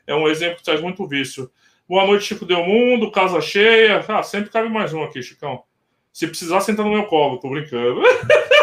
é 0.07 0.15
um 0.15 0.29
exemplo 0.29 0.57
que 0.59 0.65
traz 0.65 0.81
muito 0.81 1.07
vício. 1.07 1.51
Boa 1.89 2.07
noite, 2.07 2.25
Chico 2.25 2.45
Del 2.47 2.65
Mundo, 2.65 3.11
casa 3.11 3.41
cheia. 3.41 4.05
Ah, 4.09 4.23
sempre 4.23 4.51
cabe 4.51 4.69
mais 4.69 4.93
um 4.95 5.03
aqui, 5.03 5.23
Chicão. 5.23 5.63
Se 6.13 6.27
precisar, 6.27 6.61
senta 6.61 6.83
no 6.83 6.91
meu 6.93 7.05
colo, 7.07 7.39
tô 7.41 7.49
brincando. 7.51 8.01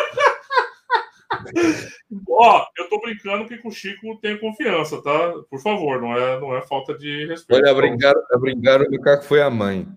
Ó, 2.30 2.66
eu 2.78 2.90
tô 2.90 3.00
brincando 3.00 3.48
que 3.48 3.58
com 3.58 3.70
o 3.70 3.72
Chico 3.72 4.18
tem 4.22 4.38
confiança, 4.38 5.02
tá? 5.02 5.34
Por 5.50 5.62
favor, 5.62 6.02
não 6.02 6.18
é, 6.18 6.40
não 6.40 6.56
é 6.56 6.62
falta 6.62 6.98
de 6.98 7.26
respeito. 7.26 7.62
Olha, 7.62 7.72
a 7.72 7.76
brincar, 7.76 8.14
a 8.32 8.38
brincar, 8.38 8.82
o 8.82 8.92
macaco 8.92 9.24
foi 9.24 9.42
a 9.42 9.50
mãe. 9.50 9.88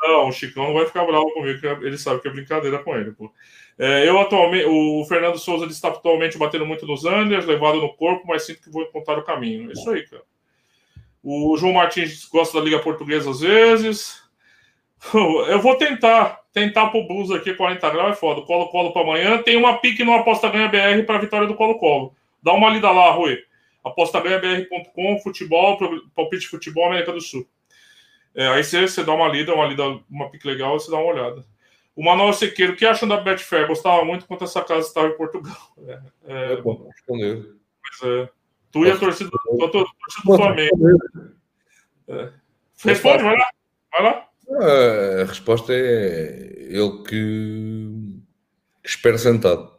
Não, 0.00 0.28
o 0.28 0.32
Chicão 0.32 0.64
não 0.64 0.74
vai 0.74 0.86
ficar 0.86 1.04
bravo 1.06 1.32
comigo, 1.32 1.60
que 1.60 1.66
ele 1.66 1.96
sabe 1.96 2.20
que 2.20 2.28
é 2.28 2.30
brincadeira 2.30 2.78
com 2.78 2.94
ele, 2.96 3.12
pô. 3.12 3.32
É, 3.78 4.08
eu 4.08 4.18
atualmente, 4.18 4.66
o 4.66 5.04
Fernando 5.06 5.38
Souza 5.38 5.66
está 5.66 5.88
atualmente 5.88 6.38
batendo 6.38 6.66
muito 6.66 6.86
nos 6.86 7.04
Anders, 7.04 7.46
levado 7.46 7.80
no 7.80 7.94
corpo, 7.94 8.26
mas 8.26 8.44
sinto 8.44 8.62
que 8.62 8.70
vou 8.70 8.82
encontrar 8.82 9.18
o 9.18 9.24
caminho. 9.24 9.70
É 9.70 9.72
Isso 9.72 9.90
aí, 9.90 10.06
cara. 10.06 10.22
O 11.22 11.56
João 11.56 11.72
Martins 11.72 12.26
gosta 12.26 12.58
da 12.58 12.64
Liga 12.64 12.78
Portuguesa 12.80 13.30
às 13.30 13.40
vezes. 13.40 14.22
Eu 15.48 15.60
vou 15.60 15.76
tentar, 15.76 16.40
tentar 16.52 16.88
pro 16.88 17.06
Blues 17.06 17.30
aqui 17.30 17.54
40 17.54 17.90
graus 17.90 18.12
é 18.12 18.14
foda. 18.16 18.42
Colo-Colo 18.42 18.92
para 18.92 19.02
amanhã. 19.02 19.42
Tem 19.42 19.56
uma 19.56 19.78
pique 19.78 20.04
no 20.04 20.14
Aposta 20.14 20.48
Ganha 20.48 20.68
BR 20.68 21.04
para 21.06 21.18
vitória 21.18 21.46
do 21.46 21.54
Colo-Colo. 21.54 22.14
Dá 22.42 22.52
uma 22.52 22.70
lida 22.70 22.90
lá, 22.90 23.10
Rui. 23.10 23.38
apostaganhabr.com, 23.84 25.18
futebol, 25.22 25.78
palpite 26.14 26.42
de 26.42 26.48
futebol 26.48 26.86
América 26.86 27.12
do 27.12 27.20
Sul. 27.20 27.46
É, 28.34 28.48
aí 28.48 28.64
você, 28.64 28.82
você 28.88 29.04
dá 29.04 29.12
uma 29.12 29.28
lida, 29.28 29.54
uma 29.54 29.66
lida, 29.66 29.82
uma 30.10 30.28
pique 30.28 30.46
legal, 30.46 30.78
você 30.78 30.90
dá 30.90 30.96
uma 30.96 31.12
olhada. 31.12 31.44
O 31.94 32.04
Manuel 32.04 32.32
Sequeiro, 32.32 32.72
o 32.72 32.76
que 32.76 32.84
acham 32.84 33.08
da 33.08 33.18
Betfair? 33.18 33.68
Gostava 33.68 34.04
muito 34.04 34.26
quando 34.26 34.42
essa 34.42 34.60
casa 34.62 34.86
estava 34.88 35.08
em 35.08 35.16
Portugal. 35.16 35.56
É, 35.86 36.00
é, 36.26 36.52
É 36.54 36.56
bom, 36.56 36.88
respondeu. 36.92 37.54
mas, 37.82 38.10
é, 38.10 38.28
tu 38.72 38.84
e 38.84 38.90
a 38.90 38.96
torcida, 38.98 39.30
a 39.36 39.68
tua- 39.68 39.70
torcida 39.70 40.22
do 40.24 40.36
Flamengo. 40.36 41.10
Responde, 42.84 43.22
vai 43.22 43.36
lá. 43.36 43.46
Vai 43.92 44.02
lá. 44.02 44.28
A 44.50 45.24
resposta 45.24 45.72
é 45.72 46.54
ele 46.68 47.02
que 47.08 48.22
espera 48.84 49.18
sentado. 49.18 49.72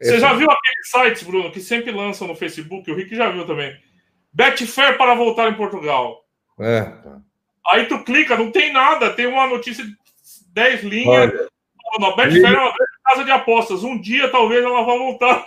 É 0.00 0.06
Você 0.06 0.20
já 0.20 0.30
assim. 0.30 0.38
viu 0.38 0.48
aqueles 0.50 0.90
sites, 0.90 1.22
Bruno, 1.22 1.52
que 1.52 1.60
sempre 1.60 1.92
lançam 1.92 2.26
no 2.26 2.34
Facebook? 2.34 2.90
O 2.90 2.94
Rick 2.96 3.14
já 3.14 3.30
viu 3.30 3.46
também. 3.46 3.76
Betfair 4.32 4.96
para 4.96 5.14
voltar 5.14 5.48
em 5.50 5.54
Portugal. 5.54 6.24
É. 6.58 6.92
Aí 7.68 7.86
tu 7.86 8.02
clica, 8.02 8.36
não 8.36 8.50
tem 8.50 8.72
nada, 8.72 9.12
tem 9.12 9.26
uma 9.26 9.46
notícia 9.46 9.84
de 9.84 9.94
10 10.52 10.82
linhas. 10.82 11.30
Olha, 11.30 11.48
Não, 12.00 12.16
Betfair 12.16 12.44
é 12.54 12.58
uma 12.58 12.72
grande 12.72 13.02
casa 13.04 13.24
de 13.24 13.30
apostas. 13.30 13.84
Um 13.84 14.00
dia 14.00 14.28
talvez 14.30 14.64
ela 14.64 14.84
vá 14.84 14.96
voltar. 14.96 15.46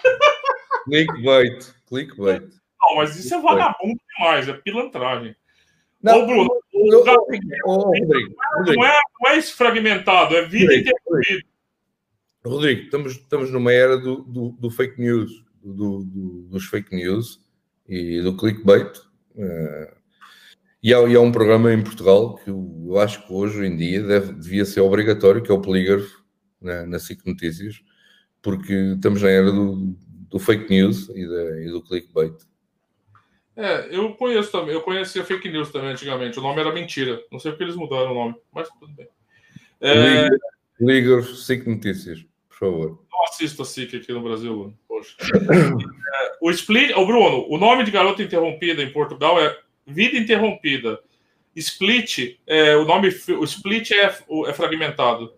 clickbait. 0.85 1.73
Clickbait. 1.87 2.43
Não, 2.81 2.95
mas 2.97 3.15
isso 3.17 3.33
é 3.33 3.41
vagabundo 3.41 3.99
demais, 4.15 4.47
é 4.47 4.53
pilantragem. 4.53 5.35
Não, 6.05 6.23
Ô, 6.23 6.27
Bruno, 6.27 6.49
o 6.73 7.05
Rodrigo, 7.05 7.47
Rodrigo, 7.65 8.35
não 8.75 8.85
é, 8.85 8.93
não 9.21 9.31
é 9.31 9.41
fragmentado, 9.41 10.35
é 10.35 10.47
vida 10.47 10.65
Rodrigo, 10.71 10.89
interrompida. 10.89 11.41
Rodrigo, 12.45 12.81
estamos, 12.83 13.11
estamos 13.13 13.51
numa 13.51 13.71
era 13.73 13.97
do, 13.97 14.17
do, 14.23 14.49
do 14.51 14.69
fake 14.69 15.01
news, 15.01 15.31
do, 15.63 16.03
do- 16.03 16.47
dos 16.51 16.65
fake 16.67 16.95
news 16.95 17.41
e 17.89 18.21
do 18.21 18.37
clickbait. 18.37 18.91
eh, 19.35 19.93
e, 20.83 20.93
há, 20.93 20.99
e 21.07 21.15
há 21.15 21.19
um 21.21 21.31
programa 21.31 21.73
em 21.73 21.81
Portugal 21.83 22.35
que 22.35 22.51
eu, 22.51 22.85
eu 22.87 22.99
acho 22.99 23.25
que 23.25 23.33
hoje 23.33 23.65
em 23.65 23.75
dia 23.75 24.03
deve, 24.03 24.33
devia 24.33 24.63
ser 24.65 24.81
obrigatório, 24.81 25.41
que 25.41 25.51
é 25.51 25.55
o 25.55 25.61
Polígrafo, 25.61 26.23
na, 26.61 26.85
na 26.85 26.99
SIC 26.99 27.25
Notícias, 27.25 27.81
porque 28.43 28.73
estamos 28.93 29.23
na 29.23 29.29
era 29.29 29.51
do, 29.51 29.95
do 30.29 30.37
fake 30.37 30.69
news 30.69 31.09
e, 31.09 31.27
da- 31.27 31.61
e 31.61 31.69
do 31.71 31.81
clickbait. 31.81 32.35
É, 33.55 33.87
eu 33.89 34.13
conheço 34.15 34.51
também, 34.51 34.73
eu 34.73 34.81
conhecia 34.81 35.23
fake 35.23 35.49
news 35.49 35.71
também 35.71 35.91
antigamente. 35.91 36.37
O 36.37 36.41
nome 36.41 36.59
era 36.59 36.73
mentira. 36.73 37.23
Não 37.31 37.39
sei 37.39 37.51
porque 37.51 37.63
eles 37.63 37.75
mudaram 37.75 38.11
o 38.11 38.15
nome, 38.15 38.35
mas 38.51 38.67
tudo 38.69 38.93
bem. 38.93 39.07
É, 39.79 40.27
Polígrafo, 40.77 41.33
SIC 41.33 41.65
Notícias, 41.67 42.25
por 42.49 42.57
favor. 42.57 42.99
não 43.11 43.23
assisto 43.23 43.61
a 43.61 43.65
SIC 43.65 43.95
aqui 43.95 44.11
no 44.11 44.21
Brasil, 44.21 44.53
Bruno. 44.53 44.77
Poxa. 44.87 45.15
É, 45.23 46.31
o 46.41 46.49
Split, 46.51 46.91
o 46.95 47.05
Bruno, 47.05 47.45
o 47.49 47.57
nome 47.57 47.83
de 47.83 47.91
garota 47.91 48.21
interrompida 48.21 48.81
em 48.81 48.91
Portugal 48.91 49.39
é 49.39 49.57
Vida 49.87 50.17
Interrompida. 50.17 50.99
Split, 51.55 52.37
é, 52.45 52.75
o 52.75 52.83
nome, 52.83 53.07
o 53.07 53.43
Split 53.45 53.91
é, 53.91 54.17
é 54.47 54.53
fragmentado. 54.53 55.33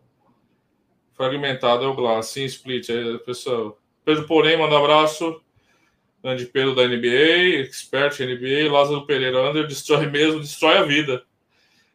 Fragmentado 1.14 1.84
é 1.84 1.88
o 1.88 1.94
Glass, 1.94 2.28
sim, 2.28 2.46
Split. 2.46 2.90
É, 2.90 3.18
pessoal. 3.20 3.80
Pedro 4.04 4.26
Porém, 4.26 4.58
manda 4.58 4.78
abraço. 4.78 5.42
Grande 6.28 6.46
Pedro 6.48 6.76
da 6.76 6.86
NBA, 6.86 7.62
expert 7.62 8.20
NBA, 8.20 8.70
Lázaro 8.70 9.06
Pereira, 9.06 9.50
Under, 9.50 9.66
destrói 9.66 10.08
mesmo, 10.08 10.42
destrói 10.42 10.78
a 10.78 10.84
vida. 10.84 11.24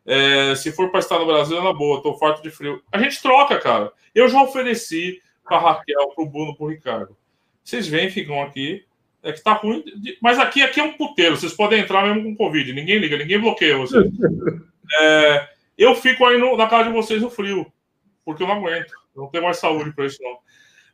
É, 0.06 0.54
se 0.54 0.72
for 0.72 0.90
para 0.90 1.00
estar 1.00 1.18
no 1.18 1.26
Brasil, 1.26 1.58
é 1.58 1.62
na 1.62 1.72
boa, 1.72 2.02
tô 2.02 2.16
farto 2.16 2.42
de 2.42 2.50
frio. 2.50 2.82
A 2.90 2.98
gente 2.98 3.20
troca, 3.20 3.58
cara. 3.58 3.92
Eu 4.14 4.26
já 4.30 4.42
ofereci 4.42 5.20
para 5.44 5.58
Raquel, 5.58 6.08
pro 6.14 6.24
Bruno, 6.24 6.56
pro 6.56 6.66
Ricardo. 6.68 7.14
Vocês 7.62 7.86
vêm, 7.86 8.10
ficam 8.10 8.42
aqui. 8.42 8.84
É 9.22 9.32
que 9.32 9.42
tá 9.42 9.52
ruim. 9.52 9.84
de- 9.84 10.16
Mas 10.20 10.38
aqui, 10.38 10.62
aqui 10.62 10.80
é 10.80 10.82
um 10.82 10.94
puteiro. 10.94 11.36
Vocês 11.36 11.52
podem 11.52 11.80
entrar 11.80 12.02
mesmo 12.06 12.22
com 12.24 12.34
Covid. 12.34 12.72
Ninguém 12.72 12.98
liga, 12.98 13.16
ninguém 13.18 13.38
bloqueia 13.38 13.76
vocês. 13.76 14.04
É, 15.00 15.48
eu 15.78 15.94
fico 15.94 16.24
aí 16.26 16.36
no- 16.38 16.56
na 16.56 16.66
casa 16.66 16.88
de 16.88 16.92
vocês 16.94 17.22
no 17.22 17.30
frio. 17.30 17.70
Porque 18.24 18.42
eu 18.42 18.46
não 18.48 18.56
aguento. 18.56 18.92
Eu 19.14 19.22
não 19.22 19.28
tenho 19.30 19.44
mais 19.44 19.58
saúde 19.58 19.92
para 19.92 20.04
isso, 20.06 20.18
não. 20.22 20.38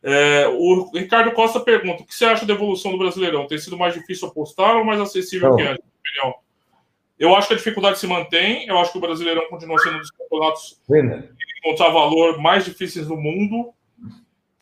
É, 0.02 0.46
o 0.48 0.90
Ricardo 0.94 1.32
Costa 1.32 1.60
pergunta: 1.60 2.02
o 2.02 2.06
que 2.06 2.14
você 2.14 2.24
acha 2.24 2.46
da 2.46 2.54
evolução 2.54 2.92
do 2.92 2.98
Brasileirão? 2.98 3.46
Tem 3.46 3.58
sido 3.58 3.76
mais 3.76 3.94
difícil 3.94 4.28
apostar 4.28 4.76
ou 4.76 4.84
mais 4.84 5.00
acessível 5.00 5.50
Não. 5.50 5.56
que 5.56 5.62
antes? 5.62 5.84
opinião? 6.08 6.34
Eu 7.18 7.34
acho 7.34 7.48
que 7.48 7.54
a 7.54 7.56
dificuldade 7.56 7.98
se 7.98 8.06
mantém. 8.06 8.66
Eu 8.66 8.78
acho 8.78 8.92
que 8.92 8.98
o 8.98 9.00
Brasileirão 9.00 9.48
continua 9.48 9.78
sendo 9.78 9.96
um 9.96 10.00
dos 10.00 10.10
campeonatos 10.10 10.80
Venda. 10.88 11.30
encontrar 11.58 11.90
valor 11.90 12.38
mais 12.38 12.64
difíceis 12.64 13.06
do 13.08 13.16
mundo, 13.16 13.72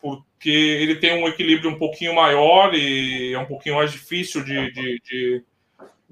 porque 0.01 0.49
ele 0.49 0.95
tem 0.95 1.23
um 1.23 1.27
equilíbrio 1.27 1.69
um 1.69 1.77
pouquinho 1.77 2.15
maior 2.15 2.73
e 2.73 3.33
é 3.33 3.39
um 3.39 3.45
pouquinho 3.45 3.75
mais 3.75 3.91
difícil 3.91 4.43
de, 4.43 4.71
de, 4.71 5.01
de, 5.03 5.45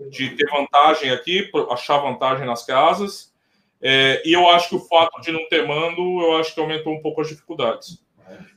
de 0.09 0.29
ter 0.35 0.47
vantagem 0.51 1.09
aqui, 1.09 1.49
achar 1.71 1.97
vantagem 1.97 2.45
nas 2.45 2.63
casas. 2.63 3.33
É, 3.81 4.21
e 4.25 4.33
eu 4.33 4.47
acho 4.49 4.69
que 4.69 4.75
o 4.75 4.79
fato 4.79 5.19
de 5.21 5.31
não 5.31 5.47
ter 5.49 5.67
mando, 5.67 6.01
eu 6.21 6.37
acho 6.37 6.53
que 6.53 6.59
aumentou 6.59 6.93
um 6.93 7.01
pouco 7.01 7.21
as 7.21 7.27
dificuldades. 7.27 8.04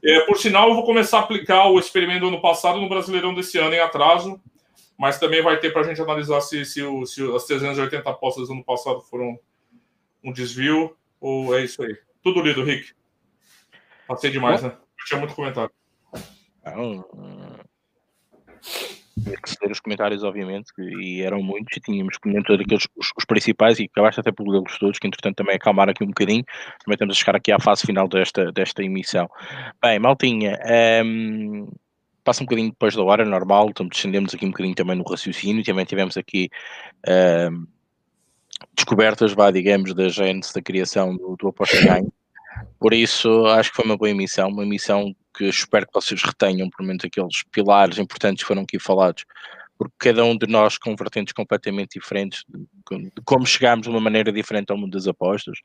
É, 0.02 0.20
por 0.20 0.36
sinal, 0.38 0.68
eu 0.68 0.74
vou 0.74 0.84
começar 0.84 1.18
a 1.18 1.22
aplicar 1.22 1.66
o 1.68 1.78
experimento 1.78 2.20
do 2.20 2.28
ano 2.28 2.40
passado 2.40 2.80
no 2.80 2.88
Brasileirão 2.88 3.34
desse 3.34 3.58
ano 3.58 3.74
em 3.74 3.80
atraso, 3.80 4.40
mas 4.96 5.18
também 5.18 5.42
vai 5.42 5.58
ter 5.58 5.72
para 5.72 5.82
a 5.82 5.84
gente 5.84 6.00
analisar 6.00 6.40
se, 6.40 6.64
se, 6.64 6.82
o- 6.82 7.04
se 7.06 7.22
as 7.34 7.44
380 7.44 8.08
apostas 8.08 8.48
do 8.48 8.54
ano 8.54 8.64
passado 8.64 9.00
foram 9.02 9.38
um 10.24 10.32
desvio 10.32 10.96
ou 11.20 11.56
é 11.56 11.62
isso 11.64 11.82
aí. 11.82 11.96
Tudo 12.22 12.40
lido, 12.40 12.64
Rick. 12.64 12.92
Passei 14.06 14.30
demais, 14.30 14.62
né? 14.62 14.70
Eu 14.98 15.04
tinha 15.04 15.18
muito 15.20 15.34
comentário. 15.34 15.70
Não, 16.64 17.04
ser 19.46 19.70
os 19.70 19.80
comentários, 19.80 20.22
obviamente, 20.22 20.72
e 20.78 21.22
eram 21.22 21.42
muitos, 21.42 21.76
e 21.76 21.80
tínhamos 21.80 22.16
comentários 22.18 22.60
aqueles 22.60 22.86
os, 22.96 23.12
os 23.16 23.24
principais, 23.24 23.78
e 23.78 23.84
acabaste 23.84 24.20
até 24.20 24.32
por 24.32 24.46
lê-los 24.48 24.78
todos, 24.78 24.98
que 24.98 25.06
entretanto 25.06 25.36
também 25.36 25.56
acalmaram 25.56 25.90
aqui 25.90 26.04
um 26.04 26.08
bocadinho. 26.08 26.44
Também 26.84 26.94
estamos 26.94 27.16
a 27.16 27.18
chegar 27.18 27.36
aqui 27.36 27.52
à 27.52 27.58
fase 27.58 27.86
final 27.86 28.08
desta, 28.08 28.52
desta 28.52 28.82
emissão. 28.82 29.28
Bem, 29.82 29.98
Maltinha, 29.98 30.58
hum, 31.04 31.70
passa 32.24 32.42
um 32.42 32.46
bocadinho 32.46 32.70
depois 32.70 32.94
da 32.94 33.02
hora, 33.02 33.24
normal, 33.24 33.68
então 33.70 33.86
descendemos 33.86 34.34
aqui 34.34 34.46
um 34.46 34.50
bocadinho 34.50 34.74
também 34.74 34.96
no 34.96 35.04
raciocínio, 35.04 35.64
também 35.64 35.84
tivemos 35.84 36.16
aqui 36.16 36.50
hum, 37.08 37.66
descobertas, 38.74 39.32
vá, 39.32 39.50
digamos, 39.50 39.94
da 39.94 40.08
gênese 40.08 40.52
da 40.52 40.62
criação 40.62 41.16
do, 41.16 41.36
do 41.36 41.54
Ganho. 41.84 42.12
Por 42.78 42.92
isso, 42.92 43.46
acho 43.46 43.70
que 43.70 43.76
foi 43.76 43.84
uma 43.84 43.96
boa 43.96 44.10
emissão, 44.10 44.48
uma 44.48 44.64
emissão 44.64 45.14
que 45.38 45.44
espero 45.44 45.86
que 45.86 45.94
vocês 45.94 46.20
retenham, 46.22 46.68
pelo 46.68 46.88
menos 46.88 47.04
aqueles 47.04 47.44
pilares 47.52 47.98
importantes 47.98 48.42
que 48.42 48.48
foram 48.48 48.62
aqui 48.62 48.78
falados, 48.78 49.24
porque 49.78 49.94
cada 49.98 50.24
um 50.24 50.36
de 50.36 50.46
nós 50.48 50.76
com 50.76 50.96
vertentes 50.96 51.32
completamente 51.32 51.98
diferentes, 51.98 52.44
de, 52.48 52.66
como 53.24 53.46
chegámos 53.46 53.84
de 53.84 53.90
uma 53.90 54.00
maneira 54.00 54.32
diferente 54.32 54.72
ao 54.72 54.76
mundo 54.76 54.92
das 54.92 55.06
apostas, 55.06 55.58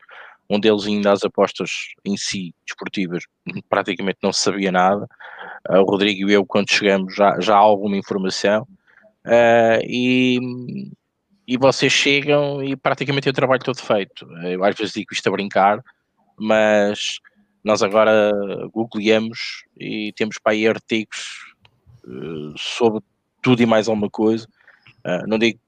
um 0.48 0.60
deles 0.60 0.86
ainda 0.86 1.10
as 1.10 1.24
apostas 1.24 1.94
em 2.04 2.16
si, 2.16 2.54
desportivas, 2.64 3.24
praticamente 3.68 4.18
não 4.22 4.32
se 4.32 4.42
sabia 4.42 4.70
nada, 4.70 5.08
uh, 5.68 5.80
o 5.80 5.84
Rodrigo 5.84 6.30
e 6.30 6.32
eu, 6.32 6.46
quando 6.46 6.70
chegamos, 6.70 7.14
já, 7.14 7.40
já 7.40 7.54
há 7.56 7.58
alguma 7.58 7.96
informação. 7.96 8.62
Uh, 9.24 9.80
e, 9.82 10.38
e 11.48 11.56
vocês 11.56 11.92
chegam 11.92 12.62
e 12.62 12.76
praticamente 12.76 13.28
o 13.28 13.32
trabalho 13.32 13.62
todo 13.64 13.80
feito. 13.80 14.28
Eu 14.44 14.62
às 14.62 14.76
vezes 14.76 14.92
digo 14.92 15.12
isto 15.12 15.26
a 15.26 15.32
brincar, 15.32 15.82
mas 16.38 17.18
nós 17.64 17.82
agora 17.82 18.30
googleamos 18.72 19.64
e 19.76 20.12
temos 20.12 20.38
para 20.38 20.52
aí 20.52 20.68
artigos 20.68 21.54
uh, 22.04 22.54
sobre 22.58 23.00
tudo 23.42 23.62
e 23.62 23.66
mais 23.66 23.88
alguma 23.88 24.10
coisa. 24.10 24.46
Uh, 25.04 25.26
não 25.26 25.38
digo 25.38 25.58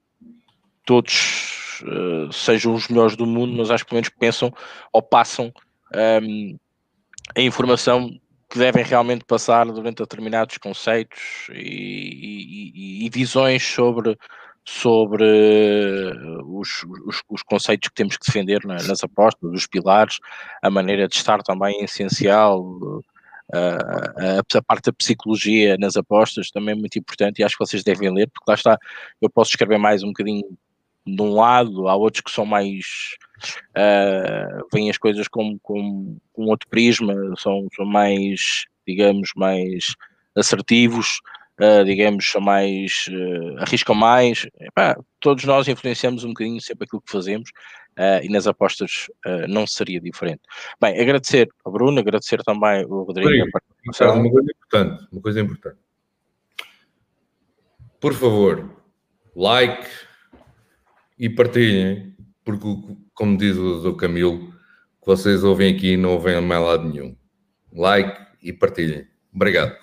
todos 0.84 1.82
uh, 1.82 2.32
sejam 2.32 2.74
os 2.74 2.88
melhores 2.88 3.16
do 3.16 3.26
mundo, 3.26 3.56
mas 3.56 3.70
acho 3.70 3.84
que 3.84 3.90
pelo 3.90 3.96
menos 3.96 4.10
pensam 4.10 4.52
ou 4.92 5.02
passam 5.02 5.52
um, 5.94 5.98
ehm, 5.98 6.56
a 7.34 7.40
informação 7.40 8.10
que 8.48 8.58
devem 8.58 8.84
realmente 8.84 9.24
passar 9.24 9.66
durante 9.66 9.98
determinados 9.98 10.56
conceitos 10.58 11.48
e, 11.50 12.72
e, 12.74 13.06
e 13.06 13.10
visões 13.10 13.62
sobre, 13.62 14.16
sobre 14.68 15.24
os, 16.44 16.84
os, 17.06 17.22
os, 17.28 17.42
conceitos 17.44 17.88
que 17.88 17.94
temos 17.94 18.16
que 18.16 18.26
defender 18.26 18.64
nas 18.64 19.02
apostas, 19.02 19.50
os 19.52 19.66
pilares, 19.66 20.18
a 20.60 20.68
maneira 20.68 21.06
de 21.06 21.14
estar 21.14 21.40
também 21.42 21.80
é 21.80 21.84
essencial, 21.84 23.02
a, 23.52 24.40
a, 24.40 24.62
parte 24.62 24.86
da 24.86 24.92
psicologia 24.92 25.76
nas 25.78 25.96
apostas 25.96 26.50
também 26.50 26.74
é 26.74 26.78
muito 26.78 26.98
importante 26.98 27.38
e 27.38 27.44
acho 27.44 27.56
que 27.56 27.64
vocês 27.64 27.84
devem 27.84 28.12
ler, 28.12 28.28
porque 28.28 28.50
lá 28.50 28.54
está, 28.54 28.78
eu 29.20 29.30
posso 29.30 29.50
escrever 29.50 29.78
mais 29.78 30.02
um 30.02 30.08
bocadinho 30.08 30.44
de 31.06 31.22
um 31.22 31.34
lado, 31.34 31.88
há 31.88 31.94
outros 31.94 32.22
que 32.22 32.32
são 32.32 32.44
mais 32.44 33.14
uh, 33.70 34.66
veem 34.72 34.90
as 34.90 34.98
coisas 34.98 35.28
com, 35.28 35.56
com, 35.60 36.16
com 36.32 36.46
outro 36.46 36.68
prisma, 36.68 37.14
são, 37.38 37.68
são 37.76 37.84
mais, 37.86 38.64
digamos, 38.86 39.30
mais 39.36 39.94
assertivos, 40.34 41.20
uh, 41.60 41.84
digamos, 41.84 42.30
são 42.30 42.40
mais 42.40 43.08
uh, 43.10 43.58
arriscam 43.58 43.94
mais. 43.94 44.46
Epá, 44.60 44.98
todos 45.20 45.44
nós 45.44 45.68
influenciamos 45.68 46.24
um 46.24 46.28
bocadinho 46.28 46.60
sempre 46.60 46.84
aquilo 46.84 47.02
que 47.02 47.12
fazemos 47.12 47.50
uh, 47.98 48.22
e 48.22 48.28
nas 48.28 48.46
apostas 48.46 49.08
não 49.48 49.66
seria 49.66 50.00
diferente. 50.00 50.42
Bem, 50.80 51.00
agradecer 51.00 51.48
ao 51.64 51.72
Bruno, 51.72 51.98
agradecer 51.98 52.42
também 52.42 52.82
ao 52.84 53.02
Rodrigo. 53.02 53.28
Rodrigo 53.28 53.48
uma 54.14 54.30
coisa 54.30 54.50
importante, 54.50 55.08
uma 55.12 55.22
coisa 55.22 55.40
importante. 55.40 55.78
Por 58.00 58.14
favor, 58.14 58.84
like 59.34 59.86
e 61.18 61.28
partilhem, 61.30 62.14
porque, 62.44 62.66
como 63.14 63.36
diz 63.36 63.56
o 63.56 63.94
Camilo, 63.94 64.52
que 65.00 65.06
vocês 65.06 65.42
ouvem 65.42 65.74
aqui 65.74 65.96
não 65.96 66.10
ouvem 66.12 66.34
a 66.36 66.40
mais 66.40 66.62
lado 66.62 66.88
nenhum. 66.88 67.16
Like 67.72 68.26
e 68.42 68.52
partilhem. 68.52 69.06
Obrigado. 69.34 69.76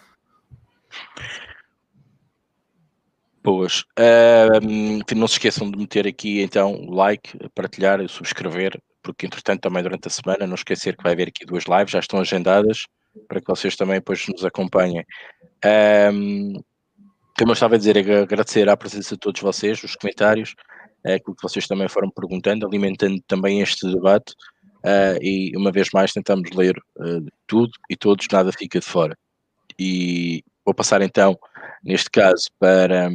Boas. 3.44 3.84
Não 5.15 5.28
se 5.28 5.34
esqueçam 5.34 5.70
de 5.70 5.78
meter 5.78 6.07
aqui 6.07 6.41
então 6.41 6.74
o 6.74 6.94
like, 6.94 7.38
partilhar, 7.53 8.07
subscrever, 8.07 8.80
porque 9.02 9.26
entretanto 9.26 9.61
também 9.61 9.84
durante 9.84 10.07
a 10.07 10.11
semana 10.11 10.48
não 10.48 10.56
esquecer 10.56 10.95
que 10.95 11.03
vai 11.03 11.11
haver 11.11 11.28
aqui 11.28 11.45
duas 11.45 11.65
lives, 11.65 11.91
já 11.91 11.99
estão 11.99 12.20
agendadas 12.20 12.86
para 13.28 13.40
que 13.40 13.48
vocês 13.48 13.76
também 13.76 13.95
depois 13.95 14.26
nos 14.28 14.45
acompanhem. 14.45 15.06
Um, 16.14 16.53
como 17.38 17.52
eu 17.52 17.53
estava 17.53 17.76
a 17.76 17.78
dizer, 17.78 17.98
agradecer 17.98 18.70
a 18.70 18.78
presença 18.78 19.15
de 19.15 19.20
todos 19.20 19.41
vocês, 19.41 19.84
os 19.84 19.95
comentários, 19.95 20.56
é 21.03 21.15
aquilo 21.15 21.36
que 21.36 21.44
vocês 21.44 21.68
também 21.68 21.88
foram 21.90 22.10
perguntando, 22.10 22.65
alimentando 22.65 23.22
também 23.28 23.61
este 23.61 23.91
debate. 23.91 24.34
Uh, 24.86 25.18
e 25.22 25.56
uma 25.56 25.72
vez 25.72 25.90
mais 25.94 26.11
tentamos 26.11 26.52
ler 26.52 26.78
uh, 26.98 27.26
tudo 27.48 27.72
e 27.90 27.95
todos, 27.95 28.28
nada 28.32 28.52
fica 28.52 28.80
de 28.80 28.86
fora. 28.86 29.18
E 29.80 30.44
vou 30.65 30.74
passar 30.74 31.02
então, 31.02 31.38
neste 31.84 32.10
caso, 32.10 32.49
para, 32.60 33.10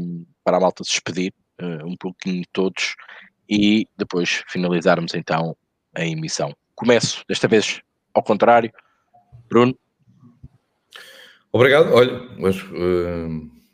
para 0.44 0.56
a 0.56 0.60
malta 0.60 0.84
se 0.84 0.90
despedir 0.90 1.32
uh, 1.60 1.86
um 1.86 1.96
pouquinho 1.96 2.44
todos 2.52 2.94
e 3.48 3.86
depois 3.96 4.42
finalizarmos 4.48 5.14
então 5.14 5.56
a 5.94 6.04
emissão. 6.04 6.54
Começo, 6.74 7.24
desta 7.28 7.48
vez, 7.48 7.80
ao 8.14 8.22
contrário. 8.22 8.70
Bruno. 9.48 9.76
Obrigado. 11.50 11.92
Olha, 11.92 12.20
mas 12.38 12.56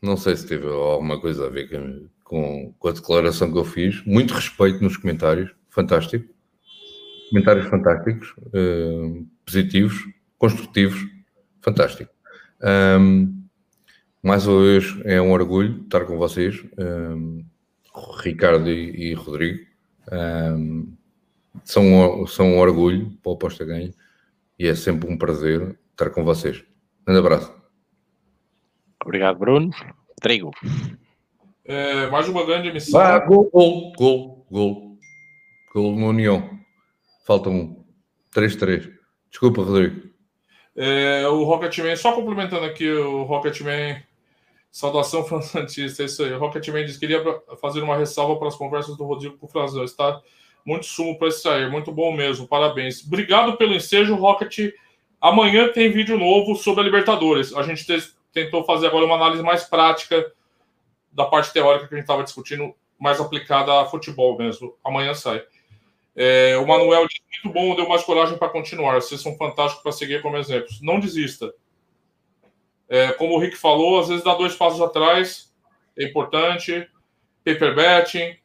não 0.00 0.16
sei 0.16 0.36
se 0.36 0.46
teve 0.46 0.66
alguma 0.66 1.20
coisa 1.20 1.46
a 1.46 1.50
ver 1.50 1.68
com, 1.68 2.08
com, 2.22 2.74
com 2.78 2.88
a 2.88 2.92
declaração 2.92 3.50
que 3.50 3.58
eu 3.58 3.64
fiz. 3.64 4.04
Muito 4.04 4.32
respeito 4.32 4.82
nos 4.82 4.96
comentários, 4.96 5.50
fantástico. 5.70 6.32
Comentários 7.30 7.66
fantásticos, 7.66 8.34
uh, 8.48 9.26
positivos, 9.44 9.94
construtivos, 10.38 11.00
fantástico. 11.60 12.12
Um, 12.62 13.43
mais 14.24 14.46
uma 14.46 14.62
vez 14.62 14.86
é 15.04 15.20
um 15.20 15.32
orgulho 15.32 15.82
estar 15.82 16.06
com 16.06 16.16
vocês, 16.16 16.64
um, 16.78 17.44
Ricardo 18.22 18.70
e, 18.70 19.10
e 19.10 19.14
Rodrigo. 19.14 19.66
Um, 20.10 20.96
são, 21.62 22.26
são 22.26 22.54
um 22.54 22.58
orgulho 22.58 23.10
para 23.22 23.32
o 23.32 23.36
Posta 23.36 23.66
Ganho 23.66 23.92
e 24.58 24.66
é 24.66 24.74
sempre 24.74 25.12
um 25.12 25.18
prazer 25.18 25.78
estar 25.90 26.08
com 26.08 26.24
vocês. 26.24 26.64
Um 27.06 27.14
abraço. 27.14 27.54
Obrigado, 29.04 29.38
Bruno. 29.38 29.70
Rodrigo. 30.18 30.52
É, 31.66 32.08
mais 32.08 32.26
uma 32.26 32.46
grande 32.46 32.68
emissão. 32.68 32.98
Ah, 32.98 33.18
gol, 33.18 33.50
gol, 33.52 33.92
gol, 33.92 34.46
gol. 34.50 34.98
Gol 35.74 35.96
no 35.96 36.08
União. 36.08 36.58
Falta 37.26 37.50
um. 37.50 37.84
3-3. 38.34 38.90
Desculpa, 39.30 39.62
Rodrigo. 39.62 40.08
É, 40.74 41.28
o 41.28 41.44
Rocketman, 41.44 41.94
só 41.94 42.12
complementando 42.12 42.64
aqui 42.64 42.90
o 42.90 43.22
Rocketman, 43.24 44.02
saudação 44.74 45.24
Santista, 45.40 46.02
é 46.02 46.06
isso 46.06 46.24
aí. 46.24 46.32
Rocketman 46.32 46.84
que 46.84 46.98
queria 46.98 47.22
fazer 47.60 47.80
uma 47.80 47.96
ressalva 47.96 48.36
para 48.36 48.48
as 48.48 48.56
conversas 48.56 48.96
do 48.96 49.04
Rodrigo 49.04 49.38
com 49.38 49.46
o 49.46 49.48
Frazão. 49.48 49.84
Está 49.84 50.20
muito 50.66 50.86
sumo 50.86 51.16
para 51.16 51.30
sair, 51.30 51.70
muito 51.70 51.92
bom 51.92 52.12
mesmo, 52.12 52.48
parabéns. 52.48 53.06
Obrigado 53.06 53.56
pelo 53.56 53.72
ensejo, 53.72 54.16
Rocket. 54.16 54.74
Amanhã 55.20 55.68
tem 55.68 55.92
vídeo 55.92 56.18
novo 56.18 56.56
sobre 56.56 56.80
a 56.80 56.84
Libertadores. 56.84 57.54
A 57.54 57.62
gente 57.62 57.86
tentou 58.32 58.64
fazer 58.64 58.88
agora 58.88 59.06
uma 59.06 59.14
análise 59.14 59.42
mais 59.44 59.62
prática 59.62 60.32
da 61.12 61.24
parte 61.24 61.52
teórica 61.52 61.86
que 61.86 61.94
a 61.94 61.96
gente 61.96 62.04
estava 62.04 62.24
discutindo, 62.24 62.74
mais 62.98 63.20
aplicada 63.20 63.80
a 63.80 63.86
futebol 63.86 64.36
mesmo. 64.36 64.74
Amanhã 64.82 65.14
sai. 65.14 65.40
É, 66.16 66.56
o 66.56 66.66
Manuel 66.66 67.06
disse 67.06 67.22
muito 67.44 67.54
bom, 67.54 67.76
deu 67.76 67.88
mais 67.88 68.02
coragem 68.02 68.36
para 68.36 68.48
continuar. 68.48 69.00
Vocês 69.00 69.20
são 69.20 69.36
fantásticos 69.36 69.84
para 69.84 69.92
seguir 69.92 70.20
como 70.20 70.36
exemplos. 70.36 70.80
Não 70.82 70.98
desista. 70.98 71.54
É, 72.88 73.12
como 73.12 73.34
o 73.34 73.38
Rick 73.38 73.56
falou, 73.56 73.98
às 73.98 74.08
vezes 74.08 74.24
dá 74.24 74.34
dois 74.34 74.54
passos 74.54 74.80
atrás, 74.80 75.52
é 75.96 76.04
importante. 76.04 76.88
Paper 77.44 77.74
betting, 77.74 78.36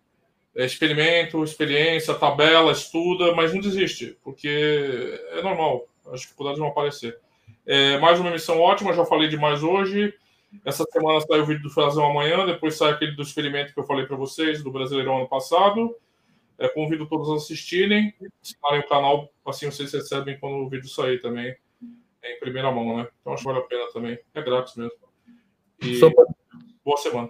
é, 0.56 0.66
experimento, 0.66 1.44
experiência, 1.44 2.14
tabela, 2.14 2.72
estuda, 2.72 3.34
mas 3.34 3.54
não 3.54 3.62
desiste, 3.62 4.18
porque 4.24 5.20
é 5.32 5.42
normal, 5.42 5.88
as 6.12 6.22
dificuldades 6.22 6.60
vão 6.60 6.68
aparecer. 6.68 7.18
É, 7.66 7.98
mais 8.00 8.20
uma 8.20 8.30
emissão 8.30 8.60
ótima, 8.60 8.94
já 8.94 9.06
falei 9.06 9.30
demais 9.30 9.64
hoje. 9.64 10.14
Essa 10.66 10.84
semana 10.92 11.22
sai 11.22 11.40
o 11.40 11.46
vídeo 11.46 11.64
do 11.64 11.70
Frazão 11.70 12.06
amanhã, 12.06 12.46
depois 12.46 12.76
sai 12.76 12.92
aquele 12.92 13.12
do 13.12 13.22
experimento 13.22 13.74
que 13.74 13.80
eu 13.80 13.86
falei 13.86 14.06
para 14.06 14.18
vocês, 14.18 14.64
do 14.64 14.72
Brasileirão 14.72 15.18
ano 15.18 15.30
passado. 15.30 15.96
É, 16.58 16.68
convido 16.68 17.06
todos 17.06 17.30
a 17.30 17.36
assistirem, 17.36 18.14
assinarem 18.42 18.82
o 18.82 18.90
canal, 18.90 19.30
assim 19.46 19.68
vocês 19.68 19.94
recebem 19.94 20.38
quando 20.40 20.56
o 20.56 20.70
vídeo 20.70 20.90
sair 20.90 21.22
também, 21.22 21.56
em 22.24 22.40
primeira 22.40 22.72
mão, 22.72 22.98
né? 22.98 23.08
Então 23.22 23.34
acho 23.34 23.44
que 23.44 23.50
vale 23.50 23.60
a 23.60 23.68
pena 23.68 23.92
também. 23.94 24.20
É 24.34 24.42
grátis 24.42 24.76
mesmo. 24.76 24.94
E 25.82 26.00
pra... 26.00 26.26
boa 26.84 26.98
semana. 26.98 27.30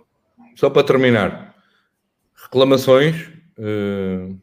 Só 0.55 0.69
para 0.69 0.83
terminar, 0.85 1.55
reclamações 2.35 3.27
uh, 3.57 4.39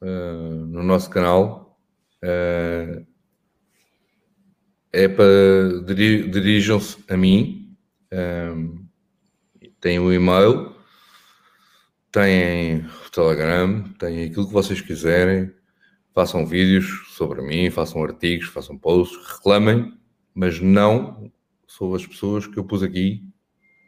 uh, 0.00 0.66
no 0.66 0.82
nosso 0.82 1.10
canal. 1.10 1.78
Uh, 2.22 3.04
é 4.94 5.08
para 5.08 5.24
dirijam-se 5.92 7.04
a 7.08 7.16
mim, 7.16 7.76
um, 8.12 8.86
têm 9.80 9.98
o 9.98 10.12
e-mail, 10.12 10.72
têm 12.12 12.86
o 13.04 13.10
Telegram, 13.10 13.82
têm 13.98 14.26
aquilo 14.26 14.46
que 14.46 14.52
vocês 14.52 14.80
quiserem, 14.80 15.52
façam 16.14 16.46
vídeos 16.46 17.08
sobre 17.08 17.42
mim, 17.42 17.68
façam 17.70 18.02
artigos, 18.02 18.46
façam 18.46 18.78
posts, 18.78 19.18
reclamem, 19.26 19.92
mas 20.32 20.60
não 20.60 21.30
sobre 21.66 21.96
as 21.96 22.06
pessoas 22.06 22.46
que 22.46 22.56
eu 22.56 22.64
pus 22.64 22.84
aqui, 22.84 23.28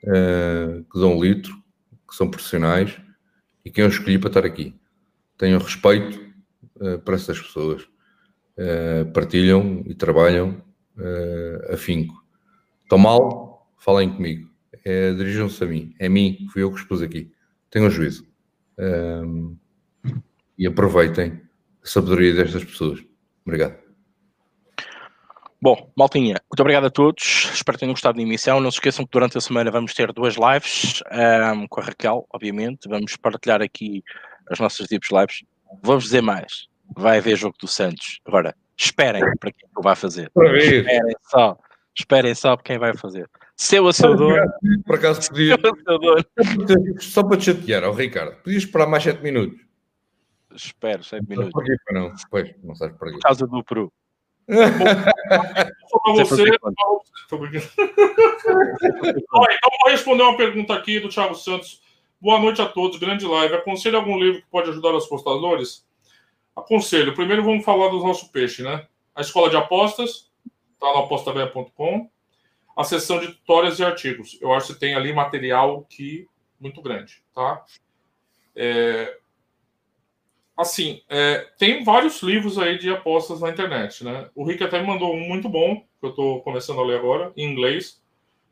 uh, 0.04 0.84
que 0.84 0.98
dão 0.98 1.22
litro, 1.22 1.54
que 2.08 2.16
são 2.16 2.28
profissionais 2.28 3.00
e 3.64 3.70
quem 3.70 3.84
eu 3.84 3.88
escolhi 3.88 4.18
para 4.18 4.28
estar 4.28 4.44
aqui. 4.44 4.74
Tenham 5.38 5.60
respeito 5.60 6.20
uh, 6.76 6.98
para 6.98 7.14
essas 7.14 7.40
pessoas. 7.40 7.84
Uh, 8.58 9.10
partilham 9.12 9.82
e 9.86 9.94
trabalham 9.94 10.64
afinco. 11.70 12.24
Estão 12.82 12.96
mal? 12.96 13.70
Falem 13.76 14.08
comigo. 14.10 14.48
É, 14.82 15.12
Dirijam-se 15.12 15.62
a 15.62 15.66
mim. 15.66 15.94
É 15.98 16.06
a 16.06 16.10
mim, 16.10 16.46
fui 16.50 16.62
eu 16.62 16.70
que 16.70 16.78
os 16.78 16.84
pus 16.84 17.02
aqui. 17.02 17.30
Tenham 17.68 17.90
juízo. 17.90 18.26
E 20.56 20.66
aproveitem 20.66 21.38
sabedoria 21.90 22.34
destas 22.34 22.64
pessoas. 22.64 23.00
Obrigado. 23.44 23.86
Bom, 25.60 25.90
maltinha, 25.96 26.36
muito 26.50 26.60
obrigado 26.60 26.86
a 26.86 26.90
todos. 26.90 27.50
Espero 27.54 27.76
que 27.76 27.80
tenham 27.80 27.92
gostado 27.92 28.16
da 28.16 28.22
emissão. 28.22 28.60
Não 28.60 28.70
se 28.70 28.76
esqueçam 28.76 29.04
que 29.04 29.10
durante 29.10 29.38
a 29.38 29.40
semana 29.40 29.70
vamos 29.70 29.94
ter 29.94 30.12
duas 30.12 30.36
lives 30.36 31.02
um, 31.54 31.66
com 31.66 31.80
a 31.80 31.84
Raquel, 31.84 32.26
obviamente. 32.32 32.88
Vamos 32.88 33.16
partilhar 33.16 33.62
aqui 33.62 34.04
as 34.50 34.60
nossas 34.60 34.86
Deeps 34.86 35.10
Lives. 35.10 35.44
Vou-vos 35.82 36.04
dizer 36.04 36.20
mais. 36.20 36.68
Vai 36.94 37.18
haver 37.18 37.36
jogo 37.36 37.56
do 37.60 37.66
Santos. 37.66 38.20
Agora, 38.26 38.54
esperem 38.76 39.22
para 39.40 39.50
quem 39.50 39.68
vai 39.82 39.96
fazer. 39.96 40.30
Esperem 40.36 41.14
só. 41.22 41.58
Esperem 41.98 42.34
só 42.34 42.56
quem 42.58 42.78
vai 42.78 42.94
fazer. 42.96 43.28
Seu 43.56 43.88
a 43.88 43.92
seu 43.92 44.14
dono. 44.14 44.36
Por 44.84 44.96
acaso 44.96 45.28
podia. 45.30 45.56
Só 47.00 47.24
para 47.24 47.38
te 47.38 47.46
chatear, 47.46 47.82
ao 47.82 47.94
Ricardo, 47.94 48.36
podias 48.42 48.64
esperar 48.64 48.86
mais 48.86 49.02
7 49.02 49.22
minutos. 49.22 49.65
Espero, 50.56 51.04
7 51.04 51.28
minutos. 51.28 51.52
Por, 51.52 51.64
quê, 51.64 51.76
não? 51.92 52.12
Pois, 52.30 52.54
não 52.62 52.74
sabes 52.74 52.96
por, 52.96 53.12
por 53.12 53.20
causa 53.20 53.46
do 53.46 53.62
Peru. 53.62 53.92
Bom, 54.48 56.14
você. 56.14 56.44
então 56.48 56.60
vou 59.80 59.90
responder 59.90 60.22
uma 60.22 60.36
pergunta 60.36 60.72
aqui 60.74 60.98
do 61.00 61.08
Thiago 61.08 61.34
Santos. 61.34 61.82
Boa 62.20 62.40
noite 62.40 62.62
a 62.62 62.66
todos, 62.66 62.98
grande 62.98 63.26
live. 63.26 63.54
Aconselho 63.54 63.98
algum 63.98 64.18
livro 64.18 64.40
que 64.40 64.48
pode 64.48 64.70
ajudar 64.70 64.94
os 64.94 65.04
apostadores? 65.04 65.84
Aconselho. 66.54 67.14
Primeiro 67.14 67.44
vamos 67.44 67.64
falar 67.64 67.88
do 67.88 67.98
nosso 67.98 68.30
peixe, 68.32 68.62
né? 68.62 68.86
A 69.14 69.20
Escola 69.20 69.50
de 69.50 69.56
Apostas, 69.56 70.30
tá 70.80 70.86
no 70.86 71.00
apostaveia.com. 71.00 72.08
A 72.76 72.84
seção 72.84 73.18
de 73.18 73.28
tutoriais 73.28 73.78
e 73.78 73.84
artigos. 73.84 74.38
Eu 74.40 74.52
acho 74.54 74.72
que 74.72 74.80
tem 74.80 74.94
ali 74.94 75.12
material 75.12 75.84
que 75.88 76.26
muito 76.58 76.80
grande, 76.80 77.22
tá? 77.34 77.64
É, 78.54 79.18
assim, 80.56 81.02
é, 81.08 81.46
tem 81.58 81.84
vários 81.84 82.22
livros 82.22 82.58
aí 82.58 82.78
de 82.78 82.90
apostas 82.90 83.40
na 83.40 83.50
internet, 83.50 84.02
né? 84.02 84.28
O 84.34 84.44
Rick 84.44 84.64
até 84.64 84.80
me 84.80 84.86
mandou 84.86 85.14
um 85.14 85.20
muito 85.20 85.48
bom, 85.48 85.76
que 86.00 86.06
eu 86.06 86.10
estou 86.10 86.40
começando 86.42 86.80
a 86.80 86.84
ler 86.84 86.98
agora, 86.98 87.32
em 87.36 87.44
inglês, 87.44 88.02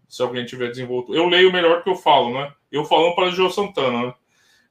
se 0.09 0.23
alguém 0.23 0.45
tiver 0.45 0.69
desenvolto. 0.69 1.15
Eu 1.15 1.27
leio 1.27 1.53
melhor 1.53 1.83
que 1.83 1.89
eu 1.89 1.97
falo, 1.97 2.35
né? 2.35 2.53
Eu 2.71 2.85
falando 2.85 3.15
para 3.15 3.29
o 3.29 3.31
Gil 3.31 3.51
Santana, 3.51 4.07
né? 4.07 4.15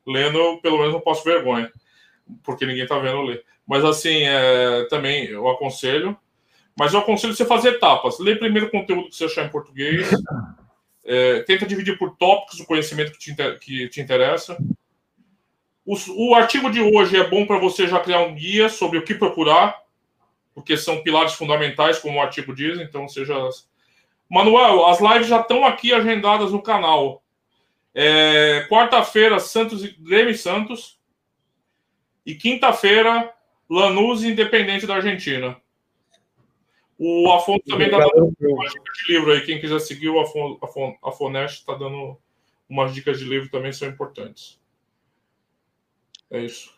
Lendo, 0.05 0.37
eu, 0.37 0.57
pelo 0.57 0.77
menos, 0.77 0.93
não 0.93 1.01
passo 1.01 1.23
vergonha, 1.23 1.71
porque 2.43 2.65
ninguém 2.65 2.83
está 2.83 2.99
vendo 2.99 3.17
eu 3.17 3.23
ler. 3.23 3.45
Mas, 3.65 3.83
assim, 3.83 4.23
é, 4.23 4.85
também 4.89 5.25
eu 5.25 5.49
aconselho. 5.49 6.17
Mas 6.77 6.93
eu 6.93 6.99
aconselho 6.99 7.33
você 7.33 7.45
fazer 7.45 7.75
etapas. 7.75 8.19
Lê 8.19 8.35
primeiro 8.35 8.67
o 8.67 8.71
conteúdo 8.71 9.09
que 9.09 9.15
você 9.15 9.25
achar 9.25 9.45
em 9.45 9.49
português. 9.49 10.09
É, 11.05 11.41
tenta 11.41 11.65
dividir 11.65 11.97
por 11.97 12.15
tópicos 12.15 12.61
o 12.61 12.65
conhecimento 12.65 13.11
que 13.11 13.17
te, 13.19 13.35
que 13.59 13.89
te 13.89 13.99
interessa. 13.99 14.57
O, 15.85 15.95
o 16.29 16.35
artigo 16.35 16.69
de 16.71 16.81
hoje 16.81 17.17
é 17.17 17.27
bom 17.27 17.45
para 17.45 17.59
você 17.59 17.87
já 17.87 17.99
criar 17.99 18.21
um 18.21 18.35
guia 18.35 18.69
sobre 18.69 18.97
o 18.97 19.03
que 19.03 19.13
procurar, 19.13 19.81
porque 20.53 20.77
são 20.77 21.03
pilares 21.03 21.33
fundamentais, 21.33 21.99
como 21.99 22.17
o 22.17 22.21
artigo 22.21 22.55
diz, 22.55 22.79
então 22.79 23.07
seja. 23.07 23.35
Manuel, 24.29 24.85
as 24.85 25.01
lives 25.01 25.27
já 25.27 25.41
estão 25.41 25.65
aqui 25.65 25.93
agendadas 25.93 26.51
no 26.51 26.61
canal. 26.61 27.21
É, 27.93 28.65
Quarta-feira, 28.69 29.39
Santos 29.39 29.83
Grêmio 29.97 30.35
Santos. 30.37 30.99
E 32.25 32.33
quinta-feira, 32.35 33.33
Lanús 33.69 34.23
Independente 34.23 34.87
da 34.87 34.95
Argentina. 34.95 35.57
O 36.97 37.29
Afonso 37.33 37.63
também 37.67 37.87
está 37.87 37.97
dando 37.97 38.33
uma 38.39 38.65
dica 38.65 38.91
de 38.93 39.13
livro 39.13 39.31
aí. 39.31 39.41
Quem 39.41 39.59
quiser 39.59 39.79
seguir 39.79 40.09
o 40.09 40.19
Afonso, 40.21 40.57
Afonso 41.03 41.37
está 41.45 41.73
dando 41.73 42.17
umas 42.69 42.93
dicas 42.93 43.19
de 43.19 43.25
livro 43.25 43.49
também 43.49 43.73
são 43.73 43.87
importantes. 43.89 44.62
É 46.33 46.39
isso. 46.39 46.73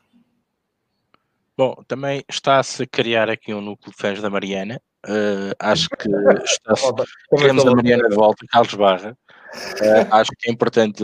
Bom, 1.58 1.82
também 1.88 2.22
está-se 2.30 2.84
a 2.84 2.88
criar 2.88 3.30
aqui 3.30 3.54
um 3.54 3.62
núcleo 3.62 3.90
de 3.90 3.98
fãs 3.98 4.22
da 4.22 4.30
Mariana. 4.30 4.82
Uh, 5.08 5.56
acho 5.58 5.88
que 5.90 6.10
queremos 7.38 7.66
a 7.66 7.72
Mariana 7.72 8.10
de 8.10 8.16
volta, 8.16 8.46
Carlos 8.50 8.74
Barra. 8.74 9.18
Uh, 9.56 10.14
acho 10.14 10.32
que 10.38 10.50
é 10.50 10.52
importante 10.52 11.02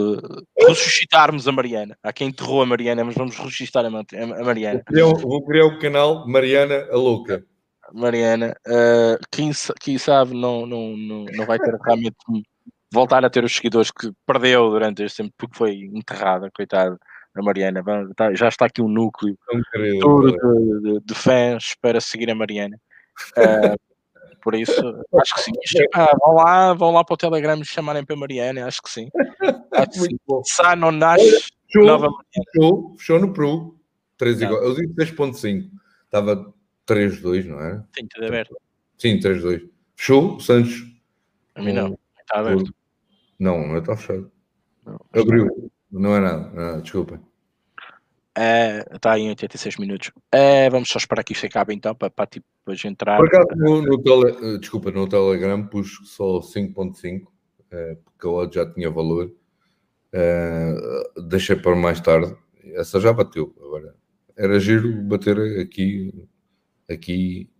ressuscitarmos 0.68 1.48
a 1.48 1.52
Mariana. 1.52 1.96
Há 2.02 2.12
quem 2.12 2.28
enterrou 2.28 2.60
a 2.60 2.66
Mariana, 2.66 3.02
mas 3.02 3.14
vamos 3.14 3.34
ressuscitar 3.38 3.86
a, 3.86 3.90
Mariana. 3.90 4.84
Vou 5.22 5.42
criar, 5.46 5.64
o 5.64 5.78
canal 5.78 6.28
Mariana 6.28 6.86
a 6.92 6.96
Louca. 6.96 7.42
Mariana, 7.94 8.54
uh, 8.68 9.18
quem, 9.30 9.50
quem 9.80 9.96
sabe 9.96 10.34
não, 10.34 10.66
não, 10.66 10.94
não, 10.94 11.24
não 11.24 11.46
vai 11.46 11.58
ter 11.58 11.74
realmente 11.86 12.16
voltar 12.92 13.24
a 13.24 13.30
ter 13.30 13.44
os 13.44 13.54
seguidores 13.54 13.90
que 13.90 14.12
perdeu 14.26 14.68
durante 14.68 15.02
este 15.02 15.22
tempo 15.22 15.32
porque 15.38 15.56
foi 15.56 15.72
enterrada, 15.94 16.50
coitada 16.54 16.98
a 17.34 17.42
Mariana. 17.42 17.82
Tá, 18.14 18.34
já 18.34 18.48
está 18.48 18.66
aqui 18.66 18.82
um 18.82 18.88
núcleo 18.88 19.36
de, 19.82 20.80
de, 20.80 21.00
de, 21.00 21.14
fãs 21.14 21.74
para 21.80 22.00
seguir 22.00 22.30
a 22.30 22.34
Mariana. 22.34 22.78
Uh, 23.36 23.76
por 24.42 24.54
isso, 24.54 24.80
acho 25.14 25.34
que 25.34 25.40
sim. 25.40 25.52
Ah, 25.94 26.12
vão, 26.18 26.34
lá, 26.34 26.74
vão 26.74 26.92
lá 26.92 27.04
para 27.04 27.14
o 27.14 27.16
Telegram 27.16 27.58
e 27.60 27.64
chamarem 27.64 28.04
para 28.04 28.16
a 28.16 28.18
Mariana, 28.18 28.66
acho 28.66 28.82
que 28.82 28.90
sim. 28.90 29.08
Acho 29.72 29.90
que 29.90 29.98
sim. 30.00 30.18
Sá 30.44 30.74
não 30.74 30.90
nasce 30.90 31.48
show, 31.68 31.84
nova 31.84 32.08
Mariana. 32.08 32.96
Fechou, 32.98 33.20
no 33.20 33.32
Pro. 33.32 33.76
3 34.18 34.42
igual. 34.42 34.62
Eu 34.62 34.74
disse 34.74 35.14
3.5. 35.14 35.70
Estava 36.04 36.54
3-2, 36.86 37.46
não 37.46 37.60
é? 37.60 37.82
Sim, 37.96 38.06
tudo 38.08 38.26
aberto. 38.26 38.56
Sim, 38.98 39.18
3-2. 39.18 39.68
Fechou, 39.96 40.38
Santos? 40.38 40.84
A 41.54 41.62
mim 41.62 41.72
não. 41.72 41.98
Está 42.20 42.40
aberto. 42.40 42.72
Não, 43.38 43.66
não 43.66 43.78
está 43.78 43.96
fechado. 43.96 44.30
Não, 44.84 45.00
Abriu. 45.14 45.71
Não 45.92 46.16
é 46.16 46.20
nada, 46.20 46.50
não, 46.54 46.80
desculpa. 46.80 47.20
Uh, 48.38 48.96
está 48.96 49.18
em 49.18 49.28
86 49.28 49.76
minutos. 49.76 50.08
Uh, 50.34 50.70
vamos 50.70 50.88
só 50.88 50.98
esperar 50.98 51.22
que 51.22 51.34
isto 51.34 51.44
acabe 51.44 51.74
então 51.74 51.94
para, 51.94 52.08
para 52.08 52.26
tipo, 52.26 52.46
depois 52.60 52.82
entrar. 52.84 53.18
Por 53.18 53.28
acaso, 53.28 53.48
no, 53.56 53.82
no 53.82 54.02
tele, 54.02 54.58
desculpa, 54.58 54.90
no 54.90 55.06
Telegram 55.06 55.66
pus 55.66 55.98
só 56.04 56.40
5.5 56.40 57.24
uh, 57.24 57.28
porque 58.04 58.26
a 58.26 58.30
odd 58.30 58.54
já 58.54 58.72
tinha 58.72 58.90
valor. 58.90 59.30
Uh, 60.14 61.22
deixei 61.28 61.56
para 61.56 61.76
mais 61.76 62.00
tarde. 62.00 62.34
Essa 62.74 62.98
já 63.00 63.12
bateu. 63.12 63.54
Agora 63.58 63.94
era 64.36 64.58
giro 64.58 64.90
bater 65.02 65.60
aqui, 65.60 66.26
aqui 66.88 67.50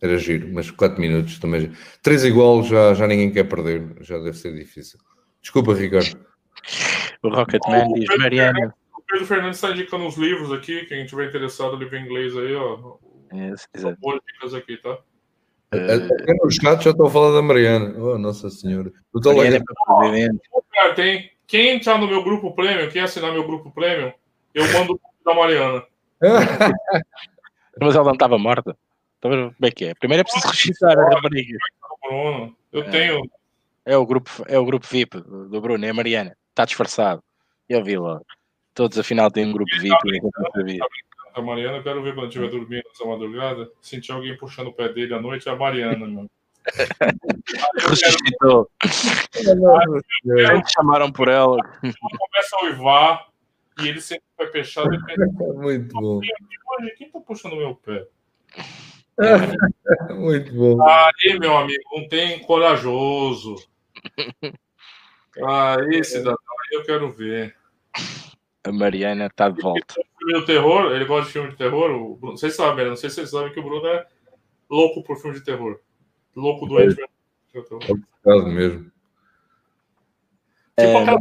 era 0.00 0.16
giro, 0.18 0.48
mas 0.52 0.70
4 0.70 1.00
minutos 1.00 1.38
também. 1.38 1.72
3 2.02 2.24
igual 2.24 2.62
já, 2.62 2.94
já 2.94 3.06
ninguém 3.06 3.32
quer 3.32 3.44
perder, 3.44 3.96
já 4.00 4.18
deve 4.18 4.36
ser 4.36 4.54
difícil. 4.54 4.98
Desculpa, 5.40 5.74
Ricardo. 5.74 6.16
O 7.24 7.30
Rocketman 7.30 7.90
diz 7.94 8.18
Mariana. 8.18 8.74
O 8.94 9.02
Pedro 9.02 9.26
Fernandes 9.26 9.56
está 9.56 9.70
indicando 9.70 10.04
uns 10.04 10.16
livros 10.18 10.52
aqui, 10.52 10.84
quem 10.84 11.06
tiver 11.06 11.28
interessado, 11.28 11.74
livro 11.74 11.96
em 11.96 12.04
inglês 12.04 12.36
aí, 12.36 12.54
ó. 12.54 12.96
É, 13.32 13.94
Boas 13.98 14.20
dicas 14.26 14.52
aqui, 14.52 14.76
tá? 14.76 14.98
Até 15.72 16.34
no 16.34 16.50
chat 16.50 16.84
já 16.84 16.90
estou 16.90 17.06
a 17.06 17.10
falar 17.10 17.32
da 17.32 17.40
Mariana. 17.40 17.94
Oh, 17.98 18.18
Nossa 18.18 18.50
Senhora. 18.50 18.92
Eu 19.12 19.18
estou 19.18 19.34
Mariana 19.34 19.64
lá. 19.88 20.94
tem. 20.94 21.30
Quem 21.46 21.76
entrar 21.76 21.98
no 21.98 22.06
meu 22.06 22.22
grupo 22.22 22.54
Premium, 22.54 22.90
quem 22.90 23.00
assinar 23.00 23.32
meu 23.32 23.46
grupo 23.46 23.70
Premium, 23.70 24.12
eu 24.54 24.70
mando 24.72 24.94
o 24.94 25.00
da 25.24 25.34
Mariana. 25.34 25.82
Mas 27.80 27.94
ela 27.94 28.04
não 28.04 28.12
estava 28.12 28.38
morta. 28.38 28.76
Então, 29.18 29.30
como 29.30 29.66
é 29.66 29.70
que 29.70 29.86
é? 29.86 29.94
Primeiro 29.94 30.20
é 30.20 30.24
preciso 30.24 30.46
registrar 30.48 30.98
a 30.98 31.14
rapariga. 31.14 31.58
Eu 32.70 32.90
tenho. 32.90 33.22
É 33.86 33.96
o 33.96 34.06
grupo, 34.06 34.30
é 34.46 34.58
o 34.58 34.64
grupo 34.64 34.86
VIP 34.86 35.20
do 35.20 35.60
Bruno, 35.60 35.84
é 35.84 35.88
a 35.88 35.94
Mariana 35.94 36.36
está 36.54 36.64
disfarçado. 36.64 37.22
Eu 37.68 37.82
vi 37.82 37.98
lá. 37.98 38.20
Todos 38.72 38.98
afinal 38.98 39.30
têm 39.30 39.46
um 39.46 39.52
grupo 39.52 39.76
VIP. 39.78 40.20
A 41.34 41.42
Mariana, 41.42 41.82
quero 41.82 42.02
ver 42.02 42.14
quando 42.14 42.28
estiver 42.28 42.48
dormindo 42.48 42.84
essa 42.92 43.04
madrugada. 43.04 43.68
Sentir 43.82 44.12
alguém 44.12 44.36
puxando 44.36 44.68
o 44.68 44.72
pé 44.72 44.88
dele 44.88 45.14
à 45.14 45.20
noite, 45.20 45.48
é 45.48 45.52
a 45.52 45.56
Mariana, 45.56 46.06
mano. 46.06 46.30
Ressuscitou. 47.76 48.70
chamaram 50.76 51.12
por 51.12 51.28
ela. 51.28 51.58
Começa 51.80 52.56
a 52.56 52.64
uivar 52.64 53.28
e 53.82 53.88
ele 53.88 54.00
sempre 54.00 54.24
vai 54.38 54.46
fechado. 54.48 54.88
Muito 55.54 55.92
bom. 55.92 56.20
Quem 56.96 57.10
tá 57.10 57.20
puxando 57.20 57.56
meu 57.56 57.74
pé? 57.74 58.06
Muito 60.14 60.52
bom. 60.54 60.82
Aí, 60.82 61.38
meu 61.38 61.56
amigo, 61.56 61.82
não 61.92 62.08
tem 62.08 62.38
corajoso. 62.40 63.56
Ah, 65.42 65.76
esse 65.90 66.22
da 66.22 66.34
eu 66.72 66.84
quero 66.84 67.10
ver. 67.10 67.54
A 68.64 68.72
Mariana 68.72 69.26
está 69.26 69.48
de 69.48 69.60
volta. 69.60 69.94
Filme 70.18 70.40
de 70.40 70.46
terror, 70.46 70.92
ele 70.92 71.04
gosta 71.04 71.26
de 71.26 71.32
filme 71.32 71.50
de 71.50 71.56
terror. 71.56 71.90
O 71.90 72.16
Bruno, 72.16 72.36
vocês 72.36 72.54
sabem, 72.54 72.86
não 72.86 72.96
sei 72.96 73.10
se 73.10 73.16
vocês 73.16 73.30
sabem 73.30 73.52
que 73.52 73.60
o 73.60 73.62
Bruno 73.62 73.86
é 73.86 74.06
louco 74.70 75.02
por 75.02 75.16
filme 75.16 75.38
de 75.38 75.44
terror. 75.44 75.78
Louco 76.34 76.66
doente. 76.66 77.00
É 77.54 78.34
o 78.34 78.46
mesmo. 78.46 78.90
Tipo 80.78 80.98
aquela. 80.98 81.20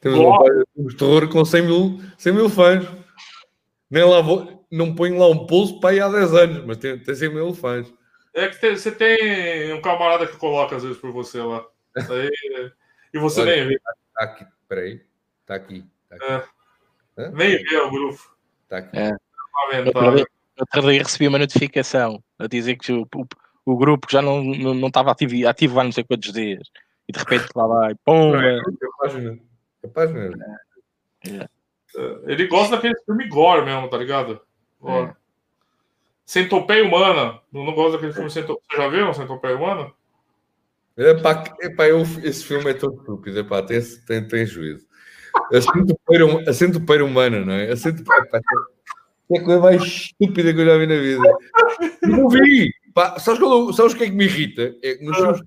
Temos 0.00 0.18
um 0.18 0.38
página 0.38 0.64
de 0.76 0.96
terror 0.96 1.28
com 1.28 1.44
100 1.44 1.62
mil, 1.62 2.00
100 2.16 2.32
mil 2.32 2.48
fãs. 2.48 2.86
Nem 3.90 4.04
lá 4.04 4.20
vou, 4.20 4.64
não 4.70 4.94
ponho 4.94 5.18
lá 5.18 5.28
um 5.28 5.46
pulso 5.46 5.80
para 5.80 5.94
ir 5.94 6.00
há 6.00 6.08
10 6.08 6.34
anos, 6.34 6.64
mas 6.64 6.76
tem, 6.76 6.98
tem 6.98 7.14
100 7.14 7.34
mil 7.34 7.52
fãs. 7.52 7.92
É 8.40 8.48
que 8.48 8.58
tem, 8.58 8.74
você 8.74 8.90
tem 8.90 9.74
um 9.74 9.82
camarada 9.82 10.26
que 10.26 10.36
coloca 10.38 10.74
às 10.74 10.82
vezes 10.82 10.96
por 10.96 11.12
você 11.12 11.42
lá. 11.42 11.62
Aí, 11.94 12.72
e 13.12 13.18
você 13.18 13.42
Olha, 13.42 13.56
nem 13.56 13.68
vê. 13.68 13.80
Tá 14.14 14.24
aqui, 14.24 14.46
peraí. 14.66 15.04
Tá 15.44 15.54
aqui. 15.56 15.84
Tá 16.08 16.16
aqui. 16.16 16.48
É. 17.18 17.28
Nem 17.32 17.62
vê 17.62 17.76
o 17.76 17.90
grupo. 17.90 18.34
Tá 18.66 18.78
aqui. 18.78 18.96
É. 18.96 19.10
Eu, 19.10 20.26
outro 20.58 20.90
dia 20.90 21.02
recebi 21.02 21.28
uma 21.28 21.38
notificação 21.38 22.22
a 22.38 22.46
dizer 22.46 22.76
que 22.76 22.92
o, 22.92 23.06
o, 23.14 23.26
o 23.66 23.76
grupo 23.76 24.06
já 24.10 24.22
não, 24.22 24.42
não, 24.42 24.72
não 24.72 24.88
estava 24.88 25.10
ativo, 25.10 25.46
ativo 25.46 25.78
há 25.78 25.84
não 25.84 25.92
sei 25.92 26.04
quantos 26.04 26.32
dias. 26.32 26.66
E 27.06 27.12
de 27.12 27.18
repente 27.18 27.46
lá 27.54 27.66
vai, 27.66 27.94
pum! 28.04 28.34
É, 28.36 28.56
é 28.56 28.60
página. 28.98 29.38
É 29.82 29.88
página. 29.88 30.30
É. 31.26 31.48
Ele 32.26 32.46
gosta 32.46 32.76
daquele 32.76 32.94
filme 33.04 33.28
gore 33.28 33.66
mesmo, 33.66 33.88
tá 33.90 33.98
ligado? 33.98 34.40
É. 34.82 35.19
Centopeia 36.30 36.84
Humana. 36.84 37.40
Não, 37.52 37.64
não 37.64 37.74
gosta 37.74 37.94
daquele 37.94 38.12
filme 38.12 38.30
Centopeia. 38.30 38.62
Você 38.70 38.76
já 38.76 38.88
viu 38.88 39.14
Centopeia 39.14 39.56
Humana? 39.56 39.92
Epá, 40.96 41.42
epá, 41.60 41.88
eu, 41.88 42.02
esse 42.22 42.44
filme 42.44 42.70
é 42.70 42.74
todo 42.74 43.00
estúpido, 43.00 43.40
epá, 43.40 43.60
tem, 43.62 43.80
tem, 44.06 44.28
tem 44.28 44.46
juízo. 44.46 44.86
A 45.52 45.60
centopeira, 45.60 46.48
a 46.48 46.52
centopeira 46.52 47.04
humana, 47.04 47.44
não 47.44 47.54
é? 47.54 47.72
A 47.72 47.76
centopeira, 47.76 48.22
epá, 48.26 48.38
é 48.38 49.38
a 49.38 49.44
coisa 49.44 49.60
mais 49.60 49.82
estúpida 49.82 50.54
que 50.54 50.60
eu 50.60 50.66
já 50.66 50.78
vi 50.78 50.86
na 50.86 50.96
vida. 50.96 51.38
Não 52.02 52.28
vi! 52.28 52.72
Pá, 52.94 53.18
sabes, 53.18 53.40
quando, 53.40 53.72
sabes 53.72 53.94
o 53.94 53.96
que 53.96 54.04
é 54.04 54.06
que 54.06 54.12
me 54.12 54.26
irrita? 54.26 54.76
É, 54.84 55.02
nos 55.02 55.16
filmes, 55.16 55.40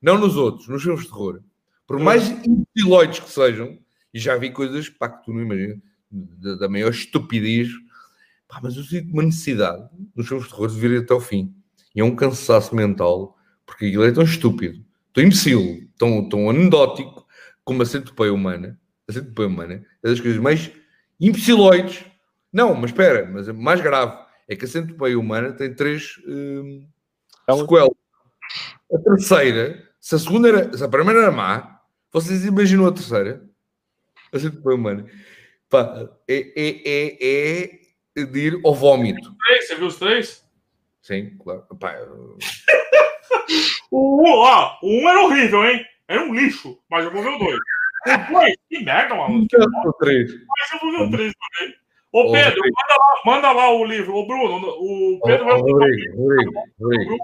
não 0.00 0.16
nos 0.16 0.36
outros, 0.36 0.68
nos 0.68 0.82
filmes 0.82 1.02
de 1.02 1.08
terror. 1.08 1.42
Por 1.86 1.98
mais 1.98 2.30
imbeciloides 2.46 3.20
que 3.20 3.30
sejam, 3.30 3.78
e 4.12 4.18
já 4.18 4.36
vi 4.38 4.50
coisas 4.50 4.88
pá, 4.88 5.06
que 5.06 5.22
tu 5.24 5.34
não 5.34 5.42
imaginas, 5.42 5.78
da, 6.10 6.54
da 6.54 6.68
maior 6.68 6.90
estupidez, 6.90 7.68
pá, 8.48 8.60
mas 8.62 8.76
eu 8.76 8.82
sinto 8.82 9.12
uma 9.12 9.22
necessidade 9.22 9.88
nos 10.14 10.26
filmes 10.26 10.46
de 10.46 10.52
terror 10.52 10.68
de 10.68 10.80
vir 10.80 11.02
até 11.02 11.12
ao 11.12 11.20
fim. 11.20 11.54
E 11.94 12.00
é 12.00 12.04
um 12.04 12.14
cansaço 12.14 12.74
mental, 12.74 13.36
porque 13.64 13.86
aquilo 13.86 14.04
é 14.04 14.12
tão 14.12 14.24
estúpido, 14.24 14.84
tão 15.12 15.24
imbecil, 15.24 15.88
tão, 15.96 16.28
tão 16.28 16.50
anedótico, 16.50 17.26
como 17.64 17.82
a 17.82 17.86
centopeia 17.86 18.32
humana. 18.32 18.78
A 19.08 19.12
centopeia 19.12 19.48
humana 19.48 19.84
é 20.02 20.08
das 20.08 20.20
coisas 20.20 20.40
mais 20.40 20.70
imbeciloides. 21.20 22.04
Não, 22.52 22.74
mas 22.74 22.90
espera, 22.90 23.28
mas 23.30 23.48
é 23.48 23.52
mais 23.52 23.80
grave 23.80 24.24
é 24.48 24.56
que 24.56 24.64
a 24.64 24.68
centopeia 24.68 25.18
humana 25.18 25.52
tem 25.52 25.74
três 25.74 26.20
hum, 26.26 26.86
sequelas. 27.50 27.90
A 28.92 28.98
terceira, 28.98 29.90
se 30.00 30.14
a 30.14 30.18
segunda 30.18 30.48
era, 30.48 30.76
se 30.76 30.84
a 30.84 30.88
primeira 30.88 31.22
era 31.22 31.32
má, 31.32 31.80
vocês 32.12 32.44
imaginam 32.44 32.86
a 32.86 32.92
terceira? 32.92 33.44
A 34.32 34.38
centopeia 34.38 34.76
humana. 34.76 35.06
Pá, 35.68 36.08
é, 36.28 36.52
é, 36.54 36.82
é, 36.84 37.18
é 37.20 37.80
de 38.14 38.38
ir 38.38 38.60
ao 38.64 38.74
vómito. 38.74 39.34
Você 39.60 39.74
viu 39.74 39.86
os 39.86 39.96
três? 39.96 40.44
Sim, 41.02 41.36
claro. 41.42 41.64
Pá, 41.78 41.96
o, 43.90 44.26
ó, 44.26 44.78
o 44.82 44.88
um 44.88 45.08
era 45.08 45.20
horrível, 45.24 45.64
hein? 45.64 45.84
Era 46.06 46.22
um 46.22 46.34
lixo, 46.34 46.78
mas 46.88 47.04
eu 47.04 47.10
vou 47.10 47.22
ver 47.22 47.30
o 47.30 47.38
dois. 47.38 47.58
O 48.06 48.32
dois, 48.32 48.56
que 48.68 48.84
merda, 48.84 49.14
mano. 49.14 49.46
O 49.86 49.92
três. 49.94 50.30
Mas 50.32 50.72
eu 50.72 50.78
vou 50.80 50.92
ver 50.92 51.02
o 51.04 51.10
três 51.10 51.32
também. 51.34 51.74
Ô, 52.12 52.30
Pedro, 52.30 52.60
manda 52.62 52.96
lá, 52.96 53.20
manda 53.26 53.52
lá 53.52 53.70
o 53.74 53.84
livro. 53.84 54.14
Ô, 54.14 54.26
Bruno, 54.26 54.56
o 54.56 55.20
Pedro 55.24 55.46
vai 55.46 55.54
mandar 55.56 55.72
Rodrigo, 55.72 56.16
Rodrigo, 56.16 56.52
Rodrigo. 56.78 57.16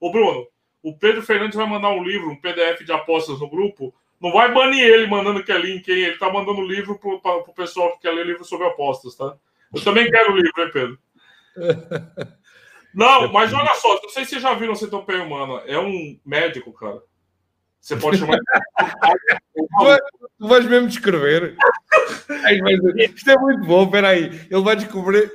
Ô, 0.00 0.10
Bruno, 0.10 0.46
o 0.82 0.98
Pedro 0.98 1.22
Fernandes 1.22 1.56
vai 1.56 1.66
mandar 1.66 1.90
um 1.90 2.02
livro, 2.02 2.30
um 2.30 2.40
PDF 2.40 2.84
de 2.84 2.92
apostas 2.92 3.38
no 3.38 3.48
grupo. 3.48 3.94
Não 4.20 4.32
vai 4.32 4.52
banir 4.52 4.82
ele 4.82 5.06
mandando 5.06 5.44
que 5.44 5.52
é 5.52 5.58
link, 5.58 5.88
hein? 5.88 6.04
Ele 6.04 6.18
tá 6.18 6.30
mandando 6.32 6.60
o 6.60 6.66
livro 6.66 6.98
pro, 6.98 7.20
pro 7.20 7.54
pessoal 7.54 7.92
que 7.92 8.00
quer 8.00 8.10
ler 8.10 8.26
livro 8.26 8.44
sobre 8.44 8.66
apostas, 8.66 9.14
tá? 9.14 9.36
Eu 9.74 9.84
também 9.84 10.10
quero 10.10 10.32
o 10.32 10.36
livro, 10.36 10.62
hein, 10.62 10.70
Pedro? 10.72 10.98
Não, 12.94 13.30
mas 13.32 13.52
olha 13.52 13.74
só, 13.74 14.00
não 14.00 14.08
sei 14.08 14.24
se 14.24 14.30
vocês 14.30 14.42
já 14.42 14.54
viram 14.54 14.74
Centopeia 14.74 15.22
Humana. 15.22 15.62
É 15.66 15.78
um 15.78 16.18
médico, 16.24 16.72
cara. 16.72 17.02
Você 17.80 17.96
pode 17.96 18.16
chamar. 18.16 18.38
tu 20.38 20.48
vais 20.48 20.66
mesmo 20.66 20.88
descrever. 20.88 21.56
Isto 22.96 23.30
é 23.30 23.36
muito 23.36 23.66
bom, 23.66 23.90
peraí. 23.90 24.46
Ele 24.50 24.62
vai 24.62 24.76
descobrir. 24.76 25.30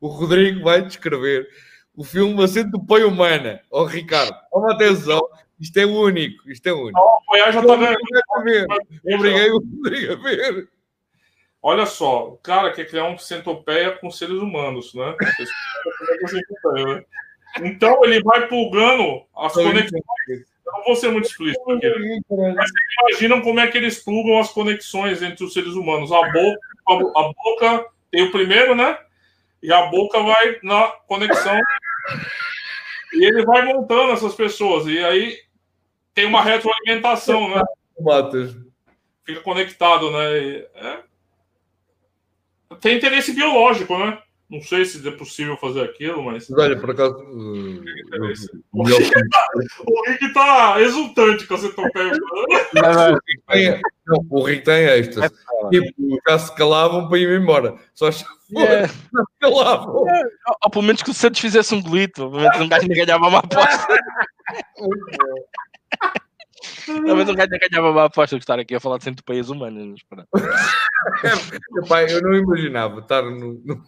O 0.00 0.08
Rodrigo 0.08 0.62
vai 0.62 0.80
descrever 0.80 1.46
o 1.94 2.04
filme 2.04 2.42
A 2.42 2.48
Centopeia 2.48 3.06
Humana. 3.06 3.60
Ó, 3.70 3.82
oh, 3.82 3.84
Ricardo, 3.84 4.34
toma 4.50 4.72
atenção. 4.72 5.20
Isto 5.58 5.78
é 5.78 5.84
único. 5.84 6.50
Isto 6.50 6.68
é 6.68 6.72
único. 6.72 6.98
Oh, 6.98 7.36
já 7.36 7.50
está. 7.50 7.62
Eu 9.04 9.18
obriguei 9.18 9.50
o 9.50 9.58
Rodrigo 9.58 10.12
a 10.14 10.16
ver. 10.16 10.68
Olha 11.62 11.84
só, 11.84 12.28
o 12.28 12.36
cara 12.38 12.72
quer 12.72 12.86
criar 12.86 13.04
um 13.04 13.18
centopeia 13.18 13.92
com 13.92 14.10
seres 14.10 14.36
humanos, 14.36 14.94
né? 14.94 15.14
Então 17.62 18.04
ele 18.04 18.22
vai 18.22 18.46
plugando 18.46 19.22
as 19.36 19.52
conexões 19.52 20.02
eu 20.70 20.78
não 20.78 20.84
vou 20.84 20.96
ser 20.96 21.10
muito 21.10 21.28
explícito 21.28 21.70
aqui. 21.72 21.88
Mas 22.54 22.70
imaginam 23.00 23.40
como 23.42 23.60
é 23.60 23.66
que 23.66 23.76
eles 23.76 24.02
plugam 24.02 24.38
as 24.38 24.50
conexões 24.50 25.22
entre 25.22 25.44
os 25.44 25.52
seres 25.52 25.74
humanos. 25.74 26.12
A 26.12 26.22
boca, 26.30 26.60
a, 26.88 26.92
a 26.92 27.32
boca 27.32 27.86
tem 28.10 28.22
o 28.22 28.30
primeiro, 28.30 28.74
né? 28.74 28.98
E 29.62 29.72
a 29.72 29.86
boca 29.86 30.22
vai 30.22 30.58
na 30.62 30.86
conexão. 31.06 31.58
E 33.12 33.24
ele 33.24 33.44
vai 33.44 33.64
montando 33.64 34.12
essas 34.12 34.34
pessoas. 34.34 34.86
E 34.86 34.98
aí 35.04 35.36
tem 36.14 36.26
uma 36.26 36.42
retroalimentação, 36.42 37.48
né? 37.48 37.62
Fica 39.24 39.40
conectado, 39.40 40.10
né? 40.10 40.38
E, 40.38 40.68
é... 40.74 41.09
Tem 42.80 42.96
interesse 42.96 43.32
biológico, 43.32 43.98
né? 43.98 44.18
Não 44.50 44.60
sei 44.60 44.84
se 44.84 45.06
é 45.06 45.12
possível 45.12 45.56
fazer 45.56 45.82
aquilo, 45.82 46.24
mas. 46.24 46.50
olha, 46.50 46.76
por 46.76 46.90
acaso. 46.90 47.14
Uh, 47.20 47.84
o, 48.72 48.82
Rick 50.08 50.32
tá 50.32 50.80
exultante 50.80 51.46
com 51.46 51.54
a 51.54 51.58
centopeia. 51.58 52.12
Não, 52.74 54.26
o 54.28 54.42
Rick 54.42 54.64
tem 54.64 54.86
extra. 54.86 55.26
É, 55.26 55.30
tipo, 55.70 56.18
já 56.28 56.36
se 56.36 56.52
calavam 56.56 57.08
para 57.08 57.18
ir 57.18 57.40
embora. 57.40 57.76
Só 57.94 58.10
se 58.10 58.24
yeah. 58.50 58.88
se 58.88 58.98
calavam. 59.40 60.04
Ou 60.64 60.70
pelo 60.70 60.84
menos 60.84 61.02
que 61.04 61.10
o 61.10 61.14
Santos 61.14 61.40
fizesse 61.40 61.72
um 61.72 61.80
glito. 61.80 62.28
Pelo 62.28 62.40
menos 62.40 62.60
um 62.60 62.68
gajo 62.68 62.88
não 62.88 62.96
ganhava 62.96 63.28
uma 63.28 63.38
aposta. 63.38 63.86
Talvez 66.86 67.28
um 67.28 67.34
gajo 67.34 67.50
ganhava 67.50 67.90
uma 67.90 68.04
aposta 68.04 68.36
de 68.36 68.42
estar 68.42 68.58
aqui 68.58 68.74
a 68.74 68.80
falar 68.80 68.98
de 68.98 69.04
centopeias 69.04 69.48
humanas. 69.48 70.00
Mas, 70.10 70.26
Pai, 71.88 72.06
eu 72.12 72.22
não 72.22 72.34
imaginava 72.34 73.00
estar 73.00 73.22
no, 73.22 73.60
no 73.64 73.82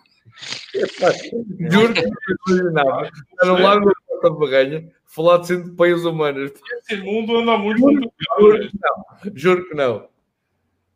Juro 1.71 1.93
que 1.93 2.03
não 2.03 2.57
imaginava. 2.57 3.11
Era 3.41 3.53
lá 3.53 3.81
no 3.81 3.93
Porta 4.07 4.31
Barranha 4.31 4.89
falar 5.05 5.39
de 5.39 5.49
centopeias 5.49 6.05
humanas. 6.05 6.53
Esse 6.79 6.97
mundo 7.03 7.39
anda 7.39 7.59
muito 7.59 7.81
juro, 7.81 8.11
juro 8.39 8.59
que 8.69 8.79
não. 8.81 9.33
Juro 9.35 9.69
que 9.69 9.75
não. 9.75 10.09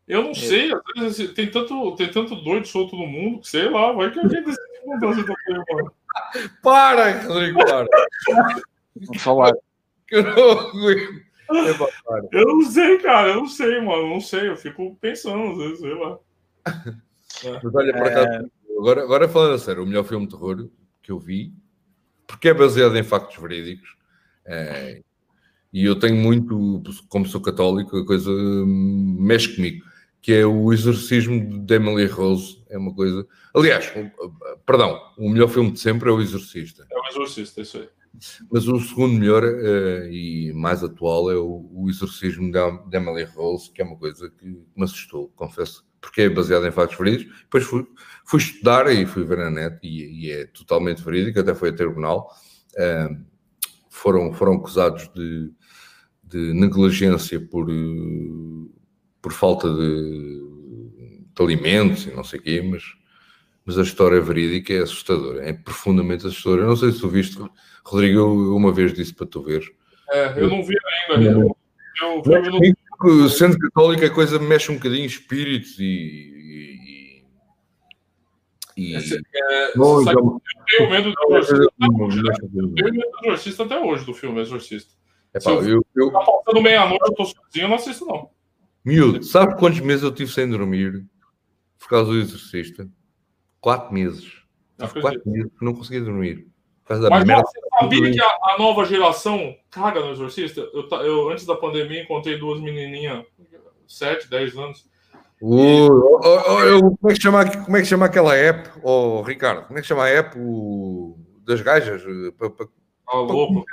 Eu 0.08 0.22
não 0.22 0.34
sei, 0.34 0.72
às 0.72 0.80
vezes 0.94 1.20
assim, 1.20 1.34
tem 1.34 1.50
tanto, 1.50 1.96
tem 1.96 2.08
tanto 2.08 2.36
doido 2.36 2.66
solto 2.66 2.94
no 2.96 3.06
mundo 3.06 3.40
que 3.40 3.48
sei 3.48 3.68
lá, 3.68 3.92
vai 3.92 4.10
que 4.10 4.20
alguém 4.20 4.42
decide 4.44 4.86
mudar 4.86 5.14
centopeia 5.14 5.64
humana. 5.68 5.92
Para, 6.62 7.22
Rodrigo, 7.22 7.58
para. 7.58 7.86
Vou 8.94 9.18
falar. 9.18 9.52
Eu 10.10 10.22
não 10.22 10.72
Eu 12.32 12.46
não 12.46 12.62
sei, 12.62 12.98
cara, 12.98 13.28
eu 13.28 13.36
não 13.36 13.48
sei, 13.48 13.80
mano, 13.80 14.08
não 14.08 14.20
sei, 14.20 14.48
eu 14.48 14.56
fico 14.56 14.96
pensando 15.00 15.52
às 15.52 15.58
vezes, 15.58 15.78
sei 15.80 15.94
lá. 15.94 16.18
Mas 17.62 17.74
olha, 17.74 17.92
por 17.92 18.06
acaso, 18.06 18.28
é 18.28 18.44
agora, 18.78 19.02
agora 19.02 19.28
falando 19.28 19.54
a 19.54 19.58
sério, 19.58 19.82
o 19.82 19.86
melhor 19.86 20.04
filme 20.04 20.26
de 20.26 20.32
terror 20.32 20.68
que 21.02 21.12
eu 21.12 21.18
vi, 21.18 21.52
porque 22.26 22.48
é 22.48 22.54
baseado 22.54 22.96
em 22.96 23.02
factos 23.02 23.36
verídicos, 23.36 23.96
é, 24.44 25.02
e 25.72 25.84
eu 25.84 25.98
tenho 25.98 26.16
muito, 26.16 26.82
como 27.08 27.26
sou 27.26 27.40
católico, 27.40 27.98
a 27.98 28.06
coisa 28.06 28.30
mexe 28.66 29.54
comigo, 29.54 29.84
que 30.22 30.32
é 30.32 30.46
o 30.46 30.72
Exorcismo 30.72 31.64
de 31.64 31.74
Emily 31.74 32.06
Rose. 32.06 32.64
É 32.68 32.78
uma 32.78 32.94
coisa. 32.94 33.26
Aliás, 33.54 33.92
perdão, 34.64 35.00
o 35.18 35.28
melhor 35.28 35.48
filme 35.48 35.70
de 35.70 35.78
sempre 35.78 36.08
é 36.08 36.12
o 36.12 36.20
Exorcista. 36.20 36.86
É 36.90 36.98
o 36.98 37.06
Exorcista, 37.08 37.60
isso 37.60 37.78
aí. 37.78 37.88
Mas 38.50 38.66
o 38.68 38.80
segundo 38.80 39.18
melhor 39.18 39.44
uh, 39.44 40.10
e 40.10 40.52
mais 40.54 40.82
atual 40.82 41.30
é 41.30 41.36
o, 41.36 41.68
o 41.72 41.88
Exorcismo 41.88 42.50
de 42.50 42.96
Emily 42.96 43.24
Rose, 43.24 43.70
que 43.70 43.82
é 43.82 43.84
uma 43.84 43.96
coisa 43.96 44.30
que 44.30 44.46
me 44.46 44.84
assustou, 44.84 45.28
confesso 45.36 45.86
porque 46.00 46.22
é 46.22 46.28
baseado 46.28 46.66
em 46.66 46.70
factos 46.70 46.98
verídicos. 46.98 47.40
Depois 47.40 47.64
fui, 47.64 47.86
fui 48.24 48.38
estudar 48.38 48.86
e 48.92 49.04
fui 49.06 49.24
ver 49.24 49.38
na 49.38 49.50
net 49.50 49.78
e, 49.82 50.26
e 50.26 50.30
é 50.30 50.46
totalmente 50.46 51.02
verídico, 51.02 51.40
até 51.40 51.54
foi 51.54 51.70
a 51.70 51.74
tribunal. 51.74 52.30
Uh, 52.74 53.24
foram, 53.90 54.32
foram 54.32 54.54
acusados 54.54 55.08
de, 55.14 55.50
de 56.22 56.52
negligência 56.52 57.40
por, 57.40 57.66
por 59.22 59.32
falta 59.32 59.72
de, 59.72 60.42
de, 61.34 61.42
alimentos 61.42 62.06
e 62.06 62.10
não 62.14 62.22
sei 62.22 62.38
o 62.38 62.42
quê, 62.42 62.62
mas, 62.62 62.82
mas 63.66 63.76
a 63.76 63.82
história 63.82 64.20
verídica 64.20 64.72
é 64.72 64.78
assustadora, 64.78 65.44
é 65.44 65.52
profundamente 65.52 66.24
assustadora. 66.24 66.62
Eu 66.62 66.68
não 66.68 66.76
sei 66.76 66.92
se 66.92 67.00
tu 67.00 67.08
viste, 67.08 67.36
Rodrigo, 67.84 68.20
eu 68.20 68.56
uma 68.56 68.72
vez 68.72 68.94
disse 68.94 69.12
para 69.12 69.26
tu 69.26 69.42
ver. 69.42 69.68
É, 70.10 70.40
eu 70.40 70.48
não 70.48 70.62
vi 70.62 70.76
ainda. 71.10 71.24
Eu, 71.24 71.56
eu, 72.00 72.22
eu, 72.24 72.50
não 72.52 73.28
sendo 73.28 73.58
católico, 73.58 74.04
a 74.04 74.10
coisa 74.10 74.38
mexe 74.38 74.70
um 74.70 74.76
bocadinho 74.76 75.04
espíritos 75.04 75.78
e. 75.80 77.24
e, 78.76 78.92
e... 78.92 78.94
É, 78.94 79.00
sabe, 79.00 80.16
eu 80.16 80.40
tenho 80.66 80.90
medo 80.90 81.12
do 81.12 81.36
exorcista. 81.36 81.72
Eu 81.84 82.72
tenho 82.74 82.94
medo 82.94 83.10
do 83.10 83.26
exorcista 83.26 83.64
até 83.64 83.80
hoje, 83.80 84.06
do 84.06 84.14
filme 84.14 84.40
Exorcista. 84.40 84.94
É, 85.34 85.40
pá, 85.40 85.50
eu, 85.50 85.84
eu. 85.96 86.10
Tá 86.12 86.20
passando 86.20 86.62
meia-noite, 86.62 87.04
eu 87.04 87.14
tô 87.14 87.24
sozinho, 87.24 87.64
eu 87.64 87.68
não 87.68 87.76
assisto, 87.76 88.06
não. 88.06 88.30
Miúdo, 88.84 89.24
sabe 89.24 89.58
quantos 89.58 89.80
meses 89.80 90.04
eu 90.04 90.14
tive 90.14 90.30
sem 90.30 90.48
dormir 90.48 91.04
por 91.78 91.88
causa 91.88 92.12
do 92.12 92.18
exorcista? 92.18 92.88
Quatro 93.66 93.92
meses. 93.92 94.32
Quatro 95.00 95.22
não 95.60 95.74
conseguia 95.74 96.00
dormir. 96.00 96.46
Mas 96.88 97.00
merda. 97.24 97.42
você 97.42 97.58
sabia 97.80 98.12
que 98.12 98.20
a, 98.20 98.26
a, 98.26 98.56
nova 98.60 98.84
geração 98.84 99.56
caga 99.72 99.98
no 100.02 100.12
Exorcista? 100.12 100.60
Eu, 100.72 100.88
eu, 101.00 101.30
antes 101.30 101.44
da 101.44 101.56
pandemia, 101.56 102.04
encontrei 102.04 102.38
duas 102.38 102.60
menininhas, 102.60 103.24
7, 103.88 104.30
10 104.30 104.56
anos. 104.56 104.88
Uh, 105.42 105.90
oh, 105.90 106.20
oh, 106.22 106.96
como, 106.96 107.10
é 107.10 107.14
que 107.14 107.20
chama, 107.20 107.50
como 107.64 107.76
é 107.76 107.80
que 107.80 107.88
chama 107.88 108.06
aquela 108.06 108.36
app, 108.36 108.70
oh, 108.84 109.22
Ricardo? 109.22 109.66
Como 109.66 109.80
é 109.80 109.82
que 109.82 109.88
chama 109.88 110.04
a 110.04 110.10
app 110.10 110.38
o, 110.38 111.18
das 111.44 111.60
gajas? 111.60 112.04
Ah, 113.08 113.16
louco. 113.16 113.64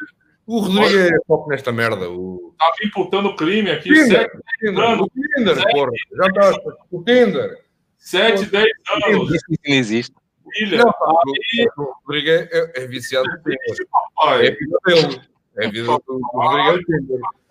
O 0.47 0.59
Rodrigo 0.59 0.97
é 0.97 1.11
foco 1.27 1.49
nesta 1.51 1.71
merda. 1.71 2.09
O... 2.09 2.55
Tá 2.57 2.73
imputando 2.83 3.35
crime 3.35 3.69
aqui. 3.69 3.93
Tinder, 3.93 4.27
Tinder. 4.59 5.01
O 5.03 5.07
Tinder, 5.07 5.71
porra. 5.71 5.91
Já 6.17 6.25
está. 6.25 6.61
O 6.89 7.03
Tinder. 7.03 7.62
7, 8.03 8.45
10 8.47 8.65
anos. 9.05 9.33
Isso 9.33 9.45
não 9.49 9.75
existe. 9.75 10.13
Filha, 10.51 10.77
não, 10.79 10.89
aí... 10.89 11.69
O 11.77 11.95
Rodrigo 12.05 12.29
é, 12.29 12.49
é, 12.51 12.83
é 12.83 12.87
viciado 12.87 13.27
no. 13.41 14.45
É 14.45 14.51
vida 14.51 14.77
dele. 14.85 15.21
É 15.57 15.67
vida 15.69 15.87
do 16.05 16.19
Rodrigo 16.33 16.93
é 16.93 16.99
o. 16.99 17.43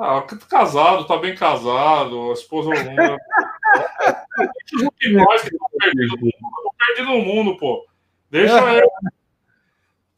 Ah, 0.00 0.22
casado, 0.48 1.06
tá 1.06 1.16
bem 1.16 1.34
casado, 1.34 2.30
a 2.30 2.34
esposa. 2.34 2.70
nós 5.10 5.42
que 5.42 5.48
estão 5.48 5.68
perdidos 5.80 6.20
perdido 6.86 7.08
no 7.08 7.22
mundo, 7.24 7.56
pô. 7.56 7.84
Deixa 8.30 8.60
é. 8.70 8.78
ele. 8.78 8.88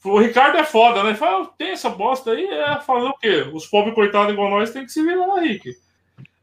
O 0.04 0.18
Ricardo 0.18 0.58
é 0.58 0.64
foda, 0.64 1.04
né? 1.04 1.14
Fala, 1.14 1.46
tem 1.56 1.70
essa 1.70 1.88
bosta 1.88 2.32
aí, 2.32 2.44
é 2.46 2.80
fazer 2.80 3.06
o 3.06 3.16
quê? 3.18 3.48
Os 3.52 3.66
pobres 3.66 3.94
coitados 3.94 4.32
igual 4.32 4.50
nós 4.50 4.70
tem 4.70 4.84
que 4.84 4.92
se 4.92 5.02
virar 5.02 5.26
Rick. 5.40 5.74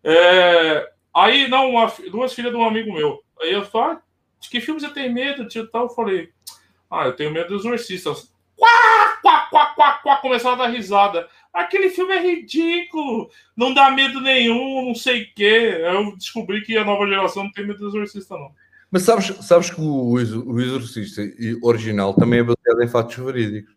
É... 0.04 0.97
Aí, 1.18 1.48
não, 1.48 1.72
uma, 1.72 1.92
duas 2.12 2.32
filhas 2.34 2.52
de 2.52 2.58
um 2.58 2.64
amigo 2.64 2.94
meu. 2.94 3.24
Aí 3.42 3.52
eu 3.52 3.66
falo, 3.66 3.94
ah, 3.94 4.02
de 4.40 4.50
que 4.50 4.62
filme 4.62 4.80
você 4.80 4.88
tem 4.90 5.12
medo, 5.12 5.48
tio? 5.48 5.68
Tal, 5.68 5.86
eu 5.86 5.90
falei, 5.90 6.30
ah, 6.92 7.06
eu 7.06 7.14
tenho 7.16 7.32
medo 7.32 7.50
dos 7.50 7.66
exorcistas. 7.66 8.32
Quá, 8.56 9.18
quá, 9.24 9.48
quá, 9.50 9.66
quá, 9.76 9.94
quá, 10.04 10.18
começaram 10.18 10.54
a 10.62 10.68
dar 10.68 10.72
risada. 10.72 11.28
Aquele 11.52 11.90
filme 11.90 12.14
é 12.14 12.22
ridículo, 12.22 13.32
não 13.56 13.74
dá 13.74 13.90
medo 13.90 14.22
nenhum, 14.22 14.86
não 14.86 14.94
sei 14.94 15.24
o 15.24 15.34
quê. 15.34 15.82
Eu 15.82 16.16
descobri 16.16 16.62
que 16.62 16.78
a 16.78 16.86
nova 16.86 17.08
geração 17.08 17.46
não 17.46 17.52
tem 17.52 17.66
medo 17.66 17.80
do 17.80 17.88
exorcista, 17.88 18.36
não. 18.36 18.52
Mas 18.92 19.02
sabes, 19.02 19.26
sabes 19.42 19.72
que 19.72 19.82
o, 19.82 20.12
o 20.12 20.62
Exorcista 20.62 21.22
original 21.64 22.14
também 22.14 22.40
é 22.40 22.44
baseado 22.44 22.84
em 22.84 22.88
fatos 22.88 23.16
verídicos. 23.16 23.76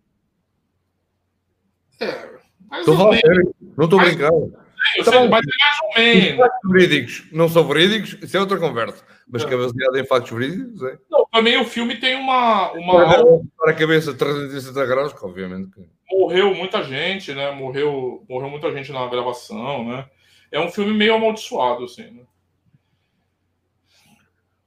É, 2.01 2.29
mas 2.69 2.87
estou 2.87 3.11
a 3.11 3.17
sério, 3.17 3.55
não 3.77 3.85
estou 3.87 3.99
brincando. 3.99 4.60
Eu 4.97 5.05
sei, 5.05 5.29
mas 5.29 5.43
é 5.43 5.65
mais 5.65 5.79
ou 5.83 6.03
menos. 6.03 6.49
Verídicos 6.65 7.25
não 7.33 7.49
são 7.49 7.67
verídicos, 7.67 8.17
isso 8.23 8.37
é 8.37 8.41
outra 8.41 8.59
conversa. 8.59 9.05
Mas 9.29 9.43
é. 9.43 9.47
que 9.47 9.55
é 9.55 9.57
baseado 9.57 9.97
em 9.97 10.07
fatos 10.07 10.31
verídicos, 10.31 10.83
é. 10.83 10.99
Não, 11.11 11.27
também 11.27 11.59
o 11.59 11.65
filme 11.65 11.97
tem 11.97 12.17
uma. 12.17 12.73
uma... 12.73 13.25
Para 13.57 13.73
a 13.73 13.75
cabeça 13.75 14.15
360 14.15 14.87
graus, 14.87 15.13
que 15.13 15.25
obviamente. 15.25 15.71
Morreu 16.11 16.55
muita 16.55 16.83
gente, 16.83 17.33
né? 17.33 17.51
Morreu, 17.53 18.25
morreu 18.29 18.51
muita 18.51 18.73
gente 18.73 18.93
na 18.93 19.07
gravação, 19.07 19.85
né? 19.85 20.07
É 20.51 20.59
um 20.59 20.69
filme 20.69 20.93
meio 20.93 21.15
amaldiçoado, 21.15 21.85
assim, 21.85 22.11
né? 22.11 22.23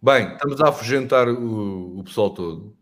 Bem, 0.01 0.33
estamos 0.33 0.59
a 0.61 0.69
afugentar 0.69 1.27
o, 1.27 1.99
o 1.99 2.03
pessoal 2.03 2.29
todo. 2.29 2.75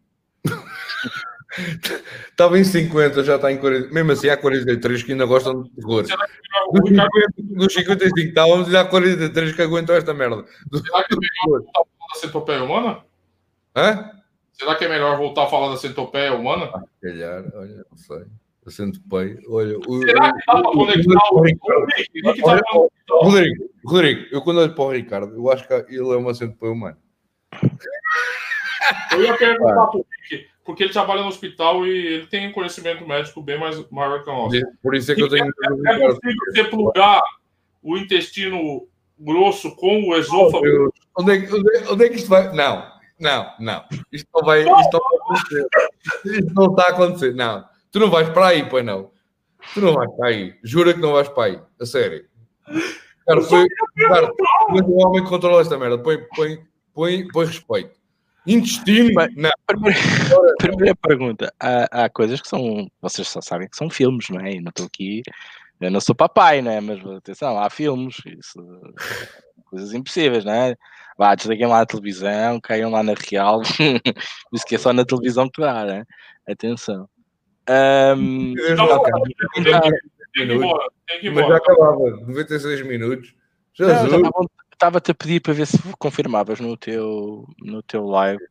Estava 2.30 2.58
em 2.58 2.64
50, 2.64 3.24
já 3.24 3.36
está 3.36 3.52
em 3.52 3.58
40. 3.58 3.94
Mesmo 3.94 4.12
assim, 4.12 4.30
há 4.30 4.38
43 4.38 5.04
que 5.04 5.12
ainda 5.12 5.26
gostam 5.26 5.64
de 5.64 5.70
terror. 5.72 6.04
Dos 6.04 6.90
50, 6.90 7.10
dos 7.40 7.74
55, 7.74 8.20
estávamos 8.20 8.72
e 8.72 8.78
há 8.78 8.86
43 8.86 9.56
que 9.56 9.62
aguentam 9.62 9.96
esta 9.96 10.14
merda. 10.14 10.46
Será 10.72 11.04
que 11.04 11.14
é 11.14 11.18
melhor 11.18 11.62
voltar 11.62 11.82
a 11.82 11.86
falar 11.86 12.08
da 12.14 12.20
centopeia 12.20 12.64
humana? 12.64 13.04
Hã? 13.76 14.12
Será 14.54 14.76
que 14.76 14.86
é 14.86 14.90
melhor 14.90 15.18
voltar 15.18 15.44
a 15.44 15.48
falar 15.48 15.70
da 15.70 15.78
centopeia 15.78 16.34
humana? 16.34 16.70
Ah, 16.74 16.84
calhar, 17.02 17.44
olha, 17.56 17.86
não 17.90 17.98
sei. 17.98 18.26
A 18.66 18.70
centopeia, 18.70 19.40
olha. 19.50 19.78
O, 19.80 20.02
Será 20.02 20.32
que 20.32 20.46
dá 20.46 20.54
para 20.54 20.72
conectar 20.72 21.20
o 21.32 21.38
Rodrigo? 23.24 23.72
Rodrigo, 23.84 24.28
eu 24.32 24.42
quando 24.42 24.60
olho 24.60 24.76
para 24.76 24.84
o 24.84 24.92
Ricardo, 24.92 25.36
eu 25.36 25.52
acho 25.52 25.68
que 25.68 25.74
ele 25.74 26.14
é 26.14 26.16
uma 26.16 26.34
centopeia 26.34 26.72
humana. 26.72 26.98
Eu 29.12 29.24
ia 29.24 29.36
perguntar 29.36 29.88
pro 29.88 30.06
Rick, 30.30 30.48
porque 30.64 30.84
ele 30.84 30.94
trabalha 30.94 31.22
no 31.22 31.28
hospital 31.28 31.86
e 31.86 31.90
ele 31.90 32.28
tem 32.28 32.48
um 32.48 32.52
conhecimento 32.52 33.08
médico 33.08 33.42
bem 33.42 33.60
mais 33.60 33.90
maior 33.90 34.24
que 34.24 34.30
o 34.30 34.34
nosso. 34.34 34.62
Por 34.82 34.96
isso 34.96 35.12
é 35.12 35.16
que 35.16 35.24
eu 35.24 35.30
tenho. 35.30 35.46
É, 35.46 35.92
é 35.94 36.08
possível 36.08 36.36
você 36.50 36.64
plugar 36.66 37.22
o 37.82 37.98
intestino 37.98 38.88
grosso 39.18 39.76
com 39.76 40.10
o 40.10 40.16
esôfago? 40.16 40.94
Onde 41.18 41.32
é, 41.32 41.54
onde, 41.54 41.78
é, 41.78 41.92
onde 41.92 42.06
é 42.06 42.10
que 42.10 42.16
isto 42.16 42.30
vai? 42.30 42.54
Não, 42.54 42.92
não, 43.20 43.54
não. 43.60 43.84
Isto 44.12 44.30
não 44.34 44.44
vai, 44.44 44.60
isto 44.62 44.70
não 44.70 45.00
vai 45.00 45.20
acontecer. 45.20 45.68
Isto 46.26 46.54
não 46.54 46.66
está 46.72 46.84
a 46.84 46.90
acontecer. 46.90 47.36
Não. 47.36 47.66
Tu 47.92 48.00
não 48.00 48.10
vais 48.10 48.30
para 48.30 48.48
aí, 48.48 48.70
pois 48.70 48.86
não. 48.86 49.12
Tu 49.74 49.82
não 49.82 49.94
vais 49.94 50.12
para 50.16 50.30
aí. 50.30 50.56
Jura 50.64 50.94
que 50.94 51.00
não 51.00 51.14
vais 51.14 51.30
para 51.30 51.44
aí. 51.46 51.60
A 51.80 51.86
sério. 51.86 52.26
Cara, 53.26 53.42
foi. 53.42 53.68
Cara, 54.08 54.32
o 54.70 55.06
homem 55.06 55.24
que 55.24 55.30
controla 55.30 55.62
esta 55.62 55.78
merda. 55.78 55.98
Põe, 55.98 56.18
põe, 56.36 56.60
põe, 56.94 57.28
põe 57.28 57.46
respeito. 57.46 58.01
Intestino? 58.46 59.12
Não. 59.36 59.52
Primeira, 59.68 60.00
primeira 60.58 60.96
pergunta. 60.96 61.54
Há, 61.60 62.06
há, 62.06 62.10
coisas 62.10 62.42
que 62.42 62.48
são. 62.48 62.90
Vocês 63.02 63.28
só 63.28 63.42
sabem 63.42 63.70
que 63.70 63.78
são 63.78 63.90
filmes, 63.90 64.30
não 64.30 64.40
é? 64.42 64.54
E 64.54 64.62
não 64.62 64.70
estou 64.70 64.86
aqui. 64.86 65.22
Eu 65.80 65.92
não 65.92 66.02
sou 66.02 66.14
papai, 66.14 66.62
não 66.62 66.72
é? 66.72 66.82
Mas 66.82 67.06
atenção, 67.06 67.60
há 67.60 67.70
filmes. 67.70 68.18
Isso, 68.26 68.60
coisas 69.66 69.94
impossíveis, 69.94 70.46
não 70.46 70.54
é? 70.54 70.76
Vá, 71.18 71.34
desliguem 71.36 71.68
lá 71.68 71.82
a 71.82 71.86
televisão, 71.86 72.60
caiam 72.60 72.92
lá 72.92 73.02
na 73.04 73.14
real. 73.14 73.62
Isso 74.54 74.66
que 74.66 74.76
é 74.76 74.78
só 74.78 74.92
na 74.92 75.06
televisão 75.06 75.50
que 75.50 75.62
dá, 75.62 75.86
né? 75.86 76.06
Atenção. 76.48 77.08
Um, 77.70 78.54
não, 78.76 79.04
tem 79.04 79.14
que 80.34 80.42
ir 80.42 80.52
embora. 80.52 80.88
Mas 81.34 81.48
já 81.48 81.58
acabava, 81.58 82.10
96 82.28 82.88
minutos. 82.88 83.36
Jesus. 83.74 84.12
Não, 84.12 84.32
estava-te 84.82 85.12
a 85.12 85.14
pedir 85.16 85.40
para 85.40 85.54
ver 85.54 85.68
se 85.68 85.78
confirmavas 86.00 86.60
no 86.60 86.76
teu, 86.76 87.48
no 87.60 87.84
teu 87.84 88.04
live. 88.06 88.44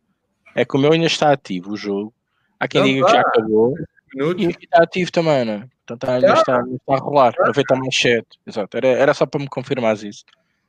É 0.54 0.64
que 0.64 0.76
o 0.76 0.80
meu 0.80 0.92
ainda 0.92 1.06
está 1.06 1.32
ativo 1.32 1.72
o 1.72 1.76
jogo. 1.76 2.14
Há 2.58 2.68
quem 2.68 2.84
diga 2.84 3.06
que 3.06 3.12
já 3.12 3.20
acabou. 3.20 3.74
Minutos. 4.14 4.44
E 4.44 4.48
aqui 4.48 4.64
está 4.64 4.82
ativo 4.82 5.10
também, 5.10 5.44
né? 5.44 5.68
Portanto, 5.86 6.10
ainda 6.10 6.34
está, 6.34 6.60
está 6.60 6.94
a 6.94 6.98
rolar. 6.98 7.34
A 7.40 7.50
ver 7.50 7.64
mais 7.70 7.94
chat. 7.94 8.26
Exato. 8.46 8.76
Era, 8.76 8.88
era 8.88 9.14
só 9.14 9.26
para 9.26 9.40
me 9.40 9.48
confirmar 9.48 9.96
isso. 9.96 10.24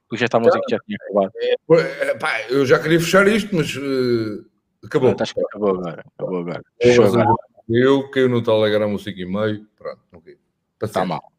Porque 0.08 0.20
já 0.20 0.26
estávamos 0.26 0.56
aqui, 0.56 0.66
já 0.72 0.80
tinha 0.80 0.98
acabado. 1.00 1.32
É, 1.38 2.16
pá, 2.16 2.42
eu 2.50 2.66
já 2.66 2.80
queria 2.80 3.00
fechar 3.00 3.28
isto, 3.28 3.56
mas 3.56 3.76
uh, 3.76 4.46
acabou. 4.84 5.16
Que 5.16 5.24
acabou 5.24 5.70
agora. 5.70 6.04
Acabou 6.18 6.40
agora. 6.40 6.62
agora. 6.84 7.36
Eu 7.70 8.10
caio 8.10 8.30
no 8.30 8.44
Telegram 8.44 8.88
um 8.88 8.98
5 8.98 9.20
e 9.20 9.26
meio. 9.26 9.68
Pronto, 9.78 10.02
ok. 10.12 10.38
Está 10.82 11.06
mal. 11.06 11.31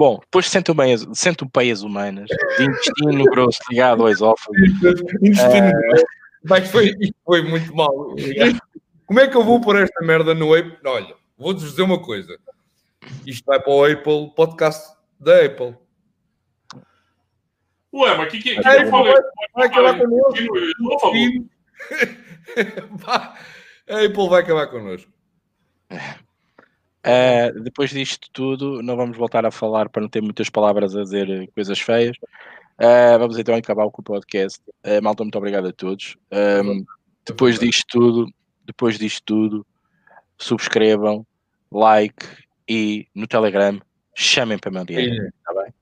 Bom, 0.00 0.18
depois 0.18 0.46
centopeias 1.12 1.82
humanas, 1.82 2.26
de 2.56 2.64
intestino 2.64 3.22
grosso 3.24 3.58
ligado 3.68 4.00
ao 4.00 4.08
esófago. 4.08 4.56
intestino 5.20 5.68
uh... 5.68 6.04
Mas 6.42 6.70
foi, 6.70 6.96
foi 7.22 7.42
muito 7.42 7.76
mal. 7.76 8.16
Como 9.04 9.20
é 9.20 9.28
que 9.28 9.36
eu 9.36 9.44
vou 9.44 9.60
pôr 9.60 9.76
esta 9.76 10.02
merda 10.02 10.34
no 10.34 10.54
Apple? 10.54 10.78
Olha, 10.86 11.14
vou-vos 11.36 11.62
dizer 11.68 11.82
uma 11.82 12.00
coisa. 12.00 12.34
Isto 13.26 13.44
vai 13.44 13.60
para 13.60 13.70
o 13.70 13.84
Apple 13.84 14.32
Podcast 14.34 14.90
da 15.20 15.44
Apple. 15.44 15.76
Ué, 17.92 18.16
mas 18.16 18.28
o 18.28 18.30
que, 18.30 18.38
que, 18.38 18.54
que, 18.54 18.58
eu 18.58 18.88
falei? 18.88 19.12
Vai, 19.12 19.22
vai 19.54 19.66
acabar 19.66 19.98
connosco. 19.98 21.50
A 23.86 24.04
Apple 24.06 24.28
vai 24.30 24.40
acabar 24.40 24.66
connosco. 24.68 25.12
Uh, 27.06 27.60
depois 27.62 27.90
disto 27.90 28.28
tudo, 28.32 28.82
não 28.82 28.96
vamos 28.96 29.16
voltar 29.16 29.46
a 29.46 29.50
falar 29.50 29.88
para 29.88 30.02
não 30.02 30.08
ter 30.08 30.20
muitas 30.20 30.50
palavras 30.50 30.94
a 30.94 31.02
dizer 31.02 31.50
coisas 31.54 31.80
feias. 31.80 32.16
Uh, 32.78 33.18
vamos 33.18 33.38
então 33.38 33.54
acabar 33.54 33.88
com 33.90 34.00
o 34.00 34.04
podcast. 34.04 34.60
Uh, 34.84 35.02
malta, 35.02 35.22
muito 35.22 35.36
obrigado 35.38 35.68
a 35.68 35.72
todos. 35.72 36.16
Um, 36.30 36.84
depois 37.26 37.58
disto 37.58 37.84
tudo, 37.88 38.32
depois 38.64 38.98
disto 38.98 39.22
tudo, 39.24 39.66
subscrevam, 40.38 41.26
like 41.70 42.26
e 42.68 43.06
no 43.14 43.26
Telegram 43.26 43.80
chamem 44.14 44.58
para 44.58 44.70
a 44.70 44.74
Mariana, 44.74 45.32
está 45.38 45.62
bem? 45.62 45.79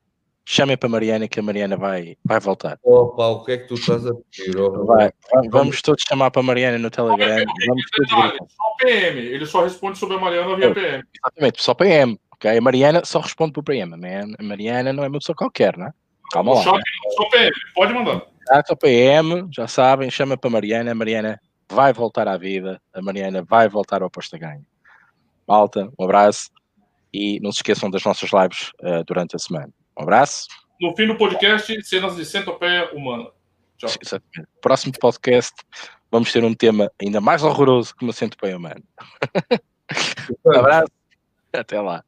Chamem 0.51 0.79
para 0.79 0.89
a 0.89 0.91
Mariana 0.91 1.29
que 1.29 1.39
a 1.39 1.43
Mariana 1.43 1.77
vai, 1.77 2.17
vai 2.25 2.41
voltar. 2.41 2.79
Opa, 2.83 3.27
o 3.27 3.45
que 3.45 3.53
é 3.53 3.59
que 3.59 3.69
tu 3.69 3.75
estás 3.75 4.07
a 4.07 4.15
pedir? 4.15 4.59
Oh, 4.59 4.87
vai, 4.87 5.13
vamos 5.51 5.83
todos 5.83 6.03
chamar 6.09 6.31
para 6.31 6.41
a 6.41 6.43
Mariana 6.43 6.79
no 6.79 6.89
Telegram. 6.89 7.45
Vamos 7.67 7.85
todos 7.95 8.11
só 8.11 8.77
PM, 8.79 9.21
ele 9.21 9.45
só 9.45 9.63
responde 9.63 9.99
sobre 9.99 10.17
a 10.17 10.19
Mariana 10.19 10.57
via 10.57 10.73
PM. 10.73 11.05
Exatamente, 11.15 11.63
só 11.63 11.75
PM. 11.75 12.19
Okay? 12.33 12.57
A 12.57 12.61
Mariana 12.63 13.05
só 13.05 13.21
responde 13.21 13.53
por 13.53 13.63
PM. 13.63 13.93
A 13.93 14.43
Mariana 14.43 14.91
não 14.91 15.05
é 15.05 15.09
uma 15.09 15.19
pessoa 15.19 15.37
qualquer, 15.37 15.77
não 15.77 15.89
é? 15.89 15.93
Calma 16.33 16.55
lá. 16.55 16.63
Só, 16.63 16.79
só 17.11 17.29
PM, 17.29 17.53
pode 17.75 17.93
mandar. 17.93 18.23
Ah, 18.51 18.63
só 18.67 18.75
PM, 18.75 19.49
já 19.53 19.69
sabem, 19.69 20.11
chama 20.11 20.39
para 20.39 20.49
a 20.49 20.53
Mariana. 20.53 20.93
A 20.93 20.95
Mariana 20.95 21.39
vai 21.71 21.93
voltar 21.93 22.27
à 22.27 22.39
vida. 22.39 22.81
A 22.95 23.03
Mariana 23.03 23.45
vai 23.47 23.69
voltar 23.69 24.03
ao 24.03 24.09
posto 24.09 24.39
ganho. 24.39 24.65
Malta, 25.47 25.91
um 25.99 26.05
abraço 26.05 26.49
e 27.13 27.39
não 27.41 27.53
se 27.53 27.59
esqueçam 27.59 27.91
das 27.91 28.03
nossas 28.03 28.31
lives 28.33 28.73
uh, 28.81 29.05
durante 29.05 29.37
a 29.37 29.39
semana. 29.39 29.71
Um 29.99 30.03
abraço. 30.03 30.47
No 30.81 30.95
fim 30.95 31.07
do 31.07 31.17
podcast, 31.17 31.83
cenas 31.85 32.17
de 32.17 32.25
centopeia 32.25 32.91
humana. 32.95 33.31
Tchau. 33.77 33.91
Próximo 34.61 34.93
podcast 34.99 35.55
vamos 36.11 36.33
ter 36.33 36.45
um 36.45 36.55
tema 36.55 36.91
ainda 37.01 37.21
mais 37.21 37.43
horroroso 37.43 37.95
que 37.95 38.05
me 38.05 38.13
sento 38.13 38.37
bem 38.41 38.55
humano. 38.55 38.83
um 40.45 40.57
abraço, 40.57 40.93
até 41.53 41.81
lá. 41.81 42.05